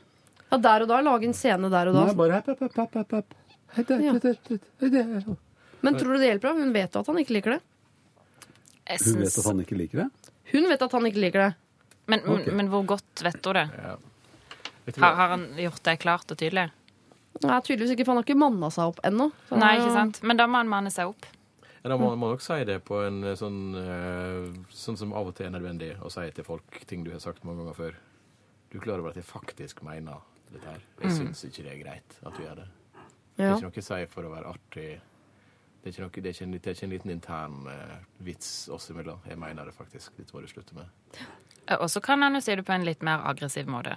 Ja, 0.50 0.58
Der 0.58 0.84
og 0.84 0.90
da? 0.90 1.00
Lage 1.04 1.28
en 1.28 1.36
scene 1.36 1.70
der 1.70 1.90
og 1.90 1.96
da? 1.96 2.06
Nei, 2.08 2.16
bare 2.18 2.40
app, 2.40 2.50
app, 2.50 2.78
app, 2.78 2.96
app, 3.02 3.14
app. 3.20 3.38
Ja. 3.86 4.16
Men 5.80 5.96
tror 5.96 6.16
du 6.16 6.18
det 6.18 6.26
hjelper? 6.32 6.58
Hun 6.58 6.72
vet 6.74 6.94
jo 6.94 7.02
at 7.04 7.10
han 7.12 7.20
ikke 7.22 7.36
liker 7.36 7.56
det. 7.56 7.60
Hun 8.90 9.20
vet 9.22 9.38
at 9.38 9.46
han 9.46 9.62
ikke 9.62 9.78
liker 9.78 10.02
det? 10.02 10.08
Hun 10.50 10.68
vet 10.68 10.82
at 10.82 10.96
han 10.96 11.06
ikke 11.06 11.22
liker 11.22 11.44
det. 11.44 11.50
Men, 12.10 12.24
okay. 12.26 12.54
men 12.58 12.70
hvor 12.72 12.82
godt 12.96 13.22
vet 13.22 13.46
hun 13.46 13.60
det? 13.60 13.66
Ja. 13.78 13.96
Har, 14.96 15.14
har, 15.14 15.28
han 15.36 15.44
gjort 15.60 15.84
det 15.86 15.96
klart 16.02 16.32
og 16.32 16.38
tydelig? 16.40 16.66
Nei, 17.40 17.58
tydeligvis 17.62 17.94
ikke, 17.94 18.04
for 18.04 18.12
han 18.12 18.20
har 18.20 18.26
ikke 18.26 18.40
manna 18.40 18.70
seg 18.74 18.90
opp 18.90 18.98
ennå. 19.06 19.28
Nei, 19.54 19.76
ikke 19.78 19.92
sant? 19.94 20.18
Men 20.26 20.40
da 20.40 20.48
må 20.50 20.58
han 20.58 20.72
manne 20.72 20.90
seg 20.92 21.12
opp. 21.12 21.28
Ja, 21.80 21.92
da 21.92 21.96
må 21.96 22.10
man 22.12 22.34
nok 22.34 22.42
si 22.44 22.58
det 22.68 22.80
på 22.84 22.98
en 23.06 23.22
eh, 23.24 23.36
sånn 23.40 23.60
uh, 23.72 24.50
Sånn 24.68 24.98
som 25.00 25.14
av 25.16 25.30
og 25.30 25.36
til 25.38 25.46
er 25.46 25.54
nødvendig 25.54 25.94
å 26.04 26.10
si 26.12 26.26
til 26.36 26.44
folk 26.44 26.82
ting 26.90 27.06
du 27.06 27.14
har 27.14 27.22
sagt 27.22 27.46
mange 27.46 27.62
ganger 27.62 27.78
før. 27.78 27.94
Du 28.68 28.76
er 28.76 28.84
klar 28.84 29.00
over 29.00 29.14
at 29.14 29.20
jeg 29.20 29.24
faktisk 29.24 29.80
mener 29.86 30.20
dette 30.52 30.66
her. 30.66 30.82
Jeg 31.00 31.10
mm. 31.10 31.16
syns 31.20 31.44
ikke 31.48 31.64
det 31.66 31.72
er 31.72 31.80
greit 31.84 32.18
at 32.20 32.36
du 32.36 32.42
gjør 32.44 32.60
det. 32.62 32.68
Ja. 32.96 33.06
Det 33.40 33.46
er 33.46 33.54
ikke 33.56 33.70
noe 33.70 33.84
å 33.84 33.88
si 33.90 34.02
for 34.10 34.28
å 34.28 34.34
være 34.34 34.50
artig 34.50 34.90
det 35.80 35.88
er 35.88 35.94
ikke, 35.94 36.02
noe, 36.04 36.12
det 36.12 36.28
er 36.28 36.34
ikke, 36.34 36.44
en, 36.44 36.52
det 36.52 36.66
er 36.66 36.74
ikke 36.76 36.84
en, 36.84 36.92
liten 36.92 37.10
intern 37.14 37.54
eh, 37.72 37.92
vits 38.20 38.50
oss 38.68 38.90
imellom. 38.92 39.22
Jeg 39.24 39.40
mener 39.40 39.64
det 39.64 39.72
faktisk. 39.72 40.12
Dette 40.18 40.36
må 40.36 40.42
du 40.44 40.48
slutte 40.50 40.76
med. 40.76 40.90
Og 41.78 41.88
så 41.88 42.02
kan 42.04 42.20
han 42.20 42.36
jo 42.36 42.42
si 42.44 42.52
det 42.52 42.66
på 42.68 42.74
en 42.74 42.84
litt 42.84 43.00
mer 43.06 43.24
aggressiv 43.30 43.70
måte. 43.70 43.94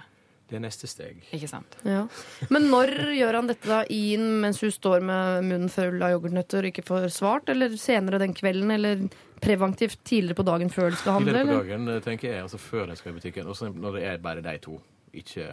Det 0.48 0.56
er 0.56 0.62
neste 0.64 0.88
steg. 0.88 1.20
Ikke 1.32 1.48
sant. 1.48 1.76
Ja. 1.88 2.06
Men 2.52 2.70
når 2.72 2.92
gjør 3.16 3.38
han 3.40 3.50
dette 3.50 3.68
da 3.68 3.82
inn 3.92 4.40
mens 4.40 4.62
hun 4.64 4.72
står 4.72 5.04
med 5.04 5.44
munnen 5.48 5.72
full 5.72 6.00
av 6.04 6.14
yoghurtnøtter 6.14 6.64
og 6.64 6.72
ikke 6.72 6.86
får 6.88 7.06
svart? 7.12 7.52
Eller 7.52 7.76
senere 7.80 8.20
den 8.22 8.36
kvelden? 8.36 8.72
Eller 8.72 9.06
preventivt 9.44 10.00
tidligere 10.08 10.40
på 10.40 10.48
dagen 10.48 10.72
før 10.72 10.88
det 10.92 11.02
skal 11.02 11.18
handle? 11.18 11.36
Tidligere 11.36 11.60
på 11.60 11.68
dagen, 11.68 12.04
tenker 12.08 12.30
jeg. 12.30 12.42
Altså 12.46 12.60
før 12.60 12.88
de 12.88 12.96
skal 13.00 13.12
i 13.12 13.18
butikken. 13.18 13.48
Og 13.48 13.76
når 13.76 13.98
det 13.98 14.06
er 14.08 14.24
bare 14.24 14.44
de 14.44 14.56
to. 14.64 14.78
Ikke 15.14 15.48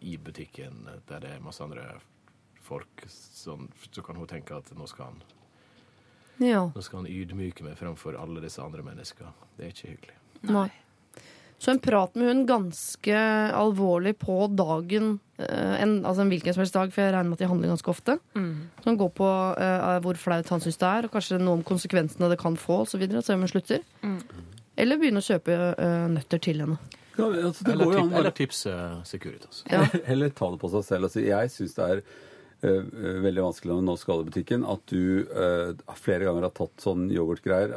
i 0.00 0.16
butikken 0.16 0.86
der 1.08 1.22
det 1.22 1.34
er 1.36 1.44
masse 1.44 1.64
andre 1.64 1.86
folk. 2.64 3.04
Sånn, 3.10 3.68
så 3.90 4.04
kan 4.04 4.18
hun 4.20 4.28
tenke 4.30 4.56
at 4.56 4.70
nå 4.76 4.88
skal 4.90 5.12
han 5.12 5.22
ja. 6.40 6.62
Nå 6.72 6.80
skal 6.80 7.02
han 7.02 7.10
ydmyke 7.10 7.64
meg 7.66 7.76
fremfor 7.76 8.16
alle 8.16 8.40
disse 8.40 8.62
andre 8.64 8.80
menneskene. 8.84 9.32
Det 9.58 9.66
er 9.66 9.74
ikke 9.74 9.90
hyggelig. 9.90 10.14
Nei. 10.48 10.70
Så 11.60 11.74
en 11.74 11.80
prat 11.84 12.14
med 12.16 12.30
hun 12.30 12.46
ganske 12.48 13.16
alvorlig 13.52 14.14
på 14.22 14.46
dagen, 14.56 15.18
eh, 15.36 15.74
en, 15.82 15.98
altså 16.08 16.24
en 16.24 16.30
hvilken 16.32 16.56
som 16.56 16.62
helst 16.62 16.78
dag, 16.78 16.92
for 16.94 17.04
jeg 17.04 17.12
regner 17.12 17.28
med 17.28 17.36
at 17.36 17.42
de 17.42 17.50
handler 17.50 17.72
ganske 17.74 17.92
ofte. 17.92 18.14
Mm. 18.32 18.54
Som 18.86 18.96
går 19.02 19.10
på 19.18 19.28
uh, 19.28 19.98
hvor 20.00 20.16
flaut 20.16 20.48
han 20.48 20.64
syns 20.64 20.80
det 20.80 20.88
er, 20.88 21.04
og 21.08 21.12
kanskje 21.12 21.42
noe 21.42 21.58
om 21.58 21.66
konsekvensene 21.68 22.32
det 22.32 22.40
kan 22.40 22.56
få, 22.56 22.80
osv. 22.86 23.04
Så, 23.04 23.22
så 23.26 23.36
hun 23.36 23.52
slutter. 23.52 23.84
Mm. 24.00 24.16
Eller 24.80 25.02
begynne 25.02 25.20
å 25.20 25.26
kjøpe 25.28 25.58
uh, 25.76 26.08
nøtter 26.14 26.40
til 26.40 26.64
henne. 26.64 26.80
Ja, 27.16 27.26
altså, 27.26 27.66
eller, 27.70 27.92
tip, 27.92 28.18
eller 28.18 28.34
tipse 28.36 28.74
Securitas. 29.04 29.64
Ja. 29.70 29.86
eller 30.04 30.32
ta 30.34 30.50
det 30.52 30.60
på 30.62 30.70
seg 30.72 30.84
selv. 30.86 31.08
Altså, 31.08 31.22
jeg 31.24 31.52
syns 31.52 31.74
det 31.76 31.88
er 31.94 32.02
uh, 32.64 33.24
veldig 33.26 33.44
vanskelig 33.48 33.72
når 33.72 33.82
du 33.82 33.88
nå 33.88 33.96
skal 34.00 34.22
i 34.22 34.28
butikken, 34.30 34.64
at 34.68 34.94
du 34.94 35.26
uh, 35.32 35.96
flere 35.98 36.28
ganger 36.28 36.48
har 36.48 36.54
tatt 36.56 36.86
sånn 36.86 37.08
yoghurtgreier. 37.14 37.74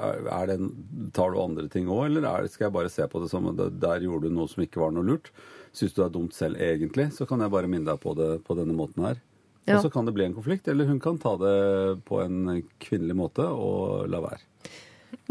tar 1.17 1.33
du 1.33 1.41
andre 1.41 1.67
ting 1.73 1.89
òg, 1.89 2.05
eller 2.11 2.29
er, 2.29 2.47
skal 2.51 2.69
jeg 2.69 2.77
bare 2.77 2.93
se 2.93 3.09
på 3.09 3.23
det 3.23 3.31
som 3.33 3.51
at 3.51 3.61
der 3.81 4.07
gjorde 4.07 4.29
du 4.29 4.37
noe 4.37 4.51
som 4.51 4.65
ikke 4.65 4.83
var 4.83 4.95
noe 4.95 5.07
lurt? 5.07 5.33
Syns 5.73 5.95
du 5.95 6.03
det 6.03 6.07
er 6.07 6.17
dumt 6.19 6.37
selv 6.37 6.61
egentlig, 6.61 7.09
så 7.15 7.25
kan 7.29 7.41
jeg 7.41 7.53
bare 7.53 7.69
minne 7.71 7.89
deg 7.89 8.01
på 8.01 8.13
det 8.17 8.31
på 8.45 8.57
denne 8.59 8.75
måten 8.77 9.07
her. 9.09 9.21
Ja. 9.63 9.77
Og 9.77 9.85
så 9.85 9.89
kan 9.89 10.05
det 10.05 10.13
bli 10.15 10.25
en 10.27 10.35
konflikt, 10.35 10.67
eller 10.67 10.85
hun 10.85 10.99
kan 10.99 11.17
ta 11.23 11.37
det 11.39 11.57
på 12.05 12.19
en 12.21 12.65
kvinnelig 12.83 13.15
måte 13.15 13.45
og 13.47 14.09
la 14.11 14.19
være. 14.25 14.43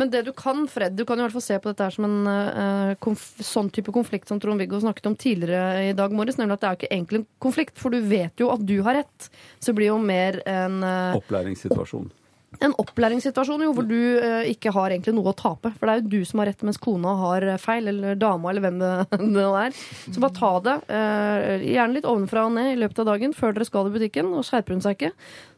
Men 0.00 0.12
det 0.12 0.24
du 0.26 0.32
kan, 0.36 0.64
Fred, 0.70 0.96
du 0.98 1.04
kan 1.08 1.20
i 1.20 1.24
hvert 1.24 1.34
fall 1.34 1.44
se 1.44 1.58
på 1.62 1.72
dette 1.72 1.90
som 1.94 2.06
en 2.08 2.94
uh, 2.96 3.22
sånn 3.42 3.70
type 3.74 3.94
konflikt 3.94 4.30
som 4.30 4.40
Trond-Viggo 4.42 4.80
snakket 4.82 5.10
om 5.10 5.18
tidligere 5.18 5.90
i 5.90 5.92
dag 5.98 6.14
morges, 6.16 6.38
nemlig 6.40 6.58
at 6.58 6.64
det 6.64 6.70
er 6.70 6.80
ikke 6.80 6.92
egentlig 6.94 7.22
en 7.22 7.28
konflikt, 7.42 7.76
for 7.80 7.94
du 7.94 8.00
vet 8.06 8.42
jo 8.42 8.50
at 8.54 8.64
du 8.66 8.78
har 8.86 9.02
rett. 9.02 9.30
Så 9.58 9.72
det 9.72 9.80
blir 9.80 9.92
jo 9.92 10.00
mer 10.02 10.42
en 10.48 10.82
uh, 10.84 11.20
Opplæringssituasjon 11.20 12.10
en 12.62 12.74
opplæringssituasjon 12.80 13.64
jo, 13.66 13.72
hvor 13.76 13.86
du 13.88 13.98
eh, 13.98 14.50
ikke 14.52 14.72
har 14.74 14.92
egentlig 14.94 15.14
noe 15.16 15.32
å 15.32 15.36
tape. 15.36 15.72
For 15.78 15.88
det 15.88 15.94
er 15.94 16.02
jo 16.02 16.12
du 16.12 16.28
som 16.28 16.42
har 16.42 16.50
rett, 16.52 16.64
mens 16.66 16.80
kona 16.82 17.14
har 17.20 17.46
feil, 17.62 17.90
eller 17.92 18.18
dama, 18.20 18.50
eller 18.52 18.64
hvem 18.64 18.80
det, 18.82 18.92
det 19.36 19.46
er. 19.46 19.76
Så 20.06 20.22
bare 20.22 20.36
ta 20.36 20.52
det, 20.66 20.76
eh, 20.96 21.66
gjerne 21.72 21.98
litt 21.98 22.08
ovenfra 22.08 22.46
og 22.48 22.56
ned 22.56 22.72
i 22.72 22.80
løpet 22.80 23.02
av 23.04 23.10
dagen 23.12 23.36
før 23.36 23.56
dere 23.56 23.68
skal 23.68 23.90
i 23.90 23.94
butikken, 23.96 24.32
og 24.36 24.46
skjerper 24.48 24.76
hun 24.76 24.84
seg 24.84 24.98
ikke, 24.98 25.12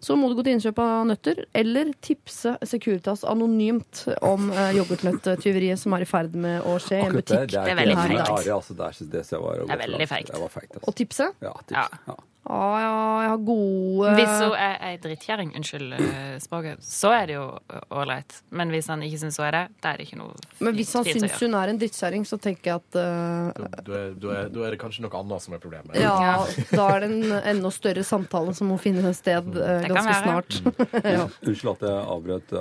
så 0.05 0.19
må 0.19 0.29
du 0.29 0.37
gå 0.39 0.47
til 0.47 0.57
innkjøp 0.57 0.83
av 0.85 1.07
nøtter, 1.09 1.45
eller 1.57 1.95
tipse 2.05 2.57
Securitas 2.69 3.25
anonymt 3.29 4.05
om 4.25 4.51
eh, 4.53 4.75
yoghurtnøttyveriet 4.79 5.81
som 5.81 5.97
er 5.97 6.05
i 6.05 6.09
ferd 6.09 6.37
med 6.37 6.65
å 6.69 6.77
skje 6.83 7.01
i 7.01 7.09
en 7.09 7.19
butikk. 7.19 7.51
Det, 7.55 7.65
er, 7.65 7.79
veldig 7.79 7.99
feigt. 8.01 8.21
Altså, 8.55 8.77
det, 8.77 8.93
er, 9.25 9.65
det 9.65 9.75
er 9.77 9.83
veldig 9.87 10.09
feigt. 10.11 10.33
Altså. 10.35 10.85
Og 10.85 10.97
tipse? 10.99 11.33
Ja, 11.45 11.57
tipset. 11.69 12.09
Ja. 12.09 12.23
Å 12.45 12.57
ja, 12.77 12.89
jeg 13.25 13.29
har 13.33 13.39
gode 13.41 14.11
Hvis 14.19 14.33
hun 14.43 14.55
er 14.61 14.75
ei 14.85 14.97
drittkjerring, 15.01 15.53
unnskyld 15.57 15.95
uh, 15.97 16.35
språket, 16.43 16.83
så 16.85 17.15
er 17.17 17.31
det 17.31 17.37
jo 17.39 17.45
ålreit. 17.89 18.37
Men 18.53 18.73
hvis 18.75 18.91
han 18.93 19.01
ikke 19.07 19.23
syns 19.23 19.39
hun 19.41 19.47
er 19.47 19.57
det, 19.57 19.63
da 19.81 19.93
er 19.95 20.01
det 20.01 20.09
ikke 20.11 20.19
noe 20.21 20.35
Men 20.61 20.77
hvis 20.77 20.93
han 20.99 21.09
syns 21.09 21.39
hun 21.41 21.57
er 21.57 21.73
en 21.73 21.81
drittkjerring, 21.81 22.27
så 22.29 22.37
tenker 22.45 22.75
jeg 22.75 22.83
at 22.83 22.99
uh, 23.01 23.71
da, 23.81 24.03
er, 24.03 24.51
er, 24.51 24.75
det 24.75 24.81
kanskje 24.83 25.07
noe 25.07 25.23
annet 25.23 25.47
som 25.47 25.57
er 25.57 25.63
problemet. 25.63 25.97
Ja, 25.97 26.43
da 26.69 26.89
er 26.99 27.07
det 27.07 27.11
en 27.15 27.39
enda 27.55 27.73
større 27.73 28.05
samtale 28.05 28.53
som 28.59 28.69
må 28.73 28.77
finne 28.83 29.15
sted 29.17 29.49
uh, 29.57 29.87
ganske 29.89 30.19
snart. 30.21 30.61
ja. 31.17 31.25
Unnskyld 31.47 31.73
at 31.79 31.89
jeg 31.89 32.05
avbrøt, 32.19 32.55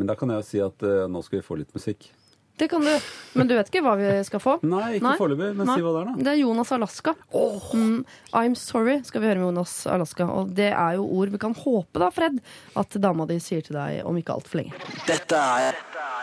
men 0.00 0.10
da 0.10 0.18
kan 0.18 0.34
jeg 0.34 0.48
si 0.50 0.64
at 0.66 0.82
nå 0.82 1.22
skal 1.22 1.38
vi 1.38 1.46
få 1.46 1.62
litt 1.62 1.70
musikk. 1.78 2.10
Det 2.56 2.68
kan 2.68 2.84
du. 2.84 2.92
Men 3.32 3.48
du 3.48 3.54
vet 3.56 3.70
ikke 3.70 3.82
hva 3.84 3.94
vi 3.98 4.08
skal 4.28 4.42
få? 4.42 4.56
Nei, 4.74 4.98
ikke 4.98 5.14
foreløpig. 5.20 5.52
Men 5.58 5.70
Nei. 5.70 5.76
si 5.78 5.84
hva 5.84 5.94
det 5.94 6.02
er, 6.02 6.10
da. 6.10 6.26
Det 6.26 6.34
er 6.34 6.40
Jonas 6.42 6.72
Alaska. 6.76 7.14
Oh. 7.30 7.70
Mm, 7.76 8.02
I'm 8.38 8.56
sorry 8.58 8.98
skal 9.08 9.24
vi 9.24 9.30
høre 9.30 9.40
med 9.42 9.50
Jonas 9.50 9.76
Alaska. 9.90 10.28
Og 10.30 10.52
det 10.56 10.70
er 10.72 10.98
jo 10.98 11.06
ord 11.06 11.32
vi 11.34 11.40
kan 11.42 11.56
håpe, 11.58 12.02
da, 12.02 12.10
Fred, 12.14 12.42
at 12.78 12.98
dama 13.02 13.28
di 13.30 13.38
sier 13.42 13.64
til 13.66 13.78
deg 13.78 14.02
om 14.08 14.18
ikke 14.20 14.36
altfor 14.36 14.62
lenge. 14.62 14.76
Dette 15.08 15.40
er 15.62 15.80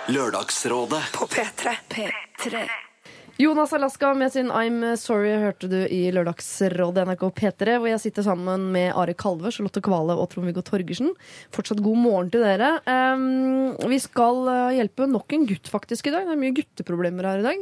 Lørdagsrådet 0.09 1.01
på 1.13 1.27
P3. 1.33 1.75
P3. 1.89 2.67
Jonas 3.41 3.73
Alaska 3.73 4.13
med 4.13 4.31
sin 4.31 4.51
I'm 4.51 4.95
Sorry 4.95 5.29
hørte 5.39 5.67
du 5.71 5.77
i 5.87 5.99
Lørdagsrådet 6.11 7.05
NRK 7.07 7.21
P3, 7.37 7.77
hvor 7.79 7.87
jeg 7.87 8.01
sitter 8.03 8.25
sammen 8.25 8.65
med 8.73 8.89
Are 8.91 9.13
Kalve, 9.15 9.47
Charlotte 9.55 9.79
Kvale 9.79 10.17
og 10.19 10.25
Trond-Viggo 10.33 10.59
Torgersen. 10.67 11.13
Fortsatt 11.55 11.79
god 11.79 12.01
morgen 12.03 12.27
til 12.33 12.43
dere. 12.43 12.73
Um, 12.83 13.77
vi 13.87 14.01
skal 14.03 14.41
uh, 14.43 14.73
hjelpe 14.75 15.07
nok 15.07 15.37
en 15.37 15.45
gutt 15.47 15.71
faktisk 15.71 16.09
i 16.09 16.13
dag. 16.17 16.27
Det 16.27 16.35
er 16.35 16.41
mye 16.41 16.57
gutteproblemer 16.57 17.29
her 17.29 17.39
i 17.39 17.45
dag. 17.45 17.61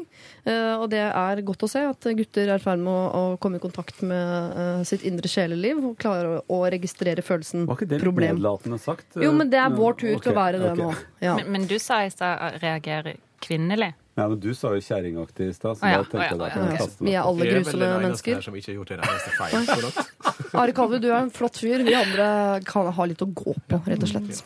Uh, 0.49 0.73
og 0.79 0.87
det 0.95 1.03
er 1.05 1.43
godt 1.45 1.67
å 1.67 1.69
se 1.69 1.85
at 1.91 2.09
gutter 2.23 2.49
er 2.49 2.57
i 2.57 2.65
ferd 2.65 2.81
med 2.81 2.95
å, 2.95 3.05
å, 3.05 3.37
komme 3.45 3.61
i 3.61 3.65
kontakt 3.67 4.01
med 4.01 4.57
uh, 4.57 4.81
sitt 4.81 5.05
indre 5.05 5.29
sjeleliv 5.29 5.85
og 5.91 5.93
klarer 6.01 6.39
å, 6.39 6.41
å 6.57 6.59
registrere 6.73 7.21
følelsen 7.21 7.69
Var 7.69 7.77
ikke 7.77 7.91
det 7.93 8.01
litt 8.01 8.23
nedlatende 8.25 8.81
sagt? 8.81 9.21
Jo, 9.21 9.29
men 9.29 9.53
det 9.53 9.61
er 9.61 9.77
vår 9.77 10.01
tur 10.01 10.09
okay, 10.15 10.25
til 10.25 10.33
å 10.33 10.39
være 10.41 10.65
det 10.65 10.73
okay. 10.73 10.89
nå. 10.89 11.07
Ja. 11.21 11.37
Men, 11.37 11.53
men, 11.53 11.69
du 11.69 11.77
sa 11.77 12.01
i 12.01 12.09
stad 12.17 12.57
reagerer 12.65 13.21
kvinnelig. 13.45 13.93
Ja, 14.17 14.25
men 14.27 14.39
Du 14.41 14.49
sa 14.57 14.71
jo 14.73 14.81
kjerringaktig 14.81 15.51
i 15.51 15.53
stad, 15.53 15.77
så 15.77 15.85
ah, 15.85 15.91
ja. 15.93 15.97
da 16.01 16.09
tenkte 16.09 16.29
jeg 16.31 16.39
da 16.41 16.47
kan 16.49 16.63
jeg 16.65 16.79
kaste 16.81 17.03
meg. 17.03 17.09
Vi 17.11 17.13
er 17.13 17.27
alle 17.29 17.49
grusomme 17.51 17.89
mennesker. 18.01 18.39
Som 18.41 18.55
ikke 18.57 18.71
har 18.71 18.79
gjort 18.79 18.93
det 18.93 18.97
eneste 18.97 19.35
feil 19.37 20.55
Are 20.57 20.73
Kalve, 20.73 20.97
du 21.03 21.07
er 21.11 21.19
en 21.19 21.29
flott 21.33 21.59
fyr. 21.61 21.83
Vi 21.85 21.93
andre 21.93 22.27
kan 22.65 22.89
ha 22.97 23.05
litt 23.05 23.21
å 23.21 23.27
gå 23.29 23.53
på, 23.69 23.79
rett 23.85 24.05
og 24.07 24.09
slett. 24.09 24.41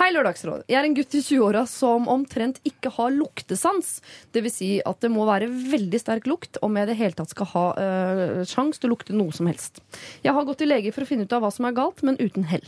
Hei, 0.00 0.08
Lørdagsråd. 0.14 0.62
Jeg 0.70 0.78
er 0.78 0.86
en 0.88 0.94
gutt 0.96 1.12
i 1.18 1.20
20-åra 1.20 1.66
som 1.68 2.06
omtrent 2.08 2.62
ikke 2.64 2.92
har 2.94 3.12
luktesans. 3.12 3.98
Det 4.32 4.40
vil 4.46 4.54
si 4.54 4.70
at 4.86 5.02
det 5.04 5.10
må 5.12 5.26
være 5.28 5.50
veldig 5.50 6.00
sterk 6.00 6.28
lukt 6.30 6.56
om 6.64 6.78
jeg 6.78 6.88
i 6.88 6.90
det 6.92 6.96
hele 7.02 7.18
tatt 7.18 7.34
skal 7.34 7.50
ha 7.50 7.64
øh, 7.82 8.22
sjans 8.48 8.80
til 8.80 8.88
å 8.88 8.94
lukte 8.94 9.16
noe 9.16 9.34
som 9.36 9.50
helst. 9.50 9.82
Jeg 10.24 10.32
har 10.32 10.46
gått 10.48 10.62
til 10.62 10.72
lege 10.72 10.94
for 10.96 11.04
å 11.04 11.10
finne 11.10 11.28
ut 11.28 11.36
av 11.36 11.44
hva 11.44 11.52
som 11.52 11.68
er 11.68 11.76
galt, 11.76 12.00
men 12.06 12.16
uten 12.22 12.48
hell. 12.48 12.64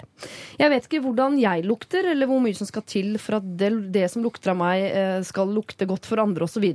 Jeg 0.61 0.75
vet 0.75 0.91
ikke 0.91 1.01
hvordan 1.07 1.41
jeg 1.41 1.65
lukter, 1.65 2.11
eller 2.13 2.29
hvor 2.29 2.45
mye 2.45 2.59
som 2.59 2.69
skal 2.69 2.85
til 2.85 3.17
for 3.23 3.39
at 3.39 3.49
det, 3.63 3.73
det 3.97 4.05
som 4.13 4.27
lukter 4.27 4.53
av 4.53 4.61
meg, 4.61 4.85
øh, 4.91 5.19
skal 5.25 5.57
lukte 5.57 5.89
godt 5.89 6.11
for 6.11 6.21
andre 6.21 6.42
osv. 6.47 6.67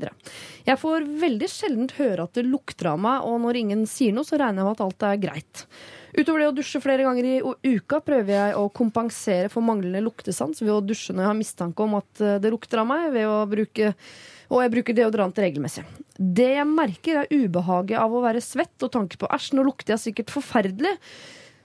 Jeg 0.68 0.82
får 0.82 1.06
veldig 1.22 1.50
sjelden 1.52 1.92
høre 1.98 2.28
at 2.28 2.38
det 2.38 2.48
lukter 2.48 2.92
av 2.94 3.02
meg, 3.04 3.28
og 3.28 3.42
når 3.44 3.62
ingen 3.62 3.86
sier 3.90 4.16
noe, 4.16 4.28
så 4.28 4.40
regner 4.40 4.64
jeg 4.64 4.68
med 4.68 4.76
at 4.76 4.84
alt 4.88 5.08
er 5.08 5.22
greit. 5.22 5.64
Utover 6.18 6.42
det 6.42 6.48
å 6.50 6.56
dusje 6.56 6.82
flere 6.82 7.04
ganger 7.06 7.28
i 7.30 7.76
uka 7.76 8.00
prøver 8.02 8.34
jeg 8.34 8.56
å 8.58 8.70
kompensere 8.74 9.52
for 9.54 9.66
manglende 9.66 10.02
luktesans 10.06 10.64
ved 10.64 10.74
å 10.74 10.82
dusje 10.82 11.14
når 11.14 11.26
jeg 11.26 11.30
har 11.30 11.38
mistanke 11.38 11.84
om 11.84 11.98
at 12.00 12.24
eh, 12.24 12.40
det 12.42 12.52
lukter 12.54 12.82
av 12.82 12.90
meg, 12.90 13.12
ved 13.14 13.28
å 13.30 13.44
bruke 13.50 13.94
Og 14.48 14.62
jeg 14.64 14.72
bruker 14.72 14.96
deodorant 14.96 15.40
regelmessig. 15.44 15.84
Det 16.16 16.54
jeg 16.56 16.68
merker, 16.70 17.20
er 17.20 17.44
ubehaget 17.44 18.00
av 18.00 18.14
å 18.16 18.24
være 18.24 18.40
svett 18.42 18.86
og 18.88 18.94
tanke 18.94 19.20
på 19.20 19.28
æsj, 19.28 19.52
nå 19.58 19.66
lukter 19.68 19.94
jeg 19.94 20.06
sikkert 20.06 20.32
forferdelig. 20.32 20.96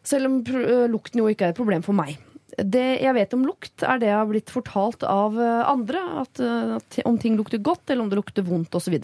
Selv 0.02 0.26
om 0.26 0.40
lukten 0.90 1.22
jo 1.22 1.30
ikke 1.30 1.46
er 1.46 1.54
et 1.54 1.60
problem 1.60 1.86
for 1.86 1.94
meg. 1.94 2.18
Det 2.58 2.86
jeg 3.00 3.14
vet 3.16 3.36
om 3.36 3.46
lukt, 3.48 3.74
er 3.80 4.00
det 4.00 4.10
jeg 4.10 4.18
har 4.18 4.28
blitt 4.28 4.50
fortalt 4.52 5.06
av 5.08 5.38
andre. 5.40 6.02
At, 6.22 6.40
at 6.78 6.98
om 7.08 7.16
ting 7.20 7.38
lukter 7.38 7.62
godt, 7.62 7.86
eller 7.88 8.04
om 8.04 8.10
det 8.12 8.18
lukter 8.20 8.44
vondt 8.44 8.74
osv. 8.76 8.98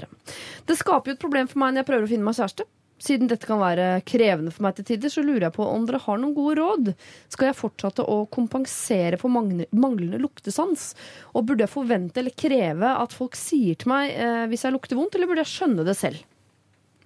Det 0.69 0.77
skaper 0.77 1.13
jo 1.13 1.17
et 1.17 1.23
problem 1.23 1.49
for 1.49 1.63
meg 1.63 1.73
når 1.73 1.83
jeg 1.83 1.91
prøver 1.93 2.09
å 2.09 2.13
finne 2.13 2.29
meg 2.29 2.37
kjæreste. 2.37 2.69
Siden 2.99 3.29
dette 3.31 3.47
kan 3.47 3.61
være 3.63 4.01
krevende 4.07 4.51
for 4.51 4.65
meg 4.67 4.75
til 4.79 4.87
tider, 4.89 5.11
så 5.13 5.23
lurer 5.23 5.47
jeg 5.47 5.55
på 5.55 5.67
om 5.71 5.85
dere 5.87 6.01
har 6.03 6.19
noen 6.19 6.35
gode 6.35 6.57
råd. 6.59 6.89
Skal 7.31 7.51
jeg 7.51 7.59
fortsette 7.59 8.03
å 8.03 8.25
kompensere 8.35 9.21
for 9.21 9.31
manglende 9.31 10.19
luktesans? 10.19 10.91
Og 11.39 11.47
burde 11.47 11.63
jeg 11.65 11.73
forvente 11.73 12.19
eller 12.19 12.35
kreve 12.35 12.91
at 12.91 13.15
folk 13.15 13.39
sier 13.39 13.79
til 13.79 13.93
meg 13.93 14.11
eh, 14.17 14.47
hvis 14.51 14.67
jeg 14.67 14.75
lukter 14.75 14.99
vondt, 14.99 15.15
eller 15.15 15.31
burde 15.31 15.45
jeg 15.47 15.53
skjønne 15.53 15.87
det 15.87 15.95
selv? 15.99 16.27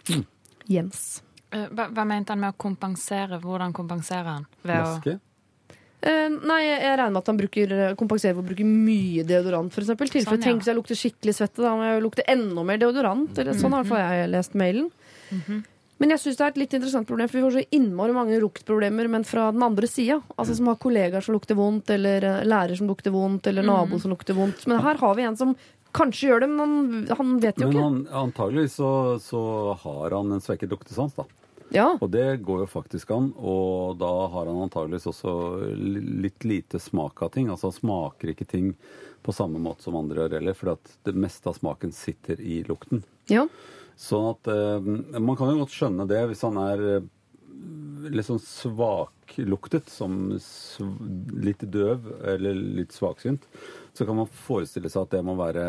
Mm. 0.08 0.24
Jens. 0.72 1.02
Eh, 1.52 1.68
hva, 1.68 1.90
hva, 1.92 2.08
mente 2.08 2.32
han 2.32 2.40
med 2.40 2.56
å 2.56 2.60
kompensere? 2.64 3.42
Hvordan 3.42 3.76
kompenserer 3.76 4.30
han? 4.32 4.48
Maske? 4.64 5.18
Uh, 5.18 5.28
nei, 6.02 6.60
jeg 6.66 6.96
regner 6.98 7.12
med 7.14 7.20
at 7.22 7.28
han 7.30 7.38
bruker, 7.38 7.74
kompenserer 7.98 8.34
for 8.34 8.42
å 8.42 8.48
bruke 8.48 8.66
mye 8.66 9.22
deodorant, 9.26 9.70
f.eks. 9.70 9.92
Tilfelle 9.92 10.24
sånn, 10.26 10.40
ja. 10.40 10.46
tenk 10.48 10.62
hvis 10.62 10.70
jeg 10.72 10.78
lukter 10.78 10.98
skikkelig 10.98 11.36
svette, 11.38 11.62
da 11.62 11.74
må 11.78 11.86
jeg 11.86 12.02
lukte 12.02 12.24
enda 12.30 12.64
mer 12.66 12.80
deodorant. 12.82 13.36
Eller, 13.38 13.58
sånn 13.58 13.76
har 13.76 13.86
jeg 13.86 14.32
lest 14.32 14.58
mailen. 14.58 14.90
Mm 15.30 15.42
-hmm. 15.46 15.60
Men 16.02 16.10
jeg 16.10 16.18
syns 16.18 16.38
det 16.38 16.42
er 16.44 16.48
et 16.50 16.56
litt 16.64 16.72
interessant 16.74 17.06
problem, 17.06 17.28
for 17.30 17.38
vi 17.38 17.44
får 17.44 17.52
så 17.54 17.76
innmari 17.78 18.12
mange 18.12 18.38
luktproblemer, 18.42 19.06
men 19.08 19.22
fra 19.24 19.52
den 19.54 19.62
andre 19.62 19.86
sida. 19.86 20.16
Altså 20.34 20.56
som 20.58 20.66
har 20.66 20.80
kollegaer 20.82 21.22
som 21.22 21.36
lukter 21.36 21.54
vondt, 21.54 21.92
eller 21.94 22.24
eh, 22.26 22.40
lærer 22.44 22.74
som 22.74 22.88
lukter 22.90 23.14
vondt, 23.14 23.46
eller 23.46 23.62
nabo 23.62 23.94
mm. 23.94 24.00
som 24.00 24.10
lukter 24.10 24.34
vondt. 24.34 24.66
Men 24.66 24.82
her 24.82 24.98
har 24.98 25.14
vi 25.14 25.22
en 25.22 25.36
som 25.38 25.54
kanskje 25.94 26.32
gjør 26.32 26.42
det, 26.42 26.48
men 26.50 26.58
han, 26.64 27.06
han 27.20 27.38
vet 27.38 27.60
jo 27.60 27.68
men 27.68 27.76
ikke. 27.76 27.90
Men 27.90 28.18
antageligvis 28.24 28.74
så, 28.80 28.90
så, 29.22 29.42
har 29.84 30.16
han 30.16 30.34
en 30.34 30.42
svekket 30.42 30.74
luktesans, 30.74 31.14
da. 31.14 31.28
Ja. 31.72 31.88
Og 32.00 32.10
det 32.12 32.42
går 32.44 32.64
jo 32.64 32.70
faktisk 32.70 33.10
an. 33.14 33.30
Og 33.38 33.96
da 34.00 34.10
har 34.32 34.48
han 34.48 34.60
antageligvis 34.66 35.08
også 35.12 35.34
litt 35.76 36.44
lite 36.46 36.80
smak 36.82 37.22
av 37.24 37.32
ting. 37.36 37.50
Altså 37.52 37.70
han 37.70 37.78
smaker 37.78 38.32
ikke 38.32 38.48
ting 38.48 38.74
på 39.22 39.34
samme 39.34 39.60
måte 39.62 39.86
som 39.86 39.96
andre 39.96 40.24
gjør 40.24 40.36
heller, 40.40 40.58
for 40.58 40.74
det 41.06 41.14
meste 41.14 41.48
av 41.48 41.56
smaken 41.58 41.94
sitter 41.94 42.40
i 42.42 42.60
lukten. 42.66 43.04
Ja. 43.30 43.46
Sånn 43.98 44.32
at 44.32 44.48
eh, 44.50 45.18
Man 45.20 45.36
kan 45.38 45.52
jo 45.52 45.60
godt 45.60 45.74
skjønne 45.76 46.08
det 46.10 46.22
hvis 46.30 46.42
han 46.46 46.58
er 46.58 46.82
eh, 46.96 47.10
litt 48.10 48.26
sånn 48.26 48.42
svakluktet, 48.42 49.90
som 49.92 50.32
litt 51.38 51.62
døv 51.70 52.08
eller 52.34 52.58
litt 52.80 52.94
svaksynt. 52.96 53.46
Så 53.94 54.08
kan 54.08 54.18
man 54.18 54.30
forestille 54.46 54.90
seg 54.90 55.06
at 55.06 55.14
det 55.14 55.22
må 55.26 55.36
være, 55.38 55.64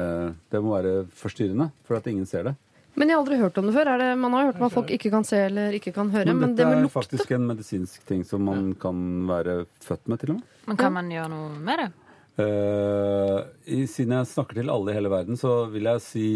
det 0.49 0.61
må 0.63 0.73
være 0.73 1.03
forstyrrende, 1.19 1.69
for 1.85 1.99
at 1.99 2.09
ingen 2.09 2.25
ser 2.29 2.49
det. 2.49 2.55
Men 2.93 3.09
jeg 3.09 3.17
har 3.17 3.23
aldri 3.23 3.39
hørt 3.41 3.57
om 3.57 3.67
det 3.67 3.73
før. 3.73 3.89
Det, 3.97 4.07
man 4.21 4.35
har 4.37 4.47
hørt 4.49 4.61
om 4.61 4.67
at 4.67 4.75
folk 4.75 4.93
ikke 4.93 5.11
kan 5.13 5.25
se 5.25 5.39
eller 5.47 5.75
ikke 5.79 5.93
kan 5.95 6.11
høre. 6.13 6.29
Men, 6.29 6.43
men 6.43 6.55
det 6.57 6.67
med 6.69 6.83
lukte 6.83 6.91
er 6.91 6.95
faktisk 7.01 7.33
en 7.33 7.47
medisinsk 7.49 8.05
ting 8.09 8.21
som 8.27 8.45
man 8.45 8.71
ja. 8.71 8.79
kan 8.85 9.03
være 9.29 9.57
født 9.81 10.07
med, 10.11 10.21
til 10.21 10.35
og 10.35 10.39
med. 10.39 10.55
Men 10.69 10.79
kan 10.79 10.93
man 10.95 11.11
gjøre 11.11 11.29
noe 11.33 11.51
med 11.57 11.83
det? 11.83 11.89
Uh, 12.33 13.85
siden 13.89 14.15
jeg 14.17 14.29
snakker 14.31 14.57
til 14.57 14.71
alle 14.73 14.93
i 14.93 14.97
hele 14.97 15.11
verden, 15.13 15.37
så 15.37 15.63
vil 15.73 15.89
jeg 15.91 16.05
si 16.05 16.29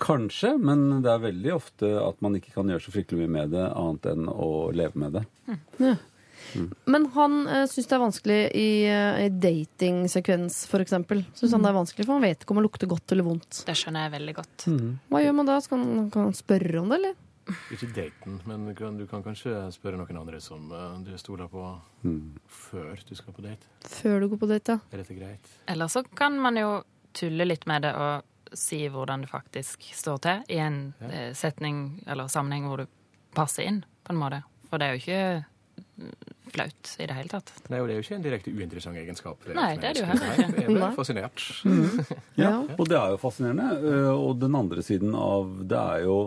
Kanskje, 0.00 0.54
men 0.56 1.02
det 1.04 1.10
er 1.12 1.20
veldig 1.20 1.50
ofte 1.52 1.88
at 2.00 2.22
man 2.24 2.38
ikke 2.38 2.54
kan 2.54 2.70
gjøre 2.72 2.80
så 2.80 2.92
fryktelig 2.94 3.26
mye 3.26 3.32
med 3.34 3.50
det, 3.52 3.66
annet 3.68 4.06
enn 4.08 4.30
å 4.32 4.70
leve 4.72 4.96
med 4.96 5.18
det. 5.18 5.24
Mm. 5.44 5.58
Ja. 5.84 5.92
Mm. 6.54 6.68
Men 6.94 7.06
han 7.14 7.38
uh, 7.48 7.64
syns 7.70 7.88
det 7.90 7.96
er 7.96 8.02
vanskelig 8.02 8.38
i, 8.58 8.68
uh, 8.90 9.22
i 9.24 9.30
datingsekvens, 9.30 10.60
f.eks. 10.68 10.94
Syns 10.94 11.42
mm. 11.42 11.56
han 11.56 11.66
det 11.66 11.72
er 11.72 11.78
vanskelig, 11.78 12.06
for 12.06 12.16
han 12.16 12.26
vet 12.26 12.44
ikke 12.44 12.54
om 12.54 12.60
det 12.60 12.66
lukter 12.68 12.90
godt 12.90 13.16
eller 13.16 13.26
vondt. 13.26 13.64
Det 13.66 13.76
skjønner 13.78 14.06
jeg 14.06 14.14
veldig 14.18 14.36
godt. 14.40 14.68
Mm. 14.70 14.86
Hva 15.10 15.24
gjør 15.24 15.36
man 15.40 15.50
da? 15.50 15.58
Skal 15.64 15.82
han, 15.82 16.06
kan 16.14 16.30
han 16.30 16.38
spørre 16.38 16.80
om 16.82 16.92
det, 16.92 17.00
eller? 17.00 17.18
Ikke 17.74 17.88
daten, 17.94 18.38
men 18.46 18.66
du 18.68 18.74
kan, 18.78 18.96
du 18.98 19.06
kan, 19.10 19.24
kanskje 19.26 19.54
spørre 19.74 19.98
noen 19.98 20.20
andre 20.20 20.40
som 20.44 20.70
uh, 20.70 20.98
du 21.02 21.12
stoler 21.18 21.50
på 21.50 21.64
mm. 22.04 22.38
før 22.46 23.04
du 23.08 23.14
skal 23.18 23.34
på 23.36 23.44
date. 23.46 23.70
Før 23.90 24.20
du 24.22 24.30
går 24.30 24.42
på 24.42 24.50
date, 24.50 24.76
ja. 24.76 24.90
Er 24.92 25.02
dette 25.02 25.18
greit? 25.18 25.54
Eller 25.70 25.90
så 25.90 26.04
kan 26.04 26.38
man 26.42 26.58
jo 26.60 26.80
tulle 27.16 27.46
litt 27.48 27.66
med 27.66 27.88
det 27.88 27.94
og 27.98 28.26
si 28.56 28.84
hvordan 28.90 29.24
det 29.24 29.30
faktisk 29.30 29.90
står 29.94 30.22
til 30.24 30.42
i 30.50 30.58
en 30.62 30.80
ja. 30.98 31.10
Eh, 31.10 31.32
setning 31.38 32.02
eller 32.06 32.30
sammenheng 32.30 32.66
hvor 32.66 32.82
du 32.82 32.86
passer 33.34 33.66
inn, 33.66 33.84
på 34.04 34.14
en 34.14 34.20
måte. 34.20 34.42
For 34.70 34.78
det 34.78 34.86
er 34.86 34.94
jo 34.94 35.02
ikke 35.02 35.22
flaut 36.50 36.94
i 36.98 37.06
det 37.06 37.16
hele 37.16 37.30
tatt. 37.30 37.52
Nei, 37.70 37.80
og 37.80 37.88
det 37.88 37.94
er 37.94 38.00
jo 38.00 38.06
ikke 38.06 38.16
en 38.18 38.24
direkte 38.24 38.54
uinteressant 38.54 39.00
egenskap. 39.00 39.44
Det 39.46 39.56
Nei, 39.58 39.72
det 39.80 39.90
er 39.90 39.96
det 39.96 40.02
jo 40.02 40.08
heller 40.10 40.32
ikke. 40.34 40.64
Jeg 40.64 40.74
ble 40.76 40.90
fascinert. 40.96 41.44
Mm. 41.64 42.16
ja, 42.44 42.54
og 42.76 42.90
det 42.90 42.98
er 42.98 43.14
jo 43.14 43.20
fascinerende. 43.22 43.68
Eh, 43.92 44.10
og 44.14 44.40
den 44.42 44.58
andre 44.58 44.84
siden 44.86 45.14
av 45.16 45.52
det 45.70 45.78
er 45.80 46.06
jo 46.08 46.22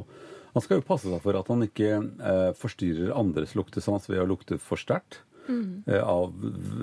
Han 0.54 0.62
skal 0.62 0.78
jo 0.78 0.86
passe 0.86 1.10
seg 1.10 1.22
for 1.24 1.34
at 1.34 1.48
han 1.50 1.66
ikke 1.66 1.88
eh, 1.98 2.50
forstyrrer 2.54 3.16
andres 3.18 3.56
luktesans 3.58 4.04
ved 4.06 4.22
å 4.22 4.28
lukte 4.30 4.60
for 4.62 4.78
sterkt. 4.78 5.24
Mm. 5.44 5.84
av 6.00 6.30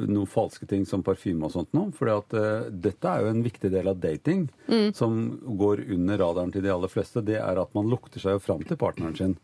noen 0.04 0.26
falske 0.28 0.66
ting 0.68 0.82
som 0.84 1.00
parfyme 1.00 1.46
og 1.46 1.54
sånt 1.54 1.70
noe. 1.72 1.94
For 1.96 2.10
uh, 2.12 2.66
dette 2.68 3.08
er 3.08 3.22
jo 3.24 3.30
en 3.30 3.40
viktig 3.40 3.70
del 3.72 3.88
av 3.88 4.02
dating 4.02 4.42
mm. 4.66 4.90
som 4.98 5.14
går 5.56 5.80
under 5.96 6.20
radaren 6.20 6.52
til 6.52 6.66
de 6.66 6.74
aller 6.74 6.92
fleste. 6.92 7.22
Det 7.24 7.38
er 7.40 7.62
at 7.62 7.72
man 7.72 7.88
lukter 7.88 8.20
seg 8.20 8.36
jo 8.36 8.42
fram 8.44 8.60
til 8.68 8.76
partneren 8.76 9.16
sin. 9.16 9.38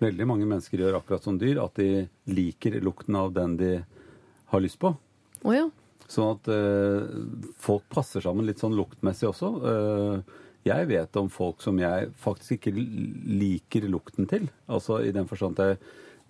Veldig 0.00 0.26
mange 0.28 0.48
mennesker 0.48 0.80
gjør 0.80 0.98
akkurat 1.00 1.26
som 1.26 1.38
dyr, 1.40 1.60
at 1.60 1.76
de 1.76 2.06
liker 2.30 2.78
lukten 2.84 3.18
av 3.20 3.34
den 3.36 3.56
de 3.60 3.72
har 4.50 4.62
lyst 4.64 4.80
på. 4.80 4.94
Oh, 5.44 5.52
ja. 5.54 5.66
Sånn 6.10 6.32
at 6.34 6.48
uh, 6.50 7.04
folk 7.60 7.84
passer 7.92 8.24
sammen 8.24 8.48
litt 8.48 8.62
sånn 8.62 8.76
luktmessig 8.78 9.28
også. 9.28 9.50
Uh, 9.60 10.38
jeg 10.66 10.88
vet 10.90 11.16
om 11.16 11.30
folk 11.32 11.62
som 11.64 11.78
jeg 11.80 12.10
faktisk 12.20 12.58
ikke 12.58 12.72
liker 12.74 13.86
lukten 13.88 14.28
til. 14.28 14.48
Altså 14.68 15.00
i 15.04 15.12
den 15.14 15.28
forstand 15.30 15.60
at 15.60 15.72
jeg 15.72 15.80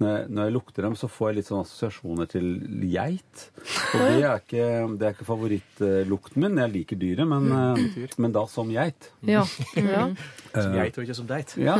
når 0.00 0.14
jeg, 0.14 0.28
når 0.32 0.46
jeg, 0.46 0.54
lukter 0.54 0.86
dem, 0.86 0.94
så 0.96 1.08
får 1.12 1.28
jeg 1.28 1.36
litt 1.38 1.48
sånn 1.50 1.60
assosiasjoner 1.60 2.30
til 2.30 2.46
geit. 2.88 3.42
Og 3.94 4.04
det 4.06 4.22
er 4.24 4.40
ikke, 4.40 4.68
det 4.96 5.08
er 5.08 5.16
ikke 5.16 5.28
favorittlukten 5.28 6.44
min. 6.44 6.62
Jeg 6.64 6.74
liker 6.76 7.00
dyret, 7.00 7.28
men, 7.28 7.50
mm. 7.50 8.16
men 8.24 8.36
da 8.36 8.46
som 8.48 8.72
geit. 8.72 9.10
Ja. 9.28 9.44
ja. 9.76 10.08
Som 10.50 10.72
geit 10.74 10.96
og 10.98 11.04
ikke 11.04 11.14
som 11.14 11.28
deit. 11.28 11.52
Ja. 11.62 11.76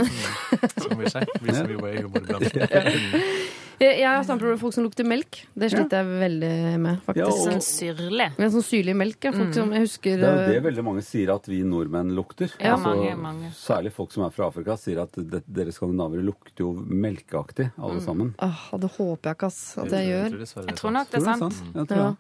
Som 0.79 0.93
vi 1.01 1.11
sier. 1.11 1.27
Vi 1.43 1.57
som 1.57 1.73
jobber 1.75 1.91
i 1.91 2.05
humorbransjen. 2.05 3.59
Jeg 4.01 4.05
har 4.05 4.25
samtaler 4.29 4.55
med 4.55 4.61
folk 4.61 4.75
som 4.77 4.85
lukter 4.85 5.07
melk. 5.09 5.39
Det 5.57 5.71
sliter 5.73 6.03
jeg 6.03 6.21
veldig 6.21 6.53
med. 6.85 7.01
faktisk. 7.07 7.23
Ja, 7.23 7.31
sånn 7.33 7.63
syrlig. 7.65 8.27
Men 8.37 8.53
sånn 8.53 8.65
syrlig 8.67 8.95
melk. 9.01 9.19
Ja. 9.25 9.33
Folk 9.33 9.49
mm. 9.49 9.57
som 9.57 9.75
jeg 9.77 9.87
husker 9.87 10.21
Det 10.21 10.29
er 10.29 10.41
jo 10.41 10.55
det 10.55 10.65
veldig 10.69 10.85
mange 10.85 11.05
sier 11.07 11.33
at 11.33 11.49
vi 11.49 11.63
nordmenn 11.65 12.13
lukter. 12.17 12.53
Ja, 12.59 12.75
altså, 12.77 12.93
mange, 12.93 13.15
mange. 13.21 13.53
Særlig 13.57 13.95
folk 13.97 14.13
som 14.13 14.27
er 14.27 14.35
fra 14.37 14.51
Afrika, 14.51 14.77
sier 14.81 15.01
at 15.07 15.17
det, 15.17 15.43
dere 15.49 15.73
skandinavere 15.73 16.25
lukter 16.27 16.67
jo 16.67 16.75
melkeaktig, 16.77 17.71
alle 17.81 18.01
mm. 18.01 18.05
sammen. 18.05 18.35
Åh, 18.45 18.67
det 18.85 18.93
håper 18.99 19.33
jeg 19.33 19.41
ikke 19.41 19.49
ass, 19.49 19.63
at 19.81 19.97
jeg 19.97 20.11
gjør. 20.13 20.37
Jeg 20.45 20.77
tror 20.83 20.99
nok 20.99 21.15
det 21.15 21.23
er 21.23 21.31
sant. 21.31 21.65
Jeg 21.73 21.93
tror 21.95 22.05
ja. 22.05 22.11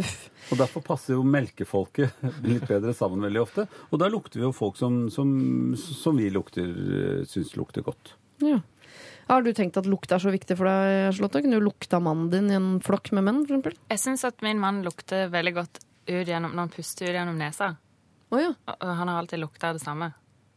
Uff. 0.00 0.18
Og 0.54 0.58
Derfor 0.60 0.84
passer 0.86 1.16
jo 1.16 1.24
melkefolket 1.26 2.20
litt 2.48 2.66
bedre 2.68 2.94
sammen 2.96 3.24
veldig 3.26 3.42
ofte. 3.42 3.66
Og 3.90 4.00
da 4.00 4.08
lukter 4.08 4.38
vi 4.40 4.46
jo 4.46 4.54
folk 4.54 4.78
som, 4.78 5.02
som, 5.12 5.30
som 5.76 6.16
vi 6.16 6.30
lukter, 6.32 6.70
syns 7.28 7.56
lukter 7.58 7.84
godt. 7.86 8.14
Ja. 8.40 8.60
Har 9.30 9.44
du 9.46 9.52
tenkt 9.54 9.76
at 9.78 9.86
lukt 9.86 10.10
er 10.10 10.18
så 10.18 10.32
viktig 10.34 10.56
for 10.58 10.66
deg, 10.66 11.12
Charlotte? 11.14 11.38
Kunne 11.44 11.60
du 11.60 11.62
lukta 11.62 12.00
mannen 12.02 12.32
din 12.32 12.48
i 12.50 12.56
en 12.58 12.70
flokk 12.82 13.12
med 13.14 13.28
menn, 13.28 13.44
f.eks.? 13.46 13.78
Jeg 13.92 14.02
syns 14.02 14.26
at 14.26 14.42
min 14.42 14.58
mann 14.58 14.80
lukter 14.82 15.30
veldig 15.30 15.52
godt 15.54 15.78
gjennom, 16.10 16.50
når 16.50 16.64
han 16.64 16.72
puster 16.74 17.06
ut 17.06 17.14
gjennom 17.14 17.38
nesa. 17.38 17.76
Oh, 18.34 18.40
ja. 18.42 18.50
Og 18.74 18.90
han 18.98 19.10
har 19.10 19.20
alltid 19.20 19.38
lukta 19.44 19.70
det 19.76 19.84
samme. 19.84 20.10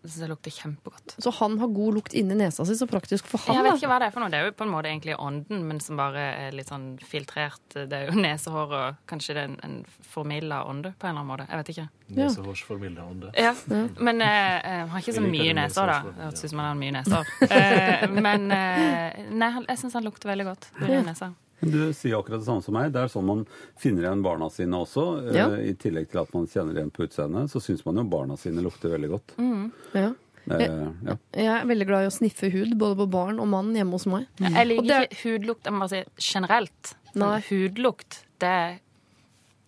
Jeg 0.03 0.11
synes 0.11 0.23
det 0.25 0.27
lukter 0.33 0.51
kjempegodt. 0.51 1.13
Så 1.23 1.31
han 1.39 1.53
har 1.61 1.69
god 1.71 1.95
lukt 1.95 2.13
inni 2.19 2.35
nesa 2.35 2.65
si, 2.67 2.75
så 2.75 2.87
praktisk 2.91 3.29
for 3.31 3.39
han? 3.47 3.55
Jeg 3.55 3.63
vet 3.63 3.79
ikke 3.79 3.91
hva 3.93 3.99
det 4.03 4.09
er 4.09 4.15
for 4.15 4.23
noe. 4.23 4.31
Det 4.33 4.39
er 4.41 4.49
jo 4.49 4.55
på 4.59 4.65
en 4.67 4.73
måte 4.73 4.89
egentlig 4.91 5.15
ånden, 5.15 5.61
men 5.69 5.79
som 5.83 5.99
bare 5.99 6.25
er 6.41 6.57
litt 6.57 6.71
sånn 6.73 6.89
filtrert. 7.07 7.63
Det 7.71 7.87
er 7.87 8.09
jo 8.11 8.17
nesehår 8.25 8.75
og 8.79 8.99
kanskje 9.07 9.37
det 9.37 9.45
er 9.45 9.53
en, 9.53 9.59
en 9.63 9.77
formilda 10.13 10.63
ånde 10.67 10.91
på 10.99 11.07
en 11.07 11.13
eller 11.13 11.23
annen 11.23 11.31
måte. 11.31 11.47
Jeg 11.47 11.61
vet 11.61 11.71
ikke. 11.75 11.87
Nesehårsformilda 12.19 13.07
ånde. 13.07 13.31
Ja. 13.43 13.55
Men 13.99 14.21
eh, 14.21 14.57
eh 14.59 14.79
han 14.83 14.91
har 14.91 15.03
ikke 15.03 15.15
så 15.15 15.23
mye 15.23 15.55
neser, 15.55 15.87
da. 15.87 15.97
Det 16.03 16.27
høres 16.27 16.43
ut 16.43 16.51
som 16.51 16.61
han 16.61 16.69
har 16.69 16.77
mye 16.79 16.97
neser. 16.97 17.31
eh, 17.47 18.05
men 18.27 18.51
eh, 18.51 19.23
nei, 19.31 19.51
jeg 19.69 19.81
syns 19.81 19.97
han 19.99 20.05
lukter 20.07 20.31
veldig 20.33 20.49
godt. 20.51 20.69
Ja. 20.83 20.99
Nesa. 21.07 21.31
Du 21.71 21.93
sier 21.95 22.17
akkurat 22.17 22.41
det 22.41 22.47
samme 22.47 22.65
som 22.65 22.75
meg. 22.75 22.91
Det 22.93 23.03
er 23.03 23.11
sånn 23.11 23.27
man 23.27 23.45
finner 23.79 24.07
igjen 24.07 24.25
barna 24.25 24.49
sine 24.53 24.81
også. 24.83 25.05
Eh, 25.27 25.37
ja. 25.37 25.47
I 25.57 25.75
tillegg 25.79 26.09
til 26.11 26.23
at 26.23 26.33
man 26.35 26.49
kjenner 26.49 26.79
igjen 26.79 26.91
på 26.93 27.07
utseendet, 27.07 27.51
så 27.53 27.61
syns 27.63 27.85
man 27.87 28.01
jo 28.01 28.05
barna 28.11 28.37
sine 28.39 28.63
lukter 28.65 28.93
veldig 28.95 29.11
godt. 29.13 29.35
Mm. 29.39 29.71
Ja. 29.93 30.11
Jeg, 30.43 30.71
ja. 31.07 31.15
Jeg 31.31 31.51
er 31.55 31.67
veldig 31.69 31.85
glad 31.87 32.03
i 32.03 32.09
å 32.09 32.13
sniffe 32.13 32.49
hud, 32.51 32.73
både 32.79 32.97
på 32.99 33.07
barn 33.13 33.39
og 33.39 33.47
mann 33.51 33.71
hjemme 33.77 33.95
hos 33.95 34.07
meg. 34.11 34.27
Mm. 34.41 34.49
Jeg 34.57 34.69
liker 34.71 35.07
ikke 35.07 35.21
hudlukt 35.21 35.69
jeg 35.69 35.75
må 35.75 35.85
bare 35.85 35.93
si 35.93 36.33
generelt. 36.33 36.93
Nei. 37.13 37.37
Hudlukt, 37.47 38.19
det, 38.43 38.57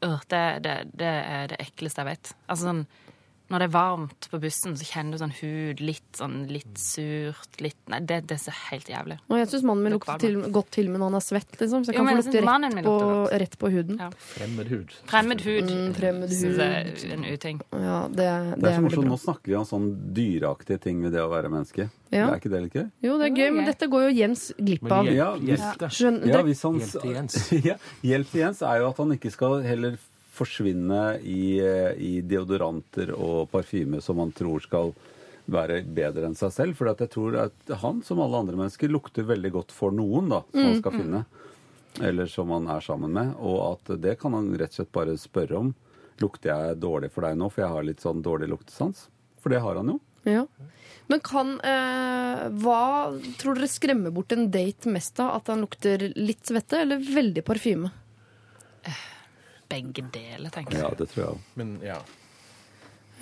øh, 0.03 0.19
det, 0.33 0.43
det, 0.65 0.75
det, 0.99 1.15
er 1.37 1.49
det 1.53 1.61
ekleste 1.63 2.03
jeg 2.03 2.11
vet. 2.11 2.33
Altså 2.49 2.71
sånn 2.71 2.85
når 3.49 3.61
det 3.61 3.65
er 3.67 3.73
varmt 3.75 4.27
på 4.31 4.39
bussen, 4.41 4.73
så 4.79 4.85
kjenner 4.89 5.11
du 5.13 5.21
sånn 5.21 5.33
hud, 5.37 5.81
litt 5.85 6.17
sånn 6.17 6.37
litt 6.49 6.79
surt, 6.81 7.59
litt 7.61 7.77
Nei, 7.93 7.99
det, 8.01 8.23
det 8.25 8.33
er 8.39 8.41
så 8.41 8.53
helt 8.71 8.87
jævlig. 8.89 9.19
Og 9.29 9.37
jeg 9.37 9.49
syns 9.51 9.65
mannen 9.69 9.83
min 9.85 9.93
lukter 9.93 10.17
til, 10.23 10.39
godt 10.49 10.71
til 10.73 10.87
med 10.89 10.97
når 11.03 11.11
han 11.11 11.17
er 11.19 11.25
svett, 11.27 11.51
liksom. 11.59 11.83
Så 11.85 11.91
jeg 11.93 11.99
Jo, 11.99 12.01
kan 12.01 12.07
men 12.09 12.17
få 12.17 12.31
lukte 12.31 12.41
rett 12.41 12.87
på, 12.87 12.95
rett 13.43 13.57
på 13.61 13.69
huden. 13.75 13.99
Ja. 14.01 14.07
Fremmed 14.31 14.71
hud. 14.73 14.95
Fremmed 15.11 15.43
hud 15.45 15.69
Mm, 15.69 15.93
fremmed 15.93 16.33
hud. 16.33 16.57
jeg 16.57 16.95
er 17.05 17.13
en 17.13 17.25
uting. 17.29 17.61
Ja, 17.71 17.99
det, 18.09 18.15
det, 18.17 18.25
Det 18.25 18.71
er 18.71 18.75
så 18.79 18.81
veldig 18.81 18.81
morsomt. 18.87 19.05
bra. 19.05 19.11
Nå 19.13 19.19
snakker 19.21 19.51
vi 19.53 19.55
om 19.61 19.67
sånn 19.69 19.87
dyreaktige 20.17 20.81
ting 20.81 21.03
ved 21.05 21.13
det 21.13 21.21
å 21.21 21.29
være 21.29 21.49
menneske. 21.53 21.89
Ja. 22.13 22.27
Er 22.31 22.39
ikke 22.41 22.49
det 22.53 22.63
litt 22.65 22.73
gøy? 22.79 22.89
Jo, 23.05 23.19
det 23.21 23.29
er 23.29 23.37
gøy, 23.43 23.49
men 23.59 23.65
dette 23.69 23.87
går 23.91 24.07
jo 24.07 24.11
Jens 24.23 24.47
glipp 24.57 24.89
av. 24.89 25.05
hjelp, 25.05 25.15
Ja, 25.17 25.29
hjelp 25.37 25.79
det. 25.85 25.91
Hvis 26.49 26.63
han, 26.65 26.79
Hjelp 26.81 27.01
til 27.01 27.13
Jens. 27.13 27.37
ja, 27.69 27.77
hjelp 28.05 28.31
til 28.33 28.41
Jens 28.41 28.61
er 28.65 28.81
jo 28.81 28.89
at 28.89 28.97
han 29.05 29.15
ikke 29.17 29.31
skal 29.33 29.61
heller 29.65 29.97
forsvinne 30.35 31.01
i, 31.23 31.57
eh, 31.63 31.95
i 31.97 32.13
deodoranter 32.21 33.13
og 33.15 33.49
parfyme 33.53 34.01
som 34.03 34.19
man 34.21 34.33
tror 34.35 34.63
skal 34.63 34.93
være 35.45 35.81
bedre 35.85 36.27
enn 36.29 36.37
seg 36.37 36.53
selv. 36.53 36.77
For 36.77 36.89
jeg 36.91 37.11
tror 37.13 37.39
at 37.45 37.73
han, 37.81 38.01
som 38.05 38.21
alle 38.23 38.43
andre 38.43 38.59
mennesker, 38.59 38.91
lukter 38.91 39.27
veldig 39.27 39.51
godt 39.55 39.75
for 39.75 39.95
noen 39.95 40.31
da, 40.33 40.43
som 40.51 40.69
han 40.69 40.79
skal 40.81 40.95
finne. 40.99 41.25
Eller 42.03 42.27
som 42.27 42.51
han 42.51 42.67
er 42.67 42.83
sammen 42.83 43.13
med. 43.15 43.35
Og 43.39 43.59
at 43.71 43.95
det 44.03 44.17
kan 44.21 44.35
han 44.35 44.51
rett 44.57 44.73
og 44.73 44.81
slett 44.81 44.95
bare 44.95 45.17
spørre 45.21 45.59
om. 45.61 45.73
Lukter 46.23 46.51
jeg 46.51 46.79
dårlig 46.79 47.11
for 47.11 47.27
deg 47.27 47.37
nå, 47.39 47.51
for 47.51 47.65
jeg 47.65 47.75
har 47.75 47.87
litt 47.87 48.03
sånn 48.03 48.23
dårlig 48.25 48.49
luktesans? 48.51 49.07
For 49.43 49.53
det 49.53 49.61
har 49.63 49.79
han 49.79 49.93
jo. 49.95 49.99
ja. 50.27 50.47
Men 51.05 51.21
kan 51.21 51.51
eh, 51.61 52.47
Hva 52.63 53.13
tror 53.37 53.59
dere 53.59 53.69
skremmer 53.69 54.13
bort 54.15 54.33
en 54.33 54.47
date 54.49 54.89
mest 54.89 55.19
av? 55.21 55.35
At 55.37 55.51
han 55.53 55.61
lukter 55.61 56.07
litt 56.17 56.49
svette 56.49 56.79
eller 56.81 56.97
veldig 56.97 57.43
parfyme? 57.45 57.91
Begge 59.71 60.03
deler, 60.13 60.49
tenker 60.53 60.77
jeg. 60.77 60.83
Ja, 60.85 60.91
det 60.99 61.09
tror 61.11 61.21
jeg 61.23 61.31
òg. 61.33 61.39
Men 61.59 61.73
ja. 61.83 61.97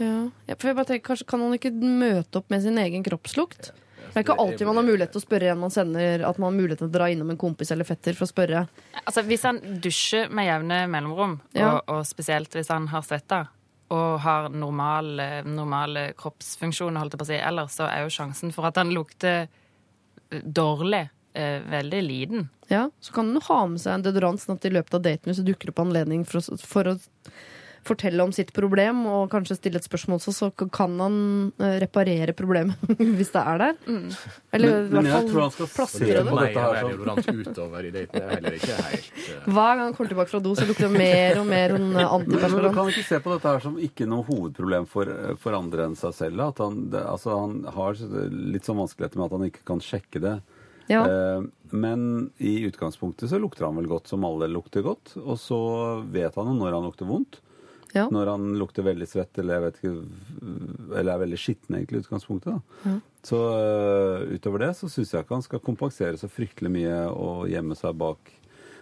Ja. 0.01 0.13
Ja, 0.49 0.55
for 0.57 0.71
jeg 0.71 0.75
bare 0.79 0.89
tenker, 0.89 1.05
kanskje 1.11 1.27
Kan 1.29 1.39
man 1.43 1.53
ikke 1.53 1.69
møte 1.77 2.39
opp 2.39 2.47
med 2.49 2.63
sin 2.65 2.79
egen 2.81 3.03
kroppslukt? 3.05 3.71
Det 4.13 4.19
er 4.19 4.25
ikke 4.25 4.35
alltid 4.41 4.67
man 4.67 4.77
har 4.77 4.85
mulighet 4.85 5.13
til 5.15 5.21
å 5.21 5.23
spørre 5.23 5.47
en 5.53 5.61
man 5.63 5.71
sender, 5.73 6.21
at 6.27 6.37
man 6.37 6.51
har 6.51 6.57
mulighet 6.59 6.81
til 6.83 6.89
å 6.89 6.93
dra 6.93 7.07
innom 7.09 7.31
en 7.33 7.37
kompis 7.41 7.71
eller 7.73 7.87
fetter 7.87 8.13
for 8.17 8.27
å 8.27 8.29
spørre. 8.29 8.59
Altså, 9.05 9.23
hvis 9.25 9.45
han 9.47 9.57
dusjer 9.81 10.29
med 10.29 10.45
jevne 10.45 10.81
mellomrom, 10.91 11.39
Ja. 11.57 11.71
og, 11.79 11.89
og 11.89 12.03
spesielt 12.05 12.53
hvis 12.53 12.69
han 12.69 12.85
har 12.91 13.01
svetta, 13.07 13.39
og 13.93 14.19
har 14.21 14.49
normale, 14.53 15.41
normale 15.49 16.13
kroppsfunksjoner, 16.17 16.99
holdt 17.01 17.15
jeg 17.15 17.21
på 17.23 17.25
å 17.25 17.31
si, 17.31 17.39
ellers 17.41 17.73
så 17.79 17.87
er 17.89 18.03
jo 18.05 18.13
sjansen 18.13 18.53
for 18.53 18.69
at 18.69 18.77
han 18.81 18.93
lukter 18.93 19.47
eh, 19.47 20.41
dårlig, 20.45 21.07
eh, 21.07 21.11
veldig 21.33 22.03
liten. 22.05 22.49
Ja, 22.71 22.89
Så 23.03 23.13
kan 23.13 23.31
han 23.33 23.41
ha 23.49 23.61
med 23.67 23.81
seg 23.81 23.97
en 23.97 24.05
deodorant 24.05 24.39
sånn 24.41 24.55
at 24.59 24.65
i 24.69 24.73
løpet 24.73 24.93
av 24.99 25.01
daten 25.05 25.29
hvis 25.31 25.41
det 25.43 25.49
dukker 25.51 25.73
opp 25.73 25.81
anledning 25.83 26.23
for 26.29 26.39
å, 26.39 26.57
for 26.61 26.93
å 26.93 26.97
fortelle 27.83 28.23
om 28.23 28.31
sitt 28.31 28.53
problem 28.55 29.01
og 29.11 29.25
kanskje 29.33 29.57
stille 29.57 29.75
et 29.81 29.83
spørsmål 29.83 30.15
også, 30.21 30.31
så 30.37 30.47
kan 30.71 30.93
han 31.03 31.15
eh, 31.59 31.73
reparere 31.83 32.31
problemet 32.37 32.79
hvis 33.17 33.33
det 33.33 33.41
er 33.43 33.59
der. 33.59 33.73
Eller 34.55 34.85
Men- 34.87 35.09
i 35.09 35.11
hvert 35.11 35.57
fall 35.57 35.67
plaskere 35.67 36.21
det. 36.23 36.31
Nei, 36.31 36.45
jeg 36.53 36.63
er 36.63 36.87
deodorant 36.87 37.27
utover 37.27 37.89
i 37.89 37.91
daten. 37.91 38.13
Det 38.15 38.23
er 38.23 38.31
heller 38.37 38.57
ikke 38.59 38.77
helt 38.87 39.11
eh, 39.33 39.43
Hver 39.49 39.75
gang 39.75 39.83
han 39.83 39.97
kommer 39.97 40.13
tilbake 40.13 40.31
fra 40.31 40.43
do, 40.47 40.55
så 40.55 40.69
lukter 40.69 40.87
det 40.87 40.95
mer 41.03 41.41
og 41.43 41.49
mer 41.51 41.75
sånn 41.75 41.91
Men 41.91 42.57
du 42.63 42.71
kan 42.79 42.93
ikke 42.93 43.05
se 43.09 43.19
på 43.27 43.35
dette 43.35 43.51
her 43.57 43.67
som 43.67 43.75
ikke 43.89 44.07
noe 44.07 44.23
hovedproblem 44.31 44.87
for, 44.87 45.11
for 45.43 45.59
andre 45.59 45.89
enn 45.89 45.99
seg 45.99 46.15
selv. 46.23 46.39
At 46.53 46.63
han, 46.63 46.85
det, 46.93 47.03
altså, 47.03 47.35
han 47.35 47.59
har 47.75 47.99
litt 48.31 48.63
sånn 48.63 48.79
vanskeligheter 48.79 49.19
med 49.19 49.27
at 49.27 49.37
han 49.41 49.47
ikke 49.51 49.67
kan 49.73 49.83
sjekke 49.83 50.23
det. 50.23 50.37
Ja. 50.91 51.03
Eh, 51.07 51.43
men 51.73 52.31
i 52.37 52.59
utgangspunktet 52.67 53.31
så 53.31 53.39
lukter 53.41 53.65
han 53.65 53.79
vel 53.79 53.89
godt 53.91 54.11
som 54.11 54.25
alle 54.27 54.49
lukter 54.51 54.85
godt. 54.85 55.15
Og 55.23 55.39
så 55.41 55.59
vet 56.13 56.35
han 56.37 56.51
jo 56.51 56.59
når 56.59 56.77
han 56.77 56.87
lukter 56.89 57.09
vondt. 57.09 57.39
Ja. 57.93 58.07
Når 58.09 58.31
han 58.31 58.53
lukter 58.57 58.85
veldig 58.85 59.05
svett 59.05 59.37
eller 59.37 59.67
ikke, 59.69 59.91
eller 60.97 61.11
er 61.13 61.19
veldig 61.27 61.37
skitten 61.37 61.77
egentlig 61.77 62.01
i 62.01 62.05
utgangspunktet. 62.07 62.55
da. 62.55 62.95
Så 63.23 63.39
eh, 63.53 64.33
utover 64.35 64.65
det 64.65 64.71
så 64.79 64.89
syns 64.89 65.13
jeg 65.13 65.25
ikke 65.25 65.37
han 65.37 65.45
skal 65.45 65.61
kompensere 65.63 66.17
så 66.19 66.29
fryktelig 66.31 66.73
mye 66.73 66.97
og 67.13 67.45
gjemme 67.51 67.77
seg 67.77 67.95
bak 68.01 68.33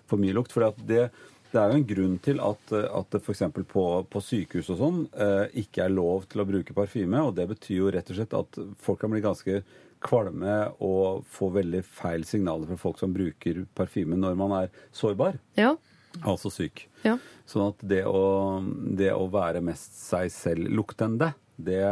for 0.10 0.22
mye 0.22 0.36
lukt. 0.36 0.56
For 0.56 0.72
det, 0.88 1.10
det 1.52 1.60
er 1.60 1.74
jo 1.74 1.82
en 1.82 1.88
grunn 1.91 2.18
til 2.24 2.39
at, 2.43 2.74
at 2.88 3.12
det 3.12 3.22
f.eks. 3.22 3.43
På, 3.72 3.86
på 4.08 4.24
sykehus 4.24 4.72
og 4.72 4.80
sånn 4.80 5.04
eh, 5.12 5.45
ikke 5.64 5.86
er 5.86 5.95
lov 5.95 6.30
til 6.32 6.43
å 6.43 6.47
bruke 6.47 6.76
parfyme. 6.76 7.24
Og 7.28 7.36
det 7.36 7.49
betyr 7.52 7.82
jo 7.82 7.91
rett 7.91 8.12
og 8.14 8.20
slett 8.20 8.38
at 8.39 8.62
folk 8.84 9.04
kan 9.04 9.12
bli 9.12 9.24
ganske 9.24 9.62
kvalme 10.02 10.56
og 10.84 11.24
få 11.30 11.52
veldig 11.56 11.84
feil 11.86 12.24
signaler 12.28 12.68
fra 12.72 12.78
folk 12.82 12.99
som 13.02 13.14
bruker 13.14 13.64
parfyme 13.78 14.18
når 14.20 14.38
man 14.39 14.56
er 14.64 14.72
sårbar, 14.95 15.38
Ja. 15.60 15.76
altså 16.24 16.52
syk. 16.52 16.88
Ja. 17.06 17.18
Sånn 17.47 17.68
at 17.72 17.84
det 17.88 18.04
å, 18.10 18.62
det 18.97 19.12
å 19.14 19.28
være 19.32 19.62
mest 19.66 19.95
seg 19.99 20.32
selv 20.34 20.68
luktende, 20.74 21.34
det, 21.58 21.84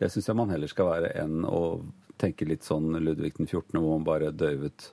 det 0.00 0.10
syns 0.12 0.28
jeg 0.28 0.36
man 0.38 0.50
heller 0.50 0.68
skal 0.72 0.90
være 0.90 1.12
enn 1.22 1.44
å 1.46 1.62
tenke 2.18 2.46
litt 2.48 2.64
sånn 2.64 2.94
Ludvig 3.04 3.34
den 3.36 3.46
14., 3.46 3.76
hvor 3.76 3.98
man 3.98 4.04
bare 4.06 4.30
døyvet 4.32 4.90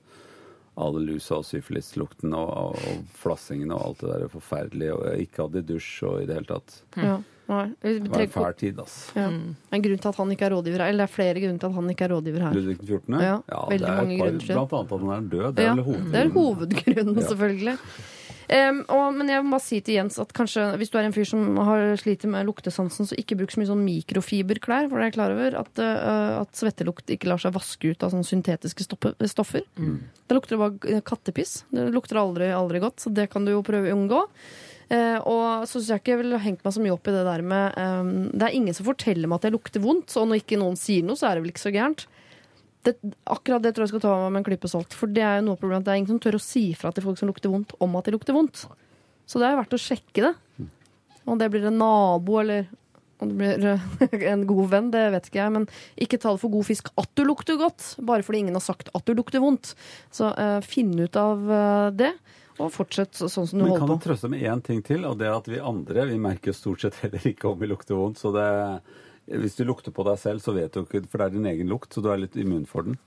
all 0.76 0.96
lusa 1.06 1.38
og 1.38 1.46
syfilislukten 1.46 2.34
og, 2.34 2.74
og 2.74 3.04
flassingen 3.16 3.72
og 3.76 3.84
alt 3.86 4.00
det 4.02 4.10
der 4.16 4.32
forferdelige, 4.34 4.96
og 4.98 5.22
ikke 5.22 5.46
hadde 5.46 5.62
dusj 5.70 5.92
og 6.10 6.22
i 6.24 6.26
det 6.30 6.40
hele 6.40 6.50
tatt. 6.50 6.80
ja. 6.98 7.20
Nei, 7.50 7.66
Det 7.84 8.08
var 8.10 8.22
en 8.24 8.30
fæl 8.32 8.54
tid, 8.56 8.80
ass. 8.80 9.12
ja. 9.18 9.28
En 9.28 9.82
grunn 9.84 10.00
til 10.00 10.10
at 10.14 10.16
han 10.16 10.30
ikke 10.32 10.46
er 10.48 10.54
rådgiver 10.56 10.80
her. 10.80 10.88
Eller 10.94 11.04
det 11.04 11.10
er 11.10 11.16
flere 11.16 11.42
grunner 11.44 11.60
til 11.60 11.68
at 11.68 11.76
han 11.76 11.90
ikke 11.92 12.06
er 12.08 12.14
rådgiver 12.16 12.42
her. 12.48 12.54
Ludvig 12.56 12.78
14.? 12.88 13.20
Ja, 13.20 13.38
veldig 13.52 13.80
det 13.84 13.90
er 13.90 14.02
mange 14.02 14.18
par, 14.18 14.26
grunner 14.30 14.40
til. 14.48 14.56
Blant 14.56 14.74
annet 14.80 14.92
at 14.94 15.00
han 15.04 15.14
er 15.18 15.30
død. 15.34 15.48
Det 15.56 15.64
er 15.64 15.68
Ja, 15.68 15.74
vel 15.76 15.84
hovedgrunnen. 15.84 16.12
det 16.14 16.22
er 16.24 16.30
hovedgrunnen, 16.38 17.16
Ja. 17.20 17.28
selvfølgelig. 17.34 17.78
Um, 18.54 18.80
og, 18.92 19.14
men 19.16 19.30
jeg 19.32 19.42
må 19.44 19.52
bare 19.56 19.64
si 19.64 19.78
til 19.82 19.96
Jens 19.96 20.18
at 20.20 20.34
kanskje 20.36 20.66
hvis 20.78 20.90
du 20.92 20.98
er 21.00 21.06
en 21.08 21.14
fyr 21.16 21.26
som 21.26 21.56
har 21.64 21.96
sliter 21.98 22.28
med 22.30 22.46
luktesansen, 22.46 23.08
så 23.08 23.16
ikke 23.18 23.38
bruk 23.40 23.50
så 23.54 23.60
mye 23.62 23.70
sånn 23.72 23.84
mikrofiberklær. 23.88 24.90
For 24.92 25.00
det 25.00 25.04
er 25.06 25.10
jeg 25.10 25.16
klar 25.16 25.32
over 25.36 25.56
at, 25.62 25.80
uh, 25.80 26.42
at 26.44 26.52
svettelukt 26.60 27.08
ikke 27.16 27.28
lar 27.32 27.40
seg 27.42 27.54
vaske 27.56 27.92
ut 27.96 28.04
av 28.04 28.12
sånne 28.12 28.28
syntetiske 28.28 28.84
stoppe, 28.84 29.14
stoffer. 29.32 29.64
Da 30.28 30.36
lukter 30.36 30.56
det 30.58 30.62
bare 30.64 31.02
kattepiss. 31.08 31.64
Det 31.72 31.88
lukter 31.96 32.20
aldri, 32.20 32.52
aldri 32.54 32.80
godt, 32.84 33.00
så 33.04 33.14
det 33.16 33.30
kan 33.32 33.46
du 33.48 33.52
jo 33.56 33.64
prøve 33.64 33.90
å 33.92 33.96
unngå. 33.98 34.22
Eh, 34.94 35.20
og 35.26 35.66
så 35.66 35.80
syns 35.80 35.90
jeg 35.90 36.02
ikke 36.02 36.14
jeg 36.14 36.22
ville 36.22 36.42
hengt 36.44 36.66
meg 36.66 36.76
så 36.76 36.82
mye 36.84 36.94
opp 36.94 37.08
i 37.10 37.14
det 37.16 37.24
der 37.26 37.42
med 37.50 37.78
em, 37.82 38.10
Det 38.30 38.46
er 38.46 38.58
ingen 38.58 38.76
som 38.78 38.86
forteller 38.86 39.30
meg 39.30 39.40
at 39.40 39.48
jeg 39.48 39.56
lukter 39.56 39.82
vondt, 39.82 40.14
og 40.20 40.28
når 40.30 40.44
ikke 40.44 40.60
noen 40.62 40.78
sier 40.78 41.06
noe, 41.08 41.18
så 41.18 41.30
er 41.30 41.38
det 41.38 41.46
vel 41.46 41.54
ikke 41.54 41.64
så 41.64 41.74
gærent. 41.74 42.06
Det, 42.84 42.98
akkurat 43.32 43.64
det 43.64 43.72
tror 43.74 43.86
jeg 43.86 43.94
skal 43.94 44.04
ta 44.04 44.14
med 44.28 44.42
en 44.42 44.46
klype 44.46 44.70
salt. 44.70 44.94
For 44.98 45.10
det 45.10 45.24
er 45.24 45.40
jo 45.40 45.48
noe 45.48 45.60
problem 45.60 45.86
det 45.86 45.94
er 45.94 46.02
ingen 46.02 46.14
som 46.14 46.22
tør 46.22 46.38
å 46.38 46.44
si 46.44 46.66
fra 46.78 46.92
til 46.94 47.06
folk 47.08 47.20
som 47.20 47.32
lukter 47.32 47.52
vondt, 47.54 47.74
om 47.82 47.96
at 47.98 48.10
de 48.10 48.16
lukter 48.16 48.36
vondt. 48.36 48.66
Så 49.26 49.40
det 49.40 49.48
er 49.48 49.56
jo 49.56 49.62
verdt 49.64 49.78
å 49.78 49.82
sjekke 49.82 50.28
det. 50.28 50.34
Om 51.24 51.40
det 51.40 51.48
blir 51.54 51.70
en 51.70 51.80
nabo 51.80 52.42
eller 52.42 52.68
om 53.24 53.32
det 53.32 53.40
blir 53.40 53.66
eh, 53.72 54.30
en 54.34 54.46
god 54.50 54.70
venn, 54.74 54.92
det 54.94 55.04
vet 55.16 55.30
ikke 55.30 55.42
jeg. 55.42 55.56
Men 55.56 55.68
ikke 56.06 56.20
ta 56.20 56.36
det 56.36 56.44
for 56.44 56.54
god 56.54 56.68
fisk 56.68 56.92
at 57.00 57.12
du 57.18 57.24
lukter 57.28 57.58
godt, 57.60 57.94
bare 58.04 58.26
fordi 58.26 58.44
ingen 58.44 58.60
har 58.60 58.66
sagt 58.66 58.92
at 58.94 59.08
du 59.08 59.16
lukter 59.18 59.44
vondt. 59.44 59.74
Så 60.14 60.34
eh, 60.36 60.60
finn 60.66 60.94
ut 61.00 61.20
av 61.20 61.52
eh, 61.60 61.90
det, 62.04 62.14
og 62.62 62.70
fortsett 62.74 63.18
sånn 63.18 63.32
som 63.32 63.60
du 63.60 63.66
holder 63.66 63.80
på. 63.80 63.88
Men 63.88 63.88
kan 63.88 64.00
du 64.00 64.06
trøste 64.08 64.30
med 64.32 64.46
én 64.46 64.64
ting 64.66 64.84
til, 64.86 65.06
og 65.10 65.18
det 65.22 65.30
er 65.30 65.38
at 65.38 65.50
vi 65.50 65.62
andre 65.64 66.08
vi 66.12 66.20
merker 66.22 66.56
stort 66.56 66.86
sett 66.86 67.00
heller 67.02 67.28
ikke 67.34 67.50
om 67.50 67.60
vi 67.62 67.70
lukter 67.72 67.98
vondt. 67.98 68.22
Så 68.22 68.34
det, 68.36 68.48
hvis 69.32 69.58
du 69.58 69.66
lukter 69.68 69.96
på 69.96 70.06
deg 70.08 70.20
selv, 70.22 70.44
så 70.44 70.56
vet 70.56 70.74
du 70.74 70.84
ikke 70.84 71.06
For 71.10 71.22
det 71.22 71.30
er 71.30 71.38
din 71.38 71.50
egen 71.54 71.72
lukt, 71.72 71.94
så 71.94 72.04
du 72.04 72.12
er 72.14 72.22
litt 72.22 72.38
immun 72.40 72.68
for 72.70 72.90
den. 72.90 73.00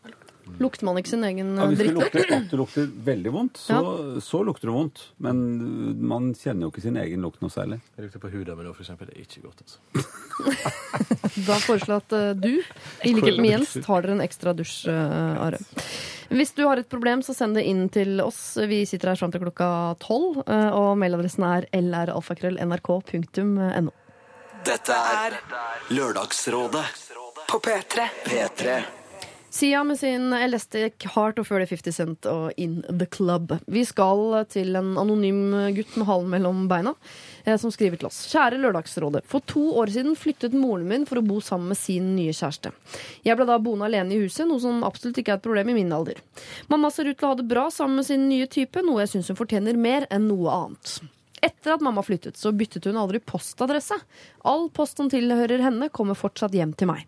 Lukter 0.63 0.87
man 0.87 0.99
ikke 1.01 1.11
sin 1.11 1.25
egen 1.27 1.57
Ja, 1.59 1.65
eh, 1.65 1.73
hvis 1.73 1.89
du 1.89 1.97
lukter, 1.97 2.29
at 2.37 2.51
du 2.53 2.57
lukter 2.61 2.87
veldig 3.07 3.33
vondt, 3.35 3.59
så, 3.59 3.79
så 4.23 4.43
lukter 4.47 4.71
du 4.71 4.77
vondt. 4.77 5.03
Men 5.23 5.41
man 6.07 6.31
kjenner 6.39 6.69
jo 6.69 6.73
ikke 6.73 6.85
sin 6.85 6.99
egen 7.03 7.25
lukt 7.27 7.43
noe 7.43 7.53
særlig. 7.53 7.81
Jeg 7.97 8.07
lukter 8.07 8.23
på 8.23 8.31
huden 8.31 8.59
min 8.59 8.69
nå, 8.69 8.75
for 8.77 8.87
eksempel. 8.87 9.11
Det 9.11 9.19
er 9.19 9.27
ikke 9.27 9.47
godt, 9.49 9.65
altså. 9.67 9.81
Da 11.47 11.57
foreslår 11.61 11.99
jeg 11.99 12.05
at 12.05 12.15
eh, 12.17 12.29
du, 12.39 12.53
i 13.09 13.13
likhet 13.17 13.41
med 13.43 13.51
Jens, 13.51 13.75
tar 13.85 14.07
dere 14.07 14.17
en 14.17 14.23
ekstra 14.25 14.55
dusj, 14.57 14.87
eh, 14.93 15.43
Are. 15.47 15.61
Hvis 16.29 16.53
du 16.57 16.67
har 16.67 16.77
et 16.81 16.89
problem, 16.91 17.23
så 17.23 17.35
send 17.37 17.55
det 17.59 17.65
inn 17.69 17.89
til 17.93 18.21
oss. 18.25 18.57
Vi 18.69 18.87
sitter 18.89 19.09
her 19.13 19.19
fram 19.21 19.33
til 19.35 19.43
klokka 19.45 19.69
tolv, 20.03 20.43
eh, 20.47 20.71
og 20.75 20.99
mailadressen 21.01 21.45
er 21.47 21.63
lralfakrøll.nrk.no. 21.77 23.93
Dette 24.67 24.95
er 25.23 25.31
Lørdagsrådet 25.95 26.87
på 27.47 27.57
P3. 27.63 28.09
P3. 28.27 28.81
Sia 29.57 29.85
med 29.85 29.99
sin 29.99 30.33
Elastic 30.37 31.07
Heart 31.15 31.39
og 31.41 31.47
før 31.49 31.63
det 31.63 31.71
50 31.71 31.95
Cent 31.97 32.27
og 32.29 32.59
In 32.61 32.83
The 32.91 33.07
Club. 33.09 33.55
Vi 33.73 33.87
skal 33.89 34.35
til 34.53 34.77
en 34.77 34.91
anonym 35.01 35.39
gutt 35.79 35.95
med 35.97 36.05
halen 36.11 36.29
mellom 36.35 36.59
beina 36.69 36.93
eh, 37.47 37.57
som 37.57 37.73
skriver 37.73 37.97
til 37.97 38.11
oss. 38.11 38.19
Kjære 38.29 38.61
Lørdagsrådet. 38.61 39.25
For 39.25 39.41
to 39.49 39.65
år 39.81 39.95
siden 39.95 40.13
flyttet 40.21 40.53
moren 40.53 40.85
min 40.91 41.09
for 41.09 41.23
å 41.23 41.25
bo 41.25 41.41
sammen 41.41 41.73
med 41.73 41.81
sin 41.81 42.13
nye 42.19 42.37
kjæreste. 42.37 42.75
Jeg 43.25 43.41
ble 43.41 43.49
da 43.49 43.57
boende 43.57 43.89
alene 43.89 44.13
i 44.13 44.21
huset, 44.27 44.45
noe 44.45 44.61
som 44.61 44.85
absolutt 44.85 45.25
ikke 45.25 45.39
er 45.39 45.41
et 45.41 45.49
problem 45.49 45.73
i 45.73 45.81
min 45.81 45.97
alder. 46.03 46.21
Mamma 46.69 46.93
ser 46.93 47.09
ut 47.09 47.17
til 47.17 47.25
å 47.25 47.33
ha 47.33 47.41
det 47.41 47.49
bra 47.49 47.71
sammen 47.73 48.03
med 48.03 48.11
sin 48.13 48.29
nye 48.29 48.53
type, 48.53 48.85
noe 48.85 49.07
jeg 49.07 49.15
syns 49.15 49.33
hun 49.33 49.41
fortjener 49.41 49.81
mer 49.81 50.05
enn 50.13 50.29
noe 50.29 50.53
annet. 50.53 50.99
Etter 51.47 51.77
at 51.77 51.85
mamma 51.85 52.03
flyttet, 52.03 52.39
så 52.41 52.51
byttet 52.57 52.89
hun 52.89 52.99
aldri 52.99 53.21
postadresse. 53.23 53.99
All 54.51 54.67
post 54.75 54.99
som 54.99 55.11
tilhører 55.13 55.63
henne, 55.63 55.91
kommer 55.95 56.19
fortsatt 56.19 56.57
hjem 56.57 56.73
til 56.79 56.91
meg. 56.91 57.05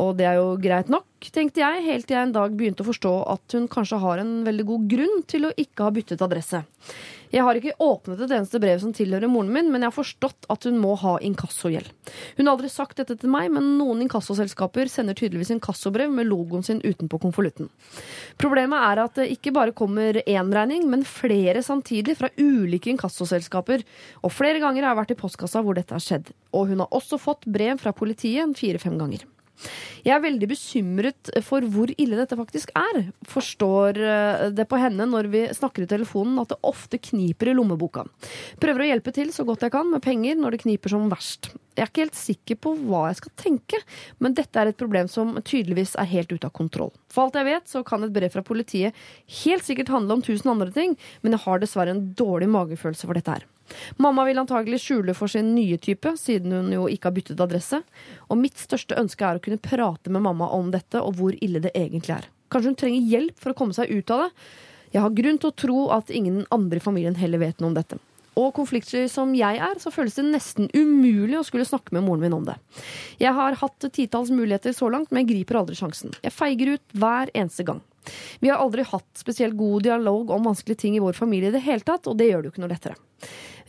Og 0.00 0.12
det 0.18 0.26
er 0.28 0.36
jo 0.40 0.58
greit 0.60 0.90
nok, 0.92 1.06
tenkte 1.32 1.62
jeg, 1.62 1.86
helt 1.86 2.08
til 2.08 2.18
jeg 2.18 2.28
en 2.28 2.36
dag 2.36 2.56
begynte 2.56 2.84
å 2.84 2.90
forstå 2.90 3.14
at 3.36 3.56
hun 3.56 3.70
kanskje 3.72 4.02
har 4.02 4.20
en 4.20 4.34
veldig 4.44 4.66
god 4.68 4.90
grunn 4.92 5.24
til 5.30 5.48
å 5.48 5.54
ikke 5.56 5.86
ha 5.86 5.94
byttet 5.96 6.24
adresse. 6.26 6.62
Jeg 7.30 7.44
har 7.46 7.58
ikke 7.58 7.76
åpnet 7.78 8.20
et 8.24 8.32
eneste 8.34 8.58
brev 8.62 8.80
som 8.82 8.92
tilhører 8.94 9.30
moren 9.30 9.52
min, 9.54 9.68
men 9.70 9.84
jeg 9.84 9.92
har 9.92 9.94
forstått 9.94 10.48
at 10.50 10.66
hun 10.66 10.80
må 10.82 10.96
ha 10.98 11.14
inkassogjeld. 11.22 11.86
Hun 12.36 12.48
har 12.48 12.56
aldri 12.56 12.70
sagt 12.72 12.98
dette 12.98 13.14
til 13.20 13.30
meg, 13.30 13.52
men 13.54 13.76
noen 13.78 14.02
inkassoselskaper 14.04 14.90
sender 14.90 15.14
tydeligvis 15.18 15.52
inkassobrev 15.54 16.10
med 16.10 16.26
logoen 16.26 16.66
sin 16.66 16.82
utenpå 16.82 17.20
konvolutten. 17.22 17.70
Problemet 18.40 18.82
er 18.90 19.04
at 19.04 19.20
det 19.20 19.30
ikke 19.36 19.54
bare 19.54 19.76
kommer 19.76 20.18
én 20.24 20.54
regning, 20.54 20.88
men 20.90 21.06
flere 21.06 21.62
samtidig 21.62 22.18
fra 22.18 22.32
ulike 22.40 22.90
inkassoselskaper. 22.96 23.86
Og 24.26 24.34
flere 24.34 24.58
ganger 24.62 24.82
har 24.82 24.96
jeg 24.96 25.02
vært 25.04 25.14
i 25.14 25.20
postkassa 25.22 25.62
hvor 25.62 25.78
dette 25.78 25.94
har 25.94 26.02
skjedd. 26.02 26.32
Og 26.50 26.72
hun 26.72 26.82
har 26.82 26.90
også 26.96 27.20
fått 27.20 27.46
brev 27.46 27.78
fra 27.78 27.94
politiet 27.94 28.58
fire-fem 28.58 28.98
ganger. 28.98 29.22
Jeg 30.04 30.14
er 30.16 30.22
veldig 30.24 30.48
bekymret 30.50 31.30
for 31.44 31.64
hvor 31.72 31.92
ille 31.92 32.18
dette 32.18 32.38
faktisk 32.38 32.72
er. 32.78 33.02
Forstår 33.28 34.00
eh, 34.00 34.44
det 34.56 34.66
på 34.70 34.80
henne 34.80 35.06
når 35.08 35.30
vi 35.32 35.42
snakker 35.56 35.84
i 35.84 35.90
telefonen 35.90 36.40
at 36.42 36.54
det 36.54 36.60
ofte 36.66 37.00
kniper 37.10 37.50
i 37.50 37.56
lommeboka. 37.56 38.06
Prøver 38.62 38.84
å 38.84 38.90
hjelpe 38.92 39.14
til 39.16 39.34
så 39.34 39.44
godt 39.48 39.66
jeg 39.66 39.74
kan 39.74 39.90
med 39.90 40.04
penger 40.04 40.38
når 40.40 40.56
det 40.56 40.62
kniper 40.64 40.94
som 40.94 41.10
verst. 41.12 41.52
Jeg 41.76 41.84
er 41.84 41.90
ikke 41.92 42.04
helt 42.04 42.18
sikker 42.18 42.58
på 42.60 42.74
hva 42.88 43.04
jeg 43.08 43.20
skal 43.20 43.36
tenke, 43.40 43.78
men 44.20 44.34
dette 44.36 44.58
er 44.60 44.68
et 44.68 44.80
problem 44.80 45.08
som 45.08 45.36
tydeligvis 45.38 45.94
er 46.00 46.10
helt 46.10 46.32
ute 46.32 46.48
av 46.48 46.52
kontroll. 46.56 46.90
For 47.12 47.24
alt 47.24 47.38
jeg 47.38 47.48
vet, 47.48 47.70
så 47.70 47.84
kan 47.86 48.04
et 48.04 48.12
brev 48.12 48.32
fra 48.34 48.44
politiet 48.44 48.96
helt 49.44 49.64
sikkert 49.64 49.92
handle 49.94 50.18
om 50.18 50.24
tusen 50.26 50.50
andre 50.52 50.72
ting, 50.74 50.98
men 51.22 51.36
jeg 51.36 51.44
har 51.46 51.62
dessverre 51.62 51.94
en 51.94 52.10
dårlig 52.18 52.50
magefølelse 52.52 53.08
for 53.08 53.16
dette 53.16 53.38
her. 53.38 53.46
Mamma 54.02 54.24
vil 54.28 54.40
antagelig 54.42 54.80
skjule 54.84 55.14
for 55.16 55.30
sin 55.30 55.52
nye 55.54 55.78
type, 55.82 56.14
siden 56.18 56.54
hun 56.56 56.72
jo 56.74 56.88
ikke 56.90 57.10
har 57.10 57.16
byttet 57.16 57.42
adresse. 57.44 57.82
Og 58.28 58.40
mitt 58.40 58.58
største 58.60 58.98
ønske 59.00 59.26
er 59.26 59.38
å 59.38 59.44
kunne 59.44 59.60
prate 59.62 60.12
med 60.12 60.24
mamma 60.26 60.50
om 60.56 60.72
dette, 60.74 61.00
og 61.02 61.16
hvor 61.20 61.36
ille 61.40 61.62
det 61.62 61.74
egentlig 61.78 62.18
er. 62.18 62.28
Kanskje 62.50 62.72
hun 62.72 62.80
trenger 62.82 63.10
hjelp 63.14 63.40
for 63.40 63.52
å 63.52 63.58
komme 63.58 63.76
seg 63.76 63.90
ut 63.92 64.10
av 64.14 64.26
det. 64.26 64.30
Jeg 64.90 65.04
har 65.04 65.14
grunn 65.14 65.38
til 65.38 65.52
å 65.52 65.58
tro 65.64 65.82
at 65.94 66.10
ingen 66.10 66.42
andre 66.50 66.80
i 66.80 66.82
familien 66.82 67.18
heller 67.18 67.42
vet 67.42 67.60
noe 67.62 67.70
om 67.70 67.76
dette. 67.78 68.00
Og 68.38 68.52
konfliktsky 68.54 69.04
som 69.10 69.32
jeg 69.34 69.58
er, 69.62 69.78
så 69.82 69.90
føles 69.94 70.16
det 70.16 70.24
nesten 70.28 70.70
umulig 70.74 71.38
å 71.38 71.44
skulle 71.46 71.66
snakke 71.66 71.94
med 71.94 72.06
moren 72.06 72.22
min 72.24 72.36
om 72.36 72.46
det. 72.46 72.56
Jeg 73.22 73.34
har 73.36 73.58
hatt 73.58 73.86
titalls 73.90 74.30
muligheter 74.34 74.74
så 74.74 74.90
langt, 74.92 75.10
men 75.10 75.24
jeg 75.24 75.32
griper 75.34 75.60
aldri 75.60 75.78
sjansen. 75.78 76.14
Jeg 76.22 76.34
feiger 76.34 76.76
ut 76.76 76.98
hver 76.98 77.32
eneste 77.34 77.66
gang. 77.66 77.82
Vi 78.40 78.50
har 78.50 78.62
aldri 78.62 78.84
hatt 78.86 79.08
spesielt 79.18 79.56
god 79.58 79.84
dialog 79.86 80.30
om 80.34 80.46
vanskelige 80.48 80.84
ting 80.84 80.96
i 80.96 81.02
vår 81.02 81.16
familie 81.18 81.50
i 81.50 81.56
det 81.56 81.64
hele 81.64 81.84
tatt, 81.86 82.08
og 82.08 82.18
det 82.18 82.30
gjør 82.30 82.42
det 82.42 82.50
jo 82.50 82.54
ikke 82.54 82.64
noe 82.64 82.72
lettere. 82.72 82.96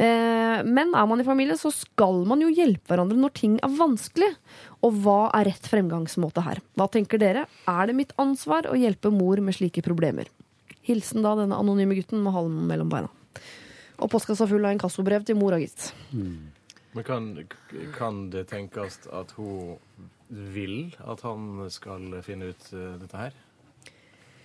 Eh, 0.02 0.62
men 0.66 0.94
er 0.96 1.08
man 1.10 1.22
i 1.22 1.28
familie, 1.28 1.58
så 1.60 1.72
skal 1.76 2.24
man 2.30 2.42
jo 2.42 2.52
hjelpe 2.54 2.94
hverandre 2.94 3.20
når 3.20 3.34
ting 3.38 3.58
er 3.62 3.74
vanskelig. 3.78 4.32
Og 4.82 5.02
hva 5.04 5.20
er 5.38 5.52
rett 5.52 5.68
fremgangsmåte 5.70 6.44
her? 6.46 6.62
Hva 6.80 6.88
tenker 6.92 7.22
dere? 7.22 7.46
Er 7.70 7.90
det 7.90 7.98
mitt 7.98 8.16
ansvar 8.22 8.70
å 8.70 8.78
hjelpe 8.80 9.12
mor 9.14 9.42
med 9.44 9.58
slike 9.58 9.84
problemer? 9.86 10.32
Hilsen 10.88 11.22
da 11.26 11.36
denne 11.38 11.60
anonyme 11.60 11.98
gutten 12.00 12.24
med 12.24 12.34
halen 12.34 12.64
mellom 12.70 12.90
beina. 12.90 13.12
Og 14.02 14.10
postkassa 14.10 14.48
full 14.50 14.66
av 14.66 14.74
inkassobrev 14.74 15.28
til 15.28 15.38
mora, 15.38 15.60
gitt. 15.62 15.92
Mm. 16.10 16.50
Men 16.96 17.06
kan, 17.08 17.28
kan, 17.96 18.24
det 18.34 18.48
tenkes 18.50 18.98
at 19.14 19.32
hun 19.38 19.78
vil 20.28 20.96
at 21.00 21.22
han 21.24 21.68
skal 21.72 22.18
finne 22.26 22.50
ut 22.52 22.66
uh, 22.74 22.98
dette 23.00 23.20
her? 23.20 23.38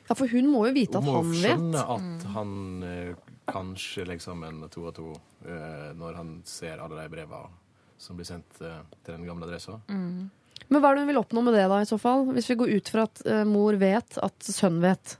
Ja, 0.06 0.14
for 0.14 0.30
hun 0.30 0.48
må 0.52 0.64
jo 0.68 0.74
vite 0.76 1.00
at 1.00 1.06
han 1.06 1.12
vet. 1.12 1.26
Hun 1.26 1.32
må 1.32 1.42
skjønne 1.42 1.84
at 1.96 2.26
han 2.36 2.56
eh, 2.86 3.28
kanskje 3.50 4.06
legger 4.06 4.28
sammen 4.28 4.64
to 4.72 4.86
og 4.88 4.96
to 4.96 5.12
eh, 5.46 5.92
når 5.98 6.18
han 6.20 6.32
ser 6.46 6.82
alle 6.82 7.02
de 7.02 7.12
brevene 7.12 7.62
som 7.98 8.18
blir 8.18 8.28
sendt 8.28 8.58
til 8.60 9.08
den 9.08 9.24
gamle 9.24 9.46
adressa. 9.48 9.78
Mm. 9.88 10.26
Men 10.68 10.82
hva 10.82 10.90
er 10.90 10.98
det 10.98 11.06
hun 11.06 11.10
vil 11.14 11.20
oppnå 11.22 11.42
med 11.46 11.54
det, 11.56 11.64
da, 11.72 11.78
i 11.80 11.88
så 11.88 11.96
fall? 12.00 12.26
Hvis 12.36 12.50
vi 12.50 12.58
går 12.60 12.74
ut 12.76 12.90
fra 12.92 13.06
at 13.06 13.22
mor 13.48 13.78
vet 13.80 14.18
at 14.20 14.48
sønn 14.52 14.82
vet? 14.82 15.14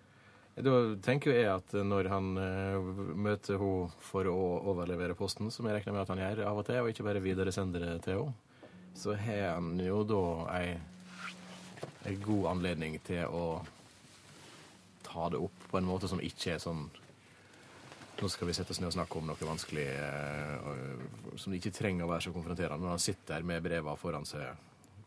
Da 0.56 0.72
tenker 1.04 1.34
jeg 1.36 1.48
at 1.52 1.74
når 1.84 2.06
han 2.08 2.28
uh, 2.40 2.92
møter 3.12 3.60
henne 3.60 3.90
for 4.00 4.28
å 4.30 4.36
overlevere 4.72 5.16
posten, 5.18 5.50
som 5.52 5.68
jeg 5.68 5.76
regner 5.76 5.92
med 5.92 6.04
at 6.06 6.12
han 6.14 6.22
gjør 6.22 6.44
av 6.48 6.60
og 6.62 6.64
til, 6.68 6.78
og 6.80 6.88
ikke 6.92 7.04
bare 7.04 7.20
videresender 7.20 7.84
det 7.84 7.96
til 8.06 8.22
henne, 8.22 8.70
så 8.96 9.12
har 9.20 9.58
han 9.58 9.74
jo 9.84 10.00
da 10.08 10.22
ei, 10.56 10.70
ei 12.08 12.14
god 12.24 12.54
anledning 12.54 12.96
til 13.04 13.28
å 13.28 13.60
ta 15.16 15.32
det 15.32 15.40
opp 15.40 15.66
på 15.70 15.80
en 15.80 15.88
måte 15.88 16.08
som 16.10 16.20
ikke 16.22 16.56
er 16.56 16.62
sånn 16.62 16.86
nå 18.16 18.28
skal 18.32 18.48
vi 18.48 18.54
sette 18.56 18.72
oss 18.72 18.80
ned 18.80 18.88
og 18.88 18.94
snakke 18.96 19.18
om 19.18 19.26
noe 19.28 19.44
vanskelig 19.44 19.84
uh, 20.00 21.34
som 21.36 21.52
ikke 21.52 21.74
trenger 21.76 22.06
å 22.06 22.08
være 22.08 22.24
så 22.24 22.32
konfronterende. 22.32 22.80
Når 22.80 22.94
han 22.94 23.02
sitter 23.02 23.44
med 23.44 23.60
breva 23.64 23.92
foran 24.00 24.24
seg, 24.24 24.56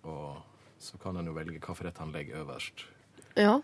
og 0.06 0.38
så 0.78 1.00
kan 1.02 1.18
han 1.18 1.26
jo 1.26 1.34
velge 1.34 1.56
hvilken 1.56 1.88
rett 1.88 2.02
han 2.04 2.14
legger 2.14 2.44
øverst. 2.44 2.86
Ja. 3.34 3.56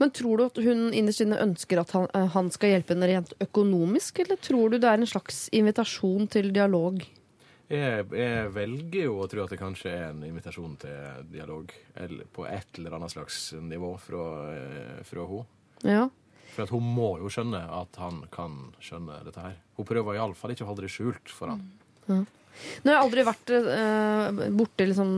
Men 0.00 0.10
tror 0.10 0.40
du 0.40 0.44
at 0.46 0.58
hun 0.64 0.88
innerst 0.96 1.22
inne 1.22 1.42
ønsker 1.42 1.82
at 1.82 1.92
han, 1.94 2.08
eh, 2.16 2.30
han, 2.34 2.48
skal 2.50 2.72
hjelpe 2.72 2.96
henne 2.96 3.10
rent 3.12 3.34
økonomisk, 3.44 4.24
eller 4.24 4.40
tror 4.42 4.72
du 4.72 4.80
det 4.80 4.88
er 4.88 4.98
en 4.98 5.10
slags 5.10 5.44
invitasjon 5.54 6.26
til 6.32 6.50
dialog? 6.54 7.04
Jeg, 7.74 8.06
jeg, 8.14 8.50
velger 8.54 9.08
jo 9.08 9.16
å 9.22 9.28
tro 9.30 9.44
at 9.44 9.54
det 9.54 9.60
kanskje 9.60 9.92
er 9.92 10.04
en 10.10 10.22
invitasjon 10.26 10.76
til 10.82 11.24
dialog, 11.32 11.72
eller 12.00 12.28
på 12.34 12.46
et 12.48 12.78
eller 12.78 12.98
annet 12.98 13.14
slags 13.14 13.38
nivå 13.58 13.94
fra, 14.02 14.26
eh, 14.54 15.00
fra 15.06 15.26
henne. 15.30 15.48
Ja. 15.84 16.04
For 16.54 16.70
hun 16.70 16.86
må 16.96 17.16
jo 17.18 17.30
skjønne 17.32 17.64
at 17.80 17.98
han 17.98 18.22
kan 18.32 18.56
skjønne 18.82 19.24
dette 19.26 19.42
her. 19.42 19.58
Hun 19.78 19.88
prøver 19.88 20.20
iallfall 20.20 20.54
ikke 20.54 20.66
å 20.66 20.70
holde 20.70 20.86
det 20.86 20.92
skjult 20.94 21.32
for 21.34 21.50
han. 21.50 21.64
Ja. 22.06 22.22
Nå 22.84 22.92
har 22.92 23.00
jeg 23.00 23.04
aldri 23.08 23.22
vært 23.26 23.52
uh, 23.66 24.42
borti 24.54 24.86
liksom 24.86 25.08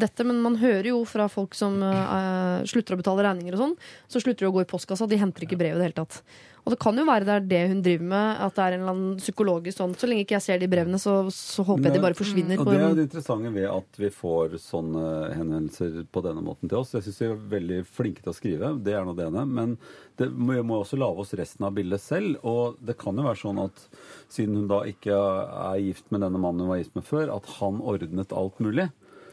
dette, 0.00 0.26
men 0.28 0.42
man 0.44 0.58
hører 0.60 0.90
jo 0.90 0.98
fra 1.08 1.30
folk 1.32 1.56
som 1.56 1.78
uh, 1.80 2.60
slutter 2.68 2.96
å 2.96 3.00
betale 3.00 3.24
regninger 3.24 3.56
og 3.56 3.62
sånn, 3.62 3.78
så 4.04 4.20
slutter 4.20 4.44
de 4.44 4.50
å 4.50 4.56
gå 4.58 4.64
i 4.64 4.68
postkassa. 4.68 5.08
De 5.08 5.20
henter 5.20 5.46
ikke 5.46 5.58
brev 5.60 5.78
i 5.78 5.80
det 5.80 5.88
hele 5.88 6.02
tatt. 6.04 6.20
Og 6.64 6.72
det 6.72 6.78
kan 6.80 6.96
jo 6.96 7.04
være 7.04 7.26
det 7.28 7.34
er 7.34 7.48
det 7.48 7.60
hun 7.74 7.80
driver 7.84 8.06
med, 8.08 8.38
at 8.40 8.54
det 8.56 8.62
er 8.64 8.74
en 8.74 8.82
eller 8.82 8.94
annen 8.94 9.16
psykologisk 9.20 9.76
sånn 9.76 9.92
Så 10.00 10.08
lenge 10.08 10.24
ikke 10.24 10.38
jeg 10.38 10.44
ser 10.46 10.62
de 10.62 10.68
brevene, 10.72 11.00
så, 11.00 11.16
så 11.34 11.64
håper 11.66 11.90
jeg 11.90 11.98
de 11.98 12.04
bare 12.06 12.16
forsvinner. 12.16 12.60
Og 12.62 12.70
Det 12.70 12.78
er 12.78 12.96
det 12.96 13.04
interessante 13.04 13.52
ved 13.52 13.68
at 13.68 14.00
vi 14.00 14.10
får 14.14 14.56
sånne 14.64 15.04
henvendelser 15.36 16.06
på 16.08 16.24
denne 16.24 16.44
måten 16.44 16.72
til 16.72 16.80
oss. 16.80 16.94
Jeg 16.96 17.04
syns 17.04 17.20
vi 17.20 17.28
er 17.28 17.44
veldig 17.52 17.82
flinke 17.98 18.24
til 18.24 18.32
å 18.32 18.36
skrive, 18.36 18.72
det 18.86 18.96
er 18.96 19.04
nå 19.04 19.12
det 19.18 19.28
ene. 19.28 19.44
Men 19.44 19.76
det, 20.16 20.30
vi 20.32 20.64
må 20.64 20.80
også 20.80 20.98
lage 21.00 21.26
oss 21.26 21.36
resten 21.36 21.68
av 21.68 21.76
bildet 21.76 22.00
selv. 22.00 22.40
Og 22.48 22.80
det 22.80 22.96
kan 23.00 23.20
jo 23.20 23.28
være 23.28 23.42
sånn 23.44 23.60
at 23.66 23.84
siden 24.32 24.62
hun 24.62 24.70
da 24.72 24.80
ikke 24.88 25.14
er 25.14 25.84
gift 25.84 26.08
med 26.14 26.24
denne 26.24 26.40
mannen 26.40 26.64
hun 26.64 26.72
var 26.72 26.80
gift 26.80 26.96
med 26.96 27.04
før, 27.04 27.28
at 27.36 27.56
han 27.58 27.84
ordnet 27.84 28.32
alt 28.32 28.64
mulig. 28.64 28.88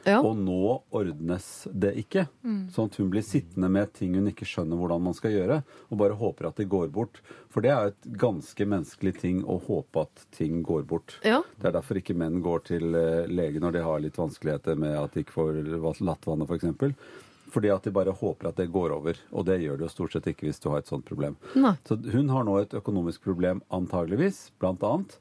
Ja. 0.08 0.20
Og 0.26 0.38
nå 0.39 0.82
ordnes 0.95 1.47
det 1.72 1.93
ikke. 2.02 2.26
Mm. 2.45 2.62
Sånn 2.74 2.89
at 2.89 2.97
hun 3.02 3.10
blir 3.14 3.26
sittende 3.26 3.70
med 3.72 3.91
ting 3.97 4.16
hun 4.18 4.30
ikke 4.32 4.47
skjønner 4.49 4.80
hvordan 4.80 5.04
man 5.06 5.18
skal 5.18 5.36
gjøre, 5.36 5.62
og 5.89 6.02
bare 6.02 6.18
håper 6.18 6.49
at 6.49 6.62
det 6.62 6.70
går 6.72 6.91
bort. 6.93 7.22
For 7.54 7.66
det 7.66 7.74
er 7.74 7.91
et 7.91 8.12
ganske 8.22 8.68
menneskelig 8.74 9.16
ting 9.22 9.41
å 9.45 9.60
håpe 9.62 10.06
at 10.06 10.26
ting 10.36 10.62
går 10.66 10.86
bort. 10.89 11.18
Ja. 11.28 11.41
Det 11.58 11.70
er 11.70 11.78
derfor 11.78 11.99
ikke 12.02 12.18
menn 12.18 12.41
går 12.43 12.66
til 12.72 12.95
eh, 12.97 13.28
lege 13.30 13.62
når 13.62 13.78
de 13.78 13.84
har 13.86 14.02
litt 14.04 14.18
vanskeligheter 14.20 14.80
med 14.80 14.97
at 14.97 15.14
de 15.14 15.26
ikke 15.26 15.38
får 15.38 15.62
lattvannet, 16.02 16.49
f.eks. 16.49 17.20
Fordi 17.52 17.72
at 17.74 17.84
de 17.84 17.91
bare 17.91 18.14
håper 18.16 18.47
at 18.47 18.60
det 18.62 18.72
går 18.72 18.93
over. 18.95 19.18
Og 19.36 19.45
det 19.47 19.60
gjør 19.62 19.78
det 19.78 19.89
jo 19.89 19.91
stort 19.91 20.16
sett 20.16 20.30
ikke 20.32 20.47
hvis 20.47 20.62
du 20.64 20.70
har 20.72 20.82
et 20.82 20.91
sånt 20.91 21.06
problem. 21.08 21.36
Nei. 21.60 21.76
Så 21.88 21.99
hun 21.99 22.32
har 22.32 22.47
nå 22.47 22.58
et 22.62 22.76
økonomisk 22.80 23.26
problem 23.28 23.60
antageligvis, 23.76 24.45
blant 24.62 24.84
annet, 24.88 25.18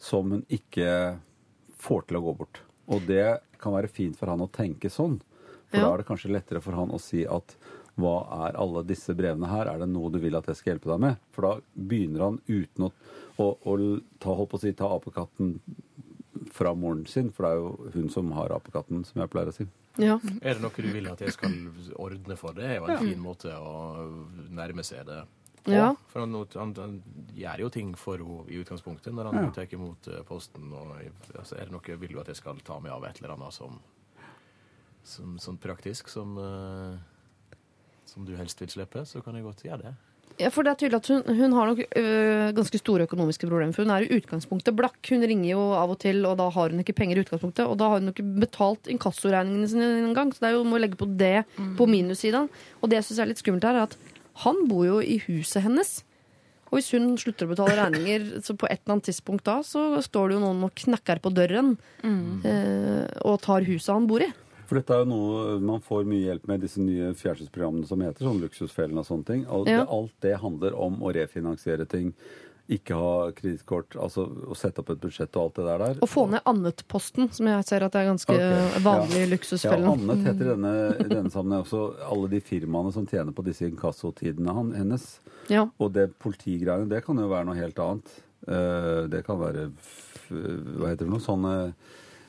som 0.00 0.36
hun 0.36 0.44
ikke 0.52 1.16
får 1.80 2.08
til 2.08 2.20
å 2.20 2.24
gå 2.26 2.36
bort. 2.42 2.60
Og 2.90 3.06
det 3.08 3.40
kan 3.60 3.76
være 3.76 3.90
fint 3.92 4.18
for 4.18 4.32
han 4.32 4.42
å 4.44 4.50
tenke 4.52 4.90
sånn. 4.92 5.18
For 5.70 5.78
ja. 5.78 5.84
da 5.86 5.92
er 5.92 6.02
det 6.02 6.08
kanskje 6.08 6.32
lettere 6.34 6.62
for 6.64 6.76
han 6.78 6.92
å 6.94 7.00
si 7.02 7.22
at 7.28 7.54
hva 8.00 8.16
er 8.46 8.58
alle 8.58 8.82
disse 8.86 9.14
brevene 9.16 9.50
her? 9.50 9.68
Er 9.70 9.82
det 9.82 9.90
noe 9.90 10.10
du 10.12 10.18
vil 10.22 10.38
at 10.38 10.48
jeg 10.48 10.58
skal 10.58 10.74
hjelpe 10.74 10.90
deg 10.92 11.02
med? 11.04 11.20
For 11.34 11.46
da 11.46 11.52
begynner 11.74 12.26
han 12.26 12.38
uten 12.48 12.86
å, 12.86 12.92
å, 13.36 13.48
å 13.54 13.74
ta, 14.22 14.32
holdt 14.32 14.52
på 14.52 14.60
å 14.60 14.62
si, 14.62 14.72
ta 14.78 14.90
apekatten 14.94 15.58
fra 16.54 16.72
moren 16.74 17.04
sin, 17.10 17.28
for 17.34 17.44
det 17.44 17.50
er 17.52 17.60
jo 17.60 17.90
hun 17.98 18.08
som 18.12 18.30
har 18.32 18.54
apekatten, 18.54 19.04
som 19.04 19.20
jeg 19.20 19.32
pleier 19.32 19.50
å 19.52 19.54
si. 19.54 19.66
Ja. 20.00 20.16
Er 20.40 20.56
det 20.56 20.62
noe 20.62 20.72
du 20.72 20.88
vil 20.94 21.10
at 21.10 21.20
jeg 21.20 21.34
skal 21.34 21.56
ordne 22.00 22.36
for? 22.40 22.56
Det 22.56 22.64
er 22.64 22.78
jo 22.78 22.88
en 22.88 23.02
fin 23.02 23.20
måte 23.20 23.52
å 23.52 24.06
nærme 24.48 24.86
seg 24.86 25.04
det 25.08 25.20
på. 25.64 25.74
Ja. 25.74 25.92
For 26.12 26.24
han, 26.24 26.36
han, 26.54 26.74
han, 26.78 26.98
gjør 27.36 27.64
jo 27.64 27.70
ting 27.74 27.94
for 27.98 28.20
henne 28.20 28.44
i 28.50 28.60
utgangspunktet 28.60 29.14
når 29.16 29.30
han 29.30 29.40
ja. 29.40 29.54
tar 29.56 29.76
imot 29.76 30.10
eh, 30.10 30.22
posten. 30.28 30.68
Og, 30.74 30.92
altså, 31.34 31.56
er 31.56 31.68
det 31.68 31.76
noe 31.76 32.00
vil 32.02 32.16
du 32.16 32.20
at 32.22 32.30
jeg 32.32 32.40
skal 32.40 32.60
ta 32.66 32.80
med 32.82 32.94
av 32.94 33.06
et 33.08 33.22
eller 33.22 33.36
annet 33.36 33.56
som, 33.56 33.80
som 35.06 35.38
sånn 35.42 35.60
praktisk 35.62 36.10
som, 36.12 36.36
uh, 36.36 37.56
som 38.08 38.28
du 38.28 38.34
helst 38.38 38.60
vil 38.62 38.72
slippe, 38.72 39.04
så 39.08 39.24
kan 39.24 39.38
jeg 39.38 39.46
godt 39.46 39.66
gjøre 39.66 39.90
det. 39.90 39.96
Ja, 40.40 40.48
for 40.52 40.64
det 40.64 40.72
er 40.72 40.78
tydelig 40.80 41.00
at 41.00 41.08
Hun, 41.10 41.36
hun 41.36 41.54
har 41.56 41.68
nok 41.68 41.80
øh, 41.84 42.50
ganske 42.56 42.80
store 42.80 43.04
økonomiske 43.08 43.48
problemer. 43.48 43.74
For 43.76 43.84
hun 43.84 43.92
er 43.92 44.06
i 44.06 44.16
utgangspunktet 44.16 44.76
blakk. 44.76 44.98
Hun 45.10 45.24
ringer 45.26 45.50
jo 45.52 45.64
av 45.76 45.92
og 45.92 45.98
til, 46.00 46.22
og 46.28 46.38
da 46.40 46.48
har 46.54 46.72
hun 46.72 46.80
ikke 46.80 46.96
penger 46.96 47.18
i 47.18 47.24
utgangspunktet. 47.24 47.66
Og 47.66 47.76
da 47.80 47.90
har 47.90 48.00
hun 48.00 48.12
ikke 48.12 48.24
betalt 48.46 48.88
inkassoregningene 48.92 49.68
sine 49.68 49.90
engang. 50.00 50.32
Så 50.32 50.44
det 50.44 50.50
er 50.50 50.56
jo 50.56 50.64
må 50.68 50.80
legge 50.80 51.00
på 51.00 51.08
det 51.20 51.42
mm. 51.58 51.74
på 51.76 51.88
minussida. 51.90 52.46
Og 52.80 52.90
det 52.90 53.00
jeg 53.00 53.10
syns 53.10 53.20
er 53.20 53.30
litt 53.32 53.42
skummelt 53.42 53.68
her, 53.68 53.82
er 53.82 53.90
at 53.90 53.98
han 54.44 54.64
bor 54.70 54.86
jo 54.86 55.00
i 55.02 55.18
huset 55.26 55.64
hennes. 55.66 56.00
Og 56.70 56.78
hvis 56.78 56.92
hun 56.94 57.16
slutter 57.18 57.48
å 57.48 57.50
betale 57.50 57.74
regninger, 57.78 58.28
så 58.46 58.54
på 58.54 58.68
et 58.70 58.78
eller 58.84 58.96
annet 58.96 59.08
tidspunkt 59.10 59.46
da, 59.48 59.58
så 59.66 59.98
står 60.06 60.30
det 60.30 60.36
jo 60.38 60.44
noen 60.44 60.68
og 60.68 60.76
knakker 60.78 61.18
på 61.22 61.32
døren 61.34 61.74
mm. 62.04 62.46
eh, 62.46 63.08
og 63.26 63.40
tar 63.42 63.66
huset 63.66 63.90
han 63.90 64.06
bor 64.10 64.22
i. 64.22 64.30
For 64.70 64.78
dette 64.78 64.94
er 64.94 65.02
jo 65.02 65.10
noe 65.10 65.56
man 65.66 65.82
får 65.82 66.04
mye 66.06 66.28
hjelp 66.28 66.44
med 66.46 66.62
disse 66.62 66.78
nye 66.78 67.08
fjernsynsprogrammene 67.18 67.88
som 67.90 68.04
heter 68.06 68.22
sånn 68.22 68.38
Luksusfellen 68.38 69.02
og 69.02 69.08
sånne 69.08 69.26
ting. 69.26 69.42
Og 69.50 69.66
ja. 69.66 69.80
det, 69.80 69.88
alt 69.96 70.14
det 70.22 70.36
handler 70.38 70.76
om 70.78 71.00
å 71.02 71.10
refinansiere 71.16 71.88
ting 71.90 72.12
ikke 72.70 72.94
ha 72.94 73.12
kredittkort, 73.34 73.96
altså 73.98 74.24
å 74.24 74.54
sette 74.58 74.82
opp 74.82 74.92
et 74.94 75.00
budsjett 75.02 75.34
og 75.34 75.48
alt 75.48 75.58
det 75.58 75.66
der. 75.66 76.00
Og 76.04 76.10
få 76.10 76.26
ned 76.30 76.46
Annet-posten, 76.46 77.30
som 77.34 77.48
jeg 77.50 77.66
ser 77.66 77.86
at 77.86 77.94
det 77.94 78.02
er 78.02 78.10
ganske 78.12 78.36
okay. 78.36 78.82
vanlig 78.84 79.24
ja. 79.24 79.30
luksusfellen. 79.32 79.86
Ja, 79.88 79.94
Annet 79.96 80.26
heter 80.28 80.50
denne, 80.52 80.74
denne 81.02 81.32
sammenheng 81.34 81.64
også 81.64 81.82
alle 82.06 82.30
de 82.36 82.42
firmaene 82.46 82.94
som 82.94 83.08
tjener 83.10 83.34
på 83.34 83.44
disse 83.46 83.66
inkassotidene 83.66 84.54
hennes. 84.78 85.08
Ja. 85.50 85.66
Og 85.82 85.94
det 85.96 86.12
politigreiene, 86.22 86.86
det 86.90 87.02
kan 87.06 87.18
jo 87.18 87.30
være 87.32 87.48
noe 87.50 87.58
helt 87.58 87.82
annet. 87.82 88.14
Eh, 88.46 89.02
det 89.12 89.24
kan 89.26 89.40
være 89.40 89.66
Hva 90.30 90.92
heter 90.92 91.04
det 91.04 91.10
noe? 91.10 91.20
Sånne 91.20 91.54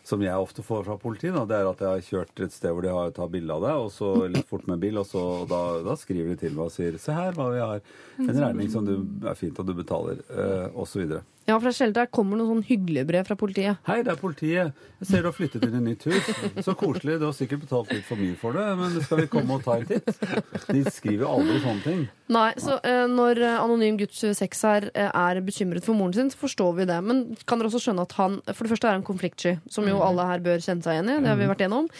som 0.04 0.22
jeg 0.24 0.44
ofte 0.44 0.64
får 0.66 0.86
fra 0.88 0.98
politiet, 1.02 1.36
da, 1.36 1.44
det 1.46 1.58
er 1.60 1.70
at 1.70 1.82
jeg 1.84 1.92
har 1.92 2.06
kjørt 2.08 2.42
et 2.46 2.56
sted 2.56 2.74
hvor 2.74 2.86
de 2.86 2.94
har 2.94 3.12
tatt 3.16 3.34
bilde 3.34 3.54
av 3.54 3.66
deg, 3.66 3.84
og 3.86 3.92
så 3.94 4.10
litt 4.32 4.50
fort 4.50 4.66
med 4.70 4.82
bil, 4.82 4.98
og, 5.02 5.06
så, 5.08 5.22
og 5.44 5.52
da, 5.52 5.62
da, 5.86 5.98
skriver 6.00 6.34
de 6.34 6.40
til 6.42 6.56
meg 6.58 6.68
og 6.68 6.74
sier 6.74 6.98
Se 7.02 7.16
her 7.16 7.38
hva 7.38 7.52
vi 7.54 7.62
har. 7.62 7.84
En 8.22 8.32
regning 8.34 8.72
som 8.74 8.88
du, 8.88 8.96
er 9.28 9.38
fint 9.38 9.62
at 9.62 9.68
du 9.68 9.76
betaler, 9.78 10.24
uh, 10.34 10.68
osv. 10.82 11.20
Ja, 11.52 11.58
for 11.60 11.68
det 11.68 11.74
er 11.74 11.78
sjelden 11.82 11.98
det 11.98 12.12
kommer 12.16 12.40
noen 12.40 12.50
sånn 12.56 12.68
hyggelige 12.70 13.08
brev 13.10 13.28
fra 13.28 13.36
politiet. 13.40 13.82
Hei, 13.90 14.00
det 14.06 14.14
er 14.14 14.20
politiet. 14.20 14.86
Jeg 15.02 15.10
ser 15.10 15.26
du 15.26 15.28
har 15.28 15.36
flyttet 15.36 15.66
inn 15.68 15.76
i 15.80 15.82
nytt 15.90 16.06
hus. 16.08 16.30
Så 16.66 16.76
koselig. 16.80 17.18
Du 17.20 17.26
har 17.28 17.36
sikkert 17.36 17.66
betalt 17.66 17.92
litt 17.92 18.06
for 18.08 18.22
mye 18.22 18.38
for 18.40 18.56
det, 18.56 18.66
men 18.80 18.96
skal 19.04 19.24
vi 19.24 19.28
komme 19.32 19.58
og 19.58 19.66
ta 19.66 19.76
en 19.80 19.88
titt? 19.90 20.08
De 20.70 20.84
skriver 20.88 21.26
jo 21.26 21.32
aldri 21.34 21.58
sånne 21.64 21.84
ting. 21.86 22.06
Nei, 22.32 22.48
så 22.62 22.78
eh, 22.88 23.04
når 23.12 23.42
anonym 23.58 24.00
gutt 24.00 24.16
26 24.16 24.64
her 24.70 24.90
eh, 24.94 25.10
er 25.10 25.42
bekymret 25.44 25.88
for 25.88 25.98
moren 25.98 26.16
sin, 26.16 26.32
så 26.32 26.40
forstår 26.46 26.78
vi 26.80 26.88
det. 26.90 27.02
Men 27.04 27.24
kan 27.44 27.60
dere 27.60 27.72
også 27.72 27.84
skjønne 27.88 28.08
at 28.08 28.16
han 28.22 28.40
for 28.54 28.64
det 28.64 28.74
første 28.74 28.92
er 28.92 29.00
en 29.02 29.08
konfliktsky, 29.08 29.58
som 29.72 29.90
jo 29.90 30.00
mm. 30.00 30.06
alle 30.08 30.28
her 30.32 30.46
bør 30.46 30.64
kjenne 30.64 30.86
seg 30.86 30.98
igjen 31.00 31.12
i. 31.12 31.20
Det 31.20 31.34
har 31.34 31.40
vi 31.42 31.48
mm. 31.50 31.54
vært 31.56 31.66
igjennom. 31.66 31.92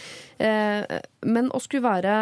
Eh, 0.48 0.98
men 1.36 1.52
å 1.52 1.62
skulle 1.62 1.84
være 1.84 2.18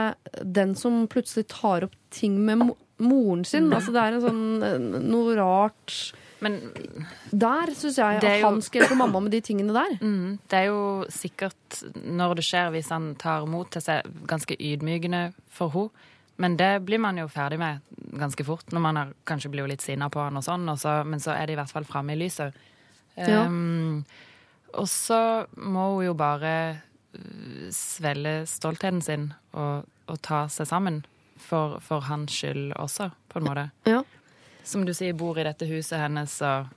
den 0.59 0.74
som 0.78 1.05
plutselig 1.12 1.47
tar 1.53 1.87
opp 1.87 1.97
ting 2.11 2.41
med 2.43 2.72
moren 3.01 3.45
sin, 3.49 3.70
altså 3.72 3.95
det 3.95 4.03
er 4.03 4.16
en 4.16 4.24
sånn 4.24 4.43
eh, 4.66 4.99
noe 5.01 5.37
rart 5.39 5.95
men 6.41 6.57
Der 7.30 7.72
syns 7.76 7.99
jeg 7.99 8.20
at 8.20 8.43
han 8.43 8.61
skal 8.64 8.82
hjelpe 8.82 8.99
mamma 8.99 9.20
med 9.20 9.34
de 9.34 9.41
tingene 9.45 9.74
der. 9.76 9.99
Mm, 10.11 10.38
det 10.51 10.59
er 10.59 10.70
jo 10.70 11.05
sikkert 11.12 11.82
når 11.95 12.38
det 12.38 12.45
skjer, 12.47 12.70
hvis 12.74 12.88
han 12.91 13.12
tar 13.20 13.45
mot 13.47 13.68
til 13.70 13.82
seg, 13.84 14.09
ganske 14.28 14.57
ydmykende 14.57 15.30
for 15.53 15.72
henne. 15.74 16.09
Men 16.41 16.57
det 16.57 16.70
blir 16.88 16.99
man 16.99 17.18
jo 17.20 17.26
ferdig 17.28 17.59
med 17.61 17.84
ganske 18.16 18.45
fort, 18.49 18.72
når 18.72 18.80
man 18.80 18.97
er, 18.97 19.11
kanskje 19.28 19.51
blir 19.53 19.68
litt 19.68 19.84
sinna 19.84 20.09
på 20.09 20.22
han 20.24 20.38
og 20.41 20.45
sånn, 20.47 20.64
og 20.72 20.78
så, 20.80 21.03
men 21.05 21.20
så 21.20 21.34
er 21.34 21.47
det 21.47 21.53
i 21.53 21.59
hvert 21.61 21.72
fall 21.72 21.84
framme 21.84 22.14
i 22.14 22.20
lyset. 22.22 22.57
Ja. 23.18 23.43
Um, 23.45 24.07
og 24.72 24.88
så 24.88 25.45
må 25.61 25.91
hun 25.99 26.07
jo 26.07 26.14
bare 26.16 26.55
uh, 27.12 27.66
svelle 27.76 28.47
stoltheten 28.49 29.03
sin 29.05 29.28
og, 29.53 29.84
og 30.09 30.22
ta 30.24 30.47
seg 30.49 30.70
sammen. 30.72 31.03
For, 31.41 31.78
for 31.84 32.05
hans 32.09 32.32
skyld 32.36 32.72
også, 32.76 33.11
på 33.28 33.41
en 33.41 33.47
måte. 33.47 33.68
Ja 33.88 34.01
som 34.65 34.85
du 34.87 34.95
sier, 34.97 35.17
bor 35.17 35.39
i 35.39 35.47
dette 35.47 35.69
huset 35.71 36.01
hennes 36.01 36.37
og 36.47 36.77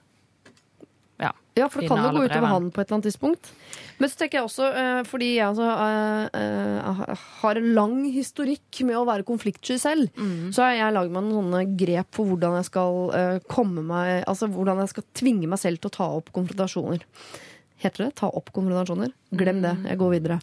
ja, 1.21 1.29
ja, 1.55 1.67
for 1.69 1.83
det 1.83 1.89
kan 1.91 2.01
jo 2.01 2.09
gå 2.15 2.23
utover 2.25 2.49
han 2.49 2.71
på 2.73 2.81
et 2.81 2.87
eller 2.87 2.97
annet 2.97 3.07
tidspunkt. 3.11 3.51
Men 4.01 4.09
så 4.09 4.17
tenker 4.19 4.39
jeg 4.39 4.47
også, 4.47 4.69
uh, 4.73 5.01
fordi 5.07 5.29
jeg 5.35 5.45
altså, 5.45 5.67
uh, 5.69 7.03
uh, 7.13 7.27
har 7.43 7.59
en 7.59 7.69
lang 7.77 7.99
historikk 8.11 8.81
med 8.87 8.97
å 8.97 9.05
være 9.07 9.27
konfliktsky 9.27 9.77
selv, 9.81 10.09
mm. 10.17 10.49
så 10.55 10.65
har 10.65 10.75
jeg 10.79 10.95
lagd 10.97 11.13
meg 11.13 11.27
noen 11.27 11.51
sånne 11.51 11.63
grep 11.79 12.09
for 12.17 12.33
hvordan 12.33 12.57
jeg 12.59 12.69
skal 12.71 12.99
komme 13.51 13.83
meg 13.85 14.23
Altså 14.29 14.47
hvordan 14.51 14.81
jeg 14.81 14.91
skal 14.91 15.05
tvinge 15.15 15.49
meg 15.49 15.61
selv 15.61 15.81
til 15.81 15.91
å 15.91 15.97
ta 15.99 16.09
opp 16.17 16.33
konfrontasjoner. 16.35 17.05
Heter 17.83 18.05
det? 18.05 18.13
Ta 18.15 18.29
opp 18.31 18.47
konfrontasjoner? 18.55 19.11
Glem 19.35 19.59
det. 19.63 19.73
Jeg 19.89 19.99
går 19.99 20.11
videre. 20.13 20.37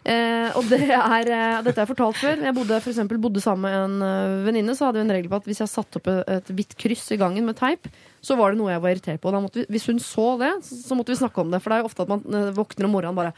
Eh, 0.00 0.48
og 0.56 0.64
det 0.70 0.86
er, 0.86 1.28
eh, 1.28 1.58
dette 1.66 1.82
er 1.82 1.90
fortalt 1.90 2.16
før. 2.16 2.40
Jeg 2.46 2.56
bodde, 2.56 2.78
for 2.80 2.92
eksempel, 2.92 3.20
bodde 3.20 3.42
sammen 3.44 3.66
med 3.66 3.76
en 3.82 3.96
uh, 4.00 4.46
venninne, 4.46 4.72
så 4.76 4.88
hadde 4.88 5.02
vi 5.02 5.04
en 5.04 5.12
regel 5.18 5.28
på 5.32 5.40
at 5.42 5.50
hvis 5.50 5.60
jeg 5.60 5.72
satte 5.72 6.00
opp 6.00 6.08
et 6.08 6.48
hvitt 6.56 6.72
kryss 6.80 7.04
i 7.12 7.20
gangen 7.20 7.44
med 7.44 7.58
teip, 7.58 7.90
så 8.24 8.38
var 8.40 8.54
det 8.54 8.60
noe 8.62 8.72
jeg 8.72 8.84
var 8.84 8.94
irritert 8.94 9.20
på. 9.20 9.34
Vi, 9.52 9.66
hvis 9.76 9.90
hun 9.90 10.00
så 10.00 10.26
det, 10.40 10.54
så 10.64 10.96
måtte 10.96 11.12
vi 11.12 11.20
snakke 11.20 11.44
om 11.44 11.52
det. 11.52 11.60
For 11.60 11.72
det 11.72 11.78
er 11.78 11.84
jo 11.84 11.90
ofte 11.90 12.06
at 12.06 12.14
man 12.14 12.24
uh, 12.32 12.50
våkner 12.56 12.88
om 12.88 12.96
morgenen 12.96 13.20
bare 13.20 13.36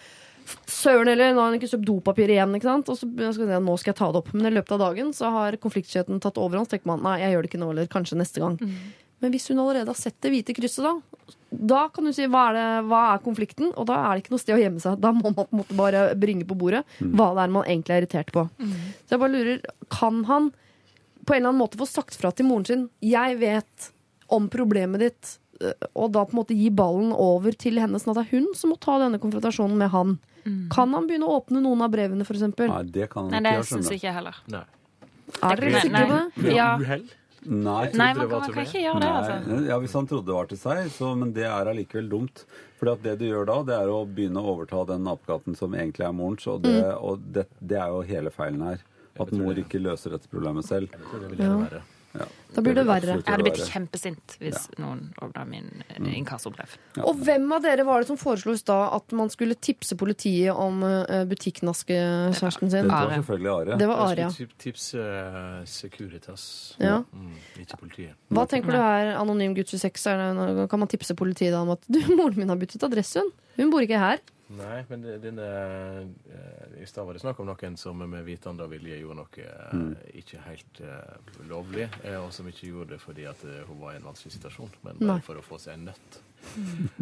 Søren 0.64 1.10
heller, 1.10 1.34
nå 1.34 1.42
har 1.42 1.50
han 1.50 1.58
ikke 1.58 1.68
kjøpt 1.68 1.84
dopapir 1.84 2.30
igjen. 2.32 2.54
ikke 2.56 2.68
sant? 2.68 2.88
Og 2.88 2.96
så 2.96 3.04
skal 3.36 3.50
jeg, 3.52 3.64
nå 3.64 3.74
skal 3.80 3.92
jeg 3.92 3.98
ta 3.98 4.06
det 4.14 4.22
opp. 4.22 4.30
Men 4.32 4.48
i 4.48 4.54
løpet 4.54 4.74
av 4.76 4.80
dagen 4.86 5.10
så 5.16 5.32
har 5.34 5.58
konfliktskyheten 5.60 6.22
tatt 6.24 6.40
overhånd. 6.40 6.70
Så 6.70 6.76
tenker 6.76 6.88
man 6.88 7.04
nei, 7.04 7.18
jeg 7.20 7.34
gjør 7.34 7.44
det 7.44 7.50
ikke 7.50 7.60
nå, 7.60 7.68
eller 7.74 7.90
kanskje 7.92 8.16
neste 8.20 8.40
gang. 8.40 8.56
Mm. 8.56 8.78
Men 9.24 9.34
hvis 9.34 9.50
hun 9.50 9.60
allerede 9.60 9.90
har 9.90 9.98
sett 9.98 10.16
det 10.24 10.32
hvite 10.32 10.56
krysset, 10.56 10.86
da, 10.86 11.36
da 11.50 11.86
kan 11.94 12.04
du 12.04 12.12
si 12.12 12.26
hva 12.28 12.48
er, 12.50 12.56
det, 12.58 12.66
hva 12.90 13.02
er, 13.14 13.20
konflikten? 13.24 13.70
Og 13.80 13.88
da 13.88 13.96
er 14.04 14.16
det 14.16 14.24
ikke 14.24 14.34
noe 14.34 14.42
sted 14.42 14.56
å 14.56 14.60
gjemme 14.60 14.82
seg. 14.82 14.98
Da 15.00 15.12
må 15.16 15.24
man 15.30 15.36
på 15.38 15.46
en 15.46 15.60
måte 15.62 15.76
bare 15.78 16.02
bringe 16.20 16.46
på 16.48 16.56
bordet 16.58 16.84
mm. 17.00 17.14
hva 17.16 17.30
det 17.36 17.44
er 17.44 17.54
man 17.56 17.68
egentlig 17.68 17.94
er 17.94 18.02
irritert 18.02 18.32
på. 18.34 18.44
Mm. 18.60 18.74
Så 19.04 19.16
jeg 19.16 19.22
bare 19.24 19.34
lurer, 19.34 19.60
kan 19.94 20.22
han 20.28 20.50
på 21.24 21.34
en 21.34 21.40
eller 21.40 21.52
annen 21.52 21.62
måte 21.62 21.80
få 21.80 21.88
sagt 21.88 22.16
fra 22.20 22.32
til 22.32 22.48
moren 22.48 22.66
sin 22.68 22.88
'Jeg 23.04 23.38
vet 23.40 23.90
om 24.32 24.48
problemet 24.52 25.00
ditt', 25.00 25.38
eh, 25.60 25.88
og 25.94 26.12
da 26.12 26.24
på 26.24 26.36
en 26.36 26.40
måte 26.42 26.56
gi 26.56 26.70
ballen 26.70 27.12
over 27.12 27.52
til 27.52 27.80
henne, 27.80 28.00
sånn 28.00 28.12
at 28.12 28.20
det 28.20 28.26
er 28.28 28.36
hun 28.38 28.54
som 28.54 28.72
må 28.72 28.80
ta 28.80 28.98
denne 29.00 29.20
konfrontasjonen 29.20 29.76
med 29.76 29.90
han. 29.92 30.18
Mm. 30.44 30.68
Kan 30.72 30.92
han 30.92 31.08
begynne 31.08 31.28
å 31.28 31.40
åpne 31.40 31.62
noen 31.64 31.84
av 31.84 31.92
brevene, 31.92 32.24
f.eks.? 32.24 32.44
Nei, 32.60 32.82
det 32.84 33.08
kan 33.12 33.28
han 33.28 33.32
ikke. 33.32 33.42
nei, 33.42 33.56
det 33.56 33.68
syns 33.68 33.88
jeg 33.88 34.00
ikke 34.00 34.16
heller. 34.16 34.36
Nei. 34.48 34.64
Er 35.42 35.60
dere 35.60 35.80
sikre 35.80 36.04
på 36.04 36.12
det? 36.16 36.54
Ja. 36.56 36.70
Nei, 37.48 37.88
Nei 37.96 38.12
man 38.12 38.28
kan, 38.28 38.42
kan, 38.52 38.66
ikke 38.66 38.82
gjøre 38.82 39.00
det. 39.00 39.08
altså. 39.08 39.58
Ja, 39.70 39.78
Hvis 39.80 39.94
han 39.96 40.08
trodde 40.10 40.28
det 40.28 40.36
var 40.36 40.48
til 40.50 40.60
seg, 40.60 40.90
så, 40.92 41.12
men 41.16 41.32
det 41.36 41.46
er 41.48 41.70
allikevel 41.72 42.10
dumt. 42.12 42.44
For 42.78 42.92
det 43.02 43.16
du 43.18 43.24
gjør 43.26 43.48
da, 43.48 43.58
det 43.66 43.76
er 43.78 43.90
å 43.90 44.02
begynne 44.04 44.42
å 44.42 44.52
overta 44.52 44.84
den 44.92 45.06
nabokatten 45.08 45.56
som 45.58 45.74
egentlig 45.74 46.06
er 46.06 46.14
morens. 46.14 46.46
Og, 46.50 46.60
det, 46.66 46.76
mm. 46.76 47.04
og 47.08 47.24
det, 47.34 47.46
det, 47.58 47.78
er 47.80 47.94
jo 47.94 48.02
hele 48.10 48.32
feilen 48.34 48.66
her. 48.68 48.84
At 49.18 49.32
mor 49.34 49.58
ikke 49.58 49.80
løser 49.82 50.14
dette 50.14 50.30
problemet 50.30 50.68
selv. 50.68 50.92
Jeg 50.92 51.08
tror 51.08 51.24
det 51.24 51.30
vil 51.32 51.40
det 51.42 51.48
Ja. 51.48 51.86
Ja. 52.14 52.26
Da 52.54 52.62
blir 52.64 52.72
det, 52.74 52.82
det 52.82 52.88
verre. 52.88 53.16
Jeg 53.18 53.28
hadde 53.28 53.44
blitt 53.44 53.60
kjempesint 53.68 54.34
hvis 54.40 54.56
ja. 54.56 54.78
noen 54.80 55.02
åpna 55.22 55.44
min 55.46 55.66
mm. 55.84 56.06
inkassobrev. 56.22 56.72
Ja. 56.96 57.04
Og 57.10 57.20
hvem 57.26 57.44
av 57.54 57.66
dere 57.66 57.84
var 57.86 58.02
det 58.02 58.08
som 58.08 58.18
foreslo 58.20 58.54
i 58.56 58.60
stad 58.60 58.94
at 58.96 59.14
man 59.16 59.28
skulle 59.32 59.58
tipse 59.60 59.98
politiet 60.00 60.56
om 60.56 60.80
uh, 60.82 61.22
butikknaskekjæresten 61.28 62.72
sin? 62.72 62.88
Det 62.88 62.94
var 62.94 63.12
selvfølgelig 63.12 63.52
Are. 63.52 63.78
Det 63.82 63.90
var 63.90 64.02
Are, 64.06 64.28
ja. 64.30 64.48
Tipse 64.64 65.04
uh, 65.04 65.60
Securitas, 65.68 66.48
ja. 66.80 67.02
mm, 67.04 67.36
ikke 67.66 67.82
politiet. 67.84 68.16
Hva 68.32 68.48
tenker 68.48 68.74
du 68.74 68.80
her, 68.80 69.12
anonym 69.20 69.54
gutt 69.58 69.76
26? 69.76 70.08
Kan 70.72 70.84
man 70.84 70.90
tipse 70.90 71.18
politiet 71.18 71.56
om 71.58 71.76
at 71.76 71.84
du, 71.86 72.00
moren 72.18 72.40
min 72.40 72.50
har 72.50 72.58
byttet 72.60 72.88
adresse, 72.88 73.20
hun? 73.20 73.32
Hun 73.58 73.74
bor 73.74 73.84
ikke 73.84 74.00
her. 74.00 74.24
Nei, 74.56 74.78
men 74.88 75.02
denne 75.20 75.46
eh, 76.32 76.80
I 76.80 76.86
stad 76.88 77.04
var 77.04 77.16
det 77.16 77.20
snakk 77.20 77.40
om 77.42 77.48
noen 77.50 77.76
som 77.76 78.00
med 78.00 78.24
vitende 78.24 78.64
og 78.64 78.72
vilje 78.72 78.96
gjorde 78.96 79.18
noe 79.20 79.42
eh, 79.44 79.74
mm. 79.76 79.90
ikke 80.22 80.40
helt 80.46 80.80
uh, 80.80 81.34
lovlig, 81.50 81.88
og 82.16 82.30
som 82.32 82.48
ikke 82.48 82.70
gjorde 82.70 82.94
det 82.94 83.00
fordi 83.02 83.26
at 83.28 83.44
hun 83.68 83.82
var 83.82 83.92
i 83.92 84.00
en 84.00 84.08
vanskelig 84.08 84.38
situasjon, 84.38 84.72
men 84.86 85.02
bare 85.04 85.24
for 85.26 85.40
å 85.40 85.44
få 85.44 85.60
seg 85.60 85.76
en 85.76 85.90
nøtt. 85.90 86.20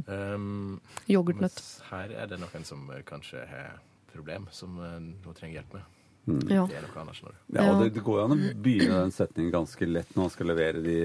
Um, 0.09 0.79
Yoghurtnøtt. 1.11 1.61
Her 1.91 2.15
er 2.25 2.31
det 2.33 2.41
noen 2.43 2.67
som 2.67 2.89
kanskje 3.07 3.45
har 3.51 3.79
problem, 4.11 4.49
som 4.51 4.81
hun 4.81 5.37
trenger 5.37 5.61
hjelp 5.61 5.79
med. 5.79 5.96
Mm. 6.27 6.41
Ja. 6.51 6.65
Det 6.67 6.75
er 6.75 6.87
noe 6.89 7.03
annet, 7.05 7.19
Ja, 7.55 7.65
og 7.71 7.81
det, 7.81 7.91
det 7.95 8.03
går 8.03 8.17
jo 8.19 8.23
an 8.25 8.35
å 8.35 8.39
begynne 8.63 9.03
den 9.05 9.13
setningen 9.15 9.53
ganske 9.55 9.87
lett 9.87 10.09
når 10.17 10.25
man 10.25 10.33
skal 10.35 10.49
levere 10.51 10.83
de, 10.83 10.97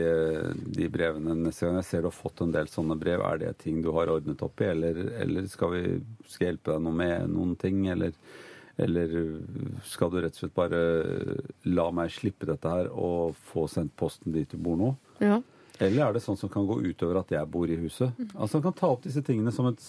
de, 0.66 0.88
brevene 0.90 1.36
neste 1.38 1.68
gang. 1.68 1.78
Jeg 1.78 1.90
ser 1.92 2.02
du 2.02 2.10
har 2.10 2.16
fått 2.18 2.42
en 2.42 2.54
del 2.56 2.72
sånne 2.72 2.98
brev. 2.98 3.22
Er 3.28 3.44
det 3.44 3.52
ting 3.62 3.84
du 3.86 3.92
har 3.94 4.10
ordnet 4.10 4.42
opp 4.42 4.64
i, 4.66 4.72
eller, 4.72 4.98
eller 5.22 5.46
skal 5.52 5.76
vi 5.76 5.84
skal 6.26 6.50
hjelpe 6.50 6.74
deg 6.74 6.86
noe 6.88 6.98
med 7.04 7.30
noen 7.36 7.54
ting, 7.62 7.84
eller, 7.94 8.18
eller 8.82 9.16
skal 9.86 10.10
du 10.10 10.20
rett 10.24 10.40
og 10.40 10.42
slett 10.42 10.58
bare 10.58 10.82
la 11.70 11.88
meg 11.94 12.14
slippe 12.18 12.50
dette 12.50 12.74
her 12.74 12.90
og 12.90 13.38
få 13.54 13.68
sendt 13.70 13.94
posten 14.00 14.34
dit 14.34 14.50
du 14.50 14.58
bor 14.58 14.80
nå? 14.80 14.96
Ja. 15.22 15.38
Eller 15.82 16.08
er 16.08 16.18
det 16.18 16.26
sånn 16.26 16.38
som 16.38 16.50
kan 16.50 16.66
gå 16.70 16.80
utover 16.82 17.22
at 17.22 17.32
jeg 17.34 17.50
bor 17.50 17.70
i 17.70 17.78
huset? 17.78 18.18
Altså 18.34 18.58
Han 18.58 18.66
kan 18.68 18.78
ta 18.78 18.90
opp 18.94 19.06
disse 19.06 19.22
tingene 19.26 19.54
som 19.54 19.70
et 19.70 19.86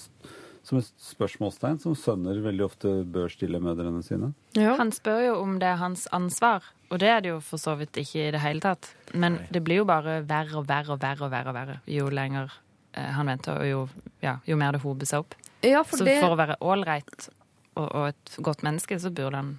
som 0.67 0.79
et 0.79 0.91
spørsmålstegn 1.03 1.81
som 1.83 1.95
sønner 1.99 2.39
veldig 2.45 2.65
ofte 2.65 2.93
bør 3.15 3.33
stille 3.33 3.61
mødrene 3.63 4.03
sine. 4.07 4.33
Ja. 4.59 4.77
Han 4.79 4.93
spør 4.95 5.21
jo 5.27 5.35
om 5.43 5.59
det 5.63 5.69
er 5.73 5.81
hans 5.81 6.07
ansvar, 6.15 6.67
og 6.93 7.01
det 7.03 7.11
er 7.11 7.25
det 7.25 7.33
jo 7.33 7.41
for 7.45 7.63
så 7.63 7.75
vidt 7.81 7.99
ikke 7.99 8.29
i 8.29 8.33
det 8.35 8.43
hele 8.45 8.63
tatt. 8.63 8.93
Men 9.15 9.41
det 9.51 9.65
blir 9.67 9.83
jo 9.83 9.89
bare 9.89 10.21
verre 10.29 10.61
og 10.61 10.69
verre 10.71 10.95
og 10.95 11.03
verre 11.03 11.27
og 11.27 11.33
verre, 11.33 11.51
og 11.51 11.59
verre 11.59 11.79
jo 11.91 12.09
lenger 12.13 12.53
eh, 12.95 13.11
han 13.17 13.33
venter, 13.33 13.59
og 13.59 13.71
jo, 13.71 14.09
ja, 14.23 14.39
jo, 14.47 14.59
mer 14.61 14.77
det 14.77 14.83
hoper 14.85 15.09
seg 15.09 15.27
opp. 15.27 15.39
Ja, 15.67 15.83
for 15.87 15.99
så 15.99 16.07
det... 16.07 16.19
for 16.23 16.35
å 16.35 16.39
være 16.39 16.59
ålreit 16.61 17.29
og, 17.75 17.87
og, 17.87 18.05
et 18.13 18.37
godt 18.45 18.63
menneske, 18.67 18.99
så 19.03 19.11
burde 19.15 19.43
han 19.43 19.55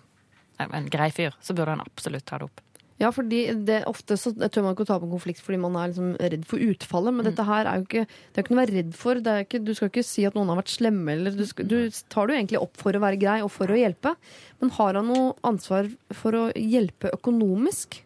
en 0.63 0.87
grei 0.91 1.09
fyr, 1.11 1.35
så 1.41 1.55
burde 1.57 1.75
han 1.75 1.83
absolutt 1.83 2.27
ta 2.29 2.39
det 2.39 2.47
opp. 2.47 2.61
Ja, 3.03 3.09
fordi 3.11 3.41
det, 3.67 3.81
ofte 3.89 4.15
så 4.19 4.31
tør 4.31 4.63
man 4.65 4.75
ikke 4.75 4.85
å 4.85 4.89
ta 4.89 4.95
opp 4.97 5.07
en 5.07 5.11
konflikt 5.11 5.41
fordi 5.43 5.59
man 5.59 5.75
er 5.79 5.91
liksom 5.91 6.13
redd 6.21 6.45
for 6.47 6.63
utfallet. 6.63 7.15
Men 7.17 7.25
mm. 7.25 7.29
dette 7.31 7.47
her 7.49 7.67
er 7.67 7.81
jo 7.81 7.87
ikke 7.87 8.05
Det 8.07 8.39
er 8.39 8.45
ikke 8.45 8.53
noe 8.53 8.59
å 8.59 8.63
være 8.63 8.77
redd 8.77 8.95
for. 8.99 9.21
Ikke, 9.43 9.61
du 9.63 9.73
skal 9.75 9.91
ikke 9.91 10.05
si 10.07 10.25
at 10.29 10.37
noen 10.37 10.53
har 10.53 10.61
vært 10.61 10.73
slemme. 10.75 11.17
Eller 11.17 11.35
du, 11.35 11.43
skal, 11.49 11.67
du 11.67 11.77
tar 12.13 12.29
det 12.29 12.35
jo 12.35 12.41
egentlig 12.43 12.63
opp 12.63 12.79
for 12.79 12.95
å 12.95 13.03
være 13.03 13.19
grei 13.21 13.37
og 13.43 13.51
for 13.53 13.73
å 13.73 13.79
hjelpe. 13.79 14.15
Men 14.63 14.73
har 14.77 14.99
han 14.99 15.11
noe 15.11 15.35
ansvar 15.51 15.91
for 16.15 16.39
å 16.39 16.47
hjelpe 16.55 17.11
økonomisk? 17.17 17.99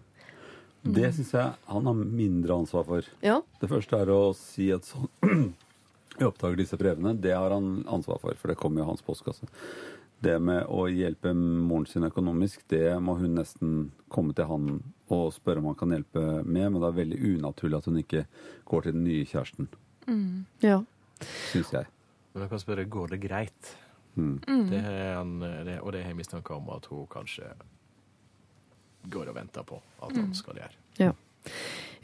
Det 0.87 1.09
syns 1.15 1.33
jeg 1.35 1.53
han 1.67 1.89
har 1.89 2.01
mindre 2.01 2.57
ansvar 2.61 2.85
for. 2.87 3.07
Ja. 3.25 3.41
Det 3.61 3.69
første 3.69 4.01
er 4.01 4.11
å 4.13 4.21
si 4.37 4.69
at 4.73 4.87
sånn 4.87 5.09
Jeg 6.17 6.27
oppdager 6.31 6.57
disse 6.61 6.79
brevene. 6.79 7.13
Det 7.21 7.35
har 7.35 7.53
han 7.53 7.83
ansvar 7.91 8.21
for, 8.23 8.37
for 8.39 8.51
det 8.53 8.57
kommer 8.59 8.81
jo 8.81 8.87
i 8.87 8.91
hans 8.93 9.05
postkasse. 9.05 9.49
Det 10.23 10.37
med 10.41 10.65
å 10.73 10.87
hjelpe 10.89 11.33
moren 11.33 11.85
sin 11.89 12.07
økonomisk, 12.07 12.63
det 12.71 12.95
må 13.03 13.17
hun 13.19 13.35
nesten 13.37 13.73
komme 14.09 14.33
til 14.37 14.49
han 14.49 14.69
og 15.13 15.29
spørre 15.35 15.61
om 15.61 15.69
han 15.69 15.77
kan 15.79 15.93
hjelpe 15.93 16.23
med, 16.43 16.71
men 16.71 16.79
det 16.81 16.87
er 16.87 16.97
veldig 16.97 17.19
unaturlig 17.37 17.77
at 17.77 17.89
hun 17.89 17.99
ikke 18.01 18.23
går 18.67 18.87
til 18.87 18.97
den 18.97 19.05
nye 19.07 19.27
kjæresten. 19.29 19.69
Mm. 20.07 20.45
Ja. 20.63 20.81
Syns 21.51 21.71
jeg. 21.75 21.87
Men 22.33 22.45
jeg 22.45 22.53
kan 22.53 22.63
spørre 22.63 22.87
går 22.97 23.13
det 23.13 23.21
greit. 23.23 23.73
Mm. 24.17 24.39
Det 24.71 24.81
en, 24.81 25.33
det, 25.39 25.79
og 25.79 25.93
det 25.93 26.01
har 26.03 26.11
jeg 26.11 26.19
mistanke 26.19 26.55
om 26.57 26.69
at 26.73 26.89
hun 26.89 27.05
kanskje 27.11 27.51
går 29.07 29.31
og 29.31 29.37
venter 29.37 29.63
på 29.67 29.77
at 30.03 30.15
han 30.17 30.33
skal 30.35 30.59
gjøre. 30.59 30.81
Ja. 30.99 31.13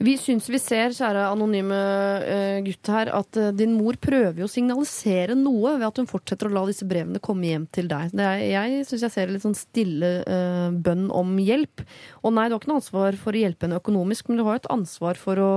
Vi 0.02 0.16
syns 0.18 0.48
vi 0.50 0.60
ser, 0.62 0.94
kjære 0.96 1.28
anonyme 1.30 1.78
uh, 1.78 2.58
gutt 2.66 2.90
her, 2.92 3.12
at 3.14 3.40
uh, 3.40 3.52
din 3.56 3.76
mor 3.78 3.98
prøver 4.02 4.46
å 4.46 4.50
signalisere 4.50 5.36
noe 5.38 5.76
ved 5.78 5.86
at 5.88 6.02
hun 6.02 6.10
fortsetter 6.10 6.50
å 6.50 6.54
la 6.56 6.66
disse 6.70 6.88
brevene 6.90 7.22
komme 7.24 7.52
hjem 7.52 7.68
til 7.74 7.90
deg. 7.92 8.14
Er, 8.18 8.42
jeg 8.42 8.88
syns 8.90 9.06
jeg 9.08 9.14
ser 9.14 9.34
litt 9.34 9.46
sånn 9.46 9.58
stille 9.58 10.14
uh, 10.26 10.70
bønn 10.74 11.10
om 11.14 11.36
hjelp. 11.42 11.86
Og 12.24 12.34
nei, 12.34 12.48
du 12.50 12.56
har 12.56 12.64
ikke 12.64 12.72
noe 12.74 12.82
ansvar 12.82 13.20
for 13.22 13.36
å 13.36 13.44
hjelpe 13.44 13.68
henne 13.68 13.82
økonomisk, 13.82 14.30
men 14.30 14.42
du 14.42 14.48
har 14.48 14.62
et 14.62 14.72
ansvar 14.74 15.20
for 15.20 15.42
å 15.42 15.52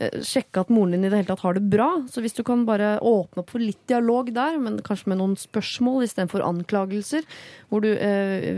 sjekke 0.00 0.62
at 0.62 0.70
moren 0.72 0.94
din 0.94 1.02
i 1.04 1.10
det 1.12 1.18
hele 1.18 1.28
tatt 1.28 1.42
har 1.44 1.58
det 1.58 1.66
bra. 1.68 1.90
Så 2.08 2.22
hvis 2.24 2.32
du 2.32 2.40
kan 2.46 2.62
bare 2.64 2.94
åpne 3.04 3.42
opp 3.42 3.50
for 3.52 3.60
litt 3.60 3.82
dialog 3.90 4.30
der, 4.32 4.56
men 4.56 4.78
kanskje 4.86 5.10
med 5.12 5.20
noen 5.20 5.34
spørsmål 5.36 6.06
istedenfor 6.06 6.40
anklagelser, 6.46 7.26
hvor 7.68 7.84
du 7.84 7.90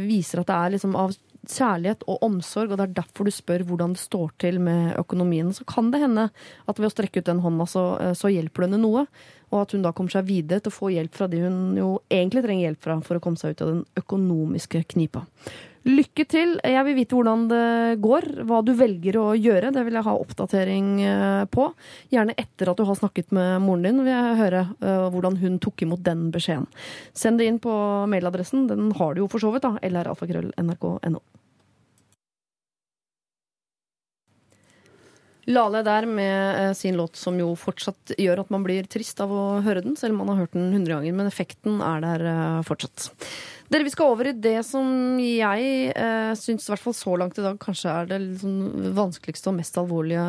viser 0.07 0.45
at 0.45 0.53
det 0.53 0.61
er 0.61 0.75
liksom 0.77 0.95
av 0.95 1.17
kjærlighet 1.49 2.05
og 2.07 2.23
omsorg, 2.23 2.71
og 2.71 2.79
det 2.79 2.85
er 2.85 2.97
derfor 3.01 3.27
du 3.27 3.35
spør 3.35 3.65
hvordan 3.67 3.97
det 3.97 4.03
står 4.03 4.31
til 4.43 4.61
med 4.63 4.95
økonomien, 5.01 5.51
så 5.55 5.67
kan 5.69 5.91
det 5.93 6.03
hende 6.05 6.29
at 6.31 6.79
ved 6.79 6.89
å 6.89 6.93
strekke 6.93 7.23
ut 7.23 7.31
den 7.31 7.43
hånda, 7.43 7.67
så, 7.71 7.85
eh, 8.01 8.15
så 8.19 8.31
hjelper 8.31 8.63
du 8.63 8.69
henne 8.69 8.83
noe. 8.83 9.07
Og 9.53 9.59
at 9.61 9.75
hun 9.75 9.83
da 9.85 9.93
kommer 9.93 10.15
seg 10.15 10.25
videre 10.31 10.63
til 10.63 10.73
å 10.73 10.79
få 10.79 10.93
hjelp 10.95 11.13
fra 11.13 11.29
de 11.29 11.43
hun 11.43 11.77
jo 11.77 11.91
egentlig 12.09 12.45
trenger 12.47 12.71
hjelp 12.71 12.87
fra 12.87 13.01
for 13.05 13.19
å 13.19 13.21
komme 13.25 13.37
seg 13.37 13.53
ut 13.53 13.65
av 13.65 13.73
den 13.75 13.85
økonomiske 14.01 14.85
knipa. 14.95 15.27
Lykke 15.83 16.25
til. 16.31 16.55
Jeg 16.63 16.87
vil 16.87 16.95
vite 16.95 17.17
hvordan 17.19 17.49
det 17.51 17.99
går, 18.05 18.29
hva 18.47 18.61
du 18.63 18.71
velger 18.79 19.19
å 19.19 19.27
gjøre. 19.35 19.73
Det 19.75 19.83
vil 19.83 19.99
jeg 19.99 20.07
ha 20.07 20.15
oppdatering 20.15 20.93
eh, 21.03 21.43
på. 21.51 21.67
Gjerne 22.15 22.37
etter 22.39 22.71
at 22.71 22.79
du 22.79 22.87
har 22.87 22.99
snakket 22.99 23.35
med 23.35 23.65
moren 23.65 23.89
din, 23.89 24.01
vil 24.07 24.13
jeg 24.15 24.39
høre 24.39 24.63
uh, 24.79 25.09
hvordan 25.11 25.41
hun 25.43 25.59
tok 25.63 25.83
imot 25.83 26.05
den 26.07 26.29
beskjeden. 26.35 26.69
Send 27.19 27.43
det 27.43 27.51
inn 27.51 27.59
på 27.63 27.75
mailadressen. 28.11 28.69
Den 28.71 28.93
har 28.99 29.15
du 29.15 29.25
jo 29.25 29.31
for 29.33 29.43
så 29.43 29.51
vidt, 29.55 29.67
da. 29.67 29.75
lralfakrøll.nrk.no. 29.83 31.23
Lale 35.51 35.81
der 35.83 36.07
med 36.07 36.69
eh, 36.69 36.73
sin 36.73 36.97
låt 36.97 37.17
som 37.19 37.39
jo 37.41 37.49
fortsatt 37.59 38.15
gjør 38.15 38.45
at 38.45 38.53
man 38.55 38.63
blir 38.63 38.87
trist 38.87 39.19
av 39.25 39.33
å 39.35 39.47
høre 39.65 39.83
den, 39.83 39.97
selv 39.99 40.15
om 40.15 40.23
man 40.23 40.31
har 40.31 40.45
hørt 40.45 40.55
den 40.55 40.71
hundre 40.71 40.95
ganger. 40.95 41.17
Men 41.19 41.31
effekten 41.31 41.81
er 41.83 42.05
der 42.05 42.27
eh, 42.31 42.61
fortsatt. 42.69 43.09
Dere, 43.73 43.87
Vi 43.87 43.93
skal 43.95 44.11
over 44.13 44.29
i 44.29 44.35
det 44.37 44.59
som 44.69 44.89
jeg 45.23 45.93
eh, 45.97 46.33
syns, 46.37 46.67
hvert 46.69 46.83
fall 46.83 46.97
så 46.97 47.15
langt 47.17 47.39
i 47.41 47.45
dag, 47.45 47.57
kanskje 47.61 47.93
er 47.93 48.11
det 48.11 48.19
liksom 48.21 48.91
vanskeligste 48.99 49.49
og 49.49 49.57
mest 49.57 49.79
alvorlige 49.81 50.25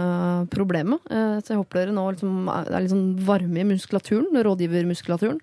problemet. 0.53 1.03
Eh, 1.11 1.41
så 1.43 1.51
jeg 1.51 1.59
håper 1.59 1.81
dere 1.81 1.95
nå 1.97 2.05
liksom, 2.13 2.37
er 2.53 2.77
litt 2.77 2.93
sånn 2.93 3.09
varme 3.27 3.59
i 3.59 3.67
muskulaturen, 3.67 4.31
rådgivermuskulaturen. 4.47 5.41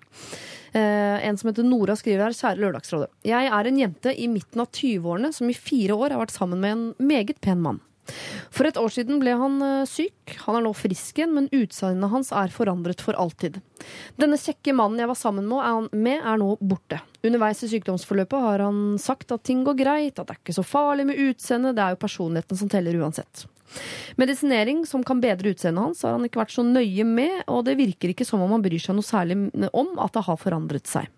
Eh, 0.73 1.27
en 1.27 1.37
som 1.37 1.51
heter 1.51 1.67
Nora 1.67 1.93
skriver 1.99 2.25
her, 2.25 2.37
kjære 2.39 2.63
Lørdagsrådet. 2.63 3.11
Jeg 3.27 3.53
er 3.53 3.69
en 3.69 3.79
jente 3.83 4.15
i 4.17 4.25
midten 4.31 4.65
av 4.65 4.71
20-årene 4.71 5.33
som 5.37 5.51
i 5.51 5.57
fire 5.57 5.99
år 5.99 6.15
har 6.15 6.23
vært 6.23 6.33
sammen 6.33 6.63
med 6.63 6.73
en 6.73 7.09
meget 7.11 7.37
pen 7.43 7.61
mann. 7.61 7.83
For 8.51 8.67
et 8.67 8.79
år 8.79 8.91
siden 8.91 9.19
ble 9.21 9.33
han 9.37 9.61
eh, 9.65 9.87
syk. 9.89 10.35
Han 10.45 10.57
er 10.57 10.65
nå 10.65 10.73
frisk 10.77 11.19
igjen, 11.19 11.33
men 11.37 11.49
utseendet 11.55 12.11
hans 12.11 12.31
er 12.35 12.53
forandret 12.53 13.03
for 13.03 13.17
alltid. 13.19 13.61
Denne 14.19 14.39
kjekke 14.39 14.75
mannen 14.77 15.01
jeg 15.01 15.11
var 15.11 15.19
sammen 15.19 15.47
med, 15.47 16.17
er 16.19 16.41
nå 16.41 16.55
borte. 16.59 17.01
Underveis 17.25 17.63
i 17.65 17.71
sykdomsforløpet 17.71 18.45
har 18.47 18.65
han 18.65 18.99
sagt 19.01 19.33
at 19.33 19.45
ting 19.47 19.63
går 19.67 19.79
greit, 19.79 20.19
at 20.19 20.27
det 20.27 20.35
er 20.35 20.41
ikke 20.41 20.59
så 20.59 20.65
farlig 20.65 21.07
med 21.09 21.21
utseendet, 21.29 21.77
det 21.77 21.85
er 21.85 21.95
jo 21.95 22.03
personligheten 22.03 22.59
som 22.59 22.71
teller 22.71 22.97
uansett. 23.01 23.45
Medisinering 24.19 24.83
som 24.89 25.03
kan 25.07 25.21
bedre 25.23 25.53
utseendet 25.53 25.83
hans, 25.83 26.03
har 26.05 26.15
han 26.15 26.25
ikke 26.27 26.41
vært 26.41 26.53
så 26.55 26.65
nøye 26.65 27.05
med, 27.07 27.43
og 27.51 27.63
det 27.67 27.77
virker 27.79 28.11
ikke 28.11 28.27
som 28.27 28.43
om 28.43 28.51
han 28.55 28.63
bryr 28.63 28.81
seg 28.81 28.97
noe 28.97 29.07
særlig 29.07 29.37
om 29.71 29.93
at 30.01 30.15
det 30.17 30.25
har 30.27 30.39
forandret 30.41 30.89
seg. 30.89 31.09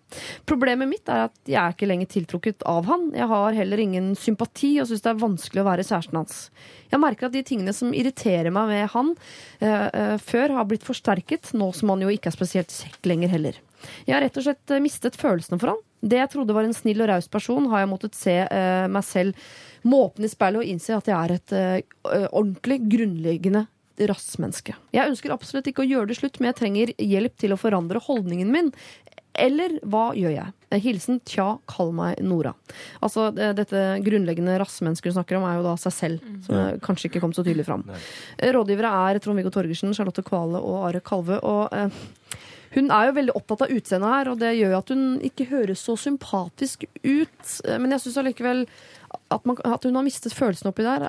Problemet 0.46 0.88
mitt 0.90 1.10
er 1.10 1.26
at 1.26 1.36
jeg 1.50 1.58
er 1.58 1.74
ikke 1.74 1.88
lenger 1.90 2.10
tiltrukket 2.12 2.64
av 2.70 2.86
han. 2.86 3.08
Jeg 3.16 3.26
har 3.30 3.58
heller 3.58 3.82
ingen 3.82 4.12
sympati 4.18 4.76
og 4.82 4.88
syns 4.88 5.02
det 5.04 5.10
er 5.10 5.22
vanskelig 5.22 5.64
å 5.64 5.68
være 5.68 5.86
kjæresten 5.86 6.20
hans. 6.20 6.38
Jeg 6.92 7.02
merker 7.02 7.28
at 7.28 7.34
de 7.34 7.42
tingene 7.46 7.74
som 7.74 7.94
irriterer 7.96 8.54
meg 8.54 8.70
med 8.70 8.86
han 8.94 9.14
uh, 9.16 9.66
uh, 9.66 10.16
før, 10.22 10.54
har 10.60 10.68
blitt 10.70 10.86
forsterket, 10.86 11.50
nå 11.58 11.72
som 11.74 11.90
han 11.90 12.04
jo 12.06 12.12
ikke 12.14 12.30
er 12.30 12.36
spesielt 12.36 12.74
kjekk 12.74 13.10
lenger 13.10 13.34
heller. 13.34 13.58
Jeg 14.06 14.16
har 14.16 14.22
rett 14.24 14.38
og 14.38 14.46
slett 14.46 14.78
mistet 14.80 15.18
følelsene 15.20 15.58
for 15.60 15.74
han. 15.74 15.82
Det 16.04 16.20
jeg 16.20 16.32
trodde 16.34 16.56
var 16.56 16.66
en 16.66 16.76
snill 16.76 17.00
og 17.04 17.08
raus 17.10 17.28
person, 17.32 17.68
har 17.72 17.82
jeg 17.82 17.90
måttet 17.90 18.16
se 18.18 18.34
eh, 18.44 18.86
meg 18.92 19.06
selv 19.08 19.38
må 19.84 20.06
åpne 20.08 20.30
speilet 20.32 20.62
og 20.62 20.68
innse 20.68 20.96
at 20.96 21.08
jeg 21.10 21.16
er 21.16 21.36
et 21.36 21.54
uh, 21.54 22.26
ordentlig, 22.30 22.80
grunnleggende 22.90 23.66
rassmenneske. 24.10 24.74
Jeg 24.94 25.10
ønsker 25.12 25.32
absolutt 25.34 25.68
ikke 25.70 25.84
å 25.84 25.88
gjøre 25.88 26.10
det 26.10 26.18
slutt, 26.18 26.40
men 26.40 26.50
jeg 26.50 26.58
trenger 26.58 26.94
hjelp 26.98 27.36
til 27.38 27.54
å 27.54 27.60
forandre 27.60 28.02
holdningen 28.02 28.50
min. 28.50 28.72
Eller 29.34 29.76
hva 29.90 30.12
gjør 30.14 30.30
jeg? 30.30 30.54
Eh, 30.70 30.80
hilsen 30.82 31.18
tja, 31.26 31.46
kall 31.70 31.90
meg 31.94 32.20
Nora. 32.22 32.52
Altså, 33.02 33.28
Dette 33.34 33.82
grunnleggende 34.04 34.56
rassemennesket 34.62 35.10
du 35.10 35.16
snakker 35.16 35.38
om, 35.38 35.46
er 35.48 35.58
jo 35.58 35.66
da 35.66 35.74
seg 35.80 35.94
selv. 35.96 36.26
Mm. 36.26 36.40
Som 36.46 36.80
kanskje 36.84 37.10
ikke 37.10 37.22
kom 37.24 37.34
så 37.34 37.42
tydelig 37.46 37.66
fram. 37.66 37.86
Rådgivere 38.38 38.92
er 39.08 39.22
Trond-Viggo 39.22 39.50
Torgersen, 39.54 39.94
Charlotte 39.96 40.26
Kvale 40.26 40.62
og 40.62 40.88
Are 40.88 41.04
Kalve. 41.04 41.40
og... 41.42 41.70
Eh, 41.74 42.42
hun 42.74 42.88
er 42.90 43.04
jo 43.06 43.12
veldig 43.14 43.34
opptatt 43.38 43.60
av 43.62 43.70
utseendet 43.70 44.10
her, 44.10 44.28
og 44.32 44.40
det 44.40 44.48
gjør 44.56 44.72
jo 44.72 44.78
at 44.80 44.88
hun 44.90 45.02
ikke 45.22 45.44
høres 45.46 45.84
så 45.86 45.94
sympatisk 45.94 46.82
ut. 47.04 47.52
Men 47.70 47.94
jeg 47.94 48.02
syns 48.02 48.16
allikevel 48.18 48.64
at, 49.34 49.46
man, 49.46 49.58
at, 49.64 49.84
hun 49.84 49.98
har 49.98 50.06
mistet 50.06 50.36
følelsene 50.36 50.72
oppi 50.72 50.86
der. 50.86 51.06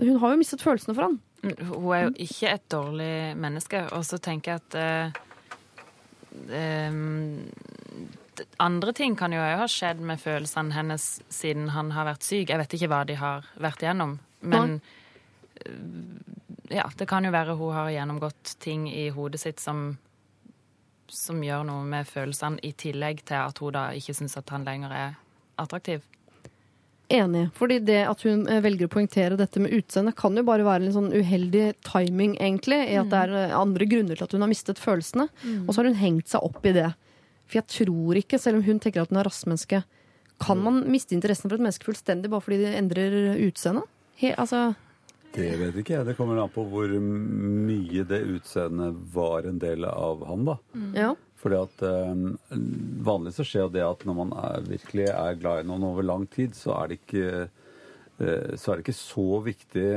Hun 0.00 0.20
har 0.22 0.34
jo 0.34 0.40
mistet 0.40 0.64
følelsene 0.64 0.96
for 0.96 1.08
han. 1.08 1.18
Hun 1.70 1.90
er 1.94 2.06
jo 2.06 2.14
ikke 2.24 2.52
et 2.52 2.66
dårlig 2.72 3.36
menneske. 3.38 3.84
Og 3.96 4.06
så 4.06 4.18
tenker 4.22 4.56
jeg 4.56 4.64
at 4.64 4.78
uh, 4.78 5.22
um, 6.92 7.46
Andre 8.62 8.92
ting 8.94 9.16
kan 9.18 9.32
jo 9.34 9.40
ha 9.42 9.66
skjedd 9.66 9.98
med 10.06 10.20
følelsene 10.22 10.76
hennes 10.76 11.04
siden 11.34 11.72
han 11.74 11.90
har 11.96 12.06
vært 12.06 12.26
syk. 12.26 12.52
Jeg 12.52 12.60
vet 12.60 12.74
ikke 12.78 12.90
hva 12.92 13.00
de 13.06 13.16
har 13.18 13.48
vært 13.58 13.82
igjennom. 13.82 14.18
Men 14.46 14.78
uh, 14.78 14.82
ja, 16.70 16.86
det 16.98 17.08
kan 17.10 17.26
jo 17.26 17.34
være 17.34 17.58
hun 17.58 17.74
har 17.74 17.90
gjennomgått 17.94 18.54
ting 18.62 18.86
i 18.92 19.08
hodet 19.14 19.40
sitt 19.42 19.60
som 19.62 19.96
som 21.08 21.40
gjør 21.44 21.64
noe 21.64 21.84
med 21.88 22.08
følelsene, 22.08 22.60
i 22.62 22.74
tillegg 22.76 23.22
til 23.28 23.40
at 23.40 23.58
hun 23.62 23.72
da 23.72 23.88
ikke 23.96 24.14
syns 24.16 24.36
at 24.36 24.50
han 24.52 24.66
lenger 24.66 24.92
er 24.92 25.14
attraktiv. 25.60 26.02
Enig. 27.08 27.46
Fordi 27.56 27.78
det 27.88 28.02
at 28.04 28.22
hun 28.26 28.42
eh, 28.50 28.60
velger 28.64 28.88
å 28.88 28.92
poengtere 28.92 29.38
dette 29.40 29.60
med 29.64 29.72
utseendet, 29.72 30.16
kan 30.18 30.36
jo 30.36 30.44
bare 30.44 30.66
være 30.66 30.88
en 30.88 30.96
sånn 30.96 31.12
uheldig 31.14 31.70
timing, 31.86 32.34
egentlig. 32.36 32.82
I 32.84 32.98
at 33.00 33.08
det 33.12 33.22
er 33.24 33.36
eh, 33.46 33.54
andre 33.56 33.88
grunner 33.88 34.18
til 34.18 34.26
at 34.26 34.34
hun 34.36 34.44
har 34.44 34.50
mistet 34.50 34.82
følelsene. 34.82 35.28
Mm. 35.40 35.62
Og 35.64 35.70
så 35.72 35.80
har 35.80 35.88
hun 35.88 36.02
hengt 36.02 36.28
seg 36.32 36.44
opp 36.44 36.68
i 36.68 36.74
det. 36.76 36.90
For 37.48 37.62
jeg 37.62 37.72
tror 37.72 38.20
ikke, 38.20 38.40
selv 38.42 38.60
om 38.60 38.66
hun 38.66 38.82
tenker 38.84 39.06
at 39.06 39.14
hun 39.14 39.22
er 39.22 39.28
rastmenneske, 39.28 39.80
kan 40.38 40.60
man 40.62 40.84
miste 40.86 41.16
interessen 41.16 41.48
for 41.48 41.56
et 41.56 41.64
menneske 41.64 41.88
fullstendig 41.88 42.28
bare 42.30 42.44
fordi 42.44 42.60
de 42.60 42.76
endrer 42.78 43.16
utseendet? 43.48 43.88
altså 44.38 44.68
det 45.34 45.48
vet 45.60 45.76
ikke 45.76 45.92
jeg. 45.92 46.06
Det 46.08 46.16
kommer 46.16 46.38
an 46.40 46.52
på 46.52 46.64
hvor 46.70 46.92
mye 46.98 48.04
det 48.08 48.20
utseendet 48.32 48.96
var 49.12 49.48
en 49.48 49.58
del 49.60 49.84
av 49.88 50.24
han, 50.28 50.46
da. 50.48 50.56
Mm. 50.72 50.92
Ja. 50.96 51.10
Fordi 51.38 51.58
at 51.60 51.82
eh, 51.86 52.24
Vanligvis 53.06 53.38
så 53.40 53.46
skjer 53.46 53.72
det 53.74 53.84
at 53.86 54.04
når 54.08 54.16
man 54.18 54.34
er, 54.34 54.66
virkelig 54.66 55.08
er 55.12 55.38
glad 55.38 55.62
i 55.62 55.68
noen 55.68 55.86
over 55.90 56.06
lang 56.06 56.26
tid, 56.30 56.56
så 56.58 56.74
er 56.80 56.90
det 56.90 57.00
ikke 57.02 57.28
eh, 57.46 58.54
så 58.58 58.72
er 58.72 58.78
det 58.78 58.86
ikke 58.86 58.98
så 58.98 59.28
viktig 59.46 59.90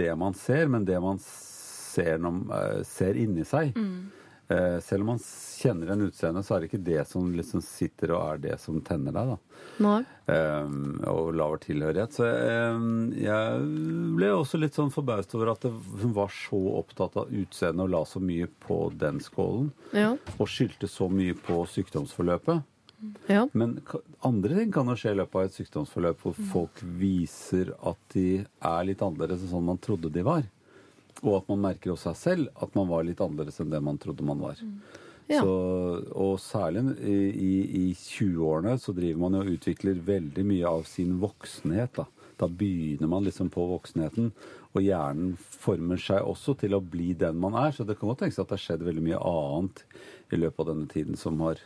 det 0.00 0.10
man 0.18 0.34
ser, 0.38 0.70
men 0.72 0.86
det 0.88 0.98
man 1.02 1.20
ser, 1.22 2.18
når, 2.22 2.40
eh, 2.56 2.80
ser 2.88 3.20
inni 3.20 3.46
seg. 3.46 3.76
Mm. 3.78 4.10
Eh, 4.50 4.80
selv 4.82 5.04
om 5.04 5.12
man 5.12 5.20
kjenner 5.60 5.92
en 5.92 6.00
utseende, 6.08 6.42
så 6.42 6.56
er 6.56 6.62
det 6.62 6.70
ikke 6.70 6.82
det 6.88 7.02
som 7.06 7.28
liksom 7.36 7.62
sitter 7.62 8.16
og 8.16 8.22
er 8.24 8.40
det 8.48 8.56
som 8.58 8.80
tenner 8.82 9.14
deg. 9.14 9.30
da. 9.30 9.60
Nei. 9.84 10.00
Um, 10.30 10.98
og 11.06 11.30
laver 11.38 11.60
tilhørighet. 11.62 12.16
Så 12.18 12.26
um, 12.26 13.12
jeg 13.14 13.60
ble 14.18 14.32
også 14.34 14.58
litt 14.58 14.74
sånn 14.74 14.90
forbauset 14.94 15.36
over 15.38 15.52
at 15.54 15.62
det, 15.66 15.70
hun 16.02 16.16
var 16.16 16.34
så 16.34 16.58
opptatt 16.80 17.20
av 17.22 17.30
utseendet 17.30 17.86
og 17.86 17.94
la 17.94 18.02
så 18.08 18.22
mye 18.22 18.50
på 18.66 18.82
den 18.98 19.22
skålen. 19.22 19.70
Ja. 19.94 20.16
Og 20.38 20.50
skyldte 20.50 20.90
så 20.90 21.06
mye 21.12 21.38
på 21.38 21.62
sykdomsforløpet. 21.70 22.66
Ja. 23.30 23.46
Men 23.52 23.78
andre 24.26 24.58
ting 24.58 24.72
kan 24.74 24.90
jo 24.90 24.96
skje 24.98 25.14
i 25.14 25.20
løpet 25.22 25.38
av 25.38 25.46
et 25.46 25.56
sykdomsforløp 25.56 26.24
hvor 26.24 26.34
folk 26.50 26.82
viser 27.00 27.70
at 27.86 28.00
de 28.12 28.42
er 28.42 28.88
litt 28.88 29.04
annerledes 29.04 29.46
enn 29.46 29.54
sånn 29.54 29.70
man 29.70 29.80
trodde 29.80 30.10
de 30.12 30.26
var. 30.26 30.42
Og 31.24 31.40
at 31.40 31.48
man 31.50 31.62
merker 31.68 31.94
også 31.94 32.14
seg 32.14 32.20
selv 32.20 32.64
at 32.64 32.74
man 32.78 32.88
var 32.90 33.06
litt 33.06 33.22
annerledes 33.24 33.60
enn 33.62 33.72
det 33.72 33.82
man 33.84 33.98
trodde 34.00 34.26
man 34.26 34.42
var. 34.42 34.60
Mm. 34.62 34.76
Ja. 35.30 35.44
Så, 35.44 35.50
og 36.18 36.40
særlig 36.42 36.82
i, 37.06 37.50
i 37.84 37.84
20-årene 37.94 38.74
så 38.82 38.94
driver 38.96 39.20
man 39.22 39.38
og 39.38 39.52
utvikler 39.52 40.00
veldig 40.02 40.44
mye 40.46 40.70
av 40.70 40.82
sin 40.90 41.20
voksenhet. 41.22 42.00
Da, 42.00 42.06
da 42.40 42.48
begynner 42.50 43.10
man 43.12 43.26
liksom 43.28 43.52
på 43.54 43.66
voksenheten, 43.70 44.32
og 44.70 44.82
hjernen 44.82 45.36
former 45.38 46.00
seg 46.02 46.26
også 46.26 46.56
til 46.58 46.74
å 46.74 46.82
bli 46.82 47.12
den 47.18 47.38
man 47.42 47.54
er. 47.58 47.74
Så 47.76 47.86
det 47.86 47.98
kan 48.00 48.10
godt 48.10 48.24
tenkes 48.24 48.40
at 48.42 48.50
det 48.50 48.58
har 48.58 48.64
skjedd 48.64 48.86
veldig 48.86 49.06
mye 49.06 49.20
annet 49.30 49.84
i 50.34 50.40
løpet 50.40 50.64
av 50.64 50.72
denne 50.72 50.90
tiden 50.90 51.20
som 51.20 51.38
har, 51.46 51.62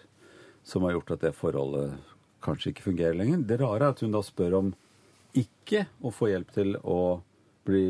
som 0.65 0.85
har 0.85 0.99
gjort 0.99 1.17
at 1.17 1.25
det 1.25 1.37
forholdet 1.39 1.95
kanskje 2.45 2.75
ikke 2.75 2.91
fungerer 2.91 3.17
lenger. 3.17 3.47
Det 3.49 3.61
rare 3.63 3.81
er 3.81 3.95
at 3.95 4.05
hun 4.05 4.13
da 4.13 4.21
spør 4.25 4.59
om 4.61 4.75
ikke 5.35 5.87
å 6.05 6.13
få 6.15 6.31
hjelp 6.31 6.53
til 6.55 6.77
å 6.85 6.99
bli, 7.67 7.85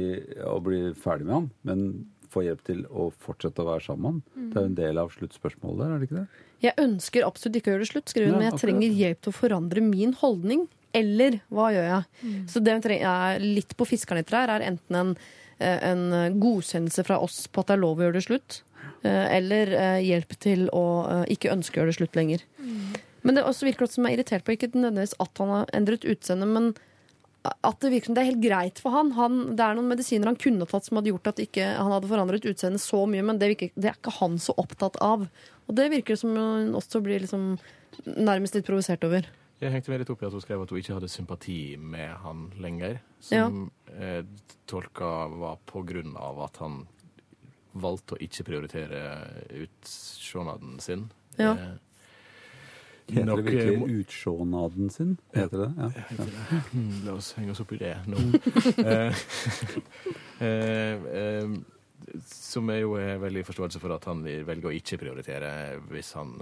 å 0.46 0.58
bli 0.64 0.80
ferdig 0.98 1.28
med 1.28 1.34
han, 1.34 1.48
men 1.68 1.86
få 2.34 2.44
hjelp 2.46 2.64
til 2.66 2.82
å 2.90 3.08
fortsette 3.22 3.62
å 3.62 3.68
være 3.68 3.84
sammen. 3.86 4.20
Mm. 4.34 4.48
Det 4.50 4.58
er 4.58 4.64
jo 4.64 4.70
en 4.70 4.80
del 4.80 5.00
av 5.02 5.12
sluttspørsmålet 5.14 5.82
der, 5.82 5.92
er 5.92 6.00
det 6.02 6.08
ikke 6.08 6.20
det? 6.22 6.44
Jeg 6.64 6.78
ønsker 6.80 7.26
absolutt 7.26 7.58
ikke 7.60 7.70
å 7.70 7.74
gjøre 7.74 7.84
det 7.84 7.90
slutt, 7.90 8.10
skriver 8.10 8.32
hun, 8.32 8.40
men 8.40 8.48
jeg 8.48 8.62
trenger 8.62 8.98
hjelp 9.02 9.22
til 9.22 9.34
å 9.34 9.36
forandre 9.36 9.84
min 9.84 10.14
holdning. 10.20 10.66
Eller 10.94 11.40
hva 11.52 11.70
gjør 11.74 11.88
jeg? 11.88 12.10
Mm. 12.22 12.36
Så 12.50 12.62
det 12.62 12.76
hun 12.76 12.84
trenger, 12.84 13.42
litt 13.42 13.74
på 13.78 13.88
fiskeren 13.88 14.22
etter 14.22 14.38
her, 14.38 14.54
er 14.54 14.68
enten 14.70 15.00
en, 15.00 15.10
eh, 15.58 15.88
en 15.90 16.38
godkjennelse 16.40 17.04
fra 17.06 17.18
oss 17.22 17.44
på 17.50 17.62
at 17.64 17.70
det 17.72 17.76
er 17.76 17.82
lov 17.82 17.98
å 17.98 18.06
gjøre 18.06 18.18
det 18.18 18.26
slutt, 18.28 18.60
eh, 19.02 19.26
eller 19.38 19.74
eh, 19.74 20.00
hjelp 20.06 20.38
til 20.46 20.68
å 20.72 20.86
ikke 21.30 21.52
ønske 21.52 21.78
å 21.78 21.82
gjøre 21.82 21.92
det 21.92 21.98
slutt 21.98 22.18
lenger. 22.20 22.46
Mm. 22.62 22.96
Men 23.24 23.38
det 23.38 23.46
også 23.48 23.66
virker 23.66 23.88
som 23.88 24.06
jeg 24.06 24.14
er 24.14 24.20
irritert 24.20 24.44
på 24.46 24.54
ikke 24.54 24.72
nødvendigvis 24.74 25.16
at 25.24 25.40
han 25.40 25.52
har 25.52 25.70
endret 25.76 26.04
utseende, 26.08 26.48
men 26.48 26.74
at 27.44 27.80
det 27.84 27.90
virker 27.92 28.08
som 28.08 28.16
det 28.16 28.22
er 28.22 28.30
helt 28.30 28.42
greit 28.42 28.80
for 28.80 28.94
han. 28.94 29.12
han. 29.18 29.40
Det 29.56 29.64
er 29.64 29.76
noen 29.76 29.90
medisiner 29.92 30.30
han 30.30 30.40
kunne 30.40 30.66
tatt 30.68 30.86
som 30.86 30.98
hadde 30.98 31.10
gjort 31.12 31.32
at 31.34 31.42
ikke, 31.44 31.66
han 31.76 31.92
hadde 31.92 32.08
forandret 32.08 32.48
utseendet 32.48 32.80
så 32.80 33.02
mye, 33.10 33.24
men 33.26 33.40
det, 33.40 33.50
virker, 33.52 33.72
det, 33.76 33.90
er 33.90 33.98
ikke 33.98 34.14
han 34.18 34.38
så 34.40 34.56
opptatt 34.60 34.96
av. 35.04 35.26
Og 35.68 35.76
det 35.76 35.90
virker 35.92 36.16
som 36.20 36.32
hun 36.36 36.72
også 36.78 37.02
blir 37.04 37.20
liksom 37.24 37.54
nærmest 38.04 38.56
litt 38.56 38.66
provosert 38.66 39.04
over. 39.04 39.28
Jeg 39.60 39.72
hengte 39.72 39.92
meg 39.92 40.02
litt 40.02 40.10
opp 40.12 40.24
i 40.24 40.26
at 40.28 40.34
hun 40.34 40.42
skrev 40.42 40.64
at 40.64 40.72
hun 40.72 40.80
ikke 40.80 40.96
hadde 40.96 41.12
sympati 41.12 41.58
med 41.80 42.16
han 42.24 42.48
lenger. 42.60 42.98
Som 43.22 43.36
ja. 43.36 43.94
eh, 43.96 44.50
tolka 44.68 45.12
var 45.32 45.60
på 45.68 45.84
grunn 45.86 46.16
av 46.20 46.42
at 46.48 46.58
han 46.64 46.82
valgte 47.74 48.16
å 48.16 48.22
ikke 48.24 48.46
prioritere 48.46 49.02
utseendet 49.64 50.84
sin. 50.84 51.08
Ja. 51.36 51.52
Eh, 51.54 51.74
Heter 53.06 53.36
det 53.36 53.42
virkelig 53.42 54.00
utsjånaden 54.00 54.90
sin? 54.90 55.16
Heter 55.34 55.58
det? 55.58 55.72
Ja. 55.76 55.90
ja. 56.18 56.24
La 57.04 57.16
oss 57.18 57.34
henge 57.36 57.52
oss 57.52 57.60
opp 57.60 57.74
i 57.76 57.80
det 57.82 57.94
nå. 58.08 58.20
Eh, 58.80 59.22
eh, 60.46 61.04
eh, 61.20 61.54
som 62.28 62.70
er 62.72 62.80
jo 62.80 62.94
er 63.00 63.20
veldig 63.20 63.44
forståelse 63.48 63.80
for 63.82 63.92
at 63.94 64.08
han 64.08 64.22
velger 64.24 64.70
å 64.70 64.74
ikke 64.76 64.98
prioritere 65.00 65.50
hvis 65.88 66.12
han 66.18 66.34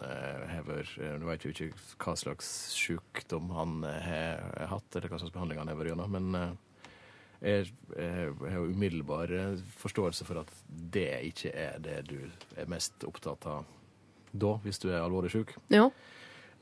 hever 0.50 0.88
Nå 1.22 1.28
vet 1.28 1.46
vi 1.46 1.52
ikke 1.54 1.68
hva 2.02 2.16
slags 2.18 2.48
sykdom 2.74 3.52
han 3.54 3.76
har 3.86 4.42
hatt, 4.72 4.88
eller 4.96 5.12
hva 5.12 5.20
slags 5.22 5.34
behandling 5.34 5.62
han 5.62 5.70
har 5.70 5.78
vært 5.78 5.92
gjennom, 5.92 6.18
men 6.18 6.56
jeg 7.42 7.70
har 7.94 8.66
umiddelbar 8.66 9.30
forståelse 9.78 10.26
for 10.26 10.42
at 10.42 10.50
det 10.66 11.08
ikke 11.30 11.54
er 11.54 11.78
det 11.82 12.00
du 12.10 12.18
er 12.58 12.68
mest 12.70 13.06
opptatt 13.06 13.46
av 13.50 13.70
da, 14.32 14.56
hvis 14.64 14.82
du 14.82 14.90
er 14.90 15.02
alvorlig 15.02 15.30
syk. 15.32 15.54
Ja. 15.72 15.88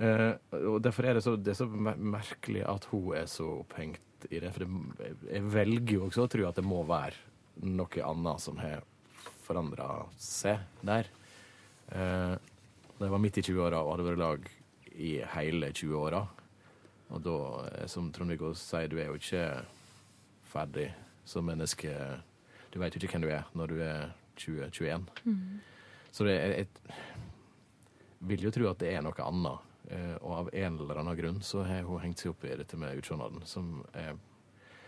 Eh, 0.01 0.33
og 0.57 0.79
Derfor 0.83 1.07
er 1.07 1.19
det, 1.19 1.25
så, 1.25 1.35
det 1.37 1.53
er 1.53 1.59
så 1.59 1.69
merkelig 1.69 2.65
at 2.69 2.87
hun 2.93 3.13
er 3.19 3.27
så 3.29 3.49
opphengt 3.61 4.29
i 4.31 4.41
det. 4.41 4.53
For 4.55 4.65
det, 4.65 5.11
jeg 5.29 5.51
velger 5.53 5.97
jo 5.99 6.07
også 6.09 6.25
å 6.25 6.33
tro 6.33 6.47
at 6.49 6.61
det 6.61 6.67
må 6.67 6.81
være 6.89 7.29
noe 7.69 8.07
annet 8.07 8.41
som 8.41 8.61
har 8.61 8.85
forandra 9.45 9.91
seg 10.21 10.63
der. 10.87 11.11
Eh, 11.93 12.35
da 12.97 13.09
jeg 13.09 13.15
var 13.15 13.23
midt 13.23 13.41
i 13.41 13.45
20-åra 13.45 13.83
og 13.83 13.95
hadde 13.95 14.09
vært 14.09 14.23
lag 14.23 14.51
i 15.01 15.13
hele 15.35 15.71
20-åra, 15.73 16.21
og 17.11 17.23
da, 17.25 17.37
eh, 17.71 17.87
som 17.91 18.11
Trond-Viggo 18.15 18.55
sier, 18.57 18.89
du 18.89 18.99
er 19.01 19.11
jo 19.11 19.19
ikke 19.21 19.45
ferdig 20.51 20.91
som 21.29 21.47
menneske. 21.47 21.93
Du 22.71 22.79
veit 22.81 22.95
jo 22.95 23.03
ikke 23.03 23.17
hvem 23.17 23.27
du 23.27 23.33
er 23.35 23.49
når 23.59 23.73
du 23.73 23.81
er 23.85 24.13
20-21. 24.41 25.09
Mm. 25.27 25.59
Så 26.11 26.27
det, 26.27 26.37
jeg, 26.37 26.69
jeg 26.89 28.31
vil 28.31 28.47
jo 28.47 28.53
tro 28.55 28.71
at 28.71 28.81
det 28.81 28.95
er 28.95 29.05
noe 29.05 29.27
annet 29.27 29.70
og 30.21 30.33
av 30.37 30.51
en 30.55 30.77
eller 30.79 31.01
annen 31.01 31.17
grunn 31.19 31.39
så 31.43 31.65
har 31.67 31.87
hun 31.87 32.03
hengt 32.03 32.23
seg 32.23 32.33
opp 32.33 32.45
i 32.47 32.57
dette 32.61 32.79
med 32.79 33.01
utseendet, 33.01 33.49
som, 33.51 33.81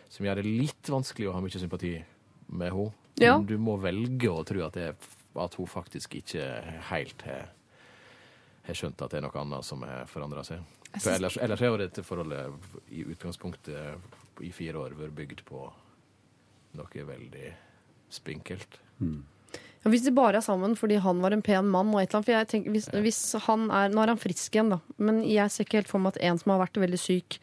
som, 0.09 0.26
gjør 0.26 0.38
det 0.38 0.46
litt 0.46 0.90
vanskelig 0.92 1.30
å 1.30 1.34
ha 1.36 1.40
mye 1.42 1.62
sympati 1.62 1.96
med 2.53 2.70
henne. 2.70 2.92
Ja. 3.20 3.34
Du 3.44 3.57
må 3.61 3.76
velge 3.76 4.30
å 4.32 4.44
tro 4.48 4.62
at, 4.64 4.78
det, 4.78 4.94
at 5.36 5.57
hun 5.59 5.68
faktisk 5.68 6.14
ikke 6.22 6.46
helt 6.88 7.26
har, 7.28 7.50
har 8.68 8.78
skjønt 8.78 9.03
at 9.05 9.12
det 9.12 9.20
er 9.20 9.26
noe 9.26 9.42
annet 9.42 9.66
som 9.68 9.84
har 9.84 10.07
forandra 10.11 10.44
seg. 10.46 10.62
For 10.98 11.12
ellers, 11.14 11.36
ellers 11.40 11.61
har 11.61 11.72
jo 11.72 11.80
dette 11.80 12.05
forholdet 12.05 12.92
i 12.92 13.05
utgangspunktet 13.09 14.42
i 14.44 14.50
fire 14.53 14.80
år 14.80 14.96
vært 14.96 15.16
bygd 15.16 15.44
på 15.48 15.66
noe 16.78 17.05
veldig 17.09 17.53
spinkelt. 18.12 18.78
Mm. 19.00 19.22
Ja, 19.83 19.91
hvis 19.91 20.05
de 20.07 20.14
bare 20.14 20.39
er 20.39 20.45
sammen 20.45 20.76
fordi 20.78 21.01
han 21.03 21.22
var 21.22 21.35
en 21.35 21.43
pen 21.43 21.70
mann 21.70 21.91
og 21.91 21.99
et 22.01 22.12
eller 22.12 22.20
annet. 22.20 22.28
For 22.28 22.37
jeg 22.37 22.51
tenker, 22.53 22.76
hvis, 22.76 22.89
hvis 23.05 23.20
han 23.49 23.66
er, 23.70 23.91
Nå 23.91 24.05
er 24.05 24.14
han 24.14 24.22
frisk 24.22 24.55
igjen, 24.55 24.70
da. 24.76 24.78
Men 25.03 25.22
jeg 25.26 25.51
ser 25.51 25.66
ikke 25.66 25.80
helt 25.80 25.91
for 25.91 26.03
meg 26.03 26.14
at 26.14 26.22
en 26.30 26.41
som 26.41 26.55
har 26.55 26.62
vært 26.62 26.83
veldig 26.85 27.03
syk, 27.03 27.39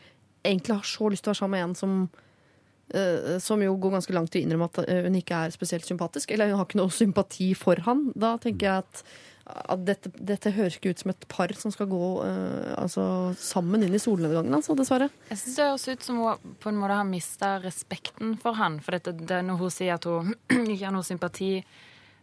egentlig 0.48 0.80
har 0.80 0.88
så 0.88 1.12
lyst 1.12 1.26
til 1.26 1.32
å 1.32 1.36
være 1.36 1.42
sammen 1.42 1.58
med 1.58 1.68
en 1.68 1.80
som 1.80 1.96
uh, 2.96 3.40
som 3.44 3.64
jo 3.64 3.74
går 3.76 3.98
ganske 3.98 4.16
langt 4.16 4.32
til 4.34 4.44
å 4.44 4.48
innrømme 4.48 4.70
at 4.72 5.08
hun 5.08 5.18
ikke 5.20 5.42
er 5.48 5.56
spesielt 5.56 5.88
sympatisk. 5.88 6.32
Eller 6.32 6.52
hun 6.52 6.62
har 6.62 6.70
ikke 6.70 6.80
noe 6.80 6.96
sympati 6.96 7.52
for 7.60 7.84
han. 7.90 8.08
Da 8.16 8.38
tenker 8.40 8.70
jeg 8.70 8.86
at, 8.86 9.04
at 9.76 9.84
dette, 9.84 10.14
dette, 10.16 10.56
høres 10.56 10.80
ikke 10.80 10.96
ut 10.96 11.04
som 11.04 11.12
et 11.12 11.28
par 11.36 11.52
som 11.60 11.76
skal 11.76 11.92
gå 11.92 12.10
uh, 12.24 12.72
altså, 12.80 13.04
sammen 13.36 13.84
inn 13.84 14.00
i 14.00 14.00
solnedgangen, 14.00 14.56
altså, 14.56 14.80
dessverre. 14.80 15.12
Jeg 15.34 15.44
syns 15.44 15.60
det 15.60 15.68
høres 15.68 15.90
ut 15.92 16.08
som 16.08 16.24
hun 16.24 16.56
på 16.64 16.72
en 16.72 16.80
måte 16.80 17.04
har 17.04 17.12
mista 17.12 17.58
respekten 17.68 18.38
for 18.40 18.56
han. 18.64 18.80
For 18.80 18.96
dette, 18.96 19.18
det, 19.20 19.44
når 19.52 19.60
hun 19.66 19.76
sier 19.76 20.00
at 20.00 20.08
hun 20.08 20.32
ikke 20.72 20.86
har 20.88 20.96
noe 20.96 21.12
sympati 21.12 21.58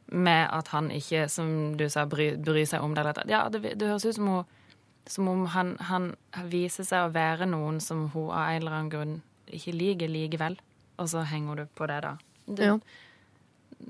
med 0.06 0.48
at 0.54 0.68
han 0.68 0.90
ikke, 0.94 1.26
som 1.30 1.48
du 1.78 1.88
sa, 1.90 2.06
bryr, 2.06 2.36
bry 2.38 2.62
seg 2.68 2.84
om 2.84 2.94
det. 2.94 3.06
Ja, 3.30 3.46
det, 3.50 3.74
det 3.78 3.88
høres 3.90 4.06
ut 4.06 4.18
som, 4.18 4.30
hun, 4.30 4.78
som 5.10 5.30
om 5.32 5.46
han, 5.54 5.74
han, 5.88 6.12
viser 6.50 6.86
seg 6.86 7.08
å 7.08 7.14
være 7.14 7.48
noen 7.50 7.80
som 7.82 8.06
hun 8.14 8.30
av 8.30 8.52
en 8.52 8.60
eller 8.60 8.78
annen 8.78 8.92
grunn 8.92 9.18
ikke 9.46 9.74
liker 9.74 10.10
likevel. 10.10 10.58
Og 11.02 11.10
så 11.12 11.26
henger 11.28 11.62
du 11.62 11.66
på 11.76 11.88
det, 11.90 12.00
da. 12.06 12.14
Det, 12.46 12.70
ja. 12.70 12.78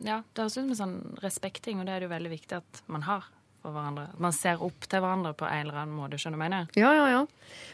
ja. 0.02 0.20
det 0.32 0.42
høres 0.42 0.56
ut 0.56 0.62
som 0.62 0.72
en 0.72 0.80
sånn 0.82 0.98
respekting, 1.22 1.80
og 1.80 1.88
det 1.88 1.94
er 1.94 2.02
det 2.02 2.08
jo 2.08 2.14
veldig 2.16 2.32
viktig 2.32 2.60
at 2.62 2.86
man 2.92 3.04
har. 3.06 3.28
for 3.66 3.74
hverandre. 3.74 4.06
Man 4.22 4.34
ser 4.34 4.60
opp 4.62 4.86
til 4.86 5.02
hverandre 5.02 5.34
på 5.34 5.46
en 5.48 5.66
eller 5.66 5.82
annen 5.82 5.96
måte. 5.98 6.18
skjønner 6.22 6.38
du 6.38 6.42
mener? 6.44 6.68
Ja, 6.78 6.92
ja, 6.94 7.06
ja. 7.10 7.22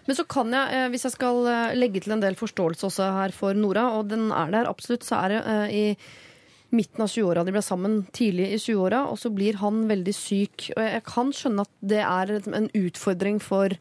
Men 0.07 0.17
så 0.17 0.25
kan 0.25 0.53
jeg, 0.53 0.73
eh, 0.73 0.89
hvis 0.89 1.05
jeg 1.05 1.15
skal 1.19 1.47
eh, 1.47 1.75
legge 1.77 2.01
til 2.01 2.15
en 2.17 2.23
del 2.23 2.35
forståelse 2.39 2.87
også 2.89 3.09
her 3.19 3.35
for 3.37 3.55
Nora, 3.55 3.91
og 3.99 4.09
den 4.09 4.31
er 4.33 4.51
der 4.51 4.71
absolutt, 4.71 5.05
så 5.05 5.21
er 5.21 5.35
det 5.35 5.43
uh, 5.45 5.69
i 5.69 5.85
midten 6.73 7.05
av 7.05 7.11
20-åra. 7.13 7.45
De 7.45 7.55
ble 7.55 7.63
sammen 7.65 7.99
tidlig 8.17 8.51
i 8.53 8.61
20-åra, 8.61 9.05
og 9.13 9.19
så 9.21 9.33
blir 9.35 9.59
han 9.61 9.85
veldig 9.91 10.15
syk. 10.17 10.71
Og 10.77 10.83
jeg 10.85 11.03
kan 11.09 11.33
skjønne 11.37 11.67
at 11.67 11.73
det 11.93 12.03
er 12.05 12.37
en 12.41 12.71
utfordring 12.79 13.41
for, 13.45 13.75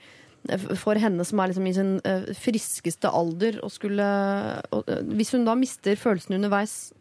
for 0.80 1.00
henne 1.00 1.26
som 1.28 1.42
er 1.42 1.52
liksom 1.52 1.70
i 1.70 1.76
sin 1.78 1.94
uh, 2.08 2.32
friskeste 2.38 3.12
alder, 3.12 3.62
og 3.64 3.72
skulle 3.74 4.08
og 4.76 4.92
Hvis 5.16 5.34
hun 5.36 5.48
da 5.48 5.56
mister 5.60 6.00
følelsen 6.00 6.40
underveis 6.40 6.92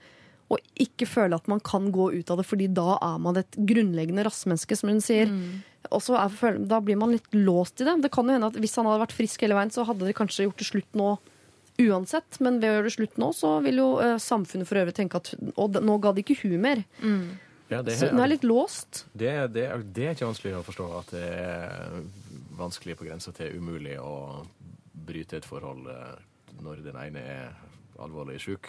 og 0.51 0.59
ikke 0.83 1.07
føler 1.07 1.39
at 1.39 1.49
man 1.51 1.61
kan 1.63 1.93
gå 1.95 2.09
ut 2.11 2.31
av 2.33 2.41
det, 2.41 2.47
fordi 2.49 2.67
da 2.75 2.97
er 2.99 3.19
man 3.23 3.39
et 3.39 3.55
grunnleggende 3.55 4.25
rassmenneske, 4.27 4.75
som 4.79 4.91
hun 4.91 5.03
sier. 5.05 5.31
Mm. 5.31 5.61
Og 5.95 6.03
så 6.03 6.17
er, 6.19 6.59
Da 6.67 6.81
blir 6.83 6.99
man 6.99 7.15
litt 7.15 7.31
låst 7.33 7.81
i 7.81 7.87
det. 7.87 8.01
Det 8.03 8.11
kan 8.11 8.27
jo 8.27 8.35
hende 8.35 8.51
at 8.51 8.59
Hvis 8.59 8.75
han 8.77 8.89
hadde 8.89 9.05
vært 9.05 9.15
frisk 9.15 9.47
hele 9.47 9.55
veien, 9.55 9.71
så 9.71 9.87
hadde 9.87 10.07
de 10.07 10.17
kanskje 10.17 10.49
gjort 10.49 10.59
det 10.59 10.67
slutt 10.67 10.99
nå 10.99 11.13
uansett. 11.89 12.41
Men 12.45 12.59
ved 12.63 12.71
å 12.71 12.79
gjøre 12.79 12.89
det 12.89 12.97
slutt 12.97 13.21
nå, 13.21 13.31
så 13.37 13.53
vil 13.65 13.81
jo 13.83 13.91
uh, 14.01 14.17
samfunnet 14.23 14.69
for 14.69 14.81
øvrig 14.83 14.97
tenke 14.97 15.21
at 15.21 15.33
Og 15.55 15.81
nå 15.81 15.97
ga 16.03 16.13
de 16.17 16.25
ikke 16.25 16.41
hun 16.45 16.59
mer. 16.63 16.85
Mm. 17.01 17.39
Ja, 17.71 17.83
det, 17.87 17.95
så 18.01 18.09
den 18.11 18.19
er 18.19 18.33
litt 18.33 18.45
låst. 18.47 19.05
Det, 19.13 19.31
det, 19.55 19.69
det, 19.95 20.07
er 20.07 20.17
ikke 20.17 20.27
vanskelig 20.27 20.57
å 20.59 20.65
forstå 20.67 20.87
at 20.99 21.13
det 21.15 21.27
er 21.39 22.01
vanskelig 22.59 22.97
på 22.99 23.07
grensa 23.07 23.31
til 23.37 23.61
umulig 23.63 23.95
å 24.03 24.43
bryte 25.07 25.39
et 25.39 25.47
forhold 25.47 25.87
eh, 25.89 26.17
når 26.61 26.83
den 26.83 26.99
ene 26.99 27.23
er 27.23 27.53
alvorlig 28.03 28.41
syk. 28.43 28.67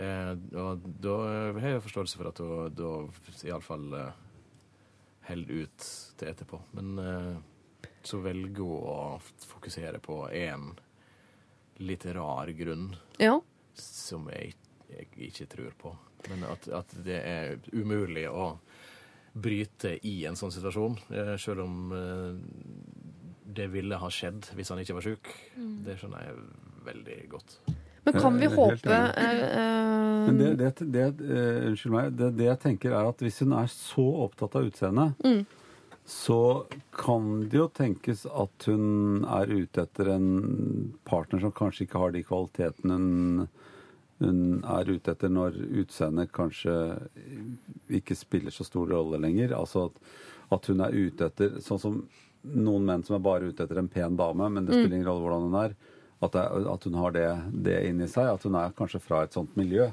Eh, 0.00 0.32
og 0.58 0.86
da 1.04 1.16
har 1.60 1.74
jeg 1.74 1.84
forståelse 1.84 2.18
for 2.18 2.30
at 2.30 2.40
hun 2.42 2.78
da 2.78 2.92
iallfall 3.46 3.84
eh, 4.00 4.22
holder 5.28 5.64
ut 5.64 5.90
til 6.18 6.32
etterpå. 6.32 6.60
Men 6.78 6.96
eh, 7.04 7.34
så 8.04 8.20
velger 8.24 8.64
hun 8.64 8.88
å 8.90 8.98
fokusere 9.52 10.00
på 10.04 10.24
én 10.32 10.72
litt 11.82 12.06
rar 12.06 12.50
grunn 12.54 12.90
ja. 13.18 13.38
som 13.74 14.28
jeg, 14.32 14.54
jeg, 14.88 15.08
ikke 15.28 15.46
tror 15.50 15.76
på. 15.78 15.94
Men 16.30 16.46
at, 16.48 16.68
at, 16.72 16.94
det 17.04 17.20
er 17.20 17.56
umulig 17.72 18.26
å 18.30 18.54
bryte 19.34 19.96
i 20.06 20.20
en 20.28 20.38
sånn 20.38 20.52
situasjon, 20.54 20.98
eh, 21.10 21.34
selv 21.42 21.64
om 21.64 21.94
eh, 21.94 22.36
det 23.54 23.66
ville 23.72 23.98
ha 23.98 24.10
skjedd 24.10 24.52
hvis 24.54 24.70
han 24.70 24.82
ikke 24.82 24.98
var 25.00 25.08
sjuk. 25.08 25.32
Mm. 25.58 25.74
Det 25.86 25.98
skjønner 25.98 26.28
jeg 26.28 26.46
veldig 26.86 27.18
godt. 27.34 27.58
Men 28.04 28.16
kan 28.20 28.34
vi 28.36 28.48
håpe 28.52 28.96
uh, 29.16 30.26
Men 30.26 30.36
det, 30.36 30.48
det, 30.60 30.70
det, 30.92 31.04
uh, 31.24 31.70
Unnskyld 31.70 31.94
meg. 31.94 32.10
Det, 32.12 32.26
det, 32.36 32.48
jeg 32.50 32.60
tenker, 32.60 32.92
er 32.92 33.08
at 33.08 33.22
hvis 33.24 33.40
hun 33.40 33.54
er 33.56 33.70
så 33.72 34.04
opptatt 34.26 34.58
av 34.60 34.68
utseendet, 34.68 35.22
mm 35.24 35.62
så 36.04 36.66
kan 36.92 37.48
det 37.48 37.56
jo 37.56 37.68
tenkes 37.72 38.26
at 38.28 38.66
hun 38.68 39.24
er 39.24 39.48
ute 39.48 39.86
etter 39.86 40.10
en 40.12 40.26
partner 41.08 41.40
som 41.40 41.54
kanskje 41.56 41.86
ikke 41.86 42.02
har 42.02 42.12
de 42.12 42.24
kvalitetene 42.28 42.98
hun, 42.98 43.46
hun 44.20 44.42
er 44.68 44.90
ute 44.90 45.14
etter 45.14 45.32
når 45.32 45.56
utseendet 45.80 46.32
kanskje 46.36 46.74
ikke 48.00 48.16
spiller 48.18 48.52
så 48.52 48.66
stor 48.68 48.92
rolle 48.92 49.18
lenger. 49.22 49.56
Altså 49.56 49.88
at, 49.88 49.96
at, 50.58 50.68
hun 50.68 50.84
er 50.84 50.94
ute 50.94 51.30
etter 51.30 51.56
Sånn 51.64 51.80
som 51.80 51.96
noen 52.44 52.84
menn 52.84 53.06
som 53.06 53.16
er 53.16 53.24
bare 53.24 53.48
ute 53.48 53.64
etter 53.64 53.80
en 53.80 53.88
pen 53.88 54.20
dame, 54.20 54.50
men 54.52 54.68
det 54.68 54.76
spiller 54.76 54.98
ingen 54.98 55.08
rolle 55.08 55.24
hvordan 55.24 55.48
hun 55.48 55.60
er. 55.62 55.76
At, 56.20 56.36
det, 56.36 56.44
at 56.70 56.84
hun 56.84 57.00
har 57.00 57.16
det, 57.16 57.28
det 57.64 57.78
inni 57.88 58.08
seg. 58.08 58.28
At 58.28 58.44
hun 58.44 58.60
er 58.60 58.76
kanskje 58.76 59.00
fra 59.02 59.24
et 59.24 59.36
sånt 59.36 59.56
miljø. 59.56 59.88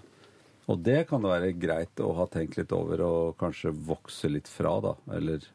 Og 0.72 0.84
det 0.84 1.06
kan 1.10 1.24
det 1.24 1.32
være 1.32 1.56
greit 1.60 2.04
å 2.04 2.12
ha 2.20 2.28
tenkt 2.32 2.60
litt 2.60 2.76
over 2.76 3.02
og 3.08 3.40
kanskje 3.40 3.74
vokse 3.88 4.30
litt 4.32 4.52
fra, 4.52 4.78
da. 4.84 4.94
Eller 5.16 5.48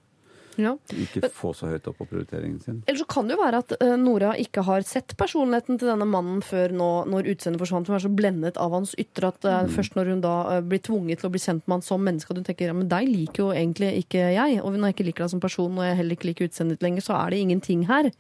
Ja. 0.57 0.73
ikke 0.93 1.29
få 1.35 1.53
så 1.57 1.69
høyt 1.71 1.87
opp 1.91 1.99
på 2.01 2.07
prioriteringen 2.09 2.61
sin. 2.63 2.79
Eller 2.87 3.01
så 3.01 3.07
kan 3.11 3.29
det 3.29 3.37
jo 3.37 3.43
være 3.43 3.61
at 3.65 3.75
eh, 3.79 3.95
Nora 4.01 4.33
ikke 4.41 4.65
har 4.67 4.85
sett 4.89 5.17
personligheten 5.19 5.81
til 5.81 5.91
denne 5.91 6.07
mannen 6.09 6.43
før 6.45 6.73
nå, 6.77 6.91
når 7.13 7.31
utseendet 7.35 7.63
forsvant. 7.63 7.91
Hun 7.91 7.99
er 7.99 8.05
så 8.05 8.13
blendet 8.13 8.61
av 8.63 8.75
hans 8.77 8.95
ytre 9.01 9.33
at 9.33 9.45
mm. 9.47 9.73
først 9.75 9.99
når 9.99 10.13
hun 10.15 10.23
da 10.25 10.37
eh, 10.55 10.63
blir 10.65 10.83
tvunget 10.87 11.23
til 11.23 11.31
å 11.31 11.33
bli 11.35 11.43
kjent 11.43 11.67
med 11.67 11.79
han 11.79 11.87
som 11.87 12.07
menneske, 12.07 12.33
at 12.33 12.41
hun 12.41 12.49
tenker 12.49 12.71
ja, 12.71 12.77
men 12.77 12.91
deg 12.93 13.11
liker 13.11 13.45
jo 13.45 13.51
egentlig 13.57 13.93
ikke 14.05 14.31
jeg, 14.37 14.61
og 14.63 14.73
når 14.77 14.91
jeg 14.91 14.99
ikke 14.99 15.09
liker 15.11 15.27
deg 15.27 15.35
som 15.35 15.45
person, 15.45 15.77
og 15.77 15.89
jeg 15.89 16.01
heller 16.01 16.19
ikke 16.19 16.31
liker 16.31 16.51
utseendet 16.51 16.79
ditt 16.79 16.89
lenger, 16.89 17.07
så 17.07 17.19
er 17.21 17.35
det 17.35 17.43
ingenting 17.45 17.85
her. 17.91 18.11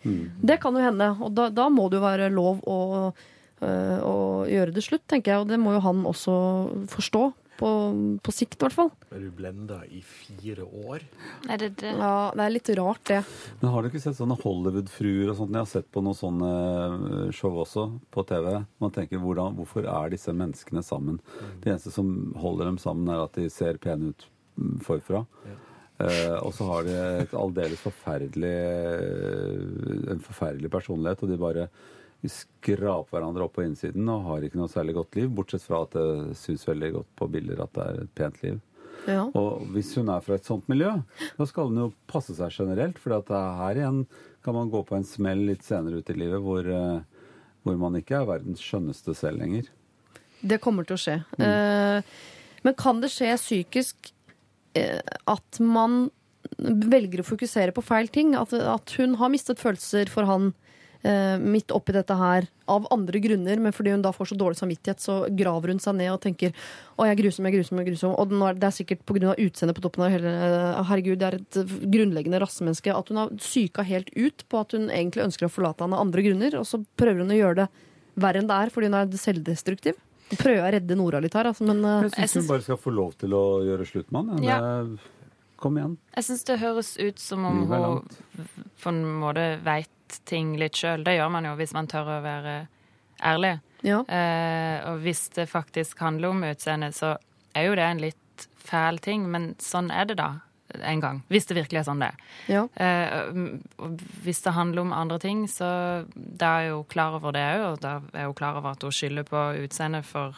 Det 0.50 0.60
kan 0.62 0.76
jo 0.76 0.84
hende, 0.84 1.10
og 1.22 1.32
da, 1.36 1.48
da 1.54 1.70
må 1.72 1.88
det 1.90 2.00
jo 2.00 2.04
være 2.04 2.28
lov 2.32 2.62
å, 2.68 2.78
å 3.64 4.16
gjøre 4.50 4.74
det 4.76 4.84
slutt, 4.84 5.04
tenker 5.10 5.32
jeg, 5.32 5.44
og 5.44 5.50
det 5.50 5.60
må 5.62 5.76
jo 5.76 5.82
han 5.84 6.04
også 6.08 6.36
forstå. 6.92 7.24
På, 7.56 7.70
på 8.20 8.34
sikt, 8.34 8.58
i 8.58 8.64
hvert 8.66 8.76
fall. 8.76 8.90
Er 9.14 9.22
du 9.24 9.30
blenda 9.34 9.78
i 9.88 10.02
fire 10.04 10.66
år? 10.66 11.04
Er 11.48 11.60
det 11.62 11.70
det? 11.80 11.92
Ja, 11.96 12.30
Det 12.36 12.44
er 12.44 12.54
litt 12.54 12.70
rart, 12.78 13.04
det. 13.08 13.20
Men 13.62 13.72
har 13.72 13.82
du 13.82 13.90
ikke 13.90 14.02
sett 14.04 14.18
sånne 14.18 14.38
Hollywood-fruer 14.42 15.32
og 15.32 15.38
sånt? 15.40 15.54
Jeg 15.56 15.64
har 15.64 15.70
sett 15.70 15.90
på 15.94 16.02
noen 16.04 16.18
sånne 16.18 16.50
eh, 17.26 17.30
show 17.36 17.56
også 17.62 17.86
på 18.12 18.26
TV. 18.28 18.50
Man 18.82 18.94
tenker 18.94 19.22
hvordan, 19.22 19.56
hvorfor 19.56 19.88
er 19.88 20.12
disse 20.12 20.34
menneskene 20.36 20.84
sammen? 20.84 21.20
Det 21.62 21.72
eneste 21.72 21.94
som 21.94 22.34
holder 22.40 22.72
dem 22.72 22.80
sammen, 22.82 23.08
er 23.12 23.24
at 23.24 23.38
de 23.40 23.48
ser 23.52 23.80
pene 23.82 24.12
ut 24.12 24.28
forfra. 24.84 25.24
forfra. 25.24 25.56
Eh, 25.96 26.36
og 26.42 26.52
så 26.52 26.66
har 26.68 26.84
de 26.84 26.96
et 27.22 27.34
aldeles 27.36 27.80
forferdelig 27.80 28.56
en 30.12 30.20
forferdelig 30.24 30.70
personlighet, 30.72 31.22
og 31.24 31.30
de 31.32 31.38
bare 31.40 31.68
skraper 32.32 33.16
hverandre 33.16 33.46
opp 33.46 33.56
på 33.58 33.64
innsiden 33.66 34.08
og 34.12 34.24
har 34.30 34.46
ikke 34.46 34.60
noe 34.60 34.72
særlig 34.72 34.96
godt 34.98 35.18
liv, 35.18 35.28
bortsett 35.32 35.64
fra 35.64 35.82
at 35.86 35.96
det 35.96 36.36
syns 36.40 36.66
veldig 36.68 36.92
godt 36.98 37.12
på 37.18 37.28
bilder 37.34 37.62
at 37.64 37.74
det 37.76 37.86
er 37.86 38.00
et 38.02 38.14
pent 38.18 38.40
liv. 38.44 38.58
Ja. 39.06 39.26
Og 39.38 39.66
hvis 39.74 39.92
hun 39.98 40.10
er 40.10 40.22
fra 40.24 40.38
et 40.38 40.48
sånt 40.48 40.66
miljø, 40.70 40.90
da 41.36 41.46
skal 41.46 41.70
hun 41.70 41.82
jo 41.84 41.90
passe 42.10 42.34
seg 42.36 42.54
generelt. 42.54 42.98
For 42.98 43.14
her 43.14 43.78
igjen 43.78 44.02
kan 44.44 44.56
man 44.56 44.72
gå 44.72 44.82
på 44.86 44.96
en 44.98 45.06
smell 45.06 45.44
litt 45.48 45.66
senere 45.66 46.00
ut 46.00 46.10
i 46.10 46.18
livet 46.18 46.42
hvor, 46.42 46.66
eh, 46.66 47.30
hvor 47.62 47.78
man 47.80 47.98
ikke 48.00 48.20
er 48.20 48.28
verdens 48.28 48.62
skjønneste 48.64 49.14
selv 49.18 49.42
lenger. 49.42 49.70
Det 50.46 50.60
kommer 50.62 50.86
til 50.86 50.98
å 50.98 51.00
skje. 51.00 51.16
Eh, 51.42 52.12
men 52.66 52.78
kan 52.78 53.00
det 53.02 53.12
skje 53.14 53.32
psykisk 53.38 54.12
eh, 54.78 55.00
at 55.30 55.60
man 55.62 56.08
velger 56.58 57.22
å 57.22 57.26
fokusere 57.26 57.74
på 57.74 57.84
feil 57.84 58.10
ting? 58.12 58.34
At, 58.38 58.54
at 58.54 58.94
hun 58.98 59.16
har 59.20 59.32
mistet 59.32 59.62
følelser 59.62 60.10
for 60.12 60.28
han 60.28 60.52
midt 61.40 61.70
oppi 61.74 61.92
dette 61.94 62.14
her 62.18 62.46
av 62.70 62.86
andre 62.90 63.20
grunner, 63.22 63.60
men 63.62 63.74
fordi 63.74 63.92
hun 63.94 64.02
da 64.02 64.10
får 64.14 64.32
så 64.32 64.38
dårlig 64.38 64.58
samvittighet, 64.58 65.00
så 65.02 65.16
graver 65.38 65.70
hun 65.72 65.78
seg 65.82 65.94
ned 65.98 66.10
og 66.12 66.20
tenker 66.24 66.54
å, 66.96 67.06
jeg 67.06 67.14
er 67.14 67.20
grusom, 67.20 67.46
jeg 67.46 67.52
er 67.54 67.56
grusom, 67.58 67.78
jeg 67.78 67.86
er 67.86 67.90
grusom. 67.92 68.14
Og 68.18 68.34
er 68.48 68.58
det 68.58 68.68
er 68.68 68.74
sikkert 68.74 69.04
pga. 69.06 69.34
utseendet 69.46 69.76
på 69.78 69.84
toppen 69.86 70.06
av 70.06 70.14
hele 70.14 70.32
eh, 70.32 70.82
Herregud, 70.90 71.18
det 71.20 71.28
er 71.28 71.38
et 71.40 71.60
grunnleggende 71.94 72.40
rassemenneske. 72.42 72.94
At 72.96 73.12
hun 73.12 73.20
har 73.22 73.34
psyka 73.38 73.84
helt 73.86 74.10
ut 74.16 74.46
på 74.50 74.60
at 74.62 74.74
hun 74.76 74.88
egentlig 74.90 75.26
ønsker 75.28 75.46
å 75.48 75.52
forlate 75.52 75.86
han 75.86 75.94
av 75.94 76.02
andre 76.06 76.26
grunner, 76.26 76.58
og 76.58 76.66
så 76.66 76.82
prøver 76.98 77.22
hun 77.22 77.34
å 77.34 77.40
gjøre 77.40 77.62
det 77.64 77.68
verre 78.16 78.40
enn 78.40 78.48
det 78.48 78.56
er 78.56 78.72
fordi 78.72 78.90
hun 78.90 79.00
er 79.02 79.18
selvdestruktiv. 79.20 79.98
Prøver 80.36 80.56
jeg 80.58 80.64
å 80.66 80.70
redde 80.74 80.96
Nora 80.98 81.20
litt 81.22 81.36
her, 81.38 81.46
altså, 81.52 81.66
men 81.68 81.84
eh, 81.86 82.08
Jeg 82.16 82.32
syns 82.32 82.48
hun 82.48 82.54
bare 82.56 82.66
skal 82.66 82.80
få 82.82 82.94
lov 82.94 83.12
til 83.20 83.36
å 83.36 83.44
gjøre 83.66 83.86
slutt 83.86 84.10
med 84.10 84.32
han. 84.34 84.42
Ja. 84.46 84.58
Det- 84.62 85.12
Kom 85.56 85.78
igjen. 85.78 85.94
Jeg 86.12 86.24
syns 86.26 86.42
det 86.44 86.58
høres 86.60 86.88
ut 87.00 87.18
som 87.18 87.44
om 87.48 87.62
hun 87.64 88.02
på 88.82 88.90
en 88.90 88.98
måte 89.22 89.44
veit 89.64 89.88
ting 90.24 90.56
litt 90.60 90.78
sjøl. 90.78 91.04
Det 91.06 91.16
gjør 91.16 91.32
man 91.32 91.48
jo 91.48 91.54
hvis 91.58 91.74
man 91.76 91.88
tør 91.90 92.18
å 92.18 92.22
være 92.24 92.56
ærlig. 93.24 93.58
ja. 93.82 94.02
Eh, 94.08 94.90
og 94.90 95.00
hvis 95.04 95.28
det 95.36 95.48
faktisk 95.50 95.98
handler 96.04 96.34
om 96.34 96.44
utseende, 96.44 96.92
så 96.92 97.16
er 97.56 97.70
jo 97.70 97.76
det 97.78 97.86
en 97.86 98.02
litt 98.02 98.48
fæl 98.66 98.98
ting, 98.98 99.30
men 99.30 99.54
sånn 99.62 99.90
er 99.94 100.10
det 100.10 100.18
da 100.20 100.34
en 100.82 101.00
gang. 101.00 101.22
Hvis 101.30 101.46
det 101.48 101.56
virkelig 101.56 101.80
er 101.80 101.84
sånn 101.86 102.02
det 102.02 102.08
er. 102.10 102.22
ja. 102.50 102.62
Eh, 102.74 103.86
hvis 104.26 104.42
det 104.44 104.54
handler 104.56 104.82
om 104.82 104.92
andre 104.92 105.18
ting, 105.22 105.44
så 105.48 105.68
da 106.14 106.50
er 106.56 106.66
jeg 106.66 106.72
jo 106.72 106.80
klar 106.90 107.16
over 107.16 107.32
det 107.36 107.44
òg, 107.54 107.64
og 107.70 107.80
da 107.84 107.92
er 108.12 108.26
hun 108.26 108.36
klar 108.36 108.58
over 108.58 108.74
at 108.74 108.82
hun 108.82 108.94
skylder 108.94 109.26
på 109.28 109.44
utseendet 109.62 110.06
for 110.08 110.36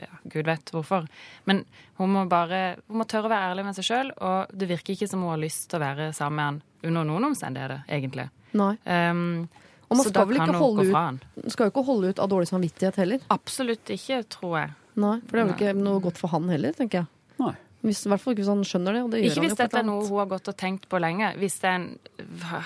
ja, 0.00 0.10
gud 0.24 0.50
vet 0.50 0.72
hvorfor. 0.74 1.06
Men 1.48 1.64
hun 2.00 2.12
må 2.14 2.26
bare 2.30 2.78
hun 2.88 3.00
må 3.00 3.08
tørre 3.08 3.30
å 3.30 3.32
være 3.32 3.52
ærlig 3.52 3.68
med 3.68 3.78
seg 3.78 3.88
sjøl, 3.88 4.12
og 4.18 4.52
det 4.52 4.70
virker 4.72 4.96
ikke 4.96 5.10
som 5.10 5.24
hun 5.24 5.36
har 5.36 5.44
lyst 5.46 5.68
til 5.70 5.80
å 5.80 5.84
være 5.86 6.10
sammen 6.16 6.36
med 6.38 6.48
han 6.48 6.62
under 6.88 7.08
noen 7.08 7.30
omstendigheter, 7.32 7.86
egentlig. 7.88 8.28
Nei. 8.56 8.74
Um, 8.86 9.48
Og 9.90 9.96
man 9.96 10.04
skal 10.06 10.26
vel 10.28 10.36
ikke 10.36 10.58
holde 10.60 10.84
ut- 10.88 11.52
Skal 11.52 11.66
jo 11.66 11.70
ikke 11.72 11.84
holde 11.84 12.08
ut 12.10 12.18
av 12.20 12.28
dårlig 12.28 12.48
samvittighet 12.48 12.96
heller. 12.96 13.20
Absolutt 13.32 13.88
ikke, 13.94 14.22
tror 14.28 14.58
jeg. 14.58 14.74
Nei, 14.98 15.20
For 15.28 15.36
det 15.36 15.40
er 15.40 15.46
vel 15.48 15.54
ikke 15.54 15.82
noe 15.84 16.00
godt 16.02 16.18
for 16.18 16.28
han 16.28 16.48
heller, 16.48 16.72
tenker 16.76 17.02
jeg. 17.04 17.06
Nei. 17.38 17.54
Hvis, 17.86 18.04
I 18.04 18.10
hvert 18.10 18.20
fall 18.20 18.34
ikke 18.34 18.42
hvis 18.42 18.50
han 18.50 18.64
skjønner 18.66 18.92
det. 18.96 19.02
Og 19.04 19.10
det 19.12 19.20
gjør 19.22 19.30
Ikke 19.30 19.44
hvis 19.46 19.58
dette 19.60 19.78
er 19.78 19.86
noe 19.86 20.06
hun 20.08 20.18
har 20.18 20.26
gått 20.32 20.48
og 20.50 20.56
tenkt 20.58 20.88
på 20.90 20.98
lenge. 21.00 21.30
Hvis 21.38 21.60
det 21.62 21.70
en, 21.70 21.88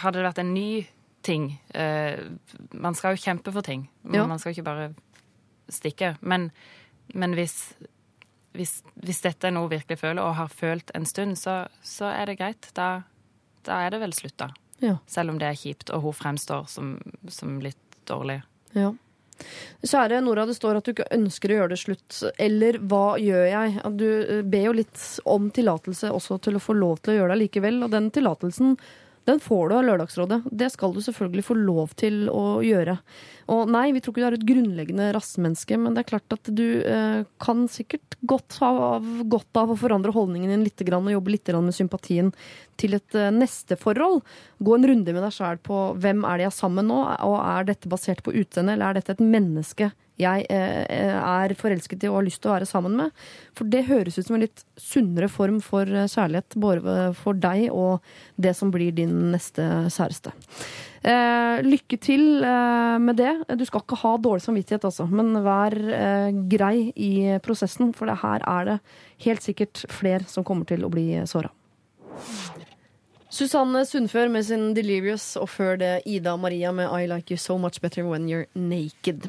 hadde 0.03 0.19
det 0.19 0.25
vært 0.31 0.39
en 0.41 0.55
ny 0.55 0.87
ting 1.23 1.45
uh, 1.77 2.19
Man 2.73 2.97
skal 2.99 3.15
jo 3.15 3.23
kjempe 3.23 3.53
for 3.53 3.63
ting. 3.63 3.89
Ja. 4.11 4.25
Man 4.27 4.41
skal 4.43 4.57
ikke 4.57 4.65
bare 4.67 4.89
stikke. 5.69 6.17
Men, 6.21 6.51
men 7.15 7.37
hvis, 7.39 7.75
hvis, 8.57 8.83
hvis 9.05 9.21
dette 9.23 9.47
er 9.47 9.55
noe 9.55 9.69
hun 9.69 9.75
virkelig 9.77 10.01
føler, 10.01 10.23
og 10.25 10.35
har 10.41 10.49
følt 10.49 10.91
en 10.97 11.07
stund, 11.07 11.37
så, 11.39 11.67
så 11.85 12.09
er 12.11 12.27
det 12.33 12.39
greit. 12.41 12.73
Da, 12.75 13.03
da 13.69 13.83
er 13.85 13.91
det 13.95 14.01
vel 14.03 14.17
slutt, 14.17 14.39
da. 14.41 14.49
Ja. 14.83 14.99
Selv 15.07 15.33
om 15.33 15.39
det 15.41 15.49
er 15.49 15.59
kjipt, 15.59 15.93
og 15.95 16.09
hun 16.09 16.17
fremstår 16.17 16.67
som, 16.71 16.97
som 17.31 17.61
litt 17.63 17.79
dårlig. 18.11 18.41
Ja. 18.75 18.91
Kjære 19.83 20.21
Nora, 20.23 20.45
det 20.47 20.55
står 20.55 20.79
at 20.79 20.87
du 20.87 20.93
ikke 20.93 21.09
ønsker 21.15 21.51
å 21.51 21.57
gjøre 21.61 21.73
det 21.73 21.81
slutt. 21.81 22.19
Eller 22.43 22.79
hva 22.91 23.17
gjør 23.19 23.47
jeg? 23.49 23.79
Du 23.99 24.07
eh, 24.23 24.43
ber 24.47 24.69
jo 24.69 24.75
litt 24.77 25.07
om 25.29 25.49
tillatelse 25.55 26.13
også 26.15 26.39
til 26.45 26.59
å 26.59 26.63
få 26.63 26.77
lov 26.79 27.03
til 27.03 27.15
å 27.15 27.17
gjøre 27.21 27.35
det 27.35 27.45
likevel. 27.47 27.81
Og 27.87 27.95
den 27.95 28.11
tillatelsen 28.15 28.77
den 29.29 29.41
får 29.41 29.69
du 29.69 29.75
av 29.77 29.85
Lørdagsrådet. 29.87 30.41
Det 30.51 30.69
skal 30.75 30.95
du 30.95 31.01
selvfølgelig 31.05 31.45
få 31.47 31.55
lov 31.59 31.93
til 31.99 32.27
å 32.33 32.59
gjøre. 32.65 32.97
Og 33.55 33.71
nei, 33.71 33.85
vi 33.95 34.03
tror 34.03 34.15
ikke 34.15 34.23
du 34.23 34.27
er 34.29 34.37
et 34.39 34.47
grunnleggende 34.49 35.09
rassemenneske, 35.15 35.79
men 35.79 35.95
det 35.95 36.03
er 36.03 36.11
klart 36.11 36.35
at 36.35 36.51
du 36.51 36.67
eh, 36.83 37.23
kan 37.43 37.65
sikkert 37.71 38.17
godt 38.27 38.59
ha 38.63 38.73
godt 39.31 39.63
av 39.63 39.73
å 39.73 39.79
forandre 39.79 40.15
holdningen 40.15 40.51
din 40.53 40.67
litt 40.67 40.83
og 40.83 41.11
jobbe 41.13 41.35
litt 41.35 41.53
med 41.55 41.77
sympatien 41.77 42.33
til 42.81 42.99
et 42.99 43.19
eh, 43.19 43.33
neste 43.35 43.79
forhold. 43.79 44.23
Gå 44.59 44.77
en 44.77 44.89
runde 44.91 45.15
med 45.15 45.27
deg 45.27 45.35
sjæl 45.37 45.63
på 45.63 45.83
hvem 46.03 46.27
er 46.27 46.39
det 46.39 46.49
jeg 46.49 46.55
er 46.55 46.61
sammen 46.61 46.91
nå, 46.91 47.03
og 47.27 47.39
er 47.43 47.69
dette 47.71 47.91
basert 47.91 48.23
på 48.27 48.35
utseende, 48.35 48.75
eller 48.75 48.91
er 48.91 49.01
dette 49.01 49.17
et 49.19 49.27
menneske 49.27 49.93
jeg 50.23 50.47
eh, 50.53 51.17
er 51.19 51.55
forelsket 51.59 52.07
i 52.07 52.11
og 52.11 52.21
har 52.21 52.29
lyst 52.29 52.43
til 52.43 52.53
å 52.53 52.55
være 52.55 52.69
sammen 52.69 52.95
med? 52.99 53.25
For 53.59 53.69
det 53.69 53.85
høres 53.91 54.19
ut 54.19 54.29
som 54.29 54.39
en 54.39 54.45
litt 54.45 54.65
sunnere 54.81 55.29
form 55.33 55.61
for 55.65 55.89
eh, 55.89 56.09
kjærlighet, 56.11 56.57
både 56.63 57.11
for 57.19 57.39
deg 57.39 57.69
og 57.71 58.01
det 58.41 58.55
som 58.59 58.73
blir 58.75 58.95
din 58.97 59.35
neste 59.35 59.67
kjæreste. 59.93 60.33
Eh, 61.03 61.59
lykke 61.67 61.99
til 61.99 62.45
eh, 62.47 62.99
med 63.03 63.19
det. 63.19 63.33
Du 63.59 63.65
skal 63.67 63.83
ikke 63.83 63.99
ha 64.05 64.15
dårlig 64.23 64.45
samvittighet, 64.45 64.87
altså, 64.87 65.09
men 65.11 65.35
vær 65.43 65.75
eh, 65.75 66.29
grei 66.51 66.93
i 66.95 67.13
prosessen, 67.43 67.91
for 67.97 68.13
her 68.23 68.47
er 68.47 68.69
det 68.69 68.79
helt 69.27 69.43
sikkert 69.43 69.83
flere 69.91 70.29
som 70.31 70.47
kommer 70.47 70.69
til 70.69 70.87
å 70.87 70.93
bli 70.93 71.09
såra. 71.27 71.51
Susanne 73.33 73.81
Sundfør 73.89 74.29
med 74.29 74.45
sin 74.45 74.75
Delirious, 74.77 75.39
og 75.41 75.49
før 75.49 75.79
det 75.81 75.93
Ida 76.05 76.35
Maria 76.37 76.69
med 76.77 76.91
I 76.93 77.07
Like 77.09 77.33
You 77.33 77.41
So 77.41 77.57
Much 77.57 77.81
Better 77.81 78.05
When 78.05 78.27
You're 78.29 78.45
Naked. 78.53 79.25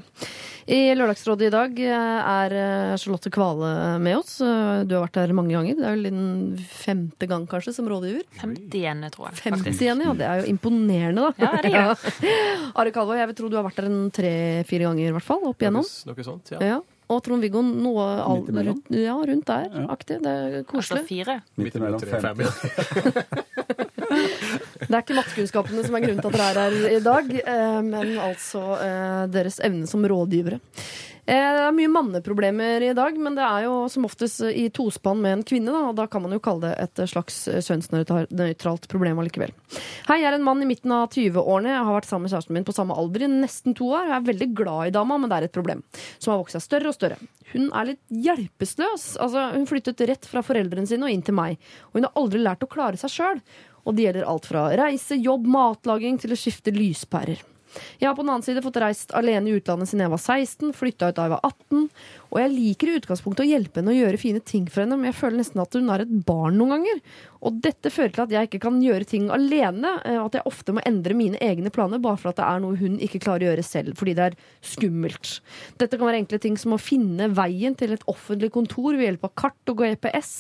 I 0.67 0.91
Lørdagsrådet 0.95 1.47
i 1.47 1.53
dag 1.53 1.79
er 1.87 2.55
eh, 2.59 2.91
Charlotte 2.99 3.31
Kvale 3.31 3.69
med 4.03 4.17
oss. 4.19 4.35
Eh, 4.43 4.83
Du 4.83 4.97
har 4.97 5.05
vært 5.05 5.21
der 5.21 5.31
mange 5.35 5.55
ganger. 5.55 5.79
Det 5.79 5.87
er 5.87 5.95
vel 5.95 6.09
din 6.09 6.59
femte 6.67 7.29
gang 7.31 7.47
kanskje 7.47 7.77
som 7.77 7.87
rådgiver? 7.87 8.27
50 8.43 9.07
tror 9.15 9.29
jeg. 9.29 9.39
50 9.47 9.81
ja. 9.87 9.95
Det 10.19 10.27
er 10.27 10.43
jo 10.43 10.51
imponerende, 10.51 11.29
da. 11.29 11.47
Ja, 11.47 11.53
det 11.63 11.71
er 11.71 11.95
det. 11.95 12.33
Are 12.83 12.91
Kalvå, 12.91 13.15
jeg 13.21 13.31
vil 13.31 13.39
tro 13.39 13.51
du 13.53 13.55
har 13.59 13.67
vært 13.69 13.79
der 13.79 13.87
en 13.87 14.09
tre-fire 14.11 14.89
ganger 14.89 15.13
i 15.13 15.15
hvert 15.15 15.29
fall, 15.31 15.47
opp 15.47 15.63
igjennom. 15.63 15.87
Noe, 15.87 16.11
noe 16.11 16.27
sånt, 16.27 16.51
ja. 16.57 16.59
Ja. 16.73 16.81
Og 17.11 17.19
Trond-Viggo 17.23 17.61
noe 17.63 18.03
all, 18.23 18.43
rundt, 18.47 18.87
ja, 18.95 19.15
rundt 19.15 19.47
der. 19.47 19.67
Ja. 19.71 19.87
Aktig. 19.95 20.19
Det 20.23 20.31
er 20.31 20.61
Altså 20.63 21.03
fire. 21.07 21.39
Midt 21.59 21.75
imellom 21.79 22.03
tre, 22.03 22.19
fem, 22.23 22.43
50. 22.43 23.91
Det 24.93 24.99
er 24.99 25.05
ikke 25.07 25.15
mattekunnskapene 25.17 25.83
som 25.87 25.95
er 25.97 26.03
grunnen 26.03 26.19
til 26.21 26.29
at 26.29 26.35
dere 26.37 26.63
er 26.67 26.75
her 26.77 26.91
i 26.93 26.99
dag, 27.01 27.31
eh, 27.41 27.77
men 27.81 28.11
altså 28.21 28.59
eh, 28.77 29.23
deres 29.33 29.55
evne 29.65 29.87
som 29.89 30.05
rådgivere. 30.05 30.59
Eh, 31.25 31.33
Det 31.33 31.63
er 31.63 31.73
mye 31.73 31.89
manneproblemer 31.89 32.85
i 32.85 32.91
dag, 32.93 33.17
men 33.17 33.33
det 33.33 33.41
er 33.41 33.63
jo 33.65 33.87
som 33.89 34.05
oftest 34.05 34.43
i 34.51 34.67
tospann 34.69 35.17
med 35.23 35.39
en 35.39 35.43
kvinne. 35.49 35.73
Da, 35.73 35.81
og 35.89 35.97
da 35.97 36.05
kan 36.05 36.21
man 36.21 36.35
jo 36.37 36.41
kalle 36.45 36.67
det 36.67 36.75
et 36.83 37.09
slags 37.09 37.39
kjønnsnøytralt 37.49 38.85
problem 38.91 39.23
allikevel. 39.23 39.55
Hei, 40.11 40.19
jeg 40.19 40.29
er 40.29 40.37
en 40.37 40.45
mann 40.45 40.61
i 40.61 40.69
midten 40.69 40.93
av 40.93 41.09
20-årene. 41.09 41.73
Jeg 41.73 41.89
har 41.89 41.97
vært 41.97 42.11
sammen 42.11 42.27
med 42.27 42.35
kjæresten 42.35 42.59
min 42.59 42.69
på 42.69 42.77
samme 42.77 42.99
alder 42.99 43.25
i 43.25 43.33
nesten 43.33 43.73
to 43.73 43.89
år. 43.95 44.11
Jeg 44.11 44.17
er 44.19 44.29
veldig 44.29 44.51
glad 44.61 44.91
i 44.91 44.95
dama, 44.99 45.17
men 45.17 45.33
det 45.33 45.39
er 45.41 45.49
et 45.49 45.57
problem. 45.57 45.81
Som 46.19 46.35
har 46.35 46.43
vokst 46.43 46.59
seg 46.59 46.67
større 46.69 46.93
og 46.93 46.99
større. 46.99 47.17
Hun 47.55 47.71
er 47.73 47.95
litt 47.95 48.03
hjelpeløs. 48.29 49.09
Altså, 49.17 49.49
hun 49.57 49.69
flyttet 49.73 50.05
rett 50.05 50.29
fra 50.29 50.45
foreldrene 50.45 50.85
sine 50.85 51.09
og 51.09 51.17
inn 51.17 51.25
til 51.25 51.39
meg. 51.41 51.57
Og 51.89 51.97
hun 51.97 52.11
har 52.11 52.19
aldri 52.21 52.45
lært 52.45 52.67
å 52.67 52.69
klare 52.69 52.99
seg 53.01 53.17
sjøl. 53.17 53.47
Og 53.83 53.95
det 53.95 54.07
gjelder 54.07 54.29
alt 54.31 54.47
fra 54.47 54.67
reise, 54.79 55.17
jobb, 55.19 55.47
matlaging 55.51 56.19
til 56.21 56.35
å 56.35 56.39
skifte 56.39 56.71
lyspærer. 56.75 57.41
Jeg 57.99 58.09
har 58.09 58.15
på 58.17 58.23
den 58.25 58.33
annen 58.33 58.45
side 58.45 58.63
fått 58.65 58.79
reist 58.81 59.13
alene 59.17 59.49
i 59.49 59.57
utlandet 59.57 59.89
siden 59.89 60.05
jeg 60.05 60.13
var 60.13 60.21
16, 60.21 60.73
flytta 60.77 61.11
ut 61.11 61.17
da 61.17 61.27
jeg 61.27 61.33
var 61.35 61.45
18. 61.49 61.87
Og 62.33 62.39
jeg 62.41 62.53
liker 62.53 62.89
i 62.89 62.95
utgangspunktet 62.97 63.45
å 63.45 63.49
hjelpe 63.49 63.81
henne 63.81 63.93
å 63.93 63.97
gjøre 63.99 64.21
fine 64.21 64.41
ting 64.41 64.65
for 64.71 64.83
henne, 64.83 64.97
men 64.97 65.11
jeg 65.11 65.19
føler 65.19 65.39
nesten 65.41 65.61
at 65.63 65.77
hun 65.77 65.91
er 65.93 66.03
et 66.05 66.15
barn 66.27 66.57
noen 66.57 66.75
ganger. 66.77 67.01
Og 67.43 67.59
dette 67.63 67.91
fører 67.91 68.13
til 68.15 68.23
at 68.23 68.33
jeg 68.33 68.47
ikke 68.47 68.61
kan 68.63 68.79
gjøre 68.81 69.07
ting 69.09 69.27
alene, 69.33 69.91
eh, 70.07 70.17
og 70.17 70.29
at 70.29 70.39
jeg 70.39 70.47
ofte 70.49 70.75
må 70.75 70.83
endre 70.87 71.17
mine 71.17 71.39
egne 71.43 71.71
planer 71.75 72.01
bare 72.03 72.19
for 72.21 72.31
at 72.31 72.39
det 72.39 72.47
er 72.47 72.63
noe 72.63 72.79
hun 72.79 72.97
ikke 73.03 73.21
klarer 73.25 73.45
å 73.45 73.49
gjøre 73.51 73.65
selv, 73.67 73.97
fordi 73.99 74.15
det 74.17 74.27
er 74.29 74.37
skummelt. 74.73 75.35
Dette 75.81 75.99
kan 75.99 76.07
være 76.07 76.23
enkle 76.23 76.39
ting 76.43 76.57
som 76.59 76.75
å 76.75 76.81
finne 76.81 77.29
veien 77.35 77.75
til 77.79 77.95
et 77.95 78.07
offentlig 78.11 78.53
kontor 78.55 78.95
ved 78.95 79.09
hjelp 79.09 79.27
av 79.27 79.35
kart 79.43 79.73
og 79.73 79.83
GPS, 79.83 80.33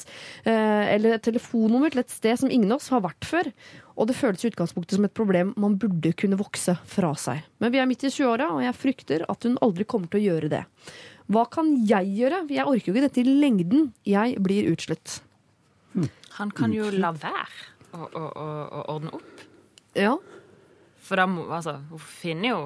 eh, 0.45 0.93
eller 0.95 1.17
et 1.17 1.25
telefonnummer 1.27 1.93
til 1.93 2.05
et 2.05 2.13
sted 2.13 2.39
som 2.39 2.51
ingen 2.51 2.71
av 2.71 2.79
oss 2.79 2.91
har 2.93 3.03
vært 3.03 3.27
før. 3.27 3.51
Og 3.93 4.09
det 4.09 4.15
føles 4.17 4.41
i 4.41 4.49
utgangspunktet 4.49 4.97
som 4.97 5.05
et 5.05 5.13
problem 5.13 5.51
man 5.59 5.75
burde 5.81 6.13
kunne 6.17 6.39
vokse 6.39 6.75
fra 6.89 7.11
seg. 7.19 7.43
Men 7.61 7.73
vi 7.73 7.81
er 7.81 7.89
midt 7.89 8.05
i 8.07 8.11
20-åra, 8.13 8.49
og 8.55 8.63
jeg 8.65 8.77
frykter 8.77 9.25
at 9.29 9.45
hun 9.45 9.59
aldri 9.61 9.85
kommer 9.89 10.09
til 10.09 10.23
å 10.23 10.27
gjøre 10.31 10.49
det. 10.53 10.63
Hva 11.31 11.45
kan 11.51 11.69
jeg 11.87 12.09
gjøre? 12.17 12.43
Jeg 12.51 12.65
orker 12.67 12.89
jo 12.89 12.95
ikke 12.95 13.05
dette 13.05 13.21
i 13.21 13.35
lengden. 13.37 13.91
Jeg 14.07 14.41
blir 14.43 14.69
utslitt. 14.73 15.19
Hm. 15.93 16.09
Han 16.39 16.51
kan 16.57 16.73
jo 16.73 16.89
la 16.97 17.13
være 17.13 17.45
å, 17.93 18.01
å, 18.01 18.23
å, 18.25 18.47
å 18.81 18.85
ordne 18.95 19.13
opp. 19.19 19.45
Ja. 19.97 20.15
For 21.03 21.19
da 21.19 21.27
må, 21.29 21.45
altså, 21.53 21.77
hun 21.91 22.01
finner 22.01 22.49
jo 22.49 22.59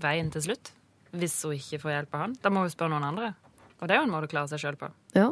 veien 0.00 0.30
til 0.32 0.46
slutt. 0.50 0.72
Hvis 1.10 1.34
hun 1.42 1.56
ikke 1.58 1.80
får 1.82 1.96
hjelp 1.96 2.14
av 2.14 2.26
han. 2.26 2.38
Da 2.40 2.52
må 2.54 2.62
hun 2.64 2.72
spørre 2.72 2.94
noen 2.94 3.08
andre. 3.10 3.34
Og 3.80 3.88
det 3.88 3.96
er 3.96 4.02
jo 4.02 4.06
en 4.06 4.12
måte 4.14 4.28
å 4.30 4.32
klare 4.32 4.50
seg 4.52 4.62
sjøl 4.62 4.78
på. 4.78 4.90
Ja. 5.16 5.30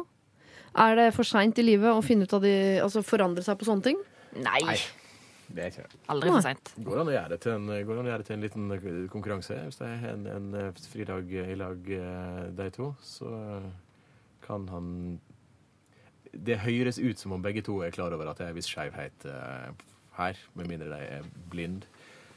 Er 0.79 0.95
det 0.99 1.11
for 1.15 1.25
seint 1.25 1.57
i 1.61 1.65
livet 1.65 1.89
å 1.89 2.03
finne 2.05 2.27
ut 2.27 2.33
av 2.35 2.43
de, 2.43 2.53
altså 2.83 3.01
forandre 3.05 3.45
seg 3.45 3.57
på 3.57 3.67
sånne 3.69 3.85
ting? 3.87 4.01
Nei. 4.35 4.59
Nei. 4.67 4.79
Det 5.49 5.63
er 5.63 5.71
ikke 5.71 5.85
det. 5.89 5.99
Aldri 6.13 6.31
for 6.31 6.45
seint. 6.45 6.71
Går 6.85 7.01
an 7.01 7.09
å 7.09 7.13
gjøre 7.15 7.31
det 7.33 7.39
til 7.41 7.55
en, 7.55 7.71
går 7.87 7.99
an 7.99 8.07
å 8.07 8.11
gjøre 8.11 8.21
det 8.21 8.27
til 8.27 8.35
en 8.35 8.43
liten 8.45 8.75
eh, 8.75 8.99
konkurranse. 9.09 9.57
Hvis 9.65 9.79
det 9.79 9.89
er 9.89 10.05
en, 10.11 10.27
en 10.29 10.49
eh, 10.59 10.81
fridag 10.93 11.33
i 11.41 11.57
lag, 11.57 11.89
eh, 11.97 12.43
de 12.59 12.69
to, 12.75 12.91
så 13.05 13.31
kan 14.45 14.67
han 14.69 14.91
Det 16.29 16.59
høres 16.61 16.99
ut 16.99 17.17
som 17.17 17.33
om 17.33 17.41
begge 17.41 17.63
to 17.65 17.79
er 17.81 17.91
klar 17.91 18.13
over 18.13 18.29
at 18.29 18.37
det 18.37 18.45
er 18.45 18.53
en 18.53 18.59
viss 18.59 18.69
skeivhet 18.69 19.25
her, 20.13 20.37
med 20.53 20.67
mindre 20.69 20.89
de 20.91 21.07
er 21.17 21.25
blind. 21.49 21.87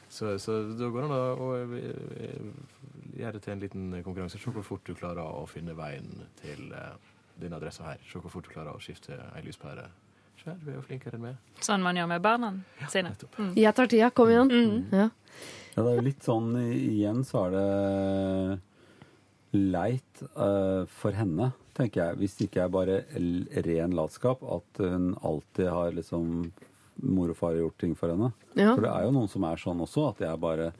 Så, 0.09 0.39
så 0.41 0.63
da 0.73 0.89
går 0.89 1.03
det 1.03 1.09
an 1.09 1.13
å, 1.13 1.21
å 1.45 1.49
gjøre 3.13 3.35
det 3.37 3.41
til 3.43 3.53
en 3.53 3.61
liten 3.61 3.91
konkurranse. 4.01 4.41
Se 4.41 4.49
hvor 4.49 4.65
fort 4.65 4.85
du 4.87 4.95
klarer 4.97 5.21
å 5.21 5.45
finne 5.45 5.77
veien 5.77 6.09
til 6.41 6.73
denne 7.37 7.59
adressa 7.59 7.85
her. 7.85 8.01
Se 8.09 8.17
hvor 8.17 8.33
fort 8.33 8.49
du 8.49 8.53
klarer 8.53 8.73
å 8.73 8.81
skifte 8.81 9.19
ei 9.35 9.45
lyspære 9.45 9.85
Sjøl, 10.43 10.59
er 10.67 10.75
jo 10.75 10.83
flinkere 10.83 11.15
enn 11.15 11.23
meg. 11.23 11.35
Sånn 11.63 11.83
man 11.85 11.95
gjør 11.95 12.09
med 12.11 12.23
barna 12.23 12.49
sine. 12.91 13.13
Mm. 13.37 13.53
Jeg 13.55 13.75
tar 13.77 13.89
tida. 13.91 14.09
Kom 14.11 14.31
igjen. 14.31 14.49
Mm. 14.51 14.89
Ja. 14.91 15.05
ja. 15.07 15.77
det 15.77 15.85
er 15.85 15.95
jo 15.95 16.05
litt 16.09 16.25
sånn 16.25 16.49
Igjen 16.59 17.21
så 17.27 17.45
er 17.45 17.55
det 17.55 17.67
leit 19.53 20.23
uh, 20.33 20.83
for 20.89 21.15
henne, 21.15 21.51
tenker 21.77 22.01
jeg. 22.01 22.19
Hvis 22.19 22.35
det 22.39 22.49
ikke 22.49 22.65
er 22.65 22.73
bare 22.73 22.99
ren 23.63 23.95
latskap, 23.95 24.43
at 24.43 24.83
hun 24.83 25.13
alltid 25.21 25.69
har 25.71 25.95
liksom 25.95 26.49
mor 27.03 27.31
og 27.31 27.37
far 27.39 27.55
gjort 27.57 27.79
ting 27.81 27.95
for 27.97 28.11
henne. 28.13 28.33
Ja. 28.57 28.73
For 28.73 28.83
det 28.83 28.91
er 28.91 29.07
jo 29.07 29.15
noen 29.15 29.31
som 29.31 29.45
er 29.47 29.61
sånn 29.61 29.81
også, 29.85 30.09
at 30.11 30.19
de 30.21 30.27
er 30.27 30.41
bare 30.41 30.73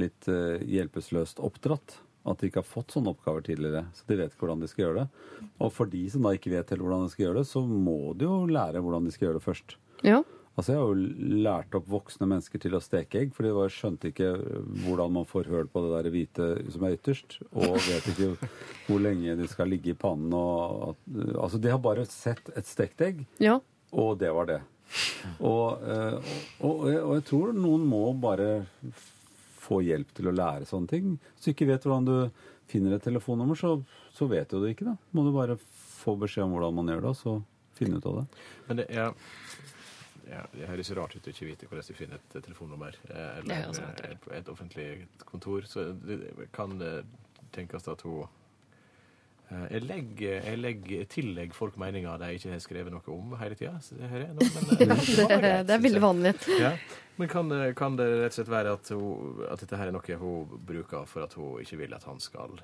litt 0.00 0.28
uh, 0.32 0.58
hjelpeløst 0.66 1.38
oppdratt. 1.44 2.00
At 2.26 2.40
de 2.40 2.50
ikke 2.50 2.62
har 2.62 2.68
fått 2.68 2.94
sånne 2.96 3.12
oppgaver 3.14 3.44
tidligere. 3.46 3.84
Så 3.94 4.06
de 4.08 4.18
vet 4.18 4.32
ikke 4.32 4.44
hvordan 4.46 4.64
de 4.64 4.70
skal 4.70 4.86
gjøre 4.86 5.04
det. 5.04 5.26
Og 5.62 5.70
for 5.74 5.90
de 5.90 6.02
som 6.10 6.26
da 6.26 6.32
ikke 6.36 6.52
vet 6.54 6.72
heller 6.72 6.88
hvordan 6.88 7.06
de 7.06 7.12
skal 7.12 7.28
gjøre 7.28 7.42
det, 7.42 7.50
så 7.52 7.62
må 7.66 7.98
de 8.18 8.26
jo 8.26 8.40
lære 8.50 8.82
hvordan 8.82 9.06
de 9.06 9.14
skal 9.14 9.28
gjøre 9.28 9.38
det 9.38 9.46
først. 9.46 9.76
Ja. 10.06 10.22
Altså 10.56 10.72
Jeg 10.72 10.80
har 10.80 10.86
jo 10.88 11.40
lært 11.44 11.74
opp 11.76 11.88
voksne 11.92 12.26
mennesker 12.30 12.60
til 12.62 12.76
å 12.78 12.80
steke 12.80 13.20
egg, 13.20 13.32
for 13.36 13.44
de 13.44 13.66
skjønte 13.72 14.08
ikke 14.08 14.30
hvordan 14.86 15.12
man 15.18 15.26
får 15.28 15.50
høl 15.52 15.66
på 15.68 15.82
det 15.84 15.90
der 15.92 16.08
hvite 16.14 16.46
som 16.72 16.86
er 16.88 16.96
ytterst, 16.96 17.36
og 17.52 17.76
vet 17.84 18.08
ikke 18.14 18.30
hvor 18.86 19.02
lenge 19.04 19.36
de 19.36 19.48
skal 19.52 19.68
ligge 19.68 19.92
i 19.92 19.98
pannen. 20.00 20.32
Og, 20.32 20.96
altså 21.36 21.60
De 21.60 21.72
har 21.74 21.82
bare 21.84 22.06
sett 22.08 22.48
et 22.56 22.68
stekt 22.68 23.04
egg, 23.04 23.20
ja. 23.42 23.58
og 23.92 24.16
det 24.22 24.32
var 24.32 24.48
det. 24.48 24.62
Og, 25.42 25.84
og, 25.84 26.32
og, 26.64 26.82
og 26.88 27.12
jeg 27.18 27.26
tror 27.28 27.52
noen 27.52 27.84
må 27.90 28.06
bare 28.22 28.48
få 29.66 29.80
hjelp 29.84 30.14
til 30.16 30.30
å 30.30 30.34
lære 30.34 30.68
sånne 30.68 30.90
ting. 30.92 31.12
Hvis 31.34 31.48
du 31.48 31.52
ikke 31.52 31.68
vet 31.72 31.86
hvordan 31.86 32.08
du 32.08 32.16
finner 32.70 32.96
et 32.96 33.04
telefonnummer, 33.06 33.58
så, 33.58 33.76
så 34.14 34.28
vet 34.30 34.50
du 34.50 34.60
det 34.62 34.74
ikke. 34.74 34.88
da. 34.88 34.96
Må 35.14 35.26
du 35.26 35.32
bare 35.34 35.58
få 35.58 36.16
beskjed 36.20 36.46
om 36.46 36.56
hvordan 36.56 36.78
man 36.78 36.92
gjør 36.92 37.04
det, 37.04 37.12
og 37.12 37.20
så 37.20 37.36
finne 37.76 38.00
ut 38.00 38.08
av 38.10 38.22
det. 38.22 38.26
Men 38.68 38.82
det 38.82 38.90
er... 38.94 39.32
Ja, 40.26 40.40
det 40.50 40.66
høres 40.66 40.88
rart 40.98 41.12
ut 41.14 41.26
å 41.28 41.30
ikke 41.30 41.46
vite 41.46 41.68
hvordan 41.70 41.86
du 41.86 41.94
finner 41.94 42.18
et 42.18 42.32
telefonnummer 42.42 42.96
eh, 43.12 43.36
eller 43.44 43.76
et, 44.08 44.24
et 44.34 44.48
offentlig 44.50 44.88
kontor. 45.22 45.68
Så 45.70 45.92
det 46.02 46.48
kan 46.56 46.74
tenkes 47.54 47.86
at 47.92 48.02
hun 48.02 48.24
Eh, 48.24 48.45
jeg 49.46 49.82
legger, 49.86 50.40
jeg 50.42 50.58
legger 50.58 51.04
tillegg 51.10 51.52
folk 51.54 51.76
meninger 51.78 52.18
de 52.18 52.32
ikke 52.34 52.50
har 52.50 52.62
skrevet 52.64 52.90
noe 52.90 53.12
om 53.14 53.36
hele 53.38 53.54
tida. 53.58 53.76
Eh, 53.78 54.16
det, 54.80 55.38
det, 55.38 55.76
er 55.76 55.84
veldig 55.84 56.02
vanlig. 56.02 56.32
Ja. 56.58 56.72
Men 57.16 57.30
kan, 57.30 57.54
kan, 57.78 57.98
det 57.98 58.08
rett 58.10 58.34
og 58.34 58.38
slett 58.40 58.50
være 58.50 58.74
at, 58.74 58.90
hun, 58.90 59.44
at, 59.46 59.62
dette 59.62 59.78
her 59.78 59.92
er 59.92 59.94
noe 59.94 60.18
hun 60.20 60.58
bruker 60.66 61.06
for 61.06 61.28
at 61.28 61.38
hun 61.38 61.62
ikke 61.62 61.78
vil 61.84 61.94
at 61.94 62.04
han 62.10 62.18
skal 62.22 62.58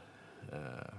eh, 0.50 0.98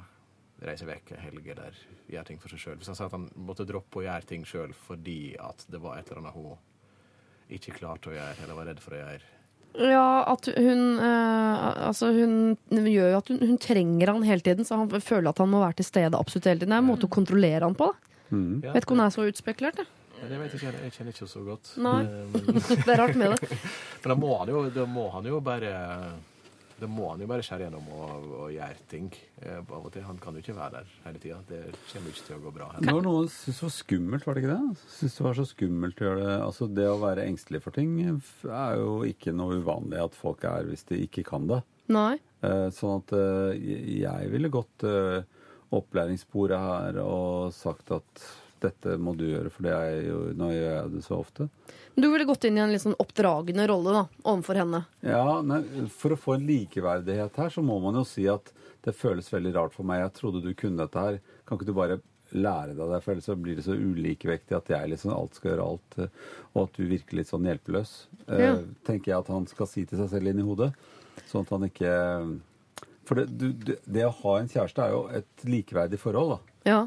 reise 0.63 0.87
vekk 0.87 1.13
en 1.17 1.23
helg 1.25 1.51
eller 1.51 1.83
gjøre 2.07 2.27
ting 2.31 2.39
for 2.39 2.53
seg 2.53 2.63
sjøl? 2.63 2.79
Hvis 2.79 2.93
han 2.93 2.99
sa 2.99 3.09
at 3.09 3.17
han 3.17 3.27
måtte 3.35 3.67
droppe 3.67 3.99
å 3.99 4.07
gjøre 4.07 4.29
ting 4.29 4.47
sjøl 4.47 4.71
fordi 4.85 5.35
at 5.35 5.67
det 5.67 5.83
var 5.83 5.99
et 5.99 6.07
eller 6.07 6.23
annet 6.23 6.39
hun 6.39 7.51
ikke 7.53 7.75
klarte 7.75 8.09
å 8.09 8.15
gjøre, 8.15 8.39
eller 8.45 8.57
var 8.57 8.71
redd 8.71 8.79
for 8.81 8.95
å 8.95 9.03
gjøre 9.03 9.31
ja, 9.73 10.07
at 10.29 10.47
hun 10.53 10.81
øh, 11.01 11.87
Altså, 11.87 12.11
hun 12.13 12.57
gjør 12.69 13.09
jo 13.13 13.17
at 13.17 13.31
hun, 13.31 13.39
hun, 13.41 13.57
trenger 13.57 14.11
han 14.13 14.23
hele 14.27 14.45
tiden, 14.45 14.67
så 14.67 14.77
han 14.77 15.01
føler 15.01 15.31
at 15.31 15.41
han 15.41 15.49
må 15.49 15.63
være 15.63 15.79
til 15.81 15.89
stede 15.89 16.19
absolutt 16.19 16.49
hele 16.49 16.61
tiden. 16.61 16.73
Det 16.73 16.77
er 16.77 16.85
en 16.85 16.91
måte 16.91 17.09
å 17.09 17.13
kontrollere 17.13 17.65
han 17.65 17.77
på. 17.77 17.89
da. 17.89 18.13
Mm. 18.33 18.61
Vet 18.65 18.83
ikke 18.83 18.95
om 18.95 19.03
han 19.03 19.09
er 19.09 19.15
så 19.15 19.27
utspekulert. 19.29 19.81
Det. 19.81 19.87
Det 20.23 20.37
vet 20.39 20.53
jeg 20.53 20.61
ikke, 20.61 20.83
jeg 20.85 20.93
kjenner 20.95 21.15
ikke 21.15 21.27
så 21.27 21.41
godt. 21.43 21.71
Nei, 21.83 21.97
Men, 22.05 22.59
det 22.85 22.93
er 22.93 23.01
rart 23.01 23.17
med 23.19 23.33
det. 23.33 23.57
Men 24.03 24.13
da 24.13 24.19
må 24.19 24.37
han 24.39 24.53
jo, 24.53 24.61
da 24.73 24.85
må 24.89 25.07
han 25.15 25.27
jo 25.27 25.41
bare 25.43 25.73
da 26.83 26.89
må 26.91 27.07
han 27.13 27.21
jo 27.23 27.27
bare 27.29 27.43
skjære 27.45 27.67
gjennom 27.67 27.85
og, 27.95 28.25
og 28.43 28.49
gjøre 28.51 28.87
ting. 28.91 29.07
Eh, 29.39 29.59
av 29.61 29.77
og 29.79 29.91
til. 29.93 30.03
Han 30.07 30.19
kan 30.21 30.35
jo 30.35 30.43
ikke 30.43 30.55
være 30.57 30.81
der 30.81 30.89
hele 31.05 31.21
tida. 31.23 31.39
Det 31.47 31.61
kommer 31.91 32.11
ikke 32.11 32.25
til 32.27 32.35
å 32.35 32.43
gå 32.43 32.53
bra. 32.57 32.67
Heller. 32.73 32.87
Det 32.89 32.95
var 32.97 33.05
noen 33.05 33.29
syntes 33.31 33.61
det 33.61 33.67
var 33.67 33.75
skummelt, 33.77 34.27
var 34.27 34.35
det 34.35 34.43
ikke 34.43 34.57
det? 34.57 34.89
Synes 34.97 35.15
det 35.17 35.25
var 35.27 35.39
så 35.39 35.45
skummelt 35.47 36.01
å 36.01 36.07
gjøre 36.09 36.25
det. 36.25 36.35
Altså, 36.49 36.69
det 36.79 36.89
å 36.89 36.99
være 37.03 37.27
engstelig 37.29 37.63
for 37.63 37.77
ting 37.77 37.95
er 38.03 38.75
jo 38.81 38.97
ikke 39.07 39.35
noe 39.35 39.61
uvanlig 39.61 40.01
at 40.03 40.17
folk 40.17 40.43
er 40.49 40.67
hvis 40.67 40.87
de 40.91 40.99
ikke 41.05 41.25
kan 41.31 41.47
det. 41.51 41.61
Nei. 41.93 42.17
Eh, 42.43 42.67
sånn 42.75 42.99
at 42.99 43.15
eh, 43.15 43.63
jeg 44.03 44.33
ville 44.33 44.51
gått 44.51 44.87
opplæringssporet 45.73 46.59
her 46.67 46.99
og 47.01 47.53
sagt 47.55 47.95
at 47.95 48.27
dette 48.63 48.97
må 49.01 49.13
du 49.17 49.25
gjøre, 49.27 49.51
for 49.53 49.67
det 49.67 49.73
er 49.75 49.97
jo, 50.07 50.19
nå 50.39 50.49
gjør 50.53 50.69
jeg 50.71 50.91
det 50.93 51.03
så 51.05 51.19
ofte. 51.19 51.47
Men 51.93 52.05
Du 52.05 52.09
ville 52.09 52.27
gått 52.27 52.47
inn 52.49 52.57
i 52.57 52.63
en 52.63 52.73
litt 52.73 52.83
sånn 52.83 52.97
oppdragende 53.01 53.67
rolle 53.69 53.95
da, 53.95 54.03
overfor 54.23 54.61
henne? 54.63 54.83
Ja, 55.05 55.41
nei, 55.45 55.61
For 55.93 56.15
å 56.15 56.19
få 56.19 56.37
en 56.37 56.47
likeverdighet 56.47 57.37
her, 57.43 57.53
så 57.53 57.63
må 57.65 57.77
man 57.83 57.99
jo 57.99 58.05
si 58.07 58.25
at 58.31 58.53
det 58.83 58.95
føles 58.97 59.29
veldig 59.31 59.53
rart 59.55 59.75
for 59.75 59.87
meg. 59.87 60.01
Jeg 60.01 60.15
trodde 60.17 60.41
du 60.43 60.51
kunne 60.57 60.81
dette 60.83 61.05
her. 61.05 61.19
Kan 61.47 61.59
ikke 61.59 61.69
du 61.69 61.77
bare 61.77 61.99
lære 62.33 62.73
deg 62.75 62.89
det? 62.91 63.01
For 63.03 63.13
ellers 63.13 63.29
så 63.29 63.35
blir 63.39 63.59
det 63.59 63.65
så 63.67 63.77
ulikevektig 63.77 64.57
at 64.57 64.71
jeg 64.73 64.91
liksom 64.91 65.13
alt 65.15 65.37
skal 65.37 65.53
gjøre 65.53 65.67
alt, 65.73 65.99
og 66.53 66.65
at 66.65 66.79
du 66.79 66.89
virker 66.89 67.19
litt 67.19 67.31
sånn 67.31 67.47
hjelpeløs. 67.47 67.93
Eh, 68.27 68.41
ja. 68.43 68.55
Uh, 68.57 68.73
tenker 68.87 69.13
jeg 69.13 69.19
at 69.21 69.31
han 69.33 69.47
skal 69.51 69.69
si 69.69 69.85
til 69.87 70.01
seg 70.01 70.11
selv 70.15 70.31
inn 70.31 70.41
i 70.41 70.47
hodet. 70.47 70.73
Sånn 71.29 71.45
at 71.45 71.53
han 71.53 71.67
ikke 71.67 71.93
For 73.05 73.19
det, 73.19 73.27
du, 73.37 73.75
det 73.85 74.05
å 74.07 74.15
ha 74.23 74.37
en 74.39 74.49
kjæreste 74.49 74.81
er 74.81 74.95
jo 74.95 75.03
et 75.13 75.45
likeverdig 75.47 75.99
forhold, 76.01 76.35
da. 76.35 76.57
Ja. 76.65 76.81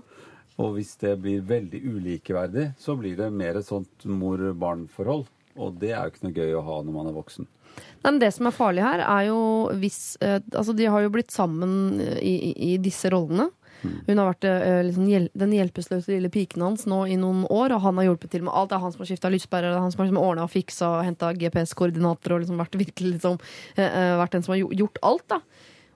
Og 0.62 0.76
hvis 0.76 0.94
det 1.02 1.16
blir 1.20 1.44
veldig 1.44 1.82
ulikeverdig, 1.84 2.70
så 2.80 2.96
blir 2.96 3.18
det 3.18 3.28
mer 3.34 3.58
et 3.58 3.68
sånt 3.68 4.06
mor-barn-forhold. 4.08 5.26
Og 5.56 5.76
det 5.80 5.92
er 5.92 6.06
jo 6.06 6.14
ikke 6.14 6.26
noe 6.26 6.36
gøy 6.36 6.56
å 6.56 6.64
ha 6.64 6.80
når 6.84 6.96
man 6.96 7.10
er 7.10 7.16
voksen. 7.16 7.48
Nei, 7.76 8.08
Men 8.08 8.20
det 8.22 8.32
som 8.32 8.48
er 8.48 8.56
farlig 8.56 8.84
her, 8.84 9.02
er 9.04 9.26
jo 9.28 9.40
hvis 9.76 10.16
eh, 10.24 10.38
Altså, 10.54 10.72
de 10.72 10.88
har 10.88 11.02
jo 11.04 11.12
blitt 11.12 11.34
sammen 11.34 12.00
i, 12.00 12.34
i, 12.50 12.52
i 12.72 12.76
disse 12.80 13.10
rollene. 13.12 13.50
Mm. 13.82 13.96
Hun 14.06 14.20
har 14.20 14.30
vært 14.30 14.46
eh, 14.48 14.80
liksom, 14.88 15.08
den 15.42 15.54
hjelpeløse 15.54 16.10
lille 16.10 16.30
piken 16.32 16.64
hans 16.64 16.86
nå 16.88 17.02
i 17.10 17.18
noen 17.20 17.44
år, 17.52 17.74
og 17.76 17.84
han 17.84 18.00
har 18.00 18.08
hjulpet 18.08 18.32
til 18.32 18.46
med 18.46 18.54
alt. 18.56 18.72
Det 18.72 18.78
er 18.78 18.84
han 18.84 18.94
som 18.94 19.04
har 19.04 19.10
skifta 19.10 19.32
lyspærer, 19.32 19.70
det 19.70 19.78
er 19.78 19.84
han 19.84 19.94
som 19.94 20.02
har 20.02 20.10
liksom, 20.10 20.22
ordna 20.22 20.46
og 20.46 20.52
fiksa 20.54 20.90
og 20.94 21.06
henta 21.06 21.32
GPS-koordinater 21.36 22.34
og 22.34 22.44
liksom 22.44 22.60
vært 22.62 22.78
virkelig 22.80 23.16
liksom, 23.16 23.40
eh, 23.76 23.86
eh, 23.86 24.12
vært 24.22 24.38
den 24.38 24.46
som 24.46 24.56
har 24.56 24.64
gjort 24.64 25.02
alt. 25.06 25.26
da. 25.34 25.42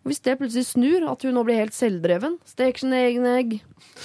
Og 0.00 0.08
Hvis 0.08 0.22
det 0.24 0.38
plutselig 0.40 0.64
snur, 0.64 1.04
at 1.10 1.24
hun 1.26 1.34
nå 1.36 1.42
blir 1.44 1.58
helt 1.60 1.76
selvdreven, 1.76 2.38
steker 2.48 2.80
sine 2.80 3.00
egne 3.04 3.34
egg, 3.36 3.56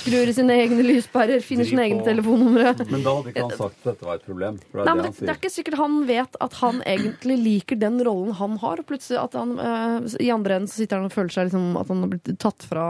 skrur 0.02 0.28
i 0.28 0.34
sine 0.36 0.58
egne 0.66 0.84
lyspærer, 0.84 1.44
finner 1.46 1.68
sine 1.70 1.86
egne 1.88 2.04
telefonnumre 2.04 2.74
Men 2.90 3.06
da 3.06 3.14
hadde 3.16 3.32
ikke 3.32 3.46
han 3.46 3.54
sagt 3.56 3.78
at 3.80 3.88
dette 3.94 4.10
var 4.10 4.20
et 4.20 4.28
problem? 4.28 4.58
Det 4.60 4.82
Nei, 4.82 4.92
men 4.92 5.06
det, 5.06 5.14
det, 5.22 5.30
er 5.32 5.40
ikke 5.40 5.54
sikkert 5.54 5.80
han 5.80 6.02
vet 6.10 6.40
at 6.44 6.58
han 6.60 6.82
egentlig 6.84 7.38
liker 7.46 7.80
den 7.80 8.02
rollen 8.04 8.36
han 8.36 8.60
har. 8.64 8.84
Og 8.84 8.90
plutselig 8.92 9.22
at 9.24 9.40
han, 9.40 9.56
øh, 9.56 10.10
I 10.20 10.32
andre 10.36 10.60
enden 10.60 10.72
så 10.72 10.82
sitter 10.82 11.00
han 11.00 11.08
og 11.08 11.16
føler 11.16 11.38
seg 11.38 11.48
liksom 11.48 11.80
at 11.80 11.94
han 11.94 12.04
har 12.04 12.12
blitt 12.12 12.34
tatt 12.44 12.68
fra 12.68 12.90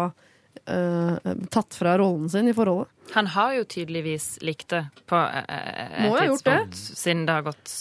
uh, 0.70 1.34
tatt 1.50 1.78
fra 1.78 1.98
rollen 1.98 2.30
sin 2.30 2.48
i 2.48 2.54
forholdet? 2.58 2.92
Han 3.14 3.28
har 3.28 3.54
jo 3.60 3.64
tydeligvis 3.70 4.40
likt 4.42 4.70
det 4.74 4.82
på 5.06 5.20
uh, 5.20 5.46
et 5.46 6.20
tidspunkt, 6.26 6.74
det? 6.74 6.98
siden 6.98 7.26
det 7.28 7.38
har 7.38 7.46
gått 7.46 7.74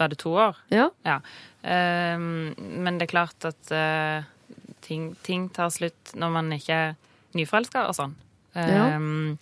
var 0.00 0.12
det 0.12 0.18
to 0.22 0.34
år. 0.34 0.58
Ja. 0.74 0.90
ja. 1.06 1.20
Uh, 1.62 2.18
men 2.58 2.98
det 2.98 3.06
er 3.06 3.14
klart 3.14 3.50
at 3.52 3.74
uh, 3.74 4.26
ting, 4.80 5.12
ting, 5.26 5.48
tar 5.52 5.72
slutt 5.74 6.14
når 6.18 6.32
man 6.36 6.52
ikke 6.56 6.78
er 6.88 6.94
nyforelska 7.36 7.86
og 7.88 7.96
sånn. 7.98 8.16
Ja. 8.56 8.96
Um, 8.96 9.38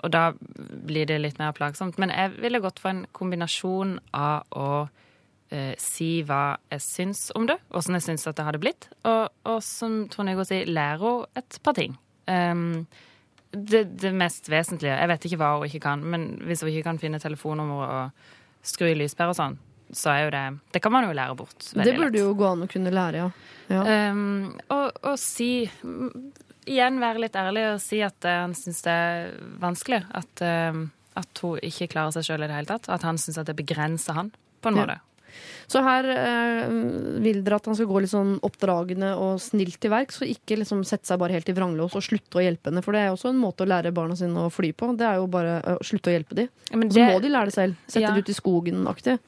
og 0.00 0.12
da 0.14 0.30
blir 0.40 1.08
det 1.08 1.18
litt 1.20 1.38
mer 1.40 1.52
plagsomt. 1.56 1.98
Men 2.00 2.12
jeg 2.14 2.34
ville 2.40 2.62
gått 2.64 2.80
for 2.80 2.92
en 2.92 3.04
kombinasjon 3.16 3.98
av 4.16 4.48
å 4.56 4.70
uh, 4.86 5.74
si 5.80 6.10
hva 6.26 6.56
jeg 6.72 6.84
syns 6.84 7.28
om 7.36 7.48
det, 7.50 7.58
åssen 7.76 7.98
jeg 7.98 8.06
syns 8.08 8.28
at 8.30 8.38
det 8.38 8.48
hadde 8.48 8.62
blitt, 8.62 8.88
og, 9.04 9.28
og 9.48 9.60
som 9.64 10.02
Trond 10.12 10.32
Hugo 10.32 10.46
sier, 10.48 10.68
lære 10.70 11.00
henne 11.04 11.42
et 11.42 11.60
par 11.64 11.76
ting. 11.78 11.96
Um, 12.30 12.86
det, 13.50 13.82
det, 13.98 14.12
mest 14.14 14.46
vesentlige 14.46 14.94
Jeg 14.94 15.08
vet 15.10 15.24
ikke 15.26 15.38
hva 15.40 15.54
hun 15.56 15.66
ikke 15.66 15.82
kan, 15.82 16.04
men 16.06 16.28
hvis 16.46 16.62
hun 16.62 16.70
ikke 16.70 16.86
kan 16.86 17.00
finne 17.02 17.18
telefonnummer 17.18 17.80
og 17.82 18.66
skru 18.66 18.86
i 18.86 18.94
lyspære 18.94 19.32
og 19.32 19.38
sånn, 19.38 19.56
så 19.92 20.12
er 20.12 20.20
jo 20.24 20.30
det 20.34 20.44
Det 20.74 20.82
kan 20.82 20.92
man 20.92 21.06
jo 21.06 21.16
lære 21.16 21.36
bort. 21.38 21.58
Det 21.72 21.96
burde 21.96 22.10
lett. 22.10 22.20
jo 22.20 22.34
gå 22.38 22.46
an 22.46 22.64
å 22.66 22.70
kunne 22.70 22.92
lære, 22.94 23.24
ja. 23.24 23.30
ja. 23.72 23.82
Um, 24.12 24.54
og, 24.68 25.02
og 25.02 25.18
si 25.20 25.68
igjen 26.70 27.00
være 27.02 27.24
litt 27.24 27.36
ærlig 27.38 27.66
og 27.72 27.82
si 27.82 28.00
at 28.04 28.28
uh, 28.28 28.42
han 28.44 28.54
syns 28.58 28.82
det 28.86 28.94
er 28.94 29.30
vanskelig. 29.62 30.02
At, 30.14 30.44
uh, 30.44 30.84
at 31.20 31.44
hun 31.44 31.60
ikke 31.66 31.90
klarer 31.94 32.14
seg 32.14 32.28
sjøl 32.28 32.46
i 32.46 32.50
det 32.50 32.58
hele 32.58 32.70
tatt. 32.70 32.90
At 32.92 33.06
han 33.06 33.18
syns 33.20 33.40
at 33.42 33.50
det 33.50 33.58
begrenser 33.58 34.18
han, 34.18 34.34
på 34.62 34.72
en 34.72 34.80
måte. 34.82 35.00
Så 35.70 35.82
her 35.86 36.08
eh, 36.12 36.72
vil 37.22 37.42
dere 37.46 37.60
at 37.60 37.68
han 37.70 37.78
skal 37.78 37.88
gå 37.90 38.02
litt 38.02 38.12
sånn 38.12 38.36
oppdragende 38.46 39.12
og 39.20 39.40
snilt 39.42 39.78
til 39.82 39.92
verks, 39.92 40.20
og 40.22 40.32
ikke 40.32 40.60
liksom 40.60 40.82
sette 40.88 41.10
seg 41.10 41.20
bare 41.22 41.36
helt 41.36 41.48
i 41.50 41.56
vranglås 41.56 41.96
og 41.98 42.04
slutte 42.04 42.40
å 42.40 42.44
hjelpe 42.44 42.70
henne. 42.70 42.82
For 42.84 42.96
det 42.96 43.04
er 43.04 43.14
også 43.14 43.30
en 43.32 43.40
måte 43.40 43.66
å 43.66 43.70
lære 43.70 43.94
barna 43.96 44.18
sine 44.18 44.46
å 44.46 44.52
fly 44.52 44.72
på. 44.74 44.92
Det 44.98 45.08
er 45.08 45.20
jo 45.20 45.30
bare 45.30 45.58
å 45.76 45.80
slutte 45.86 46.12
å 46.12 46.16
hjelpe 46.16 46.38
dem. 46.42 46.52
Ja, 46.70 46.82
det... 46.82 46.92
Så 46.96 47.08
må 47.08 47.24
de 47.24 47.32
lære 47.32 47.52
det 47.52 47.56
selv. 47.56 47.82
Sette 47.86 48.06
ja. 48.06 48.14
det 48.14 48.24
ut 48.24 48.32
i 48.32 48.38
skogen-aktig. 48.38 49.18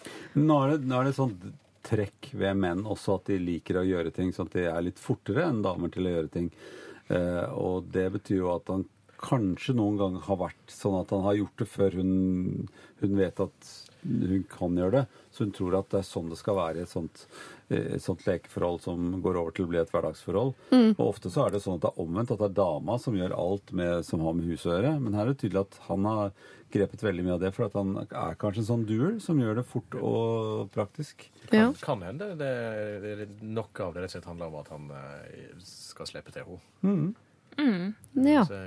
Nå 0.41 0.63
er 0.65 0.75
det, 0.75 0.87
nå 0.91 1.01
er 1.01 1.11
det 1.11 1.19
sånn 1.19 1.37
trekk 1.83 2.31
ved 2.39 2.59
menn 2.63 2.85
også 2.87 3.19
at 3.19 3.31
de 3.33 3.41
liker 3.43 3.81
å 3.81 3.87
gjøre 3.87 4.13
ting 4.15 4.31
sånn 4.35 4.51
at 4.51 4.59
de 4.59 4.67
er 4.71 4.85
litt 4.87 5.01
fortere 5.03 5.49
enn 5.49 5.63
damer 5.65 5.91
til 5.93 6.07
å 6.07 6.17
gjøre 6.17 6.33
ting. 6.33 6.51
Eh, 7.13 7.47
og 7.59 7.89
det 7.95 8.07
betyr 8.17 8.39
jo 8.39 8.53
at 8.55 8.71
han 8.73 8.87
kanskje 9.23 9.75
noen 9.79 9.99
ganger 10.01 10.25
har 10.27 10.39
vært 10.41 10.73
sånn 10.73 10.99
at 10.99 11.13
han 11.15 11.25
har 11.27 11.39
gjort 11.39 11.63
det 11.63 11.69
før 11.71 11.99
hun, 12.01 12.15
hun 13.03 13.19
vet 13.19 13.43
at 13.43 13.75
hun 14.03 14.47
kan 14.51 14.79
gjøre 14.79 15.03
det. 15.03 15.22
Så 15.33 15.47
hun 15.47 15.53
tror 15.57 15.79
at 15.79 15.91
det 15.93 16.03
er 16.03 16.09
sånn 16.09 16.31
det 16.33 16.39
skal 16.41 16.59
være 16.59 16.81
i 16.81 16.85
et 16.85 16.93
sånt, 16.93 17.25
et 17.73 18.03
sånt 18.05 18.25
lekeforhold 18.27 18.83
som 18.85 19.07
går 19.25 19.39
over 19.41 19.55
til 19.57 19.65
å 19.67 19.71
bli 19.71 19.81
et 19.81 19.93
hverdagsforhold. 19.93 20.55
Mm. 20.73 20.91
Og 20.93 21.05
ofte 21.07 21.33
så 21.33 21.47
er 21.47 21.55
det 21.55 21.63
sånn 21.65 21.79
at 21.79 21.87
det 21.87 21.93
er 21.93 22.03
omvendt, 22.05 22.35
at 22.35 22.43
det 22.43 22.51
er 22.51 22.59
dama 22.59 22.99
som 23.01 23.17
gjør 23.17 23.37
alt 23.39 23.73
med, 23.77 24.03
som 24.09 24.25
har 24.27 24.37
med 24.37 24.51
huset 24.51 24.69
å 24.69 24.75
gjøre. 24.77 24.97
Men 25.01 25.17
her 25.17 25.25
er 25.25 25.33
det 25.33 25.41
tydelig 25.43 25.65
at 25.65 25.79
han 25.89 26.11
har 26.11 26.35
grepet 26.73 27.05
veldig 27.05 27.25
mye 27.27 27.37
av 27.37 27.43
det, 27.43 27.53
for 27.57 27.67
at 27.67 27.77
han 27.77 27.95
er 28.05 28.37
kanskje 28.41 28.63
en 28.63 28.69
sånn 28.69 28.87
duel 28.89 29.19
som 29.25 29.41
gjør 29.41 29.61
det 29.61 29.67
fort 29.69 29.97
og 29.99 30.71
praktisk. 30.75 31.27
Ja. 31.51 31.69
Kan, 31.69 31.75
kan 31.85 32.07
hende 32.09 32.33
det, 32.41 32.53
det, 33.05 33.29
noe 33.45 33.87
av 33.87 33.97
det 33.97 34.05
rett 34.05 34.13
og 34.13 34.17
slett 34.17 34.29
handler 34.31 34.53
om 34.53 34.61
at 34.63 34.73
han 34.73 34.89
eh, 34.97 35.57
skal 35.65 36.09
slippe 36.09 36.35
til 36.35 36.49
henne. 36.49 36.61
Mm. 36.85 37.09
Mm. 37.61 38.29
Ja. 38.29 38.45
Så, 38.49 38.61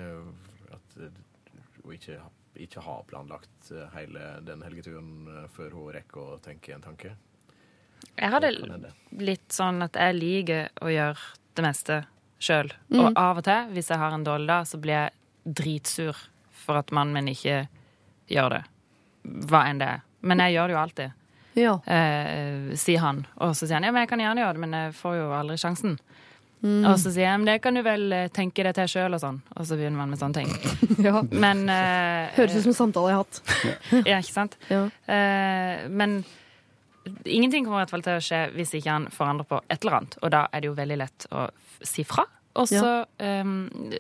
at 0.75 0.99
hun 0.99 1.93
ikke, 1.95 2.19
ikke, 2.61 2.84
har 2.86 3.03
planlagt 3.10 3.72
eh, 3.72 3.88
hele 3.95 4.36
den 4.45 4.64
helgeturen 4.65 5.27
eh, 5.32 5.48
før 5.56 5.76
hun 5.77 5.94
rekker 5.95 6.36
å 6.36 6.38
tenke 6.44 6.76
en 6.76 6.84
tanke. 6.84 7.15
Jeg 8.15 8.32
har 8.32 8.44
det 8.44 8.53
litt 9.19 9.52
sånn 9.52 9.82
at 9.84 9.98
jeg 9.99 10.18
liker 10.18 10.69
å 10.84 10.91
gjøre 10.91 11.34
det 11.56 11.65
meste 11.65 11.99
sjøl. 12.40 12.72
Mm. 12.91 12.99
Og 13.02 13.19
av 13.19 13.41
og 13.41 13.48
til, 13.48 13.69
hvis 13.76 13.91
jeg 13.91 14.02
har 14.02 14.15
en 14.15 14.26
dårlig 14.26 14.49
dag, 14.52 14.68
så 14.69 14.80
blir 14.82 14.98
jeg 14.98 15.56
dritsur 15.61 16.23
for 16.65 16.80
at 16.82 16.91
mannen 16.95 17.15
min 17.15 17.34
ikke 17.34 17.65
gjør 18.32 18.57
det. 18.57 18.64
Hva 19.49 19.65
enn 19.69 19.82
det 19.82 19.91
er. 19.98 20.03
Men 20.26 20.41
jeg 20.44 20.56
gjør 20.56 20.68
det 20.68 20.76
jo 20.76 20.82
alltid. 20.82 21.22
Ja. 21.56 21.73
Eh, 21.88 22.76
sier 22.80 23.03
han. 23.03 23.23
Og 23.40 23.56
så 23.56 23.68
sier 23.68 23.80
han 23.80 23.88
ja, 23.88 23.94
men 23.95 24.03
jeg 24.03 24.11
kan 24.11 24.23
gjerne 24.23 24.44
gjøre 24.44 24.57
det, 24.57 24.64
men 24.65 24.77
jeg 24.80 24.95
får 24.99 25.19
jo 25.19 25.27
aldri 25.38 25.57
sjansen. 25.61 25.99
Mm. 26.65 26.85
Og 26.89 26.95
så 26.97 27.11
sier 27.13 27.27
jeg 27.27 27.41
men 27.41 27.49
det 27.49 27.59
kan 27.61 27.77
du 27.77 27.83
vel 27.85 28.07
eh, 28.15 28.29
tenke 28.33 28.63
deg 28.65 28.73
til 28.77 28.89
sjøl, 28.89 29.17
og 29.17 29.21
sånn. 29.21 29.37
Og 29.53 29.67
så 29.69 29.77
begynner 29.77 30.01
man 30.01 30.13
med 30.13 30.21
sånne 30.21 30.41
ting. 30.41 30.49
ja. 31.07 31.21
Men 31.29 31.67
uh, 31.69 32.31
Høres 32.37 32.57
ut 32.57 32.65
som 32.65 32.73
en 32.73 32.79
samtale 32.79 33.11
jeg 33.11 33.19
har 33.19 33.27
hatt. 33.27 33.41
ja, 34.11 34.17
ikke 34.17 34.33
sant? 34.33 34.57
Ja. 34.71 34.87
Uh, 35.05 35.85
men 35.93 36.23
ingenting 37.23 37.67
kommer 37.67 37.83
i 37.83 37.83
hvert 37.83 37.93
fall 37.93 38.05
til 38.05 38.17
å 38.17 38.23
skje 38.23 38.41
hvis 38.55 38.73
ikke 38.79 38.95
han 38.95 39.09
forandrer 39.13 39.49
på 39.49 39.61
et 39.69 39.77
eller 39.83 39.99
annet. 39.99 40.17
Og 40.23 40.33
da 40.33 40.47
er 40.49 40.63
det 40.63 40.71
jo 40.71 40.79
veldig 40.79 40.99
lett 41.03 41.27
å 41.35 41.45
si 41.85 42.05
fra. 42.07 42.25
Og 42.56 42.69
så 42.72 42.82
ja. 42.82 43.41
um, 43.44 43.56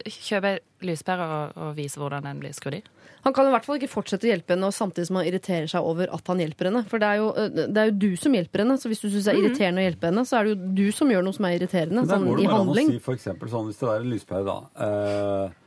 kjøper 0.07 0.53
jeg 0.53 0.61
lyspærer 0.87 1.23
og, 1.25 1.57
og 1.59 1.73
viser 1.77 2.03
hvordan 2.03 2.27
den 2.27 2.39
blir 2.43 2.53
skrudd 2.55 2.77
i. 2.79 2.83
Han 3.25 3.33
kan 3.33 3.47
i 3.49 3.51
hvert 3.55 3.65
fall 3.65 3.79
ikke 3.79 3.89
fortsette 3.89 4.27
å 4.27 4.29
hjelpe 4.29 4.53
henne 4.53 4.67
samtidig 4.75 5.07
som 5.09 5.17
han 5.17 5.27
irriterer 5.27 5.67
seg 5.71 5.87
over 5.89 6.11
at 6.13 6.27
han 6.29 6.41
hjelper 6.43 6.69
henne. 6.69 6.83
For 6.91 7.01
det 7.01 7.09
er 7.09 7.21
jo, 7.23 7.29
det 7.57 7.81
er 7.81 7.89
jo 7.89 7.95
du 8.03 8.11
som 8.21 8.35
hjelper 8.37 8.61
henne, 8.61 8.77
så 8.77 8.91
hvis 8.91 9.01
du 9.01 9.07
syns 9.07 9.25
det 9.25 9.33
er 9.33 9.39
mhm. 9.39 9.47
irriterende 9.47 9.81
å 9.81 9.85
hjelpe 9.87 10.11
henne, 10.11 10.23
så 10.29 10.37
er 10.37 10.45
det 10.45 10.53
jo 10.53 10.71
du 10.77 10.85
som 10.93 11.13
gjør 11.13 11.25
noe 11.25 11.37
som 11.37 11.47
er 11.49 11.57
irriterende. 11.57 12.05
Sånn, 12.11 12.27
i 12.37 12.49
handling. 12.51 12.91
Si 12.93 13.01
for 13.07 13.17
eksempel, 13.17 13.49
sånn, 13.49 13.71
hvis 13.71 13.81
det 13.81 13.89
er 13.89 14.05
en 14.05 14.11
lyspære, 14.13 14.45
da. 14.45 14.57
Eh, 14.85 15.61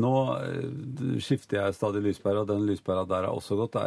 nå 0.00 0.12
eh, 0.36 1.16
skifter 1.22 1.58
jeg 1.58 1.76
stadig 1.76 2.02
lyspære, 2.04 2.44
og 2.44 2.50
den 2.50 2.62
lyspæra 2.68 3.02
der 3.10 3.26
er 3.26 3.32
også 3.34 3.58
godt. 3.58 3.80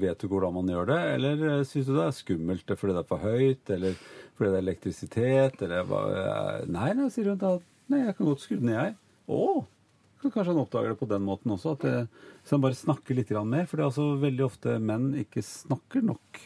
Vet 0.00 0.22
du 0.22 0.28
hvordan 0.30 0.54
man 0.60 0.70
gjør 0.70 0.92
det, 0.92 1.00
eller 1.16 1.42
eh, 1.50 1.64
syns 1.68 1.88
du 1.88 1.96
det 1.96 2.04
er 2.06 2.14
skummelt 2.16 2.74
fordi 2.74 2.94
det 2.94 3.02
er 3.02 3.10
for 3.10 3.24
høyt, 3.26 3.74
eller 3.74 3.98
fordi 4.38 4.52
det 4.52 4.60
er 4.60 4.64
elektrisitet, 4.64 5.66
eller 5.66 5.88
hva 5.88 6.04
eh, 6.12 6.62
Nei, 6.70 6.92
nei, 6.98 7.08
sier 7.12 7.32
hun 7.32 7.42
da. 7.42 7.56
Nei, 7.88 8.04
jeg 8.04 8.16
kan 8.18 8.28
godt 8.28 8.44
skru 8.44 8.58
den 8.58 8.70
ned, 8.70 8.78
jeg. 8.78 8.96
Å, 9.28 9.64
Kanskje 10.18 10.50
han 10.50 10.58
oppdager 10.64 10.92
det 10.92 10.98
på 10.98 11.06
den 11.10 11.22
måten 11.22 11.54
også. 11.54 11.76
At 11.76 11.86
det, 11.86 11.94
så 12.42 12.56
han 12.56 12.64
bare 12.64 12.78
snakker 12.78 13.16
litt 13.16 13.30
mer. 13.46 13.68
For 13.68 13.78
det 13.78 13.84
er 13.84 13.92
altså 13.92 14.10
veldig 14.18 14.44
ofte 14.48 14.74
menn 14.82 15.12
ikke 15.22 15.44
snakker 15.46 16.02
nok 16.02 16.40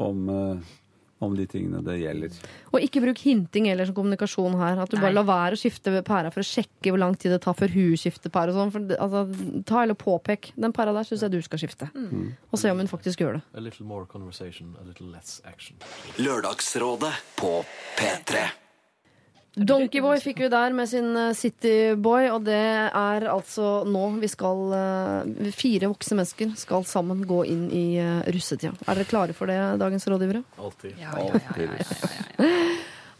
om, 0.00 0.28
uh, 0.28 0.76
om 1.24 1.36
de 1.36 1.46
tingene 1.48 1.80
det 1.84 1.96
gjelder. 2.02 2.36
Og 2.74 2.84
ikke 2.84 3.02
bruk 3.06 3.22
hinting 3.24 3.70
eller 3.72 3.88
som 3.88 3.96
kommunikasjon 3.96 4.58
her. 4.60 4.82
At 4.84 4.92
du 4.92 4.98
Nei. 4.98 5.06
bare 5.06 5.16
lar 5.16 5.28
være 5.30 5.56
å 5.56 5.62
skifte 5.62 5.96
pæra 6.04 6.32
for 6.34 6.44
å 6.44 6.48
sjekke 6.50 6.92
hvor 6.92 7.00
lang 7.00 7.16
tid 7.16 7.32
det 7.32 7.40
tar 7.46 7.56
før 7.56 7.72
hun 7.72 7.96
skifter 8.00 8.32
pære. 8.32 8.56
Sånn. 8.56 8.92
altså, 9.00 9.24
ta 9.68 9.84
eller 9.86 9.96
påpek. 9.96 10.52
Den 10.60 10.76
pæra 10.76 10.92
der 10.96 11.08
syns 11.08 11.24
jeg 11.24 11.38
du 11.38 11.40
skal 11.46 11.64
skifte. 11.64 11.88
Mm. 11.96 12.34
Og 12.52 12.60
se 12.60 12.72
om 12.72 12.84
hun 12.84 12.90
faktisk 12.90 13.24
gjør 13.24 13.40
det. 13.40 13.46
A 13.56 13.64
little 13.64 13.88
more 13.88 14.04
conversation, 14.04 14.76
a 14.80 14.84
little 14.84 15.08
less 15.08 15.40
action. 15.48 15.80
Lørdagsrådet 16.20 17.16
på 17.40 17.62
P3. 17.96 18.50
Donkeyboy 19.58 20.20
fikk 20.22 20.44
vi 20.44 20.48
der 20.52 20.74
med 20.76 20.86
sin 20.86 21.10
eh, 21.18 21.32
Cityboy, 21.34 22.28
og 22.30 22.44
det 22.46 22.60
er 22.86 23.26
altså 23.32 23.80
nå 23.82 24.04
vi 24.22 24.30
skal 24.30 24.74
eh, 24.76 25.50
Fire 25.56 25.90
voksne 25.90 26.20
mennesker 26.20 26.52
skal 26.60 26.86
sammen 26.86 27.24
gå 27.26 27.42
inn 27.50 27.66
i 27.74 27.84
uh, 27.98 28.20
russetida. 28.30 28.72
Er 28.86 29.00
dere 29.00 29.10
klare 29.10 29.34
for 29.34 29.50
det, 29.50 29.58
dagens 29.80 30.06
rådgivere? 30.06 30.44
Alltid. 30.60 30.94
Ja, 31.00 31.16
ja, 31.18 31.40
ja, 31.58 32.50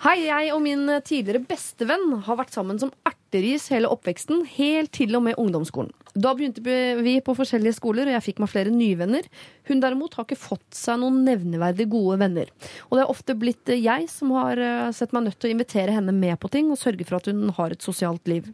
Hei, 0.01 0.23
jeg 0.25 0.55
og 0.55 0.63
min 0.65 0.89
tidligere 1.05 1.43
bestevenn 1.45 2.23
har 2.25 2.39
vært 2.39 2.55
sammen 2.55 2.79
som 2.81 2.89
erteris 3.05 3.67
hele 3.69 3.91
oppveksten, 3.93 4.47
helt 4.55 4.95
til 4.97 5.13
og 5.19 5.27
med 5.27 5.37
ungdomsskolen. 5.37 5.91
Da 6.15 6.33
begynte 6.33 6.63
vi 7.05 7.19
på 7.21 7.35
forskjellige 7.37 7.77
skoler, 7.77 8.09
og 8.09 8.17
jeg 8.17 8.25
fikk 8.25 8.41
meg 8.41 8.49
flere 8.49 8.73
nye 8.73 8.97
venner. 8.97 9.29
Hun 9.69 9.83
derimot 9.85 10.17
har 10.17 10.25
ikke 10.25 10.41
fått 10.41 10.79
seg 10.79 11.03
noen 11.03 11.19
nevneverdig 11.27 11.85
gode 11.93 12.17
venner. 12.25 12.49
Og 12.89 12.97
det 12.97 13.05
er 13.05 13.13
ofte 13.13 13.37
blitt 13.43 13.75
jeg 13.75 14.09
som 14.09 14.33
har 14.39 14.65
eh, 14.65 14.89
sett 14.97 15.13
meg 15.13 15.27
nødt 15.27 15.37
til 15.37 15.51
å 15.51 15.55
invitere 15.59 15.99
henne 15.99 16.17
med 16.17 16.41
på 16.41 16.49
ting 16.57 16.73
og 16.73 16.81
sørge 16.81 17.05
for 17.05 17.21
at 17.21 17.29
hun 17.29 17.53
har 17.61 17.77
et 17.77 17.85
sosialt 17.85 18.33
liv. 18.33 18.49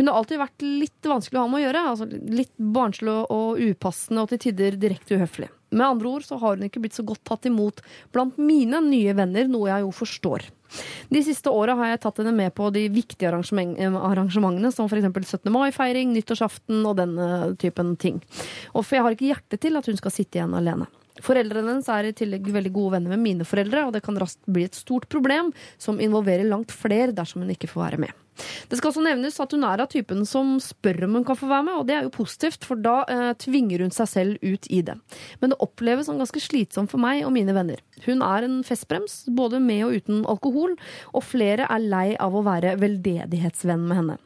Hun 0.00 0.08
har 0.08 0.16
alltid 0.16 0.40
vært 0.40 0.64
litt 0.64 1.12
vanskelig 1.12 1.36
å 1.36 1.44
ha 1.44 1.52
med 1.52 1.60
å 1.60 1.66
gjøre. 1.66 1.86
Altså 1.92 2.08
litt 2.40 2.56
barnslig 2.56 3.20
og 3.28 3.60
upassende 3.60 4.24
og 4.24 4.32
til 4.32 4.46
tider 4.48 4.80
direkte 4.80 5.20
uhøflig. 5.20 5.52
Med 5.70 5.86
andre 5.86 6.08
ord 6.08 6.24
så 6.24 6.38
har 6.40 6.56
hun 6.56 6.68
ikke 6.68 6.80
blitt 6.82 6.96
så 6.96 7.04
godt 7.06 7.24
tatt 7.28 7.48
imot 7.48 7.82
blant 8.14 8.38
mine 8.40 8.80
nye 8.86 9.14
venner, 9.16 9.48
noe 9.50 9.68
jeg 9.70 9.84
jo 9.84 9.90
forstår. 9.94 10.48
De 11.08 11.20
siste 11.24 11.50
åra 11.52 11.74
har 11.78 11.92
jeg 11.92 12.02
tatt 12.04 12.20
henne 12.20 12.34
med 12.36 12.52
på 12.56 12.68
de 12.74 12.84
viktige 12.92 13.30
arrangementene, 13.30 14.72
som 14.74 14.88
f.eks. 14.88 15.08
17. 15.08 15.52
mai-feiring, 15.52 16.12
nyttårsaften 16.12 16.84
og 16.84 16.98
denne 17.00 17.28
typen 17.60 17.94
ting. 18.00 18.20
Og 18.74 18.84
for 18.84 18.98
jeg 18.98 19.06
har 19.06 19.16
ikke 19.16 19.30
hjerte 19.30 19.60
til 19.60 19.80
at 19.80 19.88
hun 19.88 20.00
skal 20.00 20.14
sitte 20.14 20.40
igjen 20.40 20.56
alene. 20.56 20.88
Foreldrene 21.24 21.72
hennes 21.72 21.88
er 21.90 22.06
i 22.06 22.14
tillegg 22.14 22.46
veldig 22.54 22.72
gode 22.74 22.94
venner 22.94 23.16
med 23.16 23.24
mine 23.24 23.46
foreldre, 23.48 23.88
og 23.88 23.96
det 23.96 24.04
kan 24.06 24.18
raskt 24.20 24.44
bli 24.46 24.68
et 24.68 24.78
stort 24.78 25.08
problem 25.10 25.50
som 25.80 25.98
involverer 26.02 26.46
langt 26.46 26.74
flere 26.74 27.14
dersom 27.16 27.42
hun 27.42 27.54
ikke 27.54 27.70
får 27.70 27.84
være 27.88 28.02
med. 28.06 28.14
Det 28.68 28.78
skal 28.78 28.92
også 28.92 29.04
nevnes 29.04 29.38
at 29.42 29.54
hun 29.54 29.66
er 29.66 29.82
av 29.82 29.90
typen 29.92 30.24
som 30.28 30.56
spør 30.62 31.04
om 31.08 31.18
hun 31.18 31.26
kan 31.26 31.38
få 31.38 31.50
være 31.50 31.66
med, 31.68 31.80
og 31.80 31.88
det 31.88 31.96
er 31.96 32.06
jo 32.06 32.14
positivt, 32.14 32.66
for 32.68 32.80
da 32.80 33.00
eh, 33.10 33.32
tvinger 33.40 33.84
hun 33.84 33.94
seg 33.94 34.10
selv 34.10 34.44
ut 34.44 34.68
i 34.70 34.82
det. 34.86 34.96
Men 35.42 35.52
det 35.52 35.60
oppleves 35.64 36.08
som 36.08 36.20
ganske 36.20 36.42
slitsomt 36.42 36.92
for 36.92 37.02
meg 37.02 37.24
og 37.26 37.34
mine 37.34 37.54
venner. 37.56 37.82
Hun 38.06 38.22
er 38.24 38.46
en 38.46 38.60
festbrems, 38.66 39.24
både 39.34 39.60
med 39.62 39.84
og 39.86 39.98
uten 39.98 40.24
alkohol, 40.30 40.76
og 41.12 41.26
flere 41.26 41.68
er 41.68 41.86
lei 41.86 42.08
av 42.20 42.36
å 42.36 42.44
være 42.46 42.76
veldedighetsvenn 42.80 43.88
med 43.88 44.02
henne. 44.02 44.18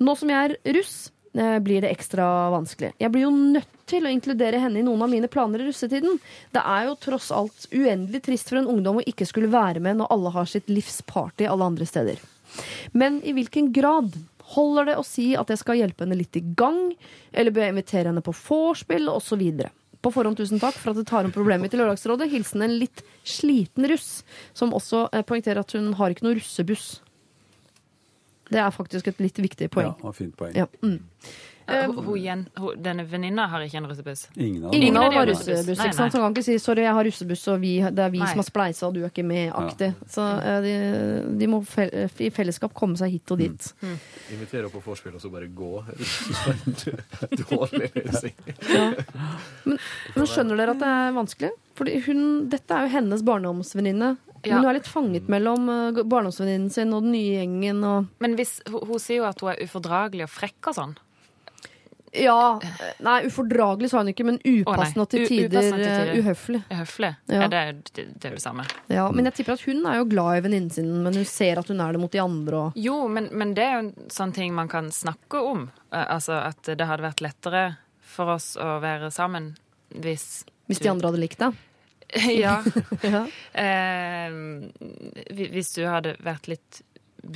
Nå 0.00 0.14
som 0.16 0.32
jeg 0.32 0.48
er 0.52 0.74
russ, 0.78 1.10
eh, 1.36 1.58
blir 1.58 1.84
det 1.84 1.92
ekstra 1.92 2.24
vanskelig. 2.54 2.92
Jeg 2.98 3.12
blir 3.12 3.26
jo 3.26 3.32
nødt 3.36 3.68
til 3.86 4.06
å 4.06 4.12
inkludere 4.12 4.60
henne 4.62 4.80
i 4.80 4.86
noen 4.86 5.02
av 5.04 5.10
mine 5.12 5.28
planer 5.28 5.60
i 5.60 5.68
russetiden. 5.68 6.18
Det 6.54 6.62
er 6.64 6.88
jo 6.88 6.98
tross 7.00 7.30
alt 7.34 7.66
uendelig 7.72 8.22
trist 8.24 8.48
for 8.48 8.60
en 8.60 8.70
ungdom 8.72 9.00
å 9.00 9.06
ikke 9.06 9.28
skulle 9.28 9.52
være 9.52 9.82
med 9.84 10.00
når 10.00 10.12
alle 10.14 10.32
har 10.38 10.48
sitt 10.48 10.70
livs 10.72 11.02
party 11.06 11.48
alle 11.48 11.68
andre 11.72 11.88
steder. 11.88 12.22
Men 12.92 13.20
i 13.24 13.34
hvilken 13.36 13.72
grad 13.74 14.14
Holder 14.52 14.90
det 14.90 14.96
å 15.00 15.04
si 15.06 15.30
at 15.38 15.48
jeg 15.48 15.60
skal 15.62 15.78
hjelpe 15.78 16.04
henne 16.04 16.18
litt 16.18 16.36
i 16.36 16.42
gang, 16.58 16.90
eller 17.32 17.54
bør 17.54 17.64
jeg 17.64 17.72
invitere 17.72 18.10
henne 18.10 18.24
på 18.24 18.34
vorspiel, 18.36 19.08
osv.? 19.08 19.44
På 20.02 20.10
forhånd 20.12 20.36
tusen 20.36 20.60
takk 20.60 20.76
for 20.76 20.90
at 20.92 20.98
du 20.98 21.06
tar 21.08 21.24
om 21.24 21.32
problemet 21.32 21.72
i 21.72 21.78
Lørdagsrådet. 21.78 22.26
Hilsen 22.32 22.64
en 22.66 22.74
litt 22.80 23.04
sliten 23.22 23.86
russ, 23.88 24.24
som 24.52 24.74
også 24.74 25.06
eh, 25.14 25.24
poengterer 25.24 25.62
at 25.62 25.72
hun 25.78 25.92
har 25.96 26.12
ikke 26.12 26.26
noe 26.26 26.36
russebuss. 26.40 26.88
Det 28.52 28.60
er 28.60 28.74
faktisk 28.74 29.08
et 29.08 29.22
litt 29.22 29.38
viktig 29.40 29.70
poeng. 29.72 29.94
Ja, 30.02 30.12
fint 30.16 30.34
poeng. 30.36 30.56
Ja, 30.58 30.66
mm. 30.82 30.98
Ja, 31.66 31.86
hun, 31.86 32.46
hun, 32.58 32.82
denne 32.82 33.04
venninna 33.08 33.46
har 33.52 33.64
ikke 33.64 33.78
en 33.80 33.88
russebuss. 33.90 34.26
Ingen 34.34 34.66
av 34.66 34.74
Ingen 34.74 34.96
av 34.96 35.08
dem 35.08 35.18
har 35.20 35.28
russebuss. 35.30 35.78
Nei, 35.78 35.90
sant? 35.92 36.12
Så 36.12 36.20
han 36.20 36.26
kan 36.26 36.34
ikke 36.34 36.46
si 36.46 36.58
'sorry, 36.58 36.82
jeg 36.86 36.94
har 36.98 37.04
russebuss, 37.04 37.46
og 37.52 37.60
vi, 37.62 37.74
det 37.80 38.04
er 38.06 38.10
vi 38.10 38.18
Nei. 38.22 38.30
som 38.30 38.42
har 38.42 38.48
spleisa, 38.48 38.86
og 38.88 38.94
du 38.94 39.02
er 39.04 39.10
ikke 39.10 39.26
med'-aktig. 39.26 39.92
Så 40.10 40.26
eh, 40.42 40.58
de, 40.66 40.74
de 41.38 41.50
må 41.50 41.62
fel 41.66 41.90
i 42.18 42.30
fellesskap 42.34 42.74
komme 42.74 42.96
seg 42.98 43.14
hit 43.14 43.34
og 43.34 43.38
dit. 43.38 43.70
Invitere 44.32 44.66
opp 44.66 44.76
på 44.78 44.84
vorspiel 44.86 45.14
og 45.14 45.22
så 45.22 45.30
bare 45.32 45.48
gå. 45.48 45.72
Dårlig 47.42 47.92
løsning. 47.94 48.34
Men 49.64 50.26
skjønner 50.26 50.58
dere 50.58 50.74
at 50.76 50.82
det 50.82 50.90
er 50.90 51.16
vanskelig? 51.16 51.52
Fordi 51.78 51.96
hun, 52.06 52.26
dette 52.52 52.76
er 52.76 52.86
jo 52.86 52.94
hennes 52.98 53.24
barndomsvenninne. 53.26 54.16
Ja. 54.42 54.58
Hun 54.58 54.66
er 54.66 54.76
litt 54.76 54.90
fanget 54.90 55.28
mellom 55.30 55.68
eh, 55.70 56.02
barndomsvenninnen 56.02 56.70
sin 56.74 56.92
og 56.96 57.04
den 57.06 57.14
nye 57.14 57.38
gjengen. 57.38 57.82
Og 57.86 58.22
Men 58.22 58.36
hvis, 58.38 58.58
hun, 58.68 58.82
hun 58.90 59.02
sier 59.02 59.22
jo 59.22 59.28
at 59.28 59.40
hun 59.42 59.52
er 59.52 59.62
ufordragelig 59.62 60.26
og 60.26 60.32
frekk 60.34 60.72
og 60.72 60.78
sånn. 60.78 60.94
Ja, 62.12 62.60
Nei, 63.00 63.14
ufordragelig 63.26 63.88
sa 63.90 63.98
hun 64.02 64.10
ikke, 64.12 64.24
men 64.28 64.38
upassende 64.44 65.04
og 65.06 65.08
til 65.12 65.26
tider 65.28 65.62
uhøflig. 65.62 65.86
eh, 65.86 65.98
tider. 66.04 66.18
uhøflig. 66.22 66.60
Høflig. 66.78 67.10
Ja. 67.32 67.40
Ja. 67.40 67.48
Det, 67.48 67.60
er- 67.62 67.72
det, 67.96 68.04
det 68.20 68.24
er 68.28 68.34
jo 68.34 68.38
det 68.40 68.44
samme. 68.44 68.66
Ja, 68.92 69.06
men 69.12 69.24
jeg 69.30 69.34
tipper 69.38 69.52
at 69.56 69.64
hun 69.66 69.80
er 69.86 69.96
jo 70.00 70.04
glad 70.10 70.36
i 70.36 70.44
venninnen 70.44 70.70
sin, 70.74 70.90
men 71.02 71.14
hun 71.16 71.24
ser 71.24 71.58
at 71.62 71.68
hun 71.72 71.80
er 71.80 71.92
det 71.96 72.00
mot 72.02 72.12
de 72.12 72.20
andre. 72.20 72.62
Og... 72.66 72.72
Jo, 72.76 72.98
men, 73.08 73.28
men 73.32 73.54
det 73.56 73.64
er 73.64 73.72
jo 73.78 73.82
en 73.86 74.10
sånn 74.12 74.32
ting 74.36 74.54
man 74.54 74.68
kan 74.68 74.90
snakke 74.92 75.40
om. 75.40 75.68
Eh, 75.92 76.04
Altså 76.12 76.36
at 76.42 76.62
det 76.76 76.86
hadde 76.88 77.02
vært 77.08 77.20
lettere 77.24 77.64
for 78.12 78.34
oss 78.34 78.56
å 78.60 78.78
være 78.82 79.08
sammen 79.10 79.54
hvis 79.96 80.44
Hvis 80.68 80.78
de 80.84 80.88
andre 80.92 81.08
hadde 81.10 81.20
likt 81.24 81.38
deg? 81.40 81.56
Ja. 82.44 82.58
Ja. 83.02 83.24
Eh, 83.56 84.34
hvis 85.52 85.72
du 85.78 85.86
hadde 85.88 86.16
vært 86.24 86.48
litt 86.50 86.82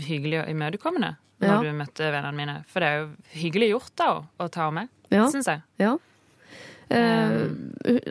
hyggelig 0.06 0.42
og 0.42 0.50
imøtekommende 0.52 1.14
når 1.40 1.48
Ja. 1.48 1.60
du 1.62 1.72
møtte 1.76 2.10
vennene 2.12 2.34
mine. 2.36 2.64
For 2.66 2.80
det 2.80 2.88
er 2.88 2.98
jo 3.02 3.08
hyggelig 3.36 3.70
gjort 3.74 3.96
da 3.96 4.10
å, 4.40 4.50
ta 4.50 4.70
med, 4.70 4.88
Ja. 5.10 5.26
syns 5.28 5.46
jeg. 5.46 5.62
Ja. 5.78 5.96
Eh, 6.88 7.48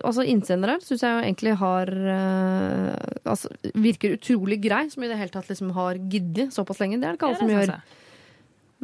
altså 0.04 0.26
Innsendere 0.28 0.82
syns 0.84 1.00
jeg 1.02 1.14
jo 1.16 1.22
egentlig 1.24 1.54
har 1.62 1.88
eh, 1.88 2.96
altså, 3.24 3.48
Virker 3.74 4.18
utrolig 4.18 4.58
grei, 4.62 4.90
som 4.92 5.06
i 5.06 5.08
det 5.08 5.16
hele 5.16 5.32
tatt 5.32 5.48
liksom 5.48 5.72
har 5.78 5.96
giddet 5.96 6.52
såpass 6.52 6.82
lenge. 6.84 7.00
Det 7.00 7.08
er 7.08 7.16
det 7.16 7.20
ikke 7.22 7.30
alle 7.30 7.40
som 7.40 7.54
gjør. 7.54 7.78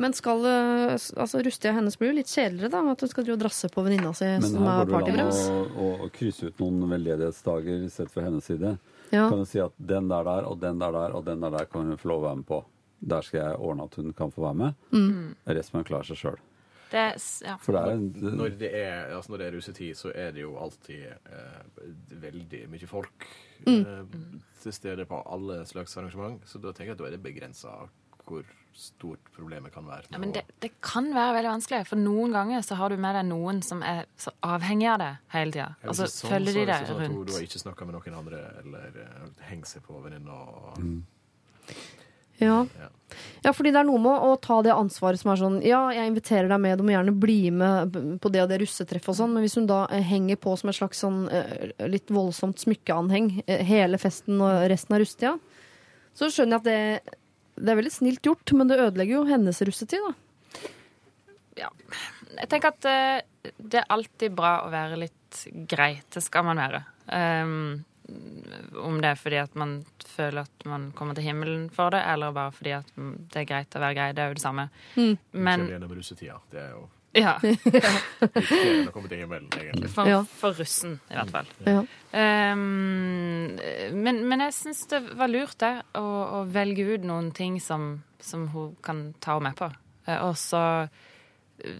Men 0.01 0.13
skal 0.15 0.45
eh, 0.47 0.93
altså, 0.95 1.41
Rustia 1.43 1.73
hennes 1.75 1.97
blir 1.99 2.13
jo 2.13 2.17
litt 2.21 2.31
kjedeligere, 2.31 2.71
da. 2.71 2.81
At 2.93 3.03
hun 3.03 3.11
skal 3.11 3.27
drive 3.27 3.35
og 3.35 3.43
drasse 3.43 3.69
på 3.73 3.83
venninna 3.83 4.13
si 4.15 4.29
Men 4.31 4.63
her 4.63 4.81
er 4.85 4.91
går 4.93 5.05
det 5.09 5.19
an 5.19 5.67
å, 5.75 5.89
å 6.07 6.09
krysse 6.15 6.47
ut 6.47 6.63
noen 6.63 6.87
veldedighetsdager 6.95 7.83
sett 7.91 8.13
fra 8.13 8.23
hennes 8.29 8.47
side. 8.47 8.77
Ja. 9.11 9.27
Kan 9.27 9.43
du 9.43 9.45
si 9.49 9.59
at 9.59 9.75
den 9.75 10.07
der 10.07 10.23
der, 10.23 10.47
og 10.47 10.61
den 10.63 10.79
der 10.79 10.95
der, 10.95 11.17
og 11.19 11.25
den 11.27 11.43
der 11.43 11.51
der 11.51 11.67
kan 11.67 11.91
hun 11.91 11.99
få 11.99 12.13
lov 12.13 12.23
å 12.23 12.27
være 12.29 12.39
med 12.39 12.47
på. 12.47 12.61
Der 13.01 13.21
skal 13.25 13.39
jeg 13.41 13.55
ordne 13.57 13.83
at 13.89 13.95
hun 13.95 14.13
kan 14.13 14.31
få 14.31 14.41
være 14.45 14.55
med. 14.55 14.73
Mm. 14.91 15.35
Resten 15.47 15.75
må 15.77 15.81
hun 15.81 15.89
klare 15.89 16.05
seg 16.05 16.17
sjøl. 16.21 16.39
Ja. 16.91 17.55
Når 17.57 18.57
det 18.59 18.69
er, 18.75 19.13
altså 19.15 19.31
når 19.31 19.37
det 19.39 19.47
er 19.47 19.55
russetid, 19.55 19.95
så 19.95 20.11
er 20.13 20.31
det 20.35 20.41
jo 20.43 20.57
alltid 20.59 21.05
eh, 21.07 21.85
veldig 22.21 22.65
mye 22.69 22.87
folk 22.87 23.27
Mm. 23.61 23.85
eh, 23.85 24.39
til 24.63 24.73
stede 24.73 25.05
på 25.05 25.19
alle 25.29 25.59
slags 25.69 25.93
arrangement. 25.97 26.41
Så 26.49 26.57
da 26.59 26.71
tenker 26.73 26.91
jeg 26.91 26.97
at 26.97 26.97
da 26.97 27.05
er 27.05 27.11
det 27.11 27.21
begrensa 27.23 27.69
hvor 28.25 28.43
stort 28.73 29.19
problemet 29.35 29.71
kan 29.73 29.85
være. 29.85 30.07
Ja, 30.11 30.17
men 30.17 30.31
det, 30.33 30.41
det 30.61 30.71
kan 30.81 31.11
være 31.13 31.35
veldig 31.37 31.51
vanskelig, 31.51 31.85
for 31.87 31.95
noen 32.01 32.31
ganger 32.33 32.61
så 32.65 32.75
har 32.79 32.89
du 32.89 32.97
med 32.97 33.13
deg 33.15 33.25
noen 33.29 33.61
som 33.63 33.83
er 33.85 34.05
så 34.17 34.31
avhengig 34.41 34.87
av 34.89 34.97
det 35.03 35.11
hele 35.35 35.51
tida. 35.53 35.69
Ja, 35.83 35.89
Og 35.89 35.95
så 35.95 36.03
er 36.07 36.11
sånn, 36.13 36.31
følger 36.33 36.53
de 36.53 36.59
det 36.59 36.67
deg 36.73 36.87
sånn 36.87 36.95
at 36.97 37.07
Hun, 37.07 37.15
rundt. 37.17 37.27
du 37.27 37.33
har 37.37 37.45
ikke 37.45 37.61
snakka 37.63 37.85
med 37.85 37.95
noen 37.99 38.17
andre, 38.17 38.41
eller 38.63 38.99
uh, 39.05 39.29
hengt 39.51 39.67
seg 39.69 39.83
på 39.85 40.01
venninna. 40.03 40.31
og- 40.33 40.81
Ja. 40.81 41.75
Ja. 42.41 42.65
ja, 43.43 43.51
fordi 43.53 43.69
det 43.73 43.81
er 43.81 43.85
noe 43.85 44.01
med 44.01 44.25
å 44.25 44.33
ta 44.41 44.59
det 44.65 44.73
ansvaret 44.73 45.21
som 45.21 45.29
er 45.33 45.39
sånn 45.41 45.57
Ja, 45.65 45.83
jeg 45.93 46.09
inviterer 46.09 46.49
deg 46.49 46.61
med, 46.63 46.79
du 46.79 46.85
må 46.87 46.95
gjerne 46.95 47.13
bli 47.13 47.39
med 47.53 47.97
på 48.23 48.31
det 48.33 48.41
og 48.43 48.49
det 48.49 48.61
russetreffet 48.63 49.13
og 49.13 49.19
sånn, 49.19 49.35
men 49.35 49.45
hvis 49.45 49.57
hun 49.59 49.69
da 49.69 49.83
eh, 49.93 50.05
henger 50.05 50.39
på 50.41 50.55
som 50.57 50.71
et 50.71 50.79
slags 50.79 51.03
sånn 51.03 51.23
eh, 51.29 51.71
litt 51.91 52.09
voldsomt 52.13 52.61
smykkeanheng 52.63 53.33
eh, 53.45 53.61
hele 53.67 53.99
festen 54.01 54.41
og 54.41 54.65
resten 54.71 54.97
av 54.97 55.03
russetida, 55.03 55.35
så 56.17 56.31
skjønner 56.33 56.57
jeg 56.57 56.63
at 56.63 56.69
det, 56.71 57.19
det 57.61 57.73
er 57.73 57.79
veldig 57.79 57.93
snilt 57.93 58.25
gjort, 58.25 58.55
men 58.57 58.71
det 58.71 58.81
ødelegger 58.81 59.19
jo 59.19 59.27
hennes 59.29 59.61
russetid, 59.67 60.09
da. 60.09 60.65
Ja. 61.61 61.69
Jeg 62.39 62.49
tenker 62.49 62.71
at 62.71 62.85
det 63.59 63.81
er 63.81 63.89
alltid 63.91 64.33
bra 64.33 64.61
å 64.65 64.69
være 64.71 64.97
litt 64.97 65.41
grei. 65.69 65.93
Det 66.09 66.23
skal 66.23 66.45
man 66.47 66.59
være. 66.61 66.79
Um, 67.11 67.83
om 68.81 68.97
det 69.01 69.11
er 69.13 69.19
fordi 69.19 69.37
at 69.41 69.53
man 69.59 69.75
føler 70.15 70.41
at 70.45 70.65
man 70.69 70.89
kommer 70.97 71.15
til 71.17 71.23
himmelen 71.29 71.67
for 71.73 71.91
det, 71.93 72.01
eller 72.13 72.31
bare 72.35 72.51
fordi 72.55 72.73
at 72.77 72.89
mm, 72.97 73.13
det 73.33 73.41
er 73.43 73.49
greit 73.49 73.77
å 73.77 73.83
være 73.83 73.97
grei. 73.97 74.09
Det 74.17 74.23
er 74.25 74.31
jo 74.33 74.39
det 74.39 74.43
samme. 74.43 74.65
Men 74.95 75.21
Kjenner 75.33 75.75
gjennom 75.77 75.93
russetida. 75.99 76.39
Det 76.51 76.59
er 76.65 76.73
jo 76.75 76.87
ja, 77.11 77.33
ikke 77.43 78.87
å 78.87 78.93
komme 78.95 79.09
til 79.11 79.19
himmelen, 79.19 79.49
egentlig. 79.59 79.89
for, 79.91 80.07
Ja. 80.07 80.21
for 80.39 80.55
russen, 80.55 80.93
i 81.11 81.17
hvert 81.17 81.33
fall. 81.33 81.49
Ja. 81.67 81.81
Um, 82.55 83.57
men, 83.99 84.21
men 84.31 84.43
jeg 84.45 84.55
syns 84.55 84.85
det 84.91 85.01
var 85.19 85.27
lurt, 85.31 85.57
det, 85.59 85.73
å, 85.99 86.05
å 86.39 86.43
velge 86.47 86.85
ut 86.93 87.03
noen 87.07 87.31
ting 87.35 87.57
som, 87.63 87.97
som 88.23 88.47
hun 88.53 88.77
kan 88.85 89.09
ta 89.19 89.35
henne 89.35 89.49
med 89.51 89.59
på. 89.59 89.67
Eh, 90.07 90.21
Og 90.23 90.37
så 90.39 90.61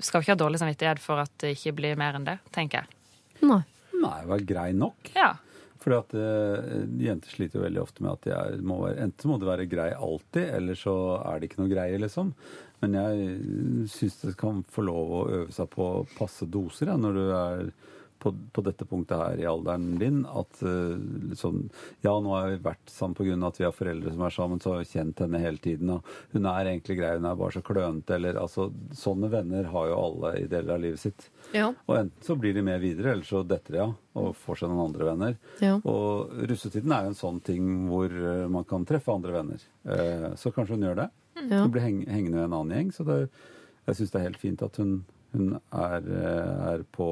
skal 0.04 0.20
vi 0.22 0.26
ikke 0.28 0.36
ha 0.36 0.42
dårlig 0.44 0.60
samvittighet 0.62 1.00
for 1.02 1.24
at 1.24 1.32
det 1.42 1.56
ikke 1.56 1.74
blir 1.80 1.96
mer 2.00 2.20
enn 2.20 2.28
det, 2.28 2.36
tenker 2.54 2.84
jeg. 2.84 3.00
Nei. 3.48 3.62
Nei, 4.02 4.20
var 4.30 4.44
grei 4.46 4.68
nok. 4.78 5.14
Ja. 5.16 5.32
Fordi 5.82 5.98
at 5.98 6.12
uh, 6.14 6.82
jenter 7.02 7.34
sliter 7.34 7.58
jo 7.58 7.64
veldig 7.66 7.82
ofte 7.82 8.04
med 8.06 8.12
at 8.14 8.26
de 8.28 8.34
er, 8.38 8.60
må 8.66 8.82
være, 8.84 9.00
enten 9.08 9.32
må 9.32 9.40
du 9.42 9.48
være 9.50 9.70
grei 9.70 9.90
alltid, 9.96 10.52
eller 10.60 10.78
så 10.78 10.96
er 11.26 11.40
det 11.40 11.50
ikke 11.50 11.64
noe 11.64 11.72
greie, 11.72 12.02
liksom. 12.02 12.36
Men 12.82 12.98
jeg 12.98 13.88
syns 13.94 14.20
det 14.22 14.36
kan 14.42 14.62
få 14.70 14.86
lov 14.86 15.16
å 15.18 15.24
øve 15.40 15.56
seg 15.56 15.70
på 15.74 15.90
passe 16.18 16.48
doser 16.50 16.94
ja, 16.94 17.00
når 17.02 17.18
du 17.18 17.24
er 17.38 17.74
på, 18.22 18.32
på 18.54 18.64
dette 18.64 18.86
punktet 18.88 19.18
her 19.20 19.40
i 19.42 19.48
alderen 19.50 19.88
din. 20.02 20.20
At 20.30 20.62
eh, 20.62 20.96
liksom 21.32 21.64
Ja, 22.06 22.14
nå 22.22 22.36
har 22.36 22.52
vi 22.52 22.60
vært 22.66 22.92
sammen 22.94 23.18
pga. 23.18 23.36
at 23.48 23.58
vi 23.60 23.66
har 23.68 23.74
foreldre 23.76 24.14
som 24.14 24.22
er 24.28 24.36
sammen, 24.36 24.62
så 24.62 24.74
har 24.76 24.84
vi 24.84 24.90
kjent 24.92 25.20
henne 25.26 25.42
hele 25.42 25.58
tiden. 25.62 25.90
Og 25.96 26.06
hun 26.36 26.46
er 26.46 26.70
egentlig 26.72 26.98
grei, 27.02 27.16
hun 27.18 27.26
er 27.32 27.36
bare 27.42 27.56
så 27.58 27.64
klønete, 27.66 28.16
eller 28.20 28.40
altså 28.42 28.70
Sånne 28.96 29.30
venner 29.32 29.68
har 29.74 29.88
jo 29.90 29.98
alle 30.00 30.34
i 30.44 30.48
deler 30.52 30.76
av 30.76 30.82
livet 30.86 31.00
sitt. 31.02 31.30
Ja. 31.56 31.72
Og 31.88 31.96
enten 31.98 32.24
så 32.26 32.36
blir 32.40 32.54
de 32.56 32.62
med 32.66 32.82
videre, 32.84 33.14
eller 33.16 33.28
så 33.28 33.42
detter 33.48 33.74
de 33.78 33.84
av 33.88 33.98
og 34.22 34.34
får 34.36 34.58
seg 34.60 34.70
noen 34.70 34.90
andre 34.90 35.06
venner. 35.08 35.36
Ja. 35.64 35.78
Og 35.88 36.34
russetiden 36.50 36.92
er 36.92 37.06
jo 37.06 37.12
en 37.14 37.16
sånn 37.22 37.38
ting 37.48 37.68
hvor 37.88 38.12
eh, 38.12 38.46
man 38.52 38.66
kan 38.68 38.84
treffe 38.86 39.14
andre 39.14 39.32
venner. 39.40 39.64
Eh, 39.88 40.30
Så 40.36 40.52
kanskje 40.52 40.76
hun 40.76 40.84
gjør 40.90 41.00
det. 41.00 41.10
Ja. 41.48 41.62
Hun 41.64 41.72
blir 41.72 41.82
heng 41.86 42.02
hengende 42.12 42.38
ved 42.42 42.50
en 42.50 42.58
annen 42.58 42.76
gjeng. 42.76 42.90
Så 42.94 43.06
det, 43.08 43.16
jeg 43.88 43.96
syns 43.98 44.12
det 44.12 44.20
er 44.20 44.26
helt 44.28 44.42
fint 44.42 44.62
at 44.68 44.76
hun, 44.82 44.92
hun 45.32 45.54
er, 45.72 46.10
er 46.76 46.84
på 46.92 47.08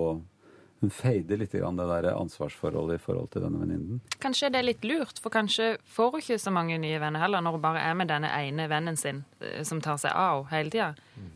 Hun 0.80 0.92
fader 0.96 1.42
litt 1.42 1.52
grann 1.52 1.76
det 1.76 1.86
der 1.90 2.14
ansvarsforholdet 2.14 3.02
i 3.02 3.04
forhold 3.04 3.28
til 3.34 3.44
denne 3.44 3.60
venninnen. 3.60 4.00
Kanskje 4.24 4.48
det 4.54 4.62
er 4.62 4.68
litt 4.70 4.86
lurt, 4.88 5.20
for 5.20 5.34
kanskje 5.34 5.74
får 5.84 6.14
hun 6.14 6.24
ikke 6.24 6.40
så 6.40 6.54
mange 6.56 6.78
nye 6.80 7.02
venner 7.04 7.20
heller, 7.20 7.44
når 7.44 7.58
hun 7.58 7.64
bare 7.66 7.82
er 7.84 7.98
med 8.00 8.08
denne 8.08 8.32
ene 8.32 8.70
vennen 8.72 8.96
sin 9.00 9.26
eh, 9.44 9.60
som 9.68 9.82
tar 9.84 10.00
seg 10.00 10.16
av 10.16 10.46
henne 10.48 10.56
hele 10.56 10.72
tida. 10.72 10.94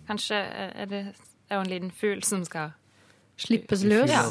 Kanskje 0.07 0.39
er 0.39 0.87
det 0.91 1.03
er 1.49 1.59
hun 1.59 1.65
en 1.65 1.71
liten 1.73 1.91
fugl 1.91 2.23
som 2.23 2.45
skal 2.47 2.71
Slippes 3.37 3.83
If 3.83 3.89
løs. 3.89 4.11
Ja. 4.13 4.23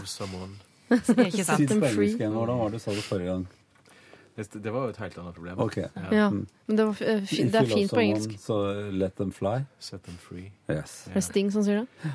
Ikke 1.27 1.43
Si 1.43 1.45
sant? 1.45 1.69
det 1.69 1.79
på 1.81 1.89
engelsk 1.89 2.21
igjen. 2.21 2.33
Hvordan 2.37 2.59
var 2.61 2.73
det 2.73 2.81
du 2.81 2.85
sa 2.85 2.95
det 2.97 3.05
forrige 3.05 3.33
gang? 3.33 3.47
Det, 4.37 4.47
det 4.65 4.73
var 4.73 4.87
jo 4.87 4.93
et 4.95 5.01
helt 5.03 5.17
annet 5.21 5.35
problem. 5.37 5.59
Ok. 5.61 5.77
Ja. 5.77 6.09
ja. 6.13 6.29
Men 6.33 6.77
det, 6.77 6.87
var, 6.89 7.01
eh, 7.05 7.25
det 7.29 7.55
er 7.55 7.67
fint 7.69 7.91
på 7.91 7.97
someone, 7.97 8.05
engelsk. 8.07 8.37
Så 8.41 8.59
let 8.91 9.17
them 9.21 9.33
fly. 9.33 9.59
Set 9.79 10.05
them 10.09 10.17
free. 10.21 10.53
Yes. 10.71 11.03
Det 11.09 11.21
er 11.21 11.27
Sting 11.27 11.53
som 11.53 11.65
sier 11.67 11.83
det. 11.85 12.13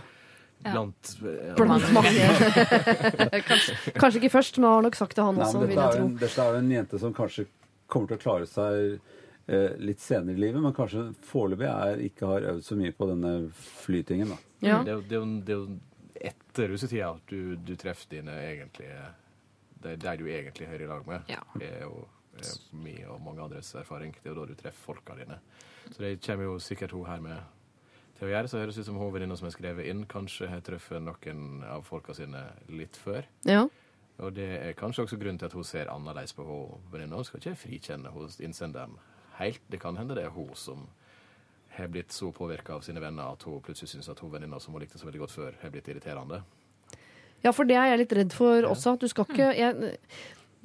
Blant, 0.64 1.12
ja. 1.22 1.54
Blant 1.56 1.92
mange. 1.94 2.10
kanskje, 3.50 3.76
kanskje 3.96 4.20
ikke 4.22 4.32
først, 4.34 4.58
men 4.60 4.70
har 4.70 4.82
nok 4.88 4.98
sagt 5.00 5.16
det, 5.16 5.24
han 5.24 5.38
Nei, 5.38 5.46
også, 5.46 5.60
men 5.62 5.70
vil 5.72 5.78
jeg 5.78 5.86
er 5.86 5.98
tro. 6.00 6.06
en, 6.08 6.16
dette 6.24 6.42
er 6.44 6.52
jo 6.56 6.62
en 6.64 6.72
jente 6.74 7.00
som 7.04 7.14
kanskje 7.16 7.46
kommer 7.88 8.10
til 8.12 8.18
å 8.18 8.24
klare 8.24 8.48
seg 8.50 8.98
eh, 9.48 9.78
litt 9.80 10.02
senere 10.04 10.36
i 10.36 10.42
livet, 10.42 10.60
men 10.66 10.74
kanskje 10.76 11.06
foreløpig 11.30 12.10
ikke 12.10 12.32
har 12.34 12.48
øvd 12.54 12.66
så 12.68 12.76
mye 12.80 12.96
på 12.98 13.08
denne 13.14 13.34
flytingen. 13.84 14.34
da. 14.34 14.40
Ja. 14.66 14.82
Det, 14.84 14.92
er 14.92 14.98
jo- 14.98 15.06
det, 15.08 15.16
er 15.16 15.22
jo- 15.22 15.40
det 15.46 15.56
er 15.56 15.62
jo 15.62 15.80
etter 16.32 16.72
russetida 16.74 17.12
at 17.14 17.30
du, 17.30 17.56
du 17.62 17.76
treffer 17.78 18.10
dine 18.18 18.34
egentlige 18.42 19.06
Det 19.84 19.92
er 19.94 19.98
der 20.02 20.18
du 20.18 20.26
egentlig 20.26 20.68
hører 20.68 20.84
i 20.84 20.88
lag 20.90 21.04
med. 21.08 21.28
Ja. 21.30 21.44
Er 21.62 21.84
jo 21.86 22.08
er 22.38 22.56
min 22.74 23.04
og 23.10 23.22
mange 23.22 23.42
andres 23.46 23.70
erfaring. 23.78 24.12
Det 24.18 24.26
er 24.30 24.34
jo 24.34 24.40
da 24.42 24.48
du 24.50 24.56
treffer 24.58 24.84
folka 24.92 25.14
dine. 25.18 25.38
Så 25.94 26.02
det 26.02 26.16
kommer 26.26 26.44
jo 26.50 26.58
sikkert 26.62 26.92
hun 26.98 27.06
her 27.06 27.22
med 27.22 27.38
til 28.18 28.28
å 28.28 28.32
gjøre. 28.32 28.50
Så 28.52 28.62
høres 28.62 28.78
det 28.78 28.86
ut 28.86 28.90
som 28.90 29.00
hun 29.02 29.12
venninna 29.14 29.38
som 29.40 29.50
er 29.50 29.56
skrevet 29.56 29.90
inn, 29.90 30.06
kanskje 30.10 30.50
har 30.52 30.64
truffet 30.66 31.04
noen 31.04 31.64
av 31.68 31.86
folka 31.88 32.16
sine 32.18 32.44
litt 32.72 32.98
før. 33.00 33.28
Ja. 33.48 33.66
Og 34.18 34.34
det 34.34 34.48
er 34.58 34.78
kanskje 34.78 35.06
også 35.06 35.20
grunnen 35.22 35.38
til 35.38 35.50
at 35.50 35.56
hun 35.58 35.66
ser 35.68 35.92
annerledes 35.94 36.34
på 36.34 36.46
venninna. 36.92 37.20
Hun 37.20 37.28
skal 37.28 37.42
ikke 37.42 37.60
frikjenne 37.68 38.14
hos 38.16 38.40
innsenderen 38.42 38.98
helt. 39.38 39.62
Det 39.70 39.82
kan 39.82 39.98
hende 40.00 40.18
det 40.18 40.26
er 40.26 40.34
hun 40.34 40.54
som 40.58 40.88
har 41.78 41.92
blitt 41.94 42.12
så 42.12 42.32
påvirka 42.34 42.74
av 42.74 42.86
sine 42.86 43.02
venner 43.04 43.36
at 43.36 43.44
hun 43.46 43.62
plutselig 43.62 43.92
syns 43.92 44.10
at 44.10 44.22
hun 44.24 44.32
venninna 44.34 44.60
som 44.60 44.74
hun 44.74 44.82
likte 44.82 44.98
så 44.98 45.06
veldig 45.06 45.22
godt 45.28 45.36
før, 45.36 45.60
har 45.62 45.74
blitt 45.74 45.90
irriterende. 45.92 46.42
Ja, 47.44 47.52
for 47.54 47.70
det 47.70 47.78
er 47.78 47.92
jeg 47.92 48.02
litt 48.02 48.16
redd 48.18 48.34
for 48.34 48.66
også. 48.66 48.96
At 48.98 49.04
du 49.04 49.12
skal 49.12 49.28
ikke 49.30 49.52
jeg, 49.54 49.92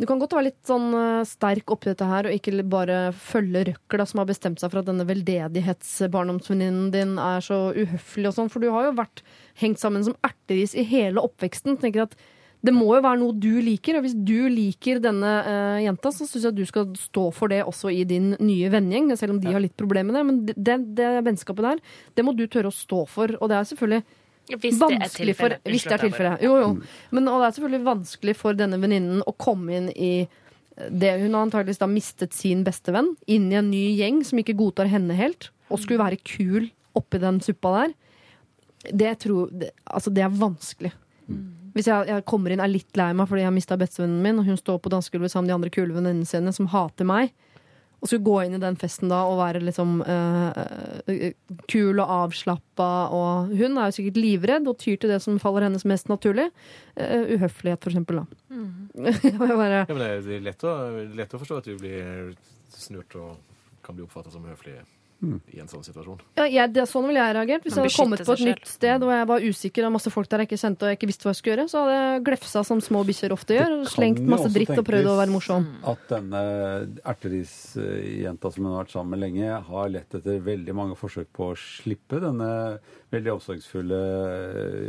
Du 0.00 0.06
kan 0.08 0.18
godt 0.18 0.32
være 0.34 0.48
litt 0.48 0.60
sånn 0.66 0.88
uh, 0.96 1.22
sterk 1.28 1.70
oppi 1.74 1.90
dette 1.90 2.06
her, 2.08 2.26
og 2.26 2.34
ikke 2.34 2.64
bare 2.70 2.98
følge 3.12 3.66
røkla 3.68 4.06
som 4.08 4.22
har 4.22 4.28
bestemt 4.30 4.62
seg 4.62 4.72
for 4.72 4.80
at 4.80 4.88
denne 4.88 5.06
veldedighetsbarndomsvenninnen 5.08 6.92
din 6.94 7.18
er 7.20 7.44
så 7.44 7.66
uhøflig 7.76 8.30
og 8.30 8.36
sånn. 8.38 8.52
For 8.52 8.64
du 8.64 8.70
har 8.72 8.88
jo 8.88 8.94
vært 8.98 9.24
hengt 9.60 9.82
sammen 9.82 10.04
som 10.06 10.16
erteris 10.24 10.72
i 10.74 10.86
hele 10.88 11.22
oppveksten. 11.22 11.76
tenker 11.82 12.06
at 12.06 12.16
det 12.62 12.72
må 12.74 12.86
jo 12.94 13.02
være 13.02 13.18
noe 13.18 13.34
du 13.42 13.56
liker, 13.60 13.98
og 13.98 14.06
hvis 14.06 14.14
du 14.14 14.46
liker 14.48 15.02
denne 15.02 15.30
uh, 15.44 15.82
jenta, 15.82 16.14
så 16.14 16.24
syns 16.24 16.46
jeg 16.46 16.54
at 16.54 16.60
du 16.60 16.64
skal 16.68 16.88
stå 16.96 17.28
for 17.34 17.52
det 17.52 17.60
også 17.66 17.92
i 17.92 18.04
din 18.08 18.32
nye 18.38 18.70
vennegjeng, 18.72 19.12
selv 19.18 19.36
om 19.36 19.42
de 19.42 19.52
har 19.52 19.62
litt 19.62 19.76
problemer 19.76 20.08
med 20.08 20.18
det. 20.18 20.26
Men 20.28 20.42
det, 20.56 20.78
det 21.02 21.12
vennskapet 21.26 21.68
der, 21.68 21.86
det 22.16 22.24
må 22.24 22.34
du 22.38 22.46
tørre 22.46 22.70
å 22.72 22.76
stå 22.76 23.04
for. 23.10 23.34
Og 23.42 23.50
det 23.50 23.58
er 23.58 23.70
selvfølgelig 23.74 24.21
hvis 24.60 24.78
det 24.80 24.98
er 24.98 25.12
tilfellet. 25.14 25.64
Hvis 25.68 25.86
det 25.88 25.96
er 25.96 26.04
tilfellet. 26.06 26.44
Jo, 26.44 26.58
jo. 26.60 26.68
Men, 27.14 27.30
og 27.30 27.40
det 27.42 27.48
er 27.48 27.56
selvfølgelig 27.56 27.88
vanskelig 27.88 28.36
for 28.38 28.58
denne 28.58 28.78
venninnen 28.82 29.24
å 29.26 29.34
komme 29.40 29.78
inn 29.78 29.90
i 29.94 30.12
det 30.72 31.10
Hun 31.20 31.34
har 31.36 31.44
antakeligvis 31.44 31.82
da 31.82 31.86
mistet 31.86 32.32
sin 32.32 32.62
bestevenn, 32.64 33.10
inn 33.28 33.50
i 33.52 33.58
en 33.58 33.68
ny 33.70 33.82
gjeng 33.98 34.22
som 34.24 34.40
ikke 34.40 34.56
godtar 34.56 34.88
henne 34.88 35.14
helt, 35.18 35.50
og 35.68 35.82
skulle 35.82 36.00
være 36.00 36.16
kul 36.24 36.70
oppi 36.96 37.20
den 37.20 37.42
suppa 37.44 37.74
der. 37.76 37.92
Det, 38.88 39.10
tror, 39.22 39.50
det, 39.52 39.68
altså 39.84 40.10
det 40.10 40.24
er 40.24 40.32
vanskelig. 40.32 40.94
Mm. 41.28 41.44
Hvis 41.76 41.88
jeg, 41.88 42.08
jeg, 42.08 42.24
kommer 42.28 42.52
inn 42.52 42.60
er 42.60 42.72
litt 42.72 42.98
lei 42.98 43.10
meg 43.16 43.28
fordi 43.28 43.44
jeg 43.44 43.48
har 43.48 43.54
mista 43.54 43.78
bestevennen 43.80 44.24
min, 44.24 44.40
og 44.40 44.48
hun 44.48 44.58
står 44.60 44.80
på 44.82 44.92
dansegulvet 44.92 45.32
sammen 45.32 45.46
med 45.46 45.52
de 45.52 45.58
andre 45.60 45.72
kule 45.72 45.94
venninnene 45.94 46.28
sine 46.28 46.52
som 46.56 46.68
hater 46.72 47.08
meg, 47.08 47.32
og 48.02 48.10
skulle 48.10 48.26
gå 48.26 48.38
inn 48.42 48.56
i 48.56 48.62
den 48.62 48.74
festen 48.78 49.12
da 49.12 49.20
og 49.30 49.36
være 49.38 49.60
liksom 49.62 50.00
uh, 50.02 50.50
kul 51.70 52.00
og 52.02 52.14
avslappa. 52.16 52.88
Og 53.14 53.52
hun 53.54 53.78
er 53.78 53.88
jo 53.90 53.96
sikkert 53.98 54.18
livredd 54.18 54.66
og 54.66 54.80
tyr 54.82 54.98
til 54.98 55.12
det 55.14 55.20
som 55.22 55.38
faller 55.42 55.68
hennes 55.68 55.86
mest 55.86 56.10
naturlig. 56.10 56.48
Uh, 56.98 57.36
uhøflighet, 57.36 57.78
for 57.78 57.92
eksempel. 57.92 58.24
Da. 58.24 58.40
Mm. 58.50 58.90
bare... 59.38 59.84
ja, 59.84 59.94
men 59.94 60.02
det 60.02 60.34
er 60.40 60.42
lett 60.48 60.66
å, 60.66 60.74
lett 61.14 61.36
å, 61.36 61.42
forstå 61.44 61.60
at 61.62 61.70
du 61.70 61.78
blir 61.78 62.34
snurt 62.74 63.14
og 63.22 63.38
kan 63.86 63.94
bli 63.94 64.02
oppfatta 64.02 64.34
som 64.34 64.50
i 65.22 65.60
en 65.62 65.68
sånn 65.70 65.84
situasjon. 65.86 66.18
Ja, 66.38 66.46
jeg, 66.50 66.72
det, 66.74 66.84
sånn 66.90 67.06
ville 67.06 67.22
jeg 67.22 67.36
reagert. 67.36 67.66
Hvis 67.66 67.76
jeg 67.76 67.84
hadde 67.84 67.94
kommet 67.94 68.22
på 68.26 68.34
et 68.34 68.44
nytt 68.48 68.70
sted 68.70 69.04
og 69.06 69.12
jeg 69.14 69.28
var 69.30 69.44
usikker 69.46 69.86
og 69.86 69.92
masse 69.94 70.10
folk 70.10 70.30
der 70.30 70.42
jeg 70.42 70.50
ikke 70.50 70.60
kjente 70.62 70.86
og 70.86 70.90
jeg 70.90 70.98
ikke 70.98 71.10
visste 71.12 71.26
hva 71.26 71.34
jeg 71.34 71.40
skulle 71.40 71.54
gjøre, 71.54 71.66
så 71.70 71.82
hadde 71.82 71.98
jeg 71.98 72.24
glefsa 72.28 72.64
som 72.66 72.82
små 72.82 73.02
bikkjer 73.06 73.34
ofte 73.36 73.58
gjør. 73.58 73.76
og 73.76 73.92
Slengt 73.92 74.22
masse 74.26 74.50
dritt 74.54 74.74
og 74.74 74.86
prøvd 74.88 75.10
å 75.12 75.18
være 75.20 75.34
morsom. 75.34 75.68
At 75.92 76.02
denne 76.10 76.42
erterisjenta 77.14 78.52
som 78.52 78.66
hun 78.66 78.74
har 78.74 78.82
vært 78.82 78.96
sammen 78.96 79.14
med 79.14 79.24
lenge, 79.26 79.62
har 79.70 79.94
lett 79.94 80.18
etter 80.18 80.42
veldig 80.42 80.76
mange 80.76 80.98
forsøk 80.98 81.30
på 81.36 81.52
å 81.52 81.58
slippe 81.58 82.18
denne 82.22 82.50
veldig 83.12 83.34
omsorgsfulle 83.36 84.02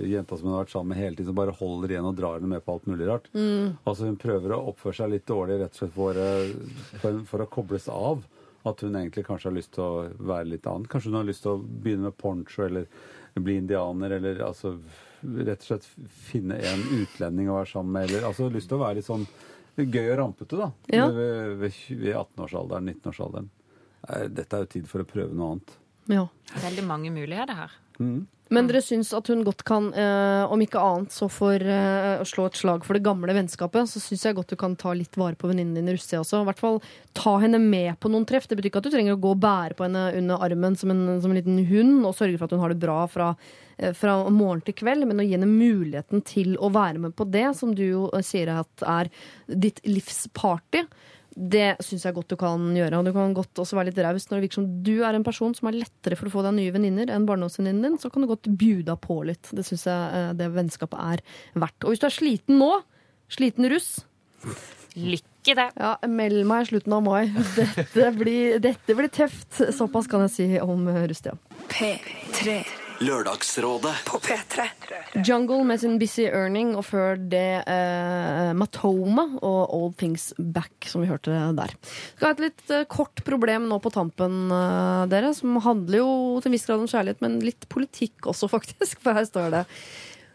jenta 0.09 0.37
som 0.37 0.47
hun 0.47 0.55
har 0.55 0.63
vært 0.65 0.73
sammen 0.73 0.93
med 0.93 1.01
hele 1.03 1.17
tiden, 1.17 1.29
som 1.29 1.37
bare 1.37 1.55
holder 1.57 1.93
igjen 1.93 2.07
og 2.09 2.17
drar 2.17 2.39
henne 2.39 2.53
med 2.55 2.63
på 2.65 2.77
alt 2.77 2.87
mulig 2.89 3.09
rart. 3.09 3.27
Mm. 3.35 3.75
Altså 3.83 4.07
Hun 4.07 4.19
prøver 4.21 4.55
å 4.55 4.63
oppføre 4.71 4.97
seg 5.01 5.11
litt 5.13 5.27
dårlig 5.29 5.59
rett 5.61 5.75
og 5.75 5.81
slett 5.83 5.97
for, 5.97 6.23
for, 7.03 7.19
for 7.29 7.43
å 7.43 7.51
kobles 7.51 7.89
av. 7.91 8.23
At 8.63 8.83
hun 8.85 8.95
egentlig 8.95 9.25
kanskje 9.27 9.49
har 9.49 9.57
lyst 9.57 9.73
til 9.75 9.83
å 9.83 10.05
være 10.23 10.47
litt 10.53 10.67
annen. 10.69 10.87
Kanskje 10.87 11.11
hun 11.11 11.19
har 11.19 11.27
lyst 11.27 11.43
til 11.43 11.55
å 11.55 11.63
begynne 11.63 12.07
med 12.07 12.17
poncho 12.19 12.63
eller 12.65 12.87
bli 13.33 13.57
indianer, 13.59 14.15
eller 14.19 14.43
altså 14.45 14.75
rett 15.23 15.63
og 15.63 15.67
slett 15.67 15.87
finne 16.29 16.59
en 16.59 16.83
utlending 16.99 17.49
å 17.49 17.57
være 17.57 17.71
sammen 17.73 17.95
med, 17.95 18.09
eller 18.09 18.27
altså 18.27 18.49
lyst 18.51 18.69
til 18.71 18.77
å 18.77 18.83
være 18.83 18.99
litt 18.99 19.07
sånn 19.07 19.25
gøy 19.75 20.05
og 20.11 20.17
rampete, 20.19 20.59
da. 20.59 20.69
Ja. 20.93 21.07
Ved, 21.09 21.55
ved, 21.61 21.79
ved 21.89 22.11
18-årsalderen, 22.13 22.91
19-årsalderen. 22.93 23.49
Dette 24.35 24.57
er 24.57 24.65
jo 24.65 24.71
tid 24.75 24.89
for 24.91 25.03
å 25.03 25.07
prøve 25.07 25.33
noe 25.33 25.55
annet. 25.55 25.75
Ja. 26.11 26.27
Veldig 26.61 26.83
mange 26.85 27.11
muligheter 27.15 27.57
her. 27.57 27.75
Mm. 27.97 28.25
Men 28.53 28.67
dere 28.69 28.83
syns 28.85 29.09
at 29.17 29.29
hun 29.31 29.41
godt 29.45 29.63
kan, 29.65 29.87
eh, 29.97 30.43
om 30.51 30.61
ikke 30.61 30.81
annet 30.81 31.13
så 31.15 31.25
for 31.31 31.57
eh, 31.57 32.21
å 32.21 32.27
slå 32.27 32.45
et 32.49 32.59
slag 32.59 32.85
for 32.85 32.97
det 32.97 33.05
gamle 33.05 33.33
vennskapet, 33.33 33.89
så 33.89 34.01
syns 34.01 34.25
jeg 34.27 34.37
godt 34.37 34.53
du 34.53 34.57
kan 34.59 34.75
ta 34.79 34.93
litt 34.93 35.17
vare 35.17 35.37
på 35.39 35.49
venninnen 35.49 35.73
din 35.79 35.89
i 35.89 35.95
russetida 35.95 36.21
også. 36.21 36.43
I 36.43 36.49
hvert 36.51 36.61
fall 36.61 36.77
ta 37.17 37.35
henne 37.41 37.61
med 37.63 37.97
på 38.03 38.11
noen 38.13 38.27
treff. 38.29 38.45
Det 38.49 38.59
betyr 38.59 38.69
ikke 38.69 38.83
at 38.83 38.89
du 38.89 38.93
trenger 38.93 39.17
å 39.17 39.21
gå 39.23 39.31
og 39.33 39.41
bære 39.41 39.77
på 39.79 39.87
henne 39.87 40.05
under 40.19 40.45
armen 40.45 40.77
som 40.77 40.93
en, 40.93 41.03
som 41.23 41.33
en 41.33 41.39
liten 41.39 41.63
hund 41.71 42.05
og 42.05 42.17
sørge 42.19 42.37
for 42.37 42.45
at 42.45 42.53
hun 42.53 42.61
har 42.61 42.75
det 42.75 42.81
bra 42.83 42.99
fra, 43.09 43.31
eh, 43.79 43.95
fra 43.97 44.19
morgen 44.29 44.61
til 44.67 44.77
kveld, 44.83 45.07
men 45.09 45.23
å 45.23 45.25
gi 45.25 45.33
henne 45.33 45.49
muligheten 45.49 46.21
til 46.29 46.53
å 46.61 46.69
være 46.73 47.01
med 47.07 47.17
på 47.17 47.29
det 47.33 47.49
som 47.57 47.73
du 47.73 47.85
jo 47.87 48.05
sier 48.21 48.53
at 48.53 48.85
er 48.85 49.09
ditt 49.49 49.81
livs 49.87 50.27
party. 50.37 50.85
Det 51.33 51.73
syns 51.81 52.05
jeg 52.05 52.15
godt 52.15 52.33
du 52.33 52.37
kan 52.39 52.65
gjøre. 52.77 52.99
Og 52.99 53.07
du 53.07 53.13
kan 53.15 53.33
godt 53.35 53.63
også 53.63 53.77
være 53.77 53.89
litt 53.89 54.01
raus 54.05 54.27
når 54.29 54.37
det 54.37 54.45
virker 54.45 54.59
som 54.61 54.69
du 54.85 54.93
er 55.01 55.17
en 55.17 55.25
person 55.25 55.55
som 55.57 55.69
er 55.69 55.79
lettere 55.81 56.17
for 56.19 56.29
å 56.29 56.33
få 56.35 56.45
deg 56.45 56.57
nye 56.59 56.75
venninner 56.75 57.13
enn 57.13 57.27
barndomsvenninnen 57.29 57.87
din. 57.87 57.99
Så 58.01 58.11
kan 58.13 58.25
du 58.25 58.29
godt 58.29 58.51
bjuda 58.59 58.97
på 59.01 59.21
litt. 59.29 59.49
Det 59.55 59.65
syns 59.67 59.87
jeg 59.89 60.19
eh, 60.19 60.31
det 60.37 60.51
vennskapet 60.53 60.99
er 60.99 61.25
verdt. 61.65 61.79
Og 61.83 61.93
hvis 61.93 62.03
du 62.03 62.07
er 62.09 62.17
sliten 62.19 62.61
nå, 62.61 62.71
sliten 63.33 63.69
russ 63.73 63.95
Lykke 64.93 65.55
til. 65.57 65.57
Ja, 65.57 65.95
meld 66.05 66.43
meg 66.45 66.67
i 66.67 66.69
slutten 66.69 66.93
av 66.93 67.01
mai. 67.07 67.23
Dette 67.57 68.11
blir, 68.13 68.59
dette 68.61 68.97
blir 68.99 69.09
tøft. 69.09 69.63
Såpass 69.73 70.11
kan 70.11 70.27
jeg 70.27 70.35
si 70.35 70.47
om 70.61 70.85
russtida. 70.85 71.33
P3 71.73 72.82
Lørdagsrådet 73.01 73.93
på 74.05 74.19
P3. 74.21 74.65
Jungle 75.25 75.63
med 75.65 75.81
sin 75.81 75.95
Busy 76.01 76.25
Earning, 76.27 76.73
og 76.77 76.85
før 76.85 77.17
det 77.17 77.63
eh, 77.69 78.51
Matoma 78.57 79.25
og 79.39 79.73
All 79.73 79.89
Things 79.97 80.29
Back, 80.37 80.87
som 80.91 81.01
vi 81.03 81.09
hørte 81.09 81.33
der. 81.57 81.73
Vi 81.73 82.19
skal 82.19 82.29
ha 82.29 82.35
et 82.35 82.43
litt 82.45 82.73
eh, 82.73 82.85
kort 82.91 83.23
problem 83.25 83.67
nå 83.71 83.79
på 83.83 83.93
tampen, 83.93 84.45
eh, 84.53 85.03
dere, 85.11 85.33
som 85.37 85.57
handler 85.63 86.03
jo 86.03 86.13
til 86.39 86.51
en 86.51 86.57
viss 86.57 86.67
grad 86.69 86.83
om 86.83 86.91
kjærlighet, 86.91 87.23
men 87.25 87.41
litt 87.43 87.67
politikk 87.73 88.29
også, 88.29 88.51
faktisk, 88.55 89.01
for 89.03 89.17
her 89.17 89.27
står 89.29 89.49
det. 89.57 89.65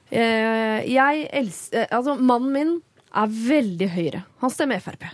Eh, 0.08 0.82
jeg 0.88 1.26
elsker 1.36 1.84
eh, 1.84 1.90
Altså, 1.92 2.16
mannen 2.16 2.52
min 2.54 2.76
er 3.12 3.32
veldig 3.32 3.88
høyre. 3.92 4.26
Han 4.42 4.52
stemmer 4.52 4.82
Frp. 4.84 5.08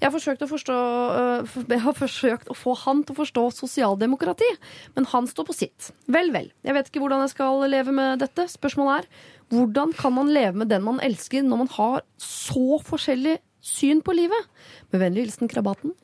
Jeg 0.00 0.12
har, 0.12 0.48
forstå, 0.50 0.76
øh, 1.20 1.56
jeg 1.68 1.80
har 1.84 1.96
forsøkt 1.96 2.50
å 2.52 2.56
få 2.56 2.74
han 2.84 3.02
til 3.04 3.16
å 3.16 3.20
forstå 3.22 3.44
sosialdemokrati, 3.56 4.48
men 4.96 5.08
han 5.12 5.28
står 5.30 5.48
på 5.48 5.56
sitt. 5.56 5.90
Vel, 6.06 6.32
vel. 6.34 6.50
Jeg 6.66 6.76
vet 6.76 6.90
ikke 6.90 7.02
hvordan 7.04 7.24
jeg 7.24 7.34
skal 7.36 7.64
leve 7.70 7.94
med 7.96 8.20
dette. 8.20 8.48
Spørsmålet 8.52 9.04
er 9.06 9.34
hvordan 9.56 9.94
kan 9.96 10.14
man 10.16 10.32
leve 10.32 10.58
med 10.58 10.72
den 10.72 10.84
man 10.84 11.02
elsker, 11.04 11.44
når 11.46 11.62
man 11.64 11.72
har 11.76 12.02
så 12.20 12.80
forskjellig 12.86 13.38
syn 13.64 14.02
på 14.02 14.14
livet? 14.16 14.50
Med 14.92 15.02
vennlig 15.02 15.26
hilsen 15.26 15.50
Krabaten. 15.50 15.94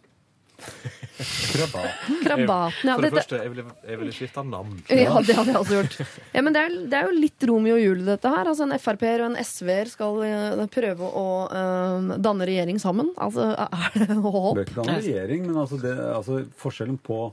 Krabaten. 1.22 2.16
Krabaten 2.24 2.88
ja. 2.88 2.94
For 2.96 3.04
det 3.04 3.10
første, 3.14 3.38
jeg 3.42 3.52
ville, 3.52 3.74
jeg 3.86 4.00
ville 4.00 4.14
skifta 4.16 4.42
navn. 4.46 4.78
Ja, 4.88 5.20
det 5.20 5.36
hadde 5.36 5.52
jeg 5.52 5.60
også 5.60 5.78
gjort. 5.78 6.16
Ja, 6.32 6.42
men 6.42 6.56
det 6.56 6.64
er, 6.64 6.74
det 6.90 6.98
er 6.98 7.10
jo 7.10 7.20
litt 7.20 7.46
Romeo 7.50 7.76
og 7.76 7.84
Julie, 7.84 8.06
dette 8.08 8.32
her. 8.32 8.50
Altså 8.52 8.66
En 8.66 8.74
Frp-er 8.80 9.24
og 9.24 9.30
en 9.30 9.38
SV-er 9.38 9.92
skal 9.92 10.18
uh, 10.24 10.64
prøve 10.72 11.12
å 11.22 11.28
uh, 11.52 12.12
danne 12.22 12.48
regjering 12.48 12.80
sammen. 12.82 13.12
Altså, 13.22 13.52
er 13.54 14.08
det 14.08 14.18
håp? 14.18 14.52
Det 14.56 14.64
er 14.64 14.68
ikke 14.68 14.80
danne 14.80 14.98
regjering, 14.98 15.48
men 15.50 15.62
altså, 15.64 15.80
det, 15.82 15.94
altså 16.16 16.42
forskjellen 16.62 17.00
på 17.04 17.24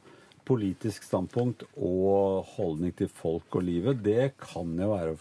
politisk 0.49 1.05
standpunkt 1.05 1.65
og 1.77 2.47
holdning 2.55 2.93
til 2.97 3.09
folk 3.13 3.53
og 3.59 3.65
livet, 3.67 4.01
det 4.01 4.31
kan 4.41 4.71
jo 4.81 4.89
være 4.95 5.15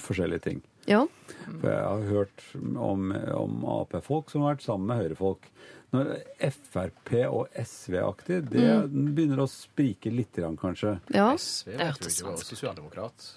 forskjellige 0.00 0.44
ting. 0.46 0.62
Ja. 0.88 1.02
For 1.44 1.68
jeg 1.68 1.82
har 1.84 2.06
hørt 2.08 2.44
om, 2.56 3.10
om 3.36 3.66
Ap-folk 3.74 4.32
som 4.32 4.46
har 4.46 4.56
vært 4.56 4.64
sammen 4.64 4.88
med 4.88 5.02
Høyre-folk. 5.02 5.50
Når 5.94 6.10
Frp 6.68 7.12
og 7.30 7.54
SV-aktig, 7.56 8.42
det 8.50 8.64
mm. 8.84 9.12
begynner 9.16 9.44
å 9.44 9.48
sprike 9.48 10.12
litt, 10.12 10.36
kanskje. 10.60 10.98
Ja. 11.14 11.30
SV 11.40 11.72
jeg 11.72 11.94
tror 11.96 12.12
ikke 12.12 12.26
var 12.28 12.42
sosialdemokrat. 12.44 13.28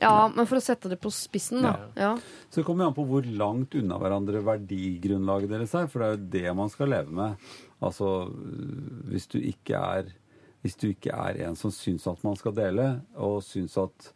Ja, 0.00 0.30
men 0.32 0.46
for 0.48 0.56
å 0.56 0.64
sette 0.64 0.88
det 0.88 0.96
på 1.02 1.12
spissen, 1.12 1.60
da. 1.62 1.74
Ja. 1.94 2.08
Ja. 2.08 2.12
Så 2.48 2.62
det 2.62 2.66
kommer 2.66 2.88
an 2.88 2.96
på 2.96 3.04
hvor 3.06 3.26
langt 3.26 3.74
unna 3.76 3.98
hverandre 4.00 4.40
verdigrunnlaget 4.46 5.52
deres 5.52 5.74
er, 5.76 5.90
for 5.92 6.02
det 6.02 6.08
er 6.08 6.16
jo 6.16 6.30
det 6.34 6.54
man 6.56 6.72
skal 6.72 6.90
leve 6.94 7.14
med. 7.20 7.50
Altså, 7.84 8.14
hvis 9.10 9.28
du 9.30 9.38
ikke 9.42 9.78
er, 9.78 10.10
hvis 10.64 10.78
du 10.80 10.88
ikke 10.90 11.12
er 11.14 11.42
en 11.46 11.58
som 11.58 11.74
syns 11.74 12.08
at 12.10 12.24
man 12.26 12.38
skal 12.40 12.56
dele, 12.56 12.88
og 13.20 13.42
syns 13.44 13.76
at 13.80 14.10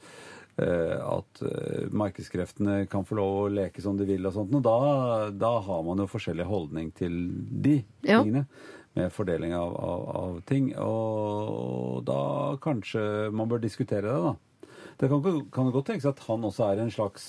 at 0.62 1.42
eh, 1.42 1.86
markedskreftene 1.90 2.84
kan 2.90 3.06
få 3.06 3.18
lov 3.18 3.38
å 3.40 3.50
leke 3.50 3.82
som 3.82 3.98
de 3.98 4.06
vil 4.08 4.26
og 4.28 4.36
sånt. 4.36 4.54
Og 4.54 4.62
da, 4.64 5.30
da 5.34 5.52
har 5.66 5.84
man 5.86 6.02
jo 6.02 6.10
forskjellig 6.10 6.46
holdning 6.46 6.92
til 6.94 7.18
de 7.64 7.80
ja. 8.06 8.20
tingene. 8.20 8.46
Med 8.94 9.10
fordeling 9.10 9.50
av, 9.58 9.72
av, 9.74 10.02
av, 10.14 10.34
ting. 10.46 10.68
Og 10.78 12.04
da 12.06 12.54
kanskje 12.62 13.00
man 13.34 13.50
bør 13.50 13.64
diskutere 13.64 14.06
det, 14.06 14.20
da. 14.22 14.68
Det 15.00 15.08
kan, 15.10 15.40
kan 15.50 15.72
godt 15.74 15.88
tenkes 15.90 16.06
at 16.06 16.22
han 16.28 16.46
også 16.46 16.68
er 16.68 16.84
en 16.84 16.94
slags 16.94 17.24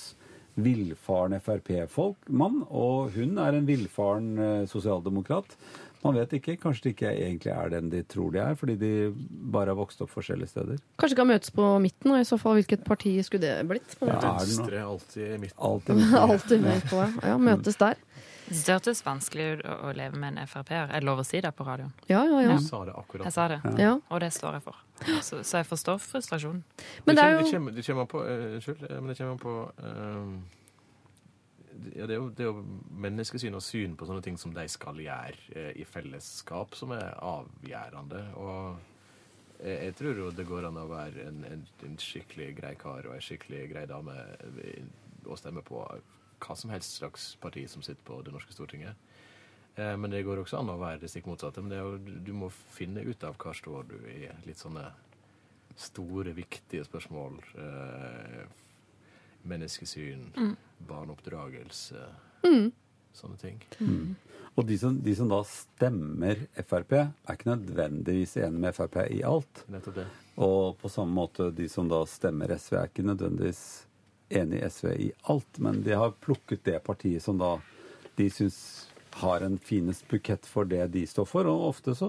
villfaren 0.56 1.36
Frp-folk-mann, 1.42 2.62
og 2.70 3.10
hun 3.16 3.40
er 3.42 3.58
en 3.58 3.66
villfaren 3.68 4.30
eh, 4.38 4.62
sosialdemokrat. 4.70 5.56
Man 6.06 6.18
vet 6.20 6.36
ikke. 6.38 6.56
Kanskje 6.62 6.86
de 6.86 6.94
ikke 6.94 7.12
egentlig 7.12 7.52
er 7.52 7.72
den 7.76 7.90
de 7.92 8.02
tror 8.06 8.32
de 8.34 8.42
er, 8.42 8.58
fordi 8.58 8.76
de 8.80 8.92
bare 9.52 9.72
har 9.72 9.78
vokst 9.78 10.00
opp 10.04 10.12
forskjellige 10.14 10.52
steder. 10.54 10.80
Kanskje 11.00 11.16
de 11.16 11.20
kan 11.20 11.30
møtes 11.30 11.54
på 11.54 11.68
midten, 11.82 12.14
og 12.14 12.22
i 12.22 12.28
så 12.28 12.38
fall 12.40 12.58
hvilket 12.60 12.86
parti 12.86 13.16
skulle 13.26 13.46
det 13.46 13.68
blitt? 13.70 13.98
På 14.00 14.10
ja, 14.10 14.20
Venstre 14.40 14.82
alltid 14.84 15.26
i 15.26 15.40
midten. 15.46 15.58
Alltid, 15.70 16.00
midten. 16.00 16.18
alltid 16.30 16.66
med 16.66 16.88
på, 16.90 17.04
ja. 17.26 17.36
Møtes 17.50 17.80
der. 17.82 18.00
Det 18.46 18.70
hørtes 18.70 19.00
vanskelig 19.02 19.46
ut 19.56 19.62
å 19.66 19.92
leve 19.96 20.18
med 20.22 20.36
en 20.38 20.46
Frp-er. 20.46 20.92
Er 20.94 21.02
det 21.02 21.06
lov 21.08 21.18
å 21.18 21.24
si 21.26 21.40
det 21.42 21.50
på 21.58 21.64
radioen? 21.66 21.90
Ja, 22.06 22.20
ja, 22.28 22.42
ja. 22.44 22.58
Du 22.60 22.62
sa 22.62 22.84
det 22.86 22.94
akkurat. 22.94 23.26
Jeg 23.26 23.34
sa 23.34 23.48
det, 23.50 23.58
Ja. 23.82 23.96
og 24.08 24.20
det 24.22 24.30
står 24.36 24.60
jeg 24.60 24.62
for. 24.62 24.76
Så, 25.22 25.40
så 25.42 25.58
jeg 25.60 25.66
forstår 25.66 25.98
frustrasjonen. 26.00 26.62
Men 27.04 27.18
det 27.18 27.24
er 27.24 27.40
det 27.40 27.50
kommer, 27.50 27.74
det 27.74 27.86
kommer 27.86 28.06
på 28.08 28.22
uh, 28.22 28.54
Unnskyld, 28.54 28.86
men 28.90 29.10
det 29.10 29.18
kommer 29.18 29.36
på 29.42 29.56
uh, 29.82 30.30
ja, 31.94 32.06
det, 32.08 32.16
er 32.16 32.20
jo, 32.20 32.28
det 32.32 32.44
er 32.44 32.50
jo 32.50 32.64
menneskesyn 33.06 33.56
og 33.58 33.64
syn 33.64 33.96
på 33.98 34.08
sånne 34.08 34.24
ting 34.24 34.38
som 34.40 34.54
de 34.56 34.66
skal 34.72 35.00
gjøre 35.02 35.54
uh, 35.54 35.72
i 35.76 35.86
fellesskap, 35.88 36.76
som 36.78 36.94
er 36.96 37.16
avgjørende. 37.20 38.22
Og 38.40 39.64
jeg, 39.64 39.94
tror 39.96 40.20
jo 40.20 40.30
det 40.36 40.46
går 40.48 40.68
an 40.68 40.82
å 40.82 40.88
være 40.90 41.28
en, 41.30 41.40
en, 41.48 41.64
en 41.86 41.98
skikkelig 42.00 42.50
grei 42.58 42.74
kar 42.80 43.08
og 43.08 43.16
en 43.16 43.24
skikkelig 43.24 43.62
grei 43.70 43.86
dame 43.88 44.16
og 45.26 45.38
stemme 45.40 45.62
på 45.64 45.80
hva 46.44 46.56
som 46.58 46.70
helst 46.70 46.98
slags 47.00 47.30
parti 47.40 47.64
som 47.70 47.84
sitter 47.84 48.04
på 48.04 48.20
det 48.24 48.34
norske 48.34 48.52
Stortinget. 48.52 48.98
Eh, 49.76 49.96
men 49.96 50.12
det 50.12 50.24
går 50.26 50.40
også 50.40 50.60
an 50.60 50.72
å 50.72 50.78
være 50.80 51.02
det 51.04 51.10
stikk 51.12 51.28
motsatte. 51.30 51.64
Men 51.64 51.78
jo, 51.78 51.96
du 51.98 52.32
må 52.36 52.50
finne 52.74 53.04
ut 53.04 53.24
av 53.26 53.36
hva 53.40 53.54
står 53.56 53.90
du 53.90 53.96
i 54.12 54.26
litt 54.46 54.60
sånne 54.60 54.86
store, 55.76 56.32
viktige 56.36 56.86
spørsmål. 56.86 57.40
Eh, 57.60 58.44
menneskesyn, 59.48 60.26
mm. 60.36 60.54
barneoppdragelse, 60.88 62.02
mm. 62.46 62.70
sånne 63.16 63.40
ting. 63.40 63.60
Mm. 63.78 64.14
Og 64.56 64.64
de 64.66 64.78
som, 64.80 64.96
de 65.04 65.14
som, 65.16 65.28
da 65.28 65.42
stemmer 65.44 66.46
Frp, 66.64 66.94
er 66.96 67.34
ikke 67.34 67.50
nødvendigvis 67.50 68.38
enig 68.40 68.62
med 68.64 68.76
Frp 68.76 69.02
i 69.12 69.20
alt. 69.26 69.66
Nettopp 69.72 69.98
det. 69.98 70.06
Og 70.40 70.76
på 70.80 70.88
samme 70.92 71.12
måte 71.16 71.50
de 71.56 71.68
som 71.68 71.88
da 71.92 72.02
stemmer 72.08 72.54
SV, 72.56 72.76
er 72.80 72.90
ikke 72.90 73.04
nødvendigvis 73.04 73.62
enig 74.32 74.62
i 74.62 74.70
SV 74.72 74.92
i 74.92 75.10
alt. 75.32 75.60
Men 75.60 75.82
de 75.84 75.96
har 75.96 76.16
plukket 76.24 76.64
det 76.64 76.80
partiet 76.88 77.24
som 77.24 77.40
da 77.40 77.56
de 78.16 78.30
syns 78.32 78.58
har 79.16 79.40
en 79.44 79.58
finest 79.58 80.08
bukett 80.08 80.46
for 80.48 80.68
det 80.68 80.86
de 80.92 81.04
står 81.08 81.28
for. 81.28 81.48
Og 81.48 81.70
ofte 81.70 81.94
så 81.96 82.08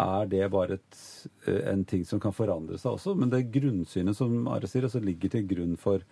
er 0.00 0.30
det 0.30 0.46
bare 0.50 0.78
et, 0.78 1.02
eh, 1.46 1.60
en 1.72 1.84
ting 1.84 2.04
som 2.04 2.20
kan 2.20 2.34
forandre 2.34 2.78
seg 2.78 2.96
også. 2.96 3.14
Men 3.18 3.30
det 3.30 3.50
grunnsynet 3.54 4.16
som 4.16 4.48
Are 4.48 4.66
sier, 4.66 4.82
altså 4.82 5.02
ligger 5.02 5.30
til 5.30 5.46
grunn 5.46 5.76
for, 5.78 6.02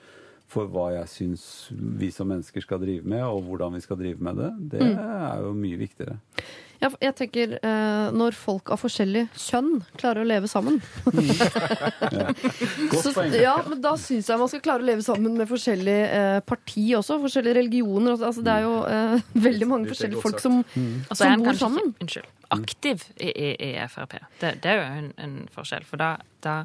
for 0.52 0.68
hva 0.72 0.90
jeg 0.98 1.08
syns 1.08 1.44
vi 1.72 2.10
som 2.12 2.28
mennesker 2.28 2.64
skal 2.64 2.82
drive 2.82 3.08
med, 3.08 3.24
og 3.24 3.46
hvordan 3.48 3.78
vi 3.78 3.84
skal 3.84 4.00
drive 4.00 4.20
med 4.22 4.42
det, 4.42 4.50
det 4.74 4.84
mm. 4.84 5.00
er 5.00 5.46
jo 5.46 5.54
mye 5.56 5.80
viktigere. 5.80 6.18
Ja, 6.82 6.88
jeg 6.98 7.14
tenker 7.14 7.52
eh, 7.62 8.06
når 8.10 8.34
folk 8.34 8.72
av 8.74 8.80
forskjellig 8.82 9.28
kjønn 9.38 9.84
klarer 10.00 10.24
å 10.24 10.26
leve 10.26 10.48
sammen 10.50 10.80
ja. 12.16 12.32
så, 12.90 13.12
ja, 13.36 13.52
men 13.68 13.78
Da 13.84 13.92
syns 14.00 14.26
jeg 14.32 14.40
man 14.40 14.50
skal 14.50 14.64
klare 14.64 14.82
å 14.82 14.88
leve 14.88 15.04
sammen 15.06 15.36
med 15.38 15.46
forskjellige 15.50 16.08
eh, 16.18 16.40
parti 16.42 16.88
også. 16.98 17.20
Forskjellige 17.22 17.60
religioner. 17.60 18.16
Altså, 18.16 18.42
det 18.42 18.56
er 18.56 18.66
jo 18.66 18.74
eh, 18.90 19.30
veldig 19.46 19.70
mange 19.70 19.92
forskjellige 19.92 20.24
folk 20.24 20.42
som, 20.42 20.58
mm. 20.64 20.92
som 21.06 21.14
altså, 21.14 21.30
bor 21.44 21.60
sammen. 21.62 21.92
Ikke, 21.92 22.06
unnskyld. 22.08 22.30
Aktiv 22.58 23.06
i, 23.14 23.30
i, 23.30 23.50
i 23.70 23.72
Frp. 23.88 24.18
Det, 24.42 24.56
det, 24.64 24.74
er 24.74 24.80
jo 24.80 24.88
en, 25.04 25.10
en 25.22 25.38
forskjell. 25.54 25.86
For 25.86 26.02
da, 26.02 26.16
da 26.42 26.64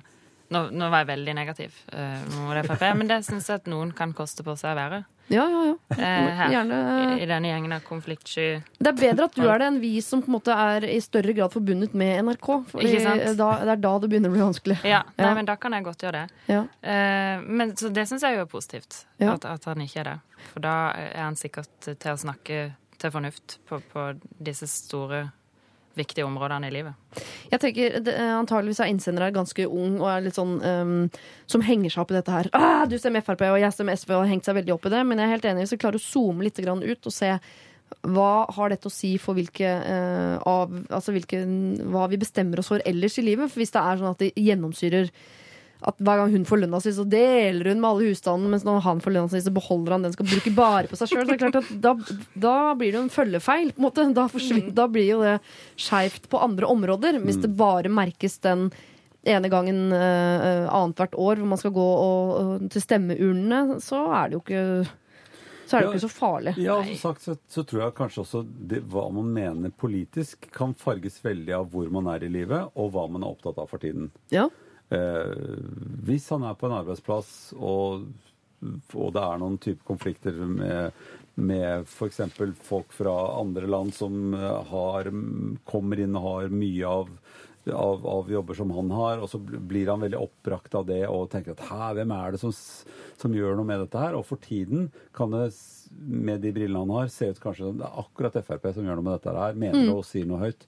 nå, 0.53 0.64
nå, 0.72 0.90
var 0.90 1.03
jeg 1.03 1.11
veldig 1.11 1.36
negativ 1.36 1.78
uh, 1.91 2.24
mot 2.38 2.57
Frp, 2.68 2.84
men 2.99 3.10
det 3.10 3.22
syns 3.28 3.49
jeg 3.49 3.61
at 3.61 3.69
noen 3.72 3.94
kan 3.95 4.14
koste 4.15 4.45
på 4.48 4.56
seg 4.60 4.74
å 4.74 4.80
være. 4.80 4.99
Ja, 5.28 5.44
ja, 5.52 5.64
ja. 5.68 5.74
Eh, 5.98 6.36
her, 6.38 6.52
Gjerne. 6.52 6.78
I, 7.18 7.24
I 7.24 7.26
denne 7.28 7.49
gjengen 7.49 7.74
av 7.76 7.82
konfliktsky 7.84 8.45
Det 8.80 8.91
er 8.94 8.95
bedre 8.95 9.26
at 9.28 9.36
du 9.36 9.44
er 9.44 9.60
det 9.60 9.68
enn 9.68 9.80
vi 9.82 9.90
som 10.03 10.22
på 10.24 10.32
en 10.32 10.38
måte 10.38 10.56
er 10.56 10.88
i 10.88 11.02
større 11.03 11.36
grad 11.36 11.52
forbundet 11.52 11.98
med 11.99 12.22
NRK. 12.30 12.48
Fordi 12.72 12.94
da, 13.03 13.18
det 13.36 13.74
er 13.76 13.82
da 13.84 13.94
det 13.99 14.07
begynner 14.07 14.32
å 14.32 14.38
bli 14.38 14.45
vanskelig. 14.45 14.78
Ja, 14.88 15.02
nei, 15.18 15.28
ja. 15.28 15.34
men 15.36 15.49
da 15.49 15.57
kan 15.60 15.76
jeg 15.76 15.84
godt 15.90 16.07
gjøre 16.07 16.24
det. 16.24 16.44
Ja. 16.53 16.64
Uh, 16.80 17.44
men, 17.44 17.76
så 17.80 17.91
det 17.91 18.07
syns 18.07 18.24
jeg 18.24 18.40
jo 18.40 18.45
er 18.45 18.52
positivt, 18.52 19.02
ja. 19.19 19.34
at, 19.36 19.49
at, 19.52 19.68
han 19.68 19.84
ikke 19.84 20.03
er 20.06 20.11
det. 20.14 20.18
For 20.53 20.64
da 20.64 20.78
er 20.95 21.26
han 21.26 21.40
sikkert 21.40 21.90
til 21.90 22.14
å 22.14 22.22
snakke 22.24 22.61
til 22.98 23.14
fornuft 23.14 23.60
på, 23.68 23.82
på 23.91 24.07
disse 24.40 24.69
store 24.72 25.28
viktige 25.98 26.26
områdene 26.28 26.69
i 26.69 26.74
livet. 26.74 27.22
Jeg 27.52 27.61
tenker 27.64 27.99
eh, 28.02 28.34
Antageligvis 28.38 28.82
er 28.84 28.91
innsender 28.91 29.34
ganske 29.36 29.68
ung 29.68 29.99
og 29.99 30.10
er 30.11 30.26
litt 30.28 30.38
sånn 30.38 30.57
um, 30.61 30.98
som 31.49 31.64
henger 31.65 31.94
seg 31.94 32.03
opp 32.03 32.14
i 32.14 32.18
dette 32.19 32.34
her. 32.34 32.52
Ah, 32.57 32.86
du 32.90 32.98
stemmer 32.99 33.26
Frp, 33.26 33.45
og 33.49 33.61
jeg 33.61 33.76
stemmer 33.76 33.98
SV, 33.98 34.14
og 34.15 34.26
har 34.26 34.34
hengt 34.34 34.48
seg 34.48 34.57
veldig 34.60 34.76
opp 34.76 34.88
i 34.90 34.94
det. 34.94 35.02
Men 35.07 35.22
jeg 35.22 35.28
er 35.30 35.36
helt 35.36 35.49
enig 35.52 35.65
hvis 35.65 35.76
vi 35.78 35.82
klarer 35.86 36.02
å 36.02 36.06
zoome 36.06 36.48
litt 36.48 36.61
ut 36.61 37.10
og 37.10 37.14
se 37.14 37.34
hva 38.03 38.32
har 38.52 38.72
dette 38.72 38.90
å 38.90 38.91
si 38.91 39.14
for 39.22 39.38
hvilke, 39.38 39.68
uh, 39.68 40.38
av, 40.48 40.74
altså 40.91 41.14
hvilke, 41.15 41.40
hva 41.88 42.07
vi 42.11 42.19
bestemmer 42.19 42.60
oss 42.60 42.72
for 42.74 42.84
ellers 42.88 43.15
i 43.19 43.26
livet? 43.26 43.52
For 43.52 43.64
hvis 43.64 43.74
det 43.76 43.84
er 43.84 44.02
sånn 44.02 44.11
at 44.11 44.24
det 44.24 44.34
gjennomsyrer 44.36 45.11
at 45.86 45.99
hver 46.02 46.22
gang 46.22 46.34
hun 46.34 46.45
får 46.49 46.64
lønna 46.64 46.80
si, 46.82 46.91
så 46.95 47.06
deler 47.06 47.70
hun 47.70 47.82
med 47.84 47.90
alle 47.90 48.10
husstanden, 48.10 48.49
mens 48.49 48.66
når 48.66 48.82
han 48.86 49.02
får 49.04 49.14
lønna 49.14 49.32
si, 49.32 49.41
så 49.45 49.54
beholder 49.54 49.94
han 49.94 50.08
den 50.08 50.16
skal 50.16 50.30
bruke 50.30 50.54
bare 50.58 50.90
på 50.90 50.98
seg 50.98 51.12
sjøl. 51.14 51.34
Da, 51.38 51.94
da, 52.34 52.58
blir 52.78 52.91
det 52.91 52.98
jo 52.98 53.06
en 53.06 53.14
følgefeil. 53.14 53.74
på 53.76 53.82
en 53.84 53.88
måte. 53.88 54.08
Da, 54.18 54.28
mm. 54.34 54.72
da 54.78 54.88
blir 54.90 55.10
jo 55.12 55.24
det 55.24 55.38
skeivt 55.78 56.30
på 56.32 56.41
andre 56.41 56.70
områder. 56.74 57.20
Hvis 57.22 57.41
det 57.44 57.54
mm. 57.54 57.58
bare 57.60 57.94
merkes 57.94 58.40
den 58.45 58.72
ene 59.28 59.52
gangen 59.52 59.91
uh, 59.91 60.66
annethvert 60.72 61.18
år 61.20 61.41
hvor 61.41 61.52
man 61.52 61.60
skal 61.60 61.76
gå 61.76 61.84
og, 61.84 62.32
uh, 62.38 62.70
til 62.72 62.84
stemmeurnene, 62.84 63.82
så 63.84 64.06
er 64.16 64.32
det 64.32 64.40
jo 64.40 64.45
ikke 64.45 64.64
så 65.68 65.76
er 65.76 65.82
det 65.82 65.88
jo 65.88 65.95
ikke 65.98 66.06
så 66.06 66.14
farlig. 66.16 66.54
Ja, 66.64 66.78
som 66.80 66.99
sagt 67.02 67.26
så, 67.26 67.34
så, 67.52 67.64
tror 67.68 67.82
jeg 67.82 67.95
kanskje 67.98 68.22
også 68.24 68.44
det, 68.72 68.86
hva 68.88 69.10
man 69.12 69.34
mener 69.36 69.74
politisk, 69.76 70.48
kan 70.56 70.72
farges 70.80 71.20
veldig 71.26 71.58
av 71.58 71.68
hvor 71.74 71.90
man 71.91 72.08
er 72.14 72.24
i 72.24 72.32
livet, 72.32 72.72
og 72.80 72.94
hva 72.94 73.04
man 73.12 73.26
er 73.26 73.36
opptatt 73.36 73.60
av 73.60 73.68
for 73.68 73.84
tiden. 73.84 74.08
Ja. 74.32 74.48
Hvis 74.88 76.30
han 76.32 76.46
er 76.48 76.56
på 76.56 76.70
en 76.70 76.78
arbeidsplass 76.78 77.32
og, 77.60 78.06
og 78.96 79.10
det 79.16 79.24
er 79.24 79.42
noen 79.42 79.58
type 79.60 79.84
konflikter 79.88 80.38
med, 80.48 80.96
med 81.36 81.84
f.eks. 81.84 82.22
folk 82.64 82.96
fra 82.96 83.16
andre 83.36 83.68
land 83.68 83.92
som 83.98 84.32
har, 84.72 85.12
kommer 85.68 86.00
inn 86.00 86.16
og 86.16 86.30
har 86.30 86.56
mye 86.56 86.88
av, 86.88 87.12
av, 87.74 88.08
av, 88.08 88.32
jobber 88.32 88.58
som 88.58 88.72
han 88.72 88.92
har, 88.92 89.22
og 89.22 89.30
så 89.30 89.40
blir 89.42 89.90
han 89.92 90.02
veldig 90.02 90.20
oppbrakt 90.20 90.76
av 90.80 90.88
det 90.90 91.04
og 91.08 91.30
tenker 91.32 91.56
at 91.56 91.66
hæ, 91.68 91.92
hvem 92.00 92.14
er 92.16 92.34
det 92.34 92.42
som, 92.42 92.54
som, 92.56 93.36
gjør 93.36 93.58
noe 93.60 93.68
med 93.68 93.84
dette 93.84 94.02
her? 94.02 94.18
Og 94.18 94.26
for 94.28 94.42
tiden 94.44 94.88
kan 95.16 95.34
det, 95.36 95.50
med 95.98 96.42
de 96.46 96.54
brillene 96.56 96.86
han 96.86 96.96
har, 96.96 97.12
se 97.14 97.32
ut 97.32 97.44
kanskje 97.44 97.68
som 97.68 97.82
det 97.82 97.90
er 97.90 98.00
akkurat 98.06 98.40
Frp 98.48 98.72
som 98.72 98.88
gjør 98.88 99.02
noe 99.02 99.10
med 99.10 99.20
dette 99.20 99.36
her, 99.36 99.60
mener 99.66 99.88
mm. 99.88 99.94
og 99.98 100.06
sier 100.08 100.30
noe 100.30 100.48
høyt. 100.48 100.68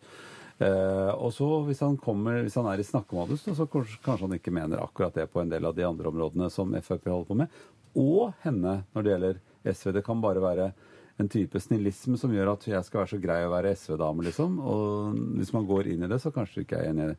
Eh, 0.59 1.11
og 1.15 1.31
så 1.33 1.47
hvis 1.67 1.81
han, 1.85 1.97
kommer, 1.99 2.41
hvis 2.43 2.57
han 2.59 2.67
er 2.67 2.81
i 2.81 2.87
snakkemodus, 2.87 3.45
så 3.55 3.67
kanskje, 3.71 4.17
han 4.25 4.35
ikke 4.35 4.53
mener 4.55 4.83
akkurat 4.83 5.15
det 5.15 5.29
på 5.31 5.41
en 5.43 5.51
del 5.51 5.67
av 5.69 5.75
de 5.77 5.87
andre 5.87 6.11
områdene 6.11 6.49
som 6.51 6.75
Frp 6.83 7.07
holder 7.07 7.29
på 7.29 7.39
med. 7.43 7.59
Og 7.99 8.33
henne 8.43 8.81
når 8.93 9.05
det 9.05 9.13
gjelder 9.13 9.43
SV. 9.69 9.91
Det 9.95 10.05
kan 10.05 10.21
bare 10.23 10.43
være 10.43 10.71
en 11.19 11.27
type 11.31 11.59
snillisme 11.59 12.15
som 12.19 12.31
gjør 12.31 12.53
at 12.53 12.67
jeg 12.69 12.85
skal 12.87 13.01
være 13.01 13.11
så 13.11 13.19
grei 13.19 13.39
å 13.43 13.51
være 13.51 13.73
SV-dame, 13.75 14.23
liksom. 14.29 14.59
Og 14.63 15.17
hvis 15.39 15.51
man 15.55 15.67
går 15.67 15.91
inn 15.91 16.05
i 16.05 16.11
det, 16.11 16.19
så 16.23 16.31
kanskje 16.31 16.63
ikke 16.63 16.69
ikke 16.69 16.83
er 16.85 16.91
enig 16.93 17.07
i 17.09 17.15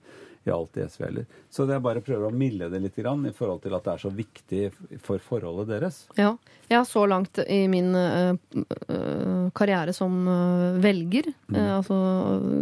alt 0.49 0.77
i 0.81 0.87
SV 0.89 1.05
heller. 1.05 1.25
Så 1.53 1.67
det 1.69 1.77
er 1.77 1.83
bare 1.85 2.01
prøver 2.05 2.31
å 2.31 2.35
milde 2.35 2.71
det 2.73 2.81
litt 2.81 2.97
grann, 2.97 3.27
i 3.29 3.35
forhold 3.37 3.61
til 3.65 3.75
at 3.77 3.85
det 3.85 3.93
er 3.93 4.03
så 4.05 4.13
viktig 4.15 4.63
for 5.05 5.21
forholdet 5.21 5.69
deres. 5.75 6.05
Ja. 6.17 6.35
Jeg 6.71 6.79
har 6.79 6.87
så 6.89 7.03
langt 7.11 7.41
i 7.45 7.65
min 7.69 7.91
uh, 7.93 9.51
karriere 9.59 9.93
som 9.93 10.21
uh, 10.29 10.79
velger 10.81 11.33
mm. 11.51 11.57
uh, 11.57 11.73
altså 11.81 11.99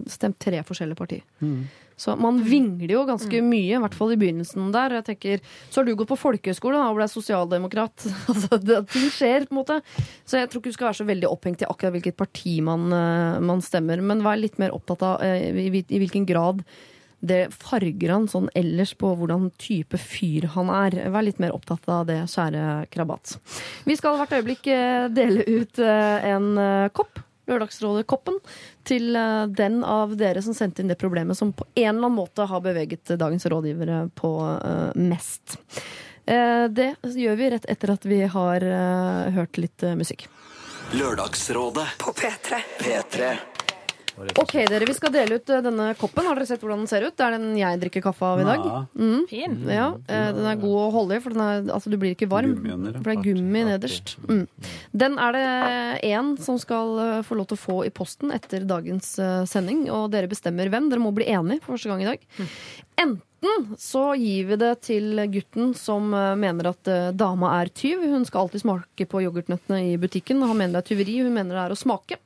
stemt 0.08 0.40
tre 0.40 0.64
forskjellige 0.66 0.98
partier. 0.98 1.22
Mm. 1.44 1.68
Så 1.98 2.14
man 2.16 2.38
vingler 2.46 2.94
jo 2.94 3.04
ganske 3.04 3.42
mm. 3.42 3.46
mye, 3.50 3.76
i 3.76 3.80
hvert 3.82 3.96
fall 3.98 4.14
i 4.14 4.18
begynnelsen 4.18 4.72
der. 4.74 4.96
Jeg 5.00 5.06
tenker, 5.10 5.40
Så 5.68 5.80
har 5.80 5.86
du 5.86 5.96
gått 5.98 6.10
på 6.10 6.18
folkehøyskole 6.18 6.78
og 6.80 6.98
ble 6.98 7.08
sosialdemokrat. 7.10 8.06
altså, 8.32 8.58
det, 8.62 8.84
ting 8.94 9.08
skjer, 9.12 9.46
på 9.46 9.54
en 9.54 9.60
måte. 9.60 9.80
Så 10.24 10.38
jeg 10.38 10.50
tror 10.50 10.62
ikke 10.62 10.72
du 10.72 10.78
skal 10.78 10.90
være 10.90 11.00
så 11.02 11.10
veldig 11.10 11.30
opphengt 11.30 11.66
i 11.66 11.68
akkurat 11.68 11.98
hvilket 11.98 12.18
parti 12.18 12.60
man, 12.64 12.86
man 13.44 13.64
stemmer. 13.66 14.00
Men 14.00 14.22
vær 14.24 14.38
litt 14.38 14.62
mer 14.62 14.76
opptatt 14.78 15.04
av 15.04 15.26
i, 15.26 15.66
i 15.68 16.00
hvilken 16.00 16.26
grad 16.30 16.62
det 17.20 17.48
farger 17.50 18.12
han 18.12 18.28
sånn 18.30 18.48
ellers 18.56 18.92
på 18.98 19.10
hvordan 19.18 19.50
type 19.58 19.98
fyr 19.98 20.48
han 20.54 20.70
er. 20.70 20.98
Vær 21.10 21.26
litt 21.26 21.40
mer 21.42 21.54
opptatt 21.56 21.88
av 21.90 22.06
det, 22.08 22.20
kjære 22.30 22.86
krabat. 22.94 23.38
Vi 23.88 23.96
skal 23.98 24.18
hvert 24.20 24.36
øyeblikk 24.38 24.68
eh, 24.70 25.08
dele 25.10 25.46
ut 25.48 25.80
eh, 25.82 26.28
en 26.32 26.52
eh, 26.62 26.90
kopp. 26.94 27.24
Lørdagsrådet-koppen 27.48 28.34
til 28.84 29.16
den 29.56 29.78
av 29.80 30.10
dere 30.20 30.42
som 30.44 30.52
sendte 30.52 30.82
inn 30.84 30.90
det 30.92 30.98
problemet 31.00 31.32
som 31.38 31.54
på 31.56 31.64
en 31.80 31.94
eller 31.94 32.10
annen 32.10 32.18
måte 32.18 32.44
har 32.44 32.60
beveget 32.60 33.14
dagens 33.16 33.48
rådgivere 33.48 34.02
på 34.12 34.32
mest. 35.00 35.56
Det 36.28 36.90
gjør 37.08 37.40
vi 37.40 37.48
rett 37.54 37.64
etter 37.72 37.94
at 37.94 38.04
vi 38.04 38.20
har 38.28 38.68
hørt 39.32 39.56
litt 39.64 39.86
musikk. 39.96 40.26
Lørdagsrådet 40.92 41.88
på 42.04 42.12
P3. 42.20 42.60
P3. 42.84 43.32
Ok, 44.38 44.54
dere, 44.66 44.86
vi 44.88 44.94
skal 44.96 45.12
dele 45.14 45.38
ut 45.38 45.50
eh, 45.52 45.60
denne 45.62 45.88
koppen. 45.98 46.26
Har 46.26 46.38
dere 46.38 46.48
sett 46.48 46.62
hvordan 46.62 46.82
den 46.82 46.90
ser 46.90 47.04
ut? 47.06 47.14
Det 47.18 47.24
er 47.26 47.36
den 47.36 47.52
jeg 47.58 47.80
drikker 47.84 48.02
kaffe 48.08 48.26
av 48.26 48.42
i 48.42 48.46
dag. 48.46 48.64
Mm. 48.98 49.20
Fin. 49.30 49.54
Ja, 49.70 49.88
eh, 50.08 50.30
Den 50.34 50.48
er 50.50 50.58
god 50.60 50.78
å 50.82 50.88
holde 50.94 51.18
i, 51.18 51.22
for 51.22 51.34
den 51.36 51.44
er, 51.44 51.62
altså, 51.74 51.92
du 51.92 51.98
blir 52.00 52.16
ikke 52.16 52.30
varm. 52.30 52.56
For 52.98 53.06
det 53.06 53.14
er 53.14 53.24
gummi 53.28 53.64
nederst. 53.68 54.16
Mm. 54.26 54.44
Den 55.04 55.18
er 55.22 55.38
det 55.38 55.46
én 56.10 56.34
som 56.42 56.58
skal 56.62 56.98
eh, 57.04 57.14
få 57.26 57.38
lov 57.38 57.50
til 57.50 57.58
å 57.58 57.62
få 57.62 57.78
i 57.86 57.94
posten 57.94 58.34
etter 58.34 58.66
dagens 58.68 59.14
sending. 59.50 59.86
Og 59.94 60.10
dere 60.14 60.30
bestemmer 60.30 60.70
hvem. 60.72 60.90
Dere 60.90 61.02
må 61.04 61.14
bli 61.14 61.28
enige 61.30 61.62
for 61.62 61.76
første 61.76 61.92
gang 61.92 62.02
i 62.02 62.10
dag. 62.10 62.24
Enten 62.98 63.76
så 63.78 64.08
gir 64.18 64.48
vi 64.48 64.56
det 64.58 64.72
til 64.88 65.12
gutten 65.30 65.70
som 65.78 66.10
mener 66.10 66.72
at 66.72 66.90
dama 67.14 67.52
er 67.60 67.70
tyv. 67.70 68.02
Hun 68.02 68.26
skal 68.26 68.46
alltid 68.46 68.64
smake 68.64 69.06
på 69.06 69.22
yoghurtnøttene 69.22 69.84
i 69.92 69.94
butikken. 70.00 70.42
Han 70.42 70.58
mener 70.58 70.80
det 70.80 70.82
er 70.82 70.90
tyveri, 70.90 71.20
hun 71.22 71.36
mener 71.36 71.54
det 71.54 71.68
er 71.68 71.76
å 71.76 71.78
smake. 71.78 72.18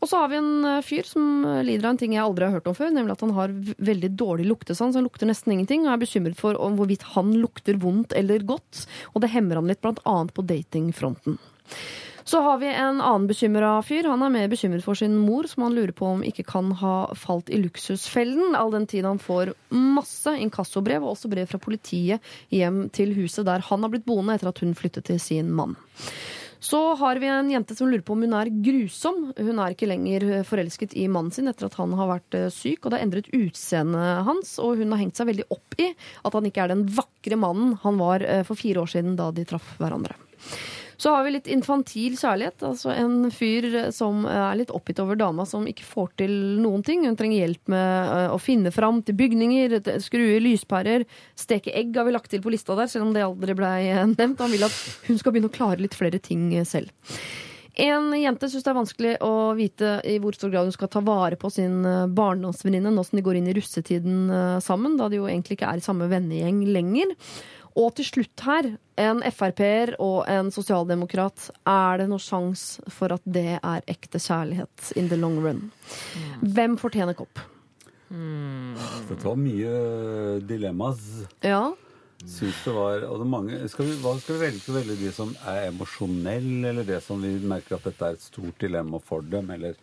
Og 0.00 0.10
så 0.10 0.20
har 0.20 0.32
vi 0.32 0.40
en 0.40 0.64
eh, 0.68 0.82
fyr 0.84 1.08
som 1.08 1.44
lider 1.66 1.86
av 1.86 1.94
en 1.94 2.00
ting 2.00 2.16
jeg 2.16 2.24
aldri 2.24 2.48
har 2.48 2.58
hørt 2.58 2.70
om 2.70 2.76
før, 2.76 2.92
nemlig 2.94 3.16
at 3.16 3.26
han 3.26 3.36
har 3.36 3.54
veldig 3.90 4.12
dårlig 4.18 4.48
luktesans. 4.50 4.98
Han 4.98 5.06
lukter 5.08 5.30
nesten 5.30 5.56
ingenting 5.56 5.86
og 5.86 5.94
er 5.94 6.02
bekymret 6.04 6.40
for 6.40 6.58
om 6.62 6.78
hvorvidt 6.78 7.06
han 7.14 7.34
lukter 7.40 7.80
vondt 7.82 8.16
eller 8.16 8.44
godt. 8.46 8.86
Og 9.14 9.24
det 9.24 9.32
hemmer 9.34 9.60
han 9.60 9.70
litt, 9.70 9.82
blant 9.84 10.02
annet 10.08 10.34
på 10.36 10.44
datingfronten. 10.46 11.40
Så 12.26 12.40
har 12.40 12.58
vi 12.58 12.66
en 12.66 13.00
annen 13.00 13.26
bekymra 13.30 13.82
fyr. 13.86 14.08
Han 14.10 14.22
er 14.26 14.32
mer 14.34 14.48
bekymret 14.50 14.82
for 14.82 14.98
sin 14.98 15.14
mor, 15.22 15.46
som 15.46 15.62
han 15.62 15.76
lurer 15.76 15.92
på 15.94 16.08
om 16.10 16.24
ikke 16.26 16.42
kan 16.48 16.72
ha 16.80 16.94
falt 17.14 17.52
i 17.54 17.60
luksusfellen, 17.62 18.56
all 18.58 18.72
den 18.74 18.88
tid 18.90 19.06
han 19.06 19.20
får 19.22 19.52
masse 19.70 20.32
inkassobrev 20.34 21.04
og 21.04 21.12
også 21.12 21.30
brev 21.30 21.46
fra 21.46 21.60
politiet 21.62 22.34
hjem 22.50 22.88
til 22.90 23.14
huset 23.14 23.46
der 23.46 23.62
han 23.68 23.86
har 23.86 23.94
blitt 23.94 24.08
boende 24.08 24.34
etter 24.34 24.50
at 24.50 24.58
hun 24.64 24.74
flyttet 24.74 25.06
til 25.06 25.22
sin 25.22 25.54
mann. 25.54 25.78
Så 26.60 26.80
har 27.00 27.20
vi 27.20 27.28
en 27.30 27.50
jente 27.50 27.76
som 27.76 27.88
lurer 27.90 28.04
på 28.06 28.14
om 28.16 28.24
hun 28.24 28.36
er 28.38 28.50
grusom. 28.64 29.20
Hun 29.36 29.60
er 29.60 29.74
ikke 29.74 29.88
lenger 29.90 30.26
forelsket 30.48 30.96
i 30.96 31.06
mannen 31.12 31.34
sin 31.34 31.50
etter 31.50 31.68
at 31.68 31.76
han 31.80 31.92
har 31.98 32.10
vært 32.10 32.38
eh, 32.38 32.48
syk, 32.52 32.84
og 32.84 32.90
det 32.90 32.98
har 32.98 33.06
endret 33.06 33.32
utseendet 33.36 34.24
hans, 34.28 34.56
og 34.62 34.80
hun 34.80 34.94
har 34.94 35.02
hengt 35.02 35.18
seg 35.18 35.30
veldig 35.30 35.48
opp 35.52 35.76
i 35.82 35.90
at 35.96 36.38
han 36.38 36.48
ikke 36.48 36.64
er 36.64 36.72
den 36.72 36.86
vakre 36.96 37.38
mannen 37.40 37.76
han 37.82 38.00
var 38.00 38.24
eh, 38.24 38.42
for 38.46 38.58
fire 38.58 38.84
år 38.84 38.92
siden 38.96 39.18
da 39.18 39.30
de 39.34 39.46
traff 39.48 39.76
hverandre. 39.80 40.16
Så 40.96 41.12
har 41.12 41.24
vi 41.26 41.34
litt 41.34 41.50
infantil 41.52 42.16
kjærlighet. 42.16 42.62
Altså 42.66 42.92
en 42.94 43.30
fyr 43.34 43.68
som 43.94 44.24
er 44.30 44.56
litt 44.60 44.72
oppgitt 44.74 45.00
over 45.02 45.18
dama 45.20 45.46
som 45.48 45.66
ikke 45.68 45.86
får 45.86 46.12
til 46.22 46.36
noen 46.62 46.84
ting. 46.86 47.04
Hun 47.06 47.18
trenger 47.18 47.44
hjelp 47.44 47.72
med 47.72 48.12
eh, 48.16 48.28
å 48.32 48.38
finne 48.42 48.72
fram 48.74 49.02
til 49.06 49.18
bygninger, 49.18 49.78
skru 50.04 50.24
lyspærer, 50.42 51.06
steke 51.38 51.74
egg 51.76 51.96
har 51.96 52.08
vi 52.08 52.16
lagt 52.16 52.32
til 52.32 52.44
på 52.44 52.52
lista 52.52 52.76
der, 52.78 52.88
selv 52.90 53.08
om 53.08 53.16
det 53.16 53.26
aldri 53.26 53.56
ble 53.58 53.72
nevnt. 54.14 54.40
Han 54.40 54.54
vil 54.54 54.68
at 54.68 54.78
hun 55.08 55.20
skal 55.20 55.34
begynne 55.34 55.52
å 55.52 55.56
klare 55.56 55.82
litt 55.82 55.96
flere 55.98 56.22
ting 56.22 56.48
selv. 56.68 56.92
En 57.76 58.08
jente 58.16 58.48
syns 58.48 58.64
det 58.64 58.70
er 58.72 58.76
vanskelig 58.78 59.10
å 59.20 59.32
vite 59.56 59.98
i 60.08 60.14
hvor 60.22 60.32
stor 60.32 60.48
grad 60.48 60.64
hun 60.64 60.72
skal 60.72 60.88
ta 60.88 61.02
vare 61.04 61.36
på 61.36 61.50
sin 61.52 61.82
eh, 61.84 62.06
barndomsvenninne 62.08 62.88
nå 62.88 63.04
som 63.04 63.18
de 63.18 63.24
går 63.26 63.36
inn 63.36 63.50
i 63.52 63.56
russetiden 63.58 64.30
eh, 64.32 64.56
sammen, 64.64 64.94
da 64.96 65.10
de 65.12 65.20
jo 65.20 65.26
egentlig 65.28 65.58
ikke 65.58 65.68
er 65.68 65.82
i 65.82 65.84
samme 65.84 66.08
vennegjeng 66.08 66.62
lenger. 66.72 67.12
Og 67.76 67.92
til 67.98 68.06
slutt 68.08 68.44
her, 68.46 68.70
en 68.96 69.20
Frp-er 69.28 69.96
og 70.00 70.24
en 70.32 70.48
sosialdemokrat. 70.54 71.50
Er 71.68 72.00
det 72.00 72.06
noe 72.08 72.22
sjans 72.22 72.78
for 72.88 73.12
at 73.12 73.24
det 73.28 73.58
er 73.58 73.84
ekte 73.92 74.20
kjærlighet 74.22 74.94
in 74.96 75.10
the 75.12 75.18
long 75.20 75.36
run? 75.44 75.66
Hvem 76.40 76.78
fortjener 76.80 77.16
kopp? 77.18 77.42
Dette 78.08 79.24
var 79.26 79.36
mye 79.36 80.38
dilemmas. 80.46 81.02
Ja. 81.44 81.74
Syns 82.24 82.62
det 82.64 82.72
var 82.72 83.04
og 83.10 83.20
det 83.20 83.26
mange, 83.28 83.58
skal 83.68 83.90
vi, 83.90 83.98
Hva 84.00 84.14
skal 84.18 84.38
vi 84.38 84.46
velge? 84.46 84.62
Skal 84.62 84.74
vi 84.78 84.80
velge 84.80 84.96
de 85.02 85.12
som 85.12 85.34
er 85.46 85.66
emosjonelle, 85.68 86.70
eller 86.70 86.86
det 86.88 87.02
som 87.04 87.20
vi 87.20 87.34
merker 87.44 87.76
at 87.76 87.90
dette 87.90 88.08
er 88.08 88.16
et 88.16 88.24
stort 88.24 88.56
dilemma 88.62 89.02
for 89.04 89.26
dem, 89.26 89.52
eller 89.52 89.76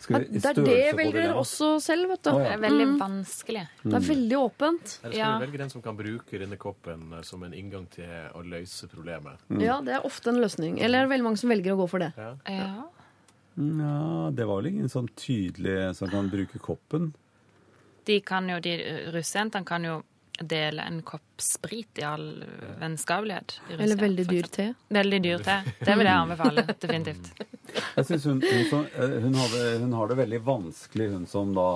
skal 0.00 0.20
vi, 0.24 0.38
Det 0.38 0.44
er 0.50 0.54
det 0.54 0.96
velger 0.96 1.22
dere 1.22 1.34
også 1.40 1.68
selv, 1.82 2.08
vet 2.12 2.22
du. 2.22 2.30
Det 2.38 2.50
er 2.52 2.58
veldig 2.62 2.86
vanskelig. 3.00 3.64
Det 3.82 3.94
er 3.98 4.04
veldig 4.08 4.38
åpent. 4.38 4.98
Eller 5.02 5.12
skal 5.12 5.18
Ja. 5.18 5.38
vi 5.38 5.46
velge 5.46 5.58
den 5.58 5.70
som 5.70 5.82
kan 5.82 5.96
bruke 5.98 6.38
denne 6.38 6.56
koppen 6.56 7.12
eh, 7.12 7.22
som 7.22 7.42
en 7.42 7.52
inngang 7.54 7.88
til 7.90 8.04
å 8.34 8.42
løse 8.44 8.86
problemet? 8.88 9.38
Ja, 9.60 9.80
det 9.80 9.94
er 9.98 10.06
ofte 10.06 10.28
en 10.30 10.40
løsning. 10.40 10.78
Eller 10.80 10.98
er 10.98 11.08
det 11.08 11.14
veldig 11.16 11.24
mange 11.24 11.38
som 11.38 11.50
velger 11.50 11.72
å 11.74 11.80
gå 11.82 11.88
for 11.88 11.98
det? 11.98 12.12
Ja. 12.16 12.34
Ja. 12.48 12.84
Ja, 13.58 14.30
det 14.30 14.46
var 14.46 14.60
vel 14.62 14.70
ingen 14.70 14.88
sånn 14.88 15.08
tydelig 15.18 15.94
som 15.98 16.08
kan 16.12 16.28
bruke 16.30 16.60
koppen. 16.62 17.12
De 18.06 18.20
kan 18.20 18.46
jo, 18.48 18.60
de 18.60 18.76
russejentene 19.12 19.66
kan 19.66 19.82
jo 19.84 19.96
dele 20.38 20.82
en 20.82 21.02
kopp 21.02 21.42
sprit 21.42 21.98
i 21.98 22.04
all 22.06 22.44
vennskapelighet. 22.80 23.60
i 23.70 23.76
Eller 23.82 23.96
veldig 23.96 24.26
dyr 24.28 24.48
te. 24.52 24.66
Veldig 24.88 25.20
dyr 25.22 25.44
te. 25.44 25.60
Det 25.78 25.94
vil 25.98 26.06
jeg 26.06 26.14
anbefale. 26.14 26.64
Definitivt. 26.84 27.30
Jeg 27.96 28.06
synes 28.06 28.24
hun, 28.24 28.42
hun, 28.42 28.64
som, 28.70 28.84
eh, 28.98 29.16
hun, 29.24 29.34
hadde, 29.34 29.62
hun 29.84 29.96
har 29.98 30.10
det 30.10 30.18
veldig 30.22 30.42
vanskelig, 30.46 31.08
hun 31.14 31.26
som 31.30 31.54
da 31.56 31.70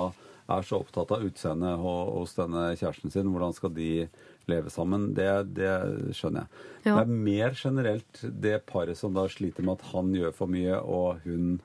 er 0.51 0.65
så 0.67 0.79
opptatt 0.83 1.11
av 1.15 1.23
utseendet 1.23 1.79
hos 1.79 2.35
denne 2.35 2.71
kjæresten 2.75 3.13
sin. 3.13 3.29
Hvordan 3.31 3.53
skal 3.55 3.73
de 3.75 4.07
leve 4.51 4.71
sammen? 4.73 5.11
Det, 5.15 5.29
det 5.55 5.73
skjønner 6.15 6.43
jeg. 6.43 6.63
Ja. 6.83 6.95
Det 6.97 7.03
er 7.03 7.13
mer 7.27 7.59
generelt 7.59 8.23
det 8.47 8.57
paret 8.69 8.99
som 8.99 9.15
da 9.15 9.27
sliter 9.31 9.63
med 9.63 9.79
at 9.79 9.93
han 9.93 10.11
gjør 10.15 10.35
for 10.35 10.51
mye, 10.51 10.79
og 10.81 11.23
hun, 11.27 11.61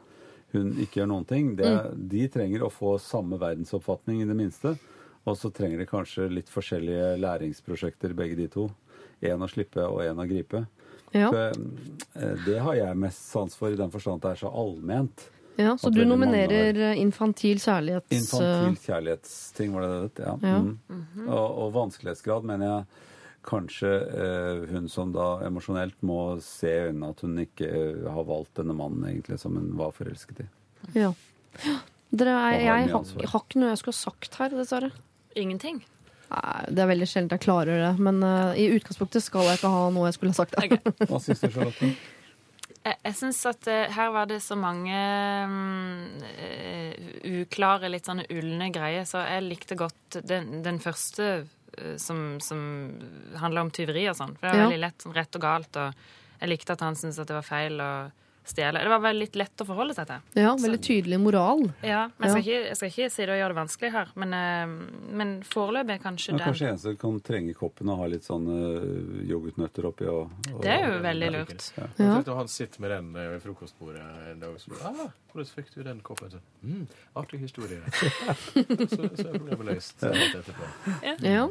hun 0.54 0.70
ikke 0.78 1.02
gjør 1.02 1.10
noen 1.10 1.26
ting. 1.28 1.50
Det, 1.58 1.72
De 2.12 2.28
trenger 2.32 2.66
å 2.66 2.72
få 2.72 2.96
samme 3.02 3.40
verdensoppfatning, 3.40 4.22
i 4.22 4.30
det 4.30 4.38
minste. 4.38 4.76
Og 5.28 5.36
så 5.36 5.50
trenger 5.54 5.82
de 5.82 5.88
kanskje 5.88 6.28
litt 6.32 6.50
forskjellige 6.52 7.14
læringsprosjekter, 7.20 8.14
begge 8.16 8.38
de 8.38 8.48
to. 8.52 8.68
Én 9.24 9.42
å 9.42 9.48
slippe 9.50 9.84
og 9.84 10.00
én 10.06 10.18
å 10.18 10.28
gripe. 10.28 10.64
Ja. 11.12 11.30
Så, 11.32 11.66
eh, 12.20 12.36
det 12.46 12.60
har 12.64 12.78
jeg 12.78 13.00
mest 13.00 13.28
sans 13.32 13.56
for, 13.56 13.72
i 13.72 13.80
den 13.80 13.92
forstand 13.92 14.20
at 14.20 14.28
det 14.28 14.32
er 14.36 14.42
så 14.46 14.52
allment. 14.52 15.28
Ja, 15.58 15.74
så 15.80 15.90
du 15.90 16.04
nominerer 16.06 16.76
eh, 16.92 17.00
infantil 17.02 17.58
kjærlighets... 17.58 18.12
Infantil 18.14 18.76
kjærlighetsting, 18.84 19.72
var 19.74 19.84
det 19.84 19.88
det 19.90 20.02
het? 20.04 20.20
Ja. 20.22 20.34
Ja. 20.46 20.58
Mm. 20.62 21.24
og, 21.26 21.46
og 21.64 21.72
vanskelighetsgrad 21.74 22.46
mener 22.46 22.70
jeg 22.70 23.06
kanskje 23.48 23.90
eh, 24.22 24.62
hun 24.70 24.88
som 24.92 25.10
da 25.14 25.40
emosjonelt 25.46 25.98
må 26.06 26.20
se 26.44 26.70
i 26.70 26.86
øynene 26.88 27.10
at 27.14 27.24
hun 27.24 27.42
ikke 27.42 27.68
eh, 27.68 28.06
har 28.12 28.26
valgt 28.28 28.60
denne 28.60 28.76
mannen 28.76 29.06
egentlig 29.08 29.40
som 29.42 29.56
hun 29.58 29.72
var 29.78 29.94
forelsket 29.96 30.44
i. 30.44 30.48
Ja. 30.98 31.12
Dere, 32.08 32.34
jeg, 32.54 32.64
jeg, 32.64 32.90
har, 32.92 33.12
jeg 33.18 33.30
har 33.32 33.44
ikke 33.44 33.60
noe 33.60 33.72
jeg 33.72 33.80
skulle 33.82 33.96
ha 33.96 34.02
sagt 34.04 34.38
her, 34.40 34.54
dessverre. 34.54 34.92
Ingenting. 35.36 35.82
Nei, 36.28 36.64
Det 36.68 36.82
er 36.84 36.90
veldig 36.90 37.08
sjelden 37.08 37.32
jeg 37.38 37.44
klarer 37.46 37.80
det, 37.86 37.92
men 38.04 38.22
uh, 38.22 38.52
i 38.58 38.68
utgangspunktet 38.76 39.24
skal 39.24 39.46
jeg 39.48 39.58
ikke 39.60 39.70
ha 39.72 39.84
noe 39.94 40.08
jeg 40.10 40.16
skulle 40.18 40.34
ha 40.34 40.40
sagt. 40.42 40.56
Hva 41.10 41.20
syns 41.24 41.40
du, 41.44 41.48
Charlotte? 41.54 41.90
Jeg, 42.84 42.96
jeg 43.04 43.14
syns 43.18 43.40
at 43.48 43.68
uh, 43.72 43.84
her 43.96 44.10
var 44.14 44.28
det 44.30 44.40
så 44.44 44.56
mange 44.60 44.98
um, 45.48 46.18
uh, 46.32 46.92
uklare, 47.42 47.88
litt 47.92 48.08
sånne 48.08 48.26
ulne 48.32 48.68
greier, 48.74 49.08
så 49.08 49.24
jeg 49.26 49.46
likte 49.48 49.78
godt 49.80 50.20
den, 50.28 50.60
den 50.64 50.80
første 50.82 51.46
som, 52.00 52.40
som 52.42 52.60
handla 53.38 53.62
om 53.62 53.68
tyveri 53.70 54.08
og 54.10 54.16
sånn. 54.18 54.32
For 54.38 54.48
det 54.48 54.50
var 54.50 54.58
Ja. 54.58 54.64
veldig 54.66 54.80
lett 54.82 55.04
sånn 55.04 55.14
rett 55.14 55.36
og 55.38 55.42
galt, 55.44 55.76
og 55.78 56.40
jeg 56.40 56.50
likte 56.50 56.74
at 56.74 56.80
han 56.82 56.96
syntes 56.98 57.20
at 57.22 57.28
det 57.30 57.36
var 57.36 57.46
feil 57.46 57.78
å 57.84 57.90
stjele. 58.50 58.82
Det 58.84 58.92
var 58.92 59.02
veldig 59.04 59.26
litt 59.26 59.38
lett 59.38 59.62
å 59.62 59.66
forholde 59.68 59.96
seg 59.96 60.08
til. 60.10 60.24
Ja, 60.38 60.54
Veldig 60.58 60.80
tydelig 60.84 61.18
moral. 61.22 61.64
Ja, 61.84 62.08
men 62.16 62.28
jeg 62.28 62.34
skal, 62.34 62.42
ikke, 62.44 62.60
jeg 62.68 62.78
skal 62.80 62.92
ikke 62.92 63.10
si 63.14 63.26
det 63.26 63.34
og 63.34 63.40
gjøre 63.40 63.54
det 63.54 63.58
vanskelig 63.58 63.92
her, 63.94 64.12
men, 64.22 64.34
eh, 64.38 64.74
men 65.20 65.34
foreløpig 65.46 65.98
kanskje 66.02 66.32
Men 66.34 66.40
den. 66.40 66.46
kanskje 66.46 66.70
eneste 66.72 66.94
kan 67.00 67.20
trenge 67.28 67.54
koppen 67.58 67.92
og 67.92 68.02
ha 68.02 68.10
litt 68.14 68.26
sånne 68.26 68.58
eh, 68.78 69.14
yoghurtnøtter 69.30 69.88
oppi. 69.90 70.08
Og, 70.12 70.34
og, 70.52 70.60
Det 70.64 70.74
er 70.74 70.84
jo 70.86 70.98
veldig 71.04 71.30
lurt. 71.36 71.70
Ja. 71.76 71.88
Ja. 71.98 72.10
Tenk 72.18 72.34
han 72.38 72.52
sitter 72.52 72.84
med 72.84 72.94
den 72.96 73.14
eh, 73.16 73.30
ved 73.34 73.46
frokostbordet 73.46 74.04
en 74.32 74.42
dag 74.42 74.54
og 74.54 74.60
sier 74.62 74.84
ah, 74.88 75.08
'Hvordan 75.28 75.54
fikk 75.54 75.74
du 75.74 75.82
den 75.84 76.00
koppen?' 76.00 76.30
Så, 76.30 76.40
mm, 76.62 76.86
'Artig 77.14 77.40
historie'. 77.40 77.82
så, 78.90 79.08
så 79.14 79.28
er 79.28 79.38
problemet 79.38 79.66
løst. 79.66 80.02
Ja. 81.02 81.16
Ja. 81.20 81.48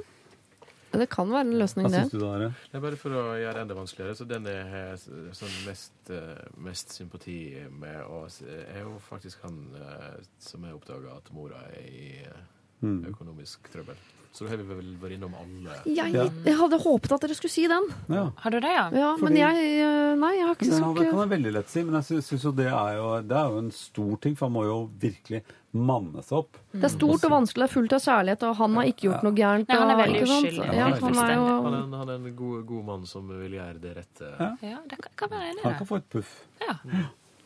Det 0.91 1.09
kan 1.09 1.29
være 1.29 1.41
en 1.41 1.53
løsning, 1.59 1.85
Hva 1.87 1.91
det. 1.91 2.01
syns 2.07 2.11
du 2.11 2.19
da, 2.19 2.29
Are? 2.37 2.49
Det 2.71 2.77
er 2.79 2.83
bare 2.85 2.95
for 2.97 3.09
å 3.09 3.23
gjøre 3.37 3.53
det 3.53 3.61
enda 3.65 3.75
vanskeligere. 3.75 4.15
Så 4.15 4.27
den 4.27 4.45
jeg 4.45 4.67
har 4.71 4.95
sånn 5.35 5.55
mest, 5.67 5.91
eh, 6.09 6.43
mest 6.57 6.93
sympati 6.95 7.67
med, 7.69 8.01
og 8.07 8.29
er 8.47 8.81
jo 8.85 8.97
faktisk 9.09 9.41
han 9.43 9.57
eh, 9.75 10.23
som 10.39 10.63
har 10.63 10.73
oppdaga 10.77 11.17
at 11.17 11.31
mora 11.33 11.63
er 11.73 11.89
i 11.91 12.11
eh, 12.25 12.45
Mm. 12.79 13.07
økonomisk 13.09 13.71
trøbbel. 13.73 13.95
Så 14.37 14.45
da 14.45 14.51
har 14.53 14.59
vi 14.61 14.65
vel 14.69 14.89
vært 15.01 15.15
innom 15.17 15.33
alle. 15.33 15.75
Jeg, 15.89 16.11
jeg 16.45 16.55
hadde 16.59 16.77
håpet 16.83 17.13
at 17.15 17.23
dere 17.25 17.33
skulle 17.37 17.49
si 17.55 17.63
den. 17.71 17.87
Ja. 18.13 18.27
Har 18.43 18.53
du 18.53 18.59
det, 18.61 18.69
ja? 18.69 18.83
Ja, 18.93 19.07
Men 19.17 19.23
Fordi- 19.23 19.39
jeg 19.41 19.69
eh, 19.81 20.15
Nei, 20.21 20.33
jeg 20.37 20.45
har 20.45 20.53
ikke 20.55 20.67
Den 20.69 20.93
det 20.93 21.05
kan 21.09 21.21
jeg 21.23 21.31
veldig 21.31 21.53
lett 21.55 21.69
si, 21.73 21.83
men 21.87 21.97
jeg 21.97 22.03
sy- 22.05 22.21
syns 22.27 22.43
jo 22.45 22.51
det 22.59 22.67
er 22.69 22.97
jo, 22.99 23.07
det 23.25 23.37
er 23.39 23.49
jo 23.55 23.57
en 23.63 23.71
stor 23.73 24.13
ting, 24.21 24.35
for 24.37 24.45
han 24.45 24.53
må 24.53 24.63
jo 24.67 24.77
virkelig 25.01 25.41
manne 25.73 26.21
seg 26.23 26.37
opp. 26.37 26.57
Det 26.71 26.83
er 26.85 26.93
stort 26.93 27.25
og 27.25 27.31
vanskelig, 27.33 27.65
det 27.65 27.69
er 27.69 27.73
fullt 27.73 27.93
av 27.97 28.01
kjærlighet, 28.05 28.43
og 28.47 28.55
han 28.61 28.75
har 28.79 28.83
ikke 28.93 29.05
gjort 29.09 29.23
noe 29.25 29.33
gærent. 29.41 29.67
Nei, 29.67 29.77
han 29.81 29.89
er 29.89 29.95
og- 29.97 30.01
veldig 30.05 30.21
ikke 30.21 30.27
sant? 30.31 30.45
uskyldig. 30.47 30.73
Ja, 30.77 30.85
han, 30.85 31.01
han 31.01 31.17
er 31.17 31.33
han, 31.33 31.37
jo 31.37 31.67
er 31.73 31.77
en, 31.83 31.93
han 31.93 32.09
er 32.09 32.13
en 32.21 32.35
god, 32.35 32.65
god 32.65 32.85
mann 32.85 33.05
som 33.09 33.27
vil 33.27 33.57
gjøre 33.57 33.81
det 33.81 33.95
rette. 33.97 34.31
Ja. 34.39 34.51
Ja, 34.61 34.77
det 34.89 34.97
kan, 35.01 35.11
kan 35.23 35.29
være 35.33 35.49
enig 35.51 35.59
i 35.59 35.63
Han 35.65 35.71
det. 35.73 35.77
kan 35.81 35.87
få 35.87 35.97
et 35.97 36.09
puff. 36.13 36.35
Ja. 36.61 36.77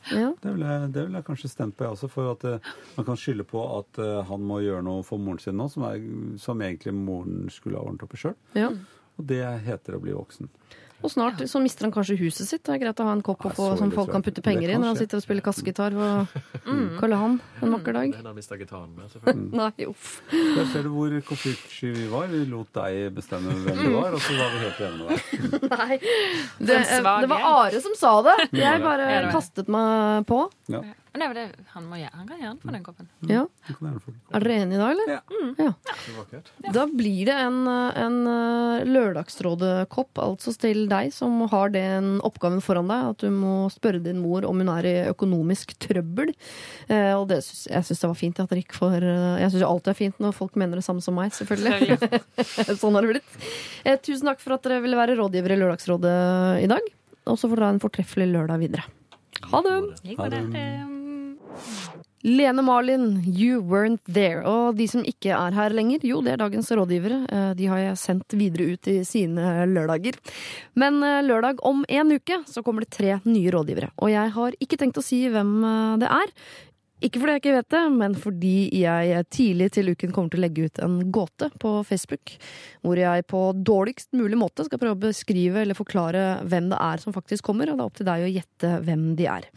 Ja. 0.09 0.31
Det 0.41 0.53
vil 0.55 0.63
jeg, 0.65 0.91
det 0.95 1.05
vil 1.07 1.17
jeg 1.19 1.27
kanskje 1.27 1.51
stemt 1.51 1.77
på, 1.77 1.85
jeg 1.85 1.95
også. 1.97 2.09
For 2.11 2.31
at 2.33 2.45
uh, 2.47 2.71
man 2.97 3.07
kan 3.07 3.19
skylde 3.19 3.45
på 3.47 3.63
at 3.77 4.01
uh, 4.01 4.21
han 4.27 4.47
må 4.47 4.61
gjøre 4.65 4.85
noe 4.87 5.05
for 5.07 5.21
moren 5.21 5.41
sin 5.43 5.59
nå, 5.59 5.67
som, 5.71 5.85
er, 5.89 6.01
som 6.41 6.63
egentlig 6.65 6.95
moren 6.97 7.45
skulle 7.53 7.79
ha 7.79 7.85
ordnet 7.85 8.05
opp 8.07 8.15
i 8.17 8.21
sjøl. 8.23 8.37
Ja. 8.57 8.71
Og 9.19 9.27
det 9.29 9.43
heter 9.67 9.97
å 9.97 10.01
bli 10.03 10.15
voksen. 10.17 10.49
Og 11.01 11.11
snart 11.11 11.41
så 11.49 11.61
mister 11.61 11.87
han 11.87 11.93
kanskje 11.93 12.17
huset 12.19 12.47
sitt. 12.47 12.63
Det 12.65 12.75
er 12.75 12.81
greit 12.83 13.01
å 13.01 13.07
ha 13.07 13.15
en 13.15 13.23
kopp 13.25 13.45
å 13.49 13.51
få, 13.55 13.69
som 13.79 13.91
folk 13.93 14.11
kan 14.13 14.23
putte 14.25 14.43
penger 14.45 14.73
i 14.73 14.77
når 14.77 14.93
han 14.93 14.99
sitter 14.99 15.21
og 15.21 15.25
spiller 15.25 15.45
kassegitar 15.45 15.95
på 15.97 16.09
mm. 16.67 16.85
Karl 16.99 17.15
Johan 17.15 17.37
en 17.61 17.75
vakker 17.75 17.97
dag. 17.97 18.15
Den 18.17 18.29
har 18.29 18.37
mista 18.37 18.57
gitaren 18.59 18.91
med, 18.95 19.09
selvfølgelig. 19.13 19.49
Nei, 19.61 19.87
uff. 19.89 20.07
Der 20.31 20.71
ser 20.71 20.87
du 20.87 20.93
hvor 20.93 21.17
konfliktsky 21.27 21.91
vi 21.97 22.07
var. 22.11 22.29
Vi 22.31 22.43
lot 22.51 22.71
deg 22.77 23.11
bestemme 23.17 23.57
hvem 23.65 23.81
du 23.81 23.91
var, 23.97 24.17
og 24.17 24.23
så 24.23 24.37
var 24.39 24.55
vi 24.55 24.63
helt 24.65 24.81
enige 24.87 25.01
med 25.01 25.11
deg. 25.11 25.69
Nei. 25.75 25.99
Det, 26.61 26.81
det 26.81 27.31
var 27.31 27.47
Are 27.51 27.83
som 27.83 27.97
sa 27.97 28.15
det. 28.25 28.37
Jeg 28.61 28.83
bare 28.83 29.07
kastet 29.33 29.71
meg 29.71 30.27
på. 30.29 30.45
Ja. 30.71 30.83
Men 31.11 31.19
det 31.19 31.25
er 31.27 31.33
det 31.35 31.63
han 31.73 31.87
må 31.91 31.97
gjøre. 31.99 32.11
Han 32.15 32.27
kan 32.29 32.39
gjerne 32.39 32.61
få 32.63 32.71
den 32.71 32.83
koppen. 32.85 33.07
Ja. 33.27 33.41
Er 34.31 34.43
dere 34.45 34.59
enige 34.61 34.77
i 34.77 34.79
dag, 34.79 34.91
eller? 34.93 35.09
Ja. 35.11 35.19
Mm. 35.27 35.49
ja. 35.59 36.71
Da 36.71 36.85
blir 36.87 37.27
det 37.27 37.35
en, 37.35 37.57
en 37.67 38.15
eh, 38.31 38.85
Lørdagsrådet-kopp, 38.87 40.21
altså 40.23 40.53
til 40.61 40.85
deg 40.91 41.11
som 41.11 41.35
har 41.51 41.73
den 41.75 42.13
oppgaven 42.23 42.63
foran 42.63 42.87
deg, 42.87 43.09
at 43.11 43.25
du 43.25 43.35
må 43.35 43.55
spørre 43.73 43.99
din 44.03 44.21
mor 44.23 44.47
om 44.47 44.63
hun 44.63 44.71
er 44.71 44.87
i 44.87 44.93
økonomisk 45.11 45.75
trøbbel. 45.83 46.31
Eh, 46.87 47.11
og 47.17 47.27
det 47.33 47.41
synes, 47.43 47.65
jeg 47.73 47.89
syns 47.89 48.05
det 48.05 48.11
var 48.13 48.21
fint 48.21 48.39
at 48.39 48.53
dere 48.53 48.63
ikke 48.63 48.79
får 48.79 49.03
eh, 49.03 49.41
Jeg 49.43 49.51
syns 49.51 49.67
alltid 49.67 49.91
det 49.91 49.95
er 49.97 49.99
fint 49.99 50.23
når 50.23 50.37
folk 50.37 50.55
mener 50.63 50.79
det 50.79 50.85
samme 50.87 51.03
som 51.03 51.19
meg, 51.19 51.35
selvfølgelig. 51.35 51.99
sånn 52.81 52.95
har 52.95 53.03
det 53.03 53.17
blitt. 53.17 53.35
Eh, 53.83 53.99
tusen 53.99 54.31
takk 54.31 54.39
for 54.39 54.55
at 54.55 54.63
dere 54.63 54.79
ville 54.85 54.99
være 54.99 55.19
rådgiver 55.19 55.57
i 55.57 55.59
Lørdagsrådet 55.59 56.15
i 56.63 56.71
dag. 56.71 56.89
Og 57.27 57.35
så 57.35 57.51
får 57.51 57.59
dere 57.59 57.67
ha 57.67 57.75
en 57.75 57.83
fortreffelig 57.83 58.31
lørdag 58.31 58.63
videre. 58.63 58.87
Ha 59.51 59.61
det! 59.67 59.77
Ha 60.15 60.31
det. 60.31 61.00
Lene 62.21 62.61
Marlin, 62.61 63.23
You 63.25 63.61
Weren't 63.65 64.03
There. 64.05 64.43
Og 64.45 64.77
de 64.77 64.85
som 64.89 65.01
ikke 65.07 65.33
er 65.33 65.55
her 65.57 65.73
lenger, 65.73 66.03
jo, 66.05 66.19
det 66.21 66.35
er 66.35 66.41
dagens 66.43 66.69
rådgivere. 66.69 67.17
Eh, 67.25 67.51
de 67.57 67.69
har 67.71 67.81
jeg 67.81 67.97
sendt 67.97 68.35
videre 68.37 68.75
ut 68.75 68.89
i 68.91 68.99
sine 69.07 69.65
lørdager. 69.71 70.19
Men 70.77 71.01
eh, 71.05 71.23
lørdag 71.25 71.63
om 71.65 71.81
en 71.89 72.13
uke 72.13 72.43
så 72.49 72.61
kommer 72.65 72.85
det 72.85 72.93
tre 72.93 73.17
nye 73.25 73.53
rådgivere. 73.55 73.89
Og 73.97 74.13
jeg 74.13 74.35
har 74.37 74.59
ikke 74.61 74.77
tenkt 74.77 75.01
å 75.01 75.05
si 75.05 75.23
hvem 75.33 75.55
eh, 75.65 75.95
det 76.03 76.11
er. 76.13 76.35
Ikke 77.01 77.17
fordi 77.17 77.33
jeg 77.33 77.41
ikke 77.41 77.55
vet 77.55 77.73
det, 77.73 77.81
men 77.95 78.15
fordi 78.19 78.55
jeg 78.77 79.25
tidlig 79.33 79.71
til 79.73 79.89
uken 79.89 80.11
kommer 80.13 80.29
til 80.33 80.41
å 80.41 80.43
legge 80.43 80.67
ut 80.69 80.81
en 80.85 80.99
gåte 81.13 81.49
på 81.61 81.73
Facebook, 81.87 82.35
hvor 82.85 83.01
jeg 83.01 83.25
på 83.31 83.41
dårligst 83.57 84.11
mulig 84.17 84.37
måte 84.37 84.67
skal 84.67 84.81
prøve 84.81 84.99
å 84.99 85.01
beskrive 85.07 85.63
eller 85.63 85.77
forklare 85.77 86.25
hvem 86.45 86.69
det 86.69 86.77
er 86.77 87.01
som 87.01 87.15
faktisk 87.15 87.49
kommer, 87.49 87.71
og 87.71 87.79
det 87.79 87.83
er 87.83 87.89
opp 87.89 87.97
til 87.97 88.09
deg 88.11 88.27
å 88.27 88.31
gjette 88.35 88.73
hvem 88.85 89.07
de 89.17 89.29
er. 89.33 89.49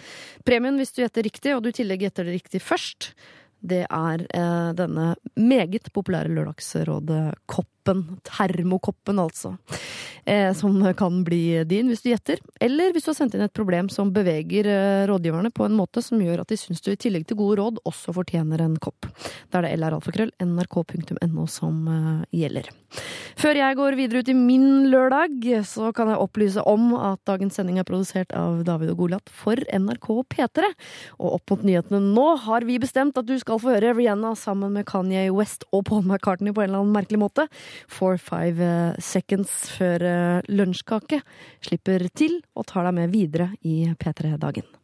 Premien 0.48 0.80
hvis 0.80 0.96
du 0.96 1.02
gjetter 1.04 1.28
riktig, 1.28 1.52
og 1.52 1.64
du 1.66 1.70
i 1.72 1.76
tillegg 1.76 2.06
gjetter 2.06 2.28
det 2.28 2.38
riktig 2.38 2.64
først, 2.64 3.12
det 3.64 3.84
er 3.84 4.24
eh, 4.24 4.72
denne 4.76 5.12
meget 5.40 5.92
populære 5.92 6.32
Lørdagsrådet-koppen 6.32 7.73
koppen, 7.84 8.18
termokoppen 8.24 9.18
altså, 9.18 9.56
eh, 10.24 10.52
som 10.54 10.94
kan 10.96 11.24
bli 11.24 11.64
din 11.64 11.88
hvis 11.88 12.02
du 12.02 12.10
gjetter. 12.10 12.38
Eller 12.60 12.92
hvis 12.92 13.04
du 13.04 13.10
har 13.10 13.18
sendt 13.18 13.34
inn 13.34 13.44
et 13.44 13.54
problem 13.54 13.88
som 13.88 14.12
beveger 14.12 14.66
eh, 14.66 15.06
rådgiverne 15.08 15.52
på 15.52 15.66
en 15.66 15.76
måte 15.76 16.02
som 16.02 16.20
gjør 16.20 16.42
at 16.42 16.48
de 16.48 16.56
syns 16.56 16.80
du 16.80 16.92
i 16.92 16.96
tillegg 16.96 17.26
til 17.28 17.36
gode 17.36 17.60
råd 17.60 17.82
også 17.84 18.14
fortjener 18.16 18.62
en 18.64 18.76
kopp. 18.78 19.06
Da 19.50 19.60
er 19.60 19.68
det 19.68 19.82
lralfakrøll 19.82 20.32
nrk.no 20.40 21.46
som 21.46 21.84
eh, 21.88 22.40
gjelder. 22.40 22.70
Før 23.34 23.58
jeg 23.58 23.76
går 23.76 23.96
videre 23.98 24.22
ut 24.22 24.30
i 24.30 24.36
min 24.38 24.86
lørdag, 24.92 25.42
så 25.66 25.90
kan 25.96 26.12
jeg 26.12 26.22
opplyse 26.22 26.62
om 26.70 26.92
at 26.96 27.20
dagens 27.26 27.58
sending 27.58 27.80
er 27.80 27.86
produsert 27.88 28.30
av 28.38 28.62
David 28.66 28.92
og 28.92 29.02
Goliat 29.02 29.32
for 29.34 29.58
NRK 29.58 30.08
P3. 30.30 30.70
Og 31.18 31.36
opp 31.40 31.52
mot 31.52 31.64
nyhetene 31.66 32.00
nå 32.14 32.28
har 32.44 32.66
vi 32.68 32.78
bestemt 32.82 33.18
at 33.18 33.26
du 33.26 33.34
skal 33.40 33.58
få 33.60 33.74
høre 33.74 33.92
Rihanna 33.96 34.34
sammen 34.38 34.72
med 34.76 34.86
Kanye 34.88 35.26
West 35.34 35.66
og 35.74 35.84
Paul 35.90 36.04
McCartney 36.06 36.54
på 36.54 36.62
en 36.62 36.70
eller 36.70 36.84
annen 36.84 36.94
merkelig 36.94 37.20
måte. 37.24 37.48
Four 37.90 38.18
Five 38.22 38.62
eh, 38.62 39.02
Seconds 39.02 39.52
før 39.74 40.06
eh, 40.08 40.52
lunsjkake 40.52 41.20
slipper 41.64 42.08
til 42.14 42.40
og 42.54 42.68
tar 42.70 42.88
deg 42.88 42.98
med 43.00 43.14
videre 43.14 43.52
i 43.62 43.84
P3-dagen. 43.98 44.83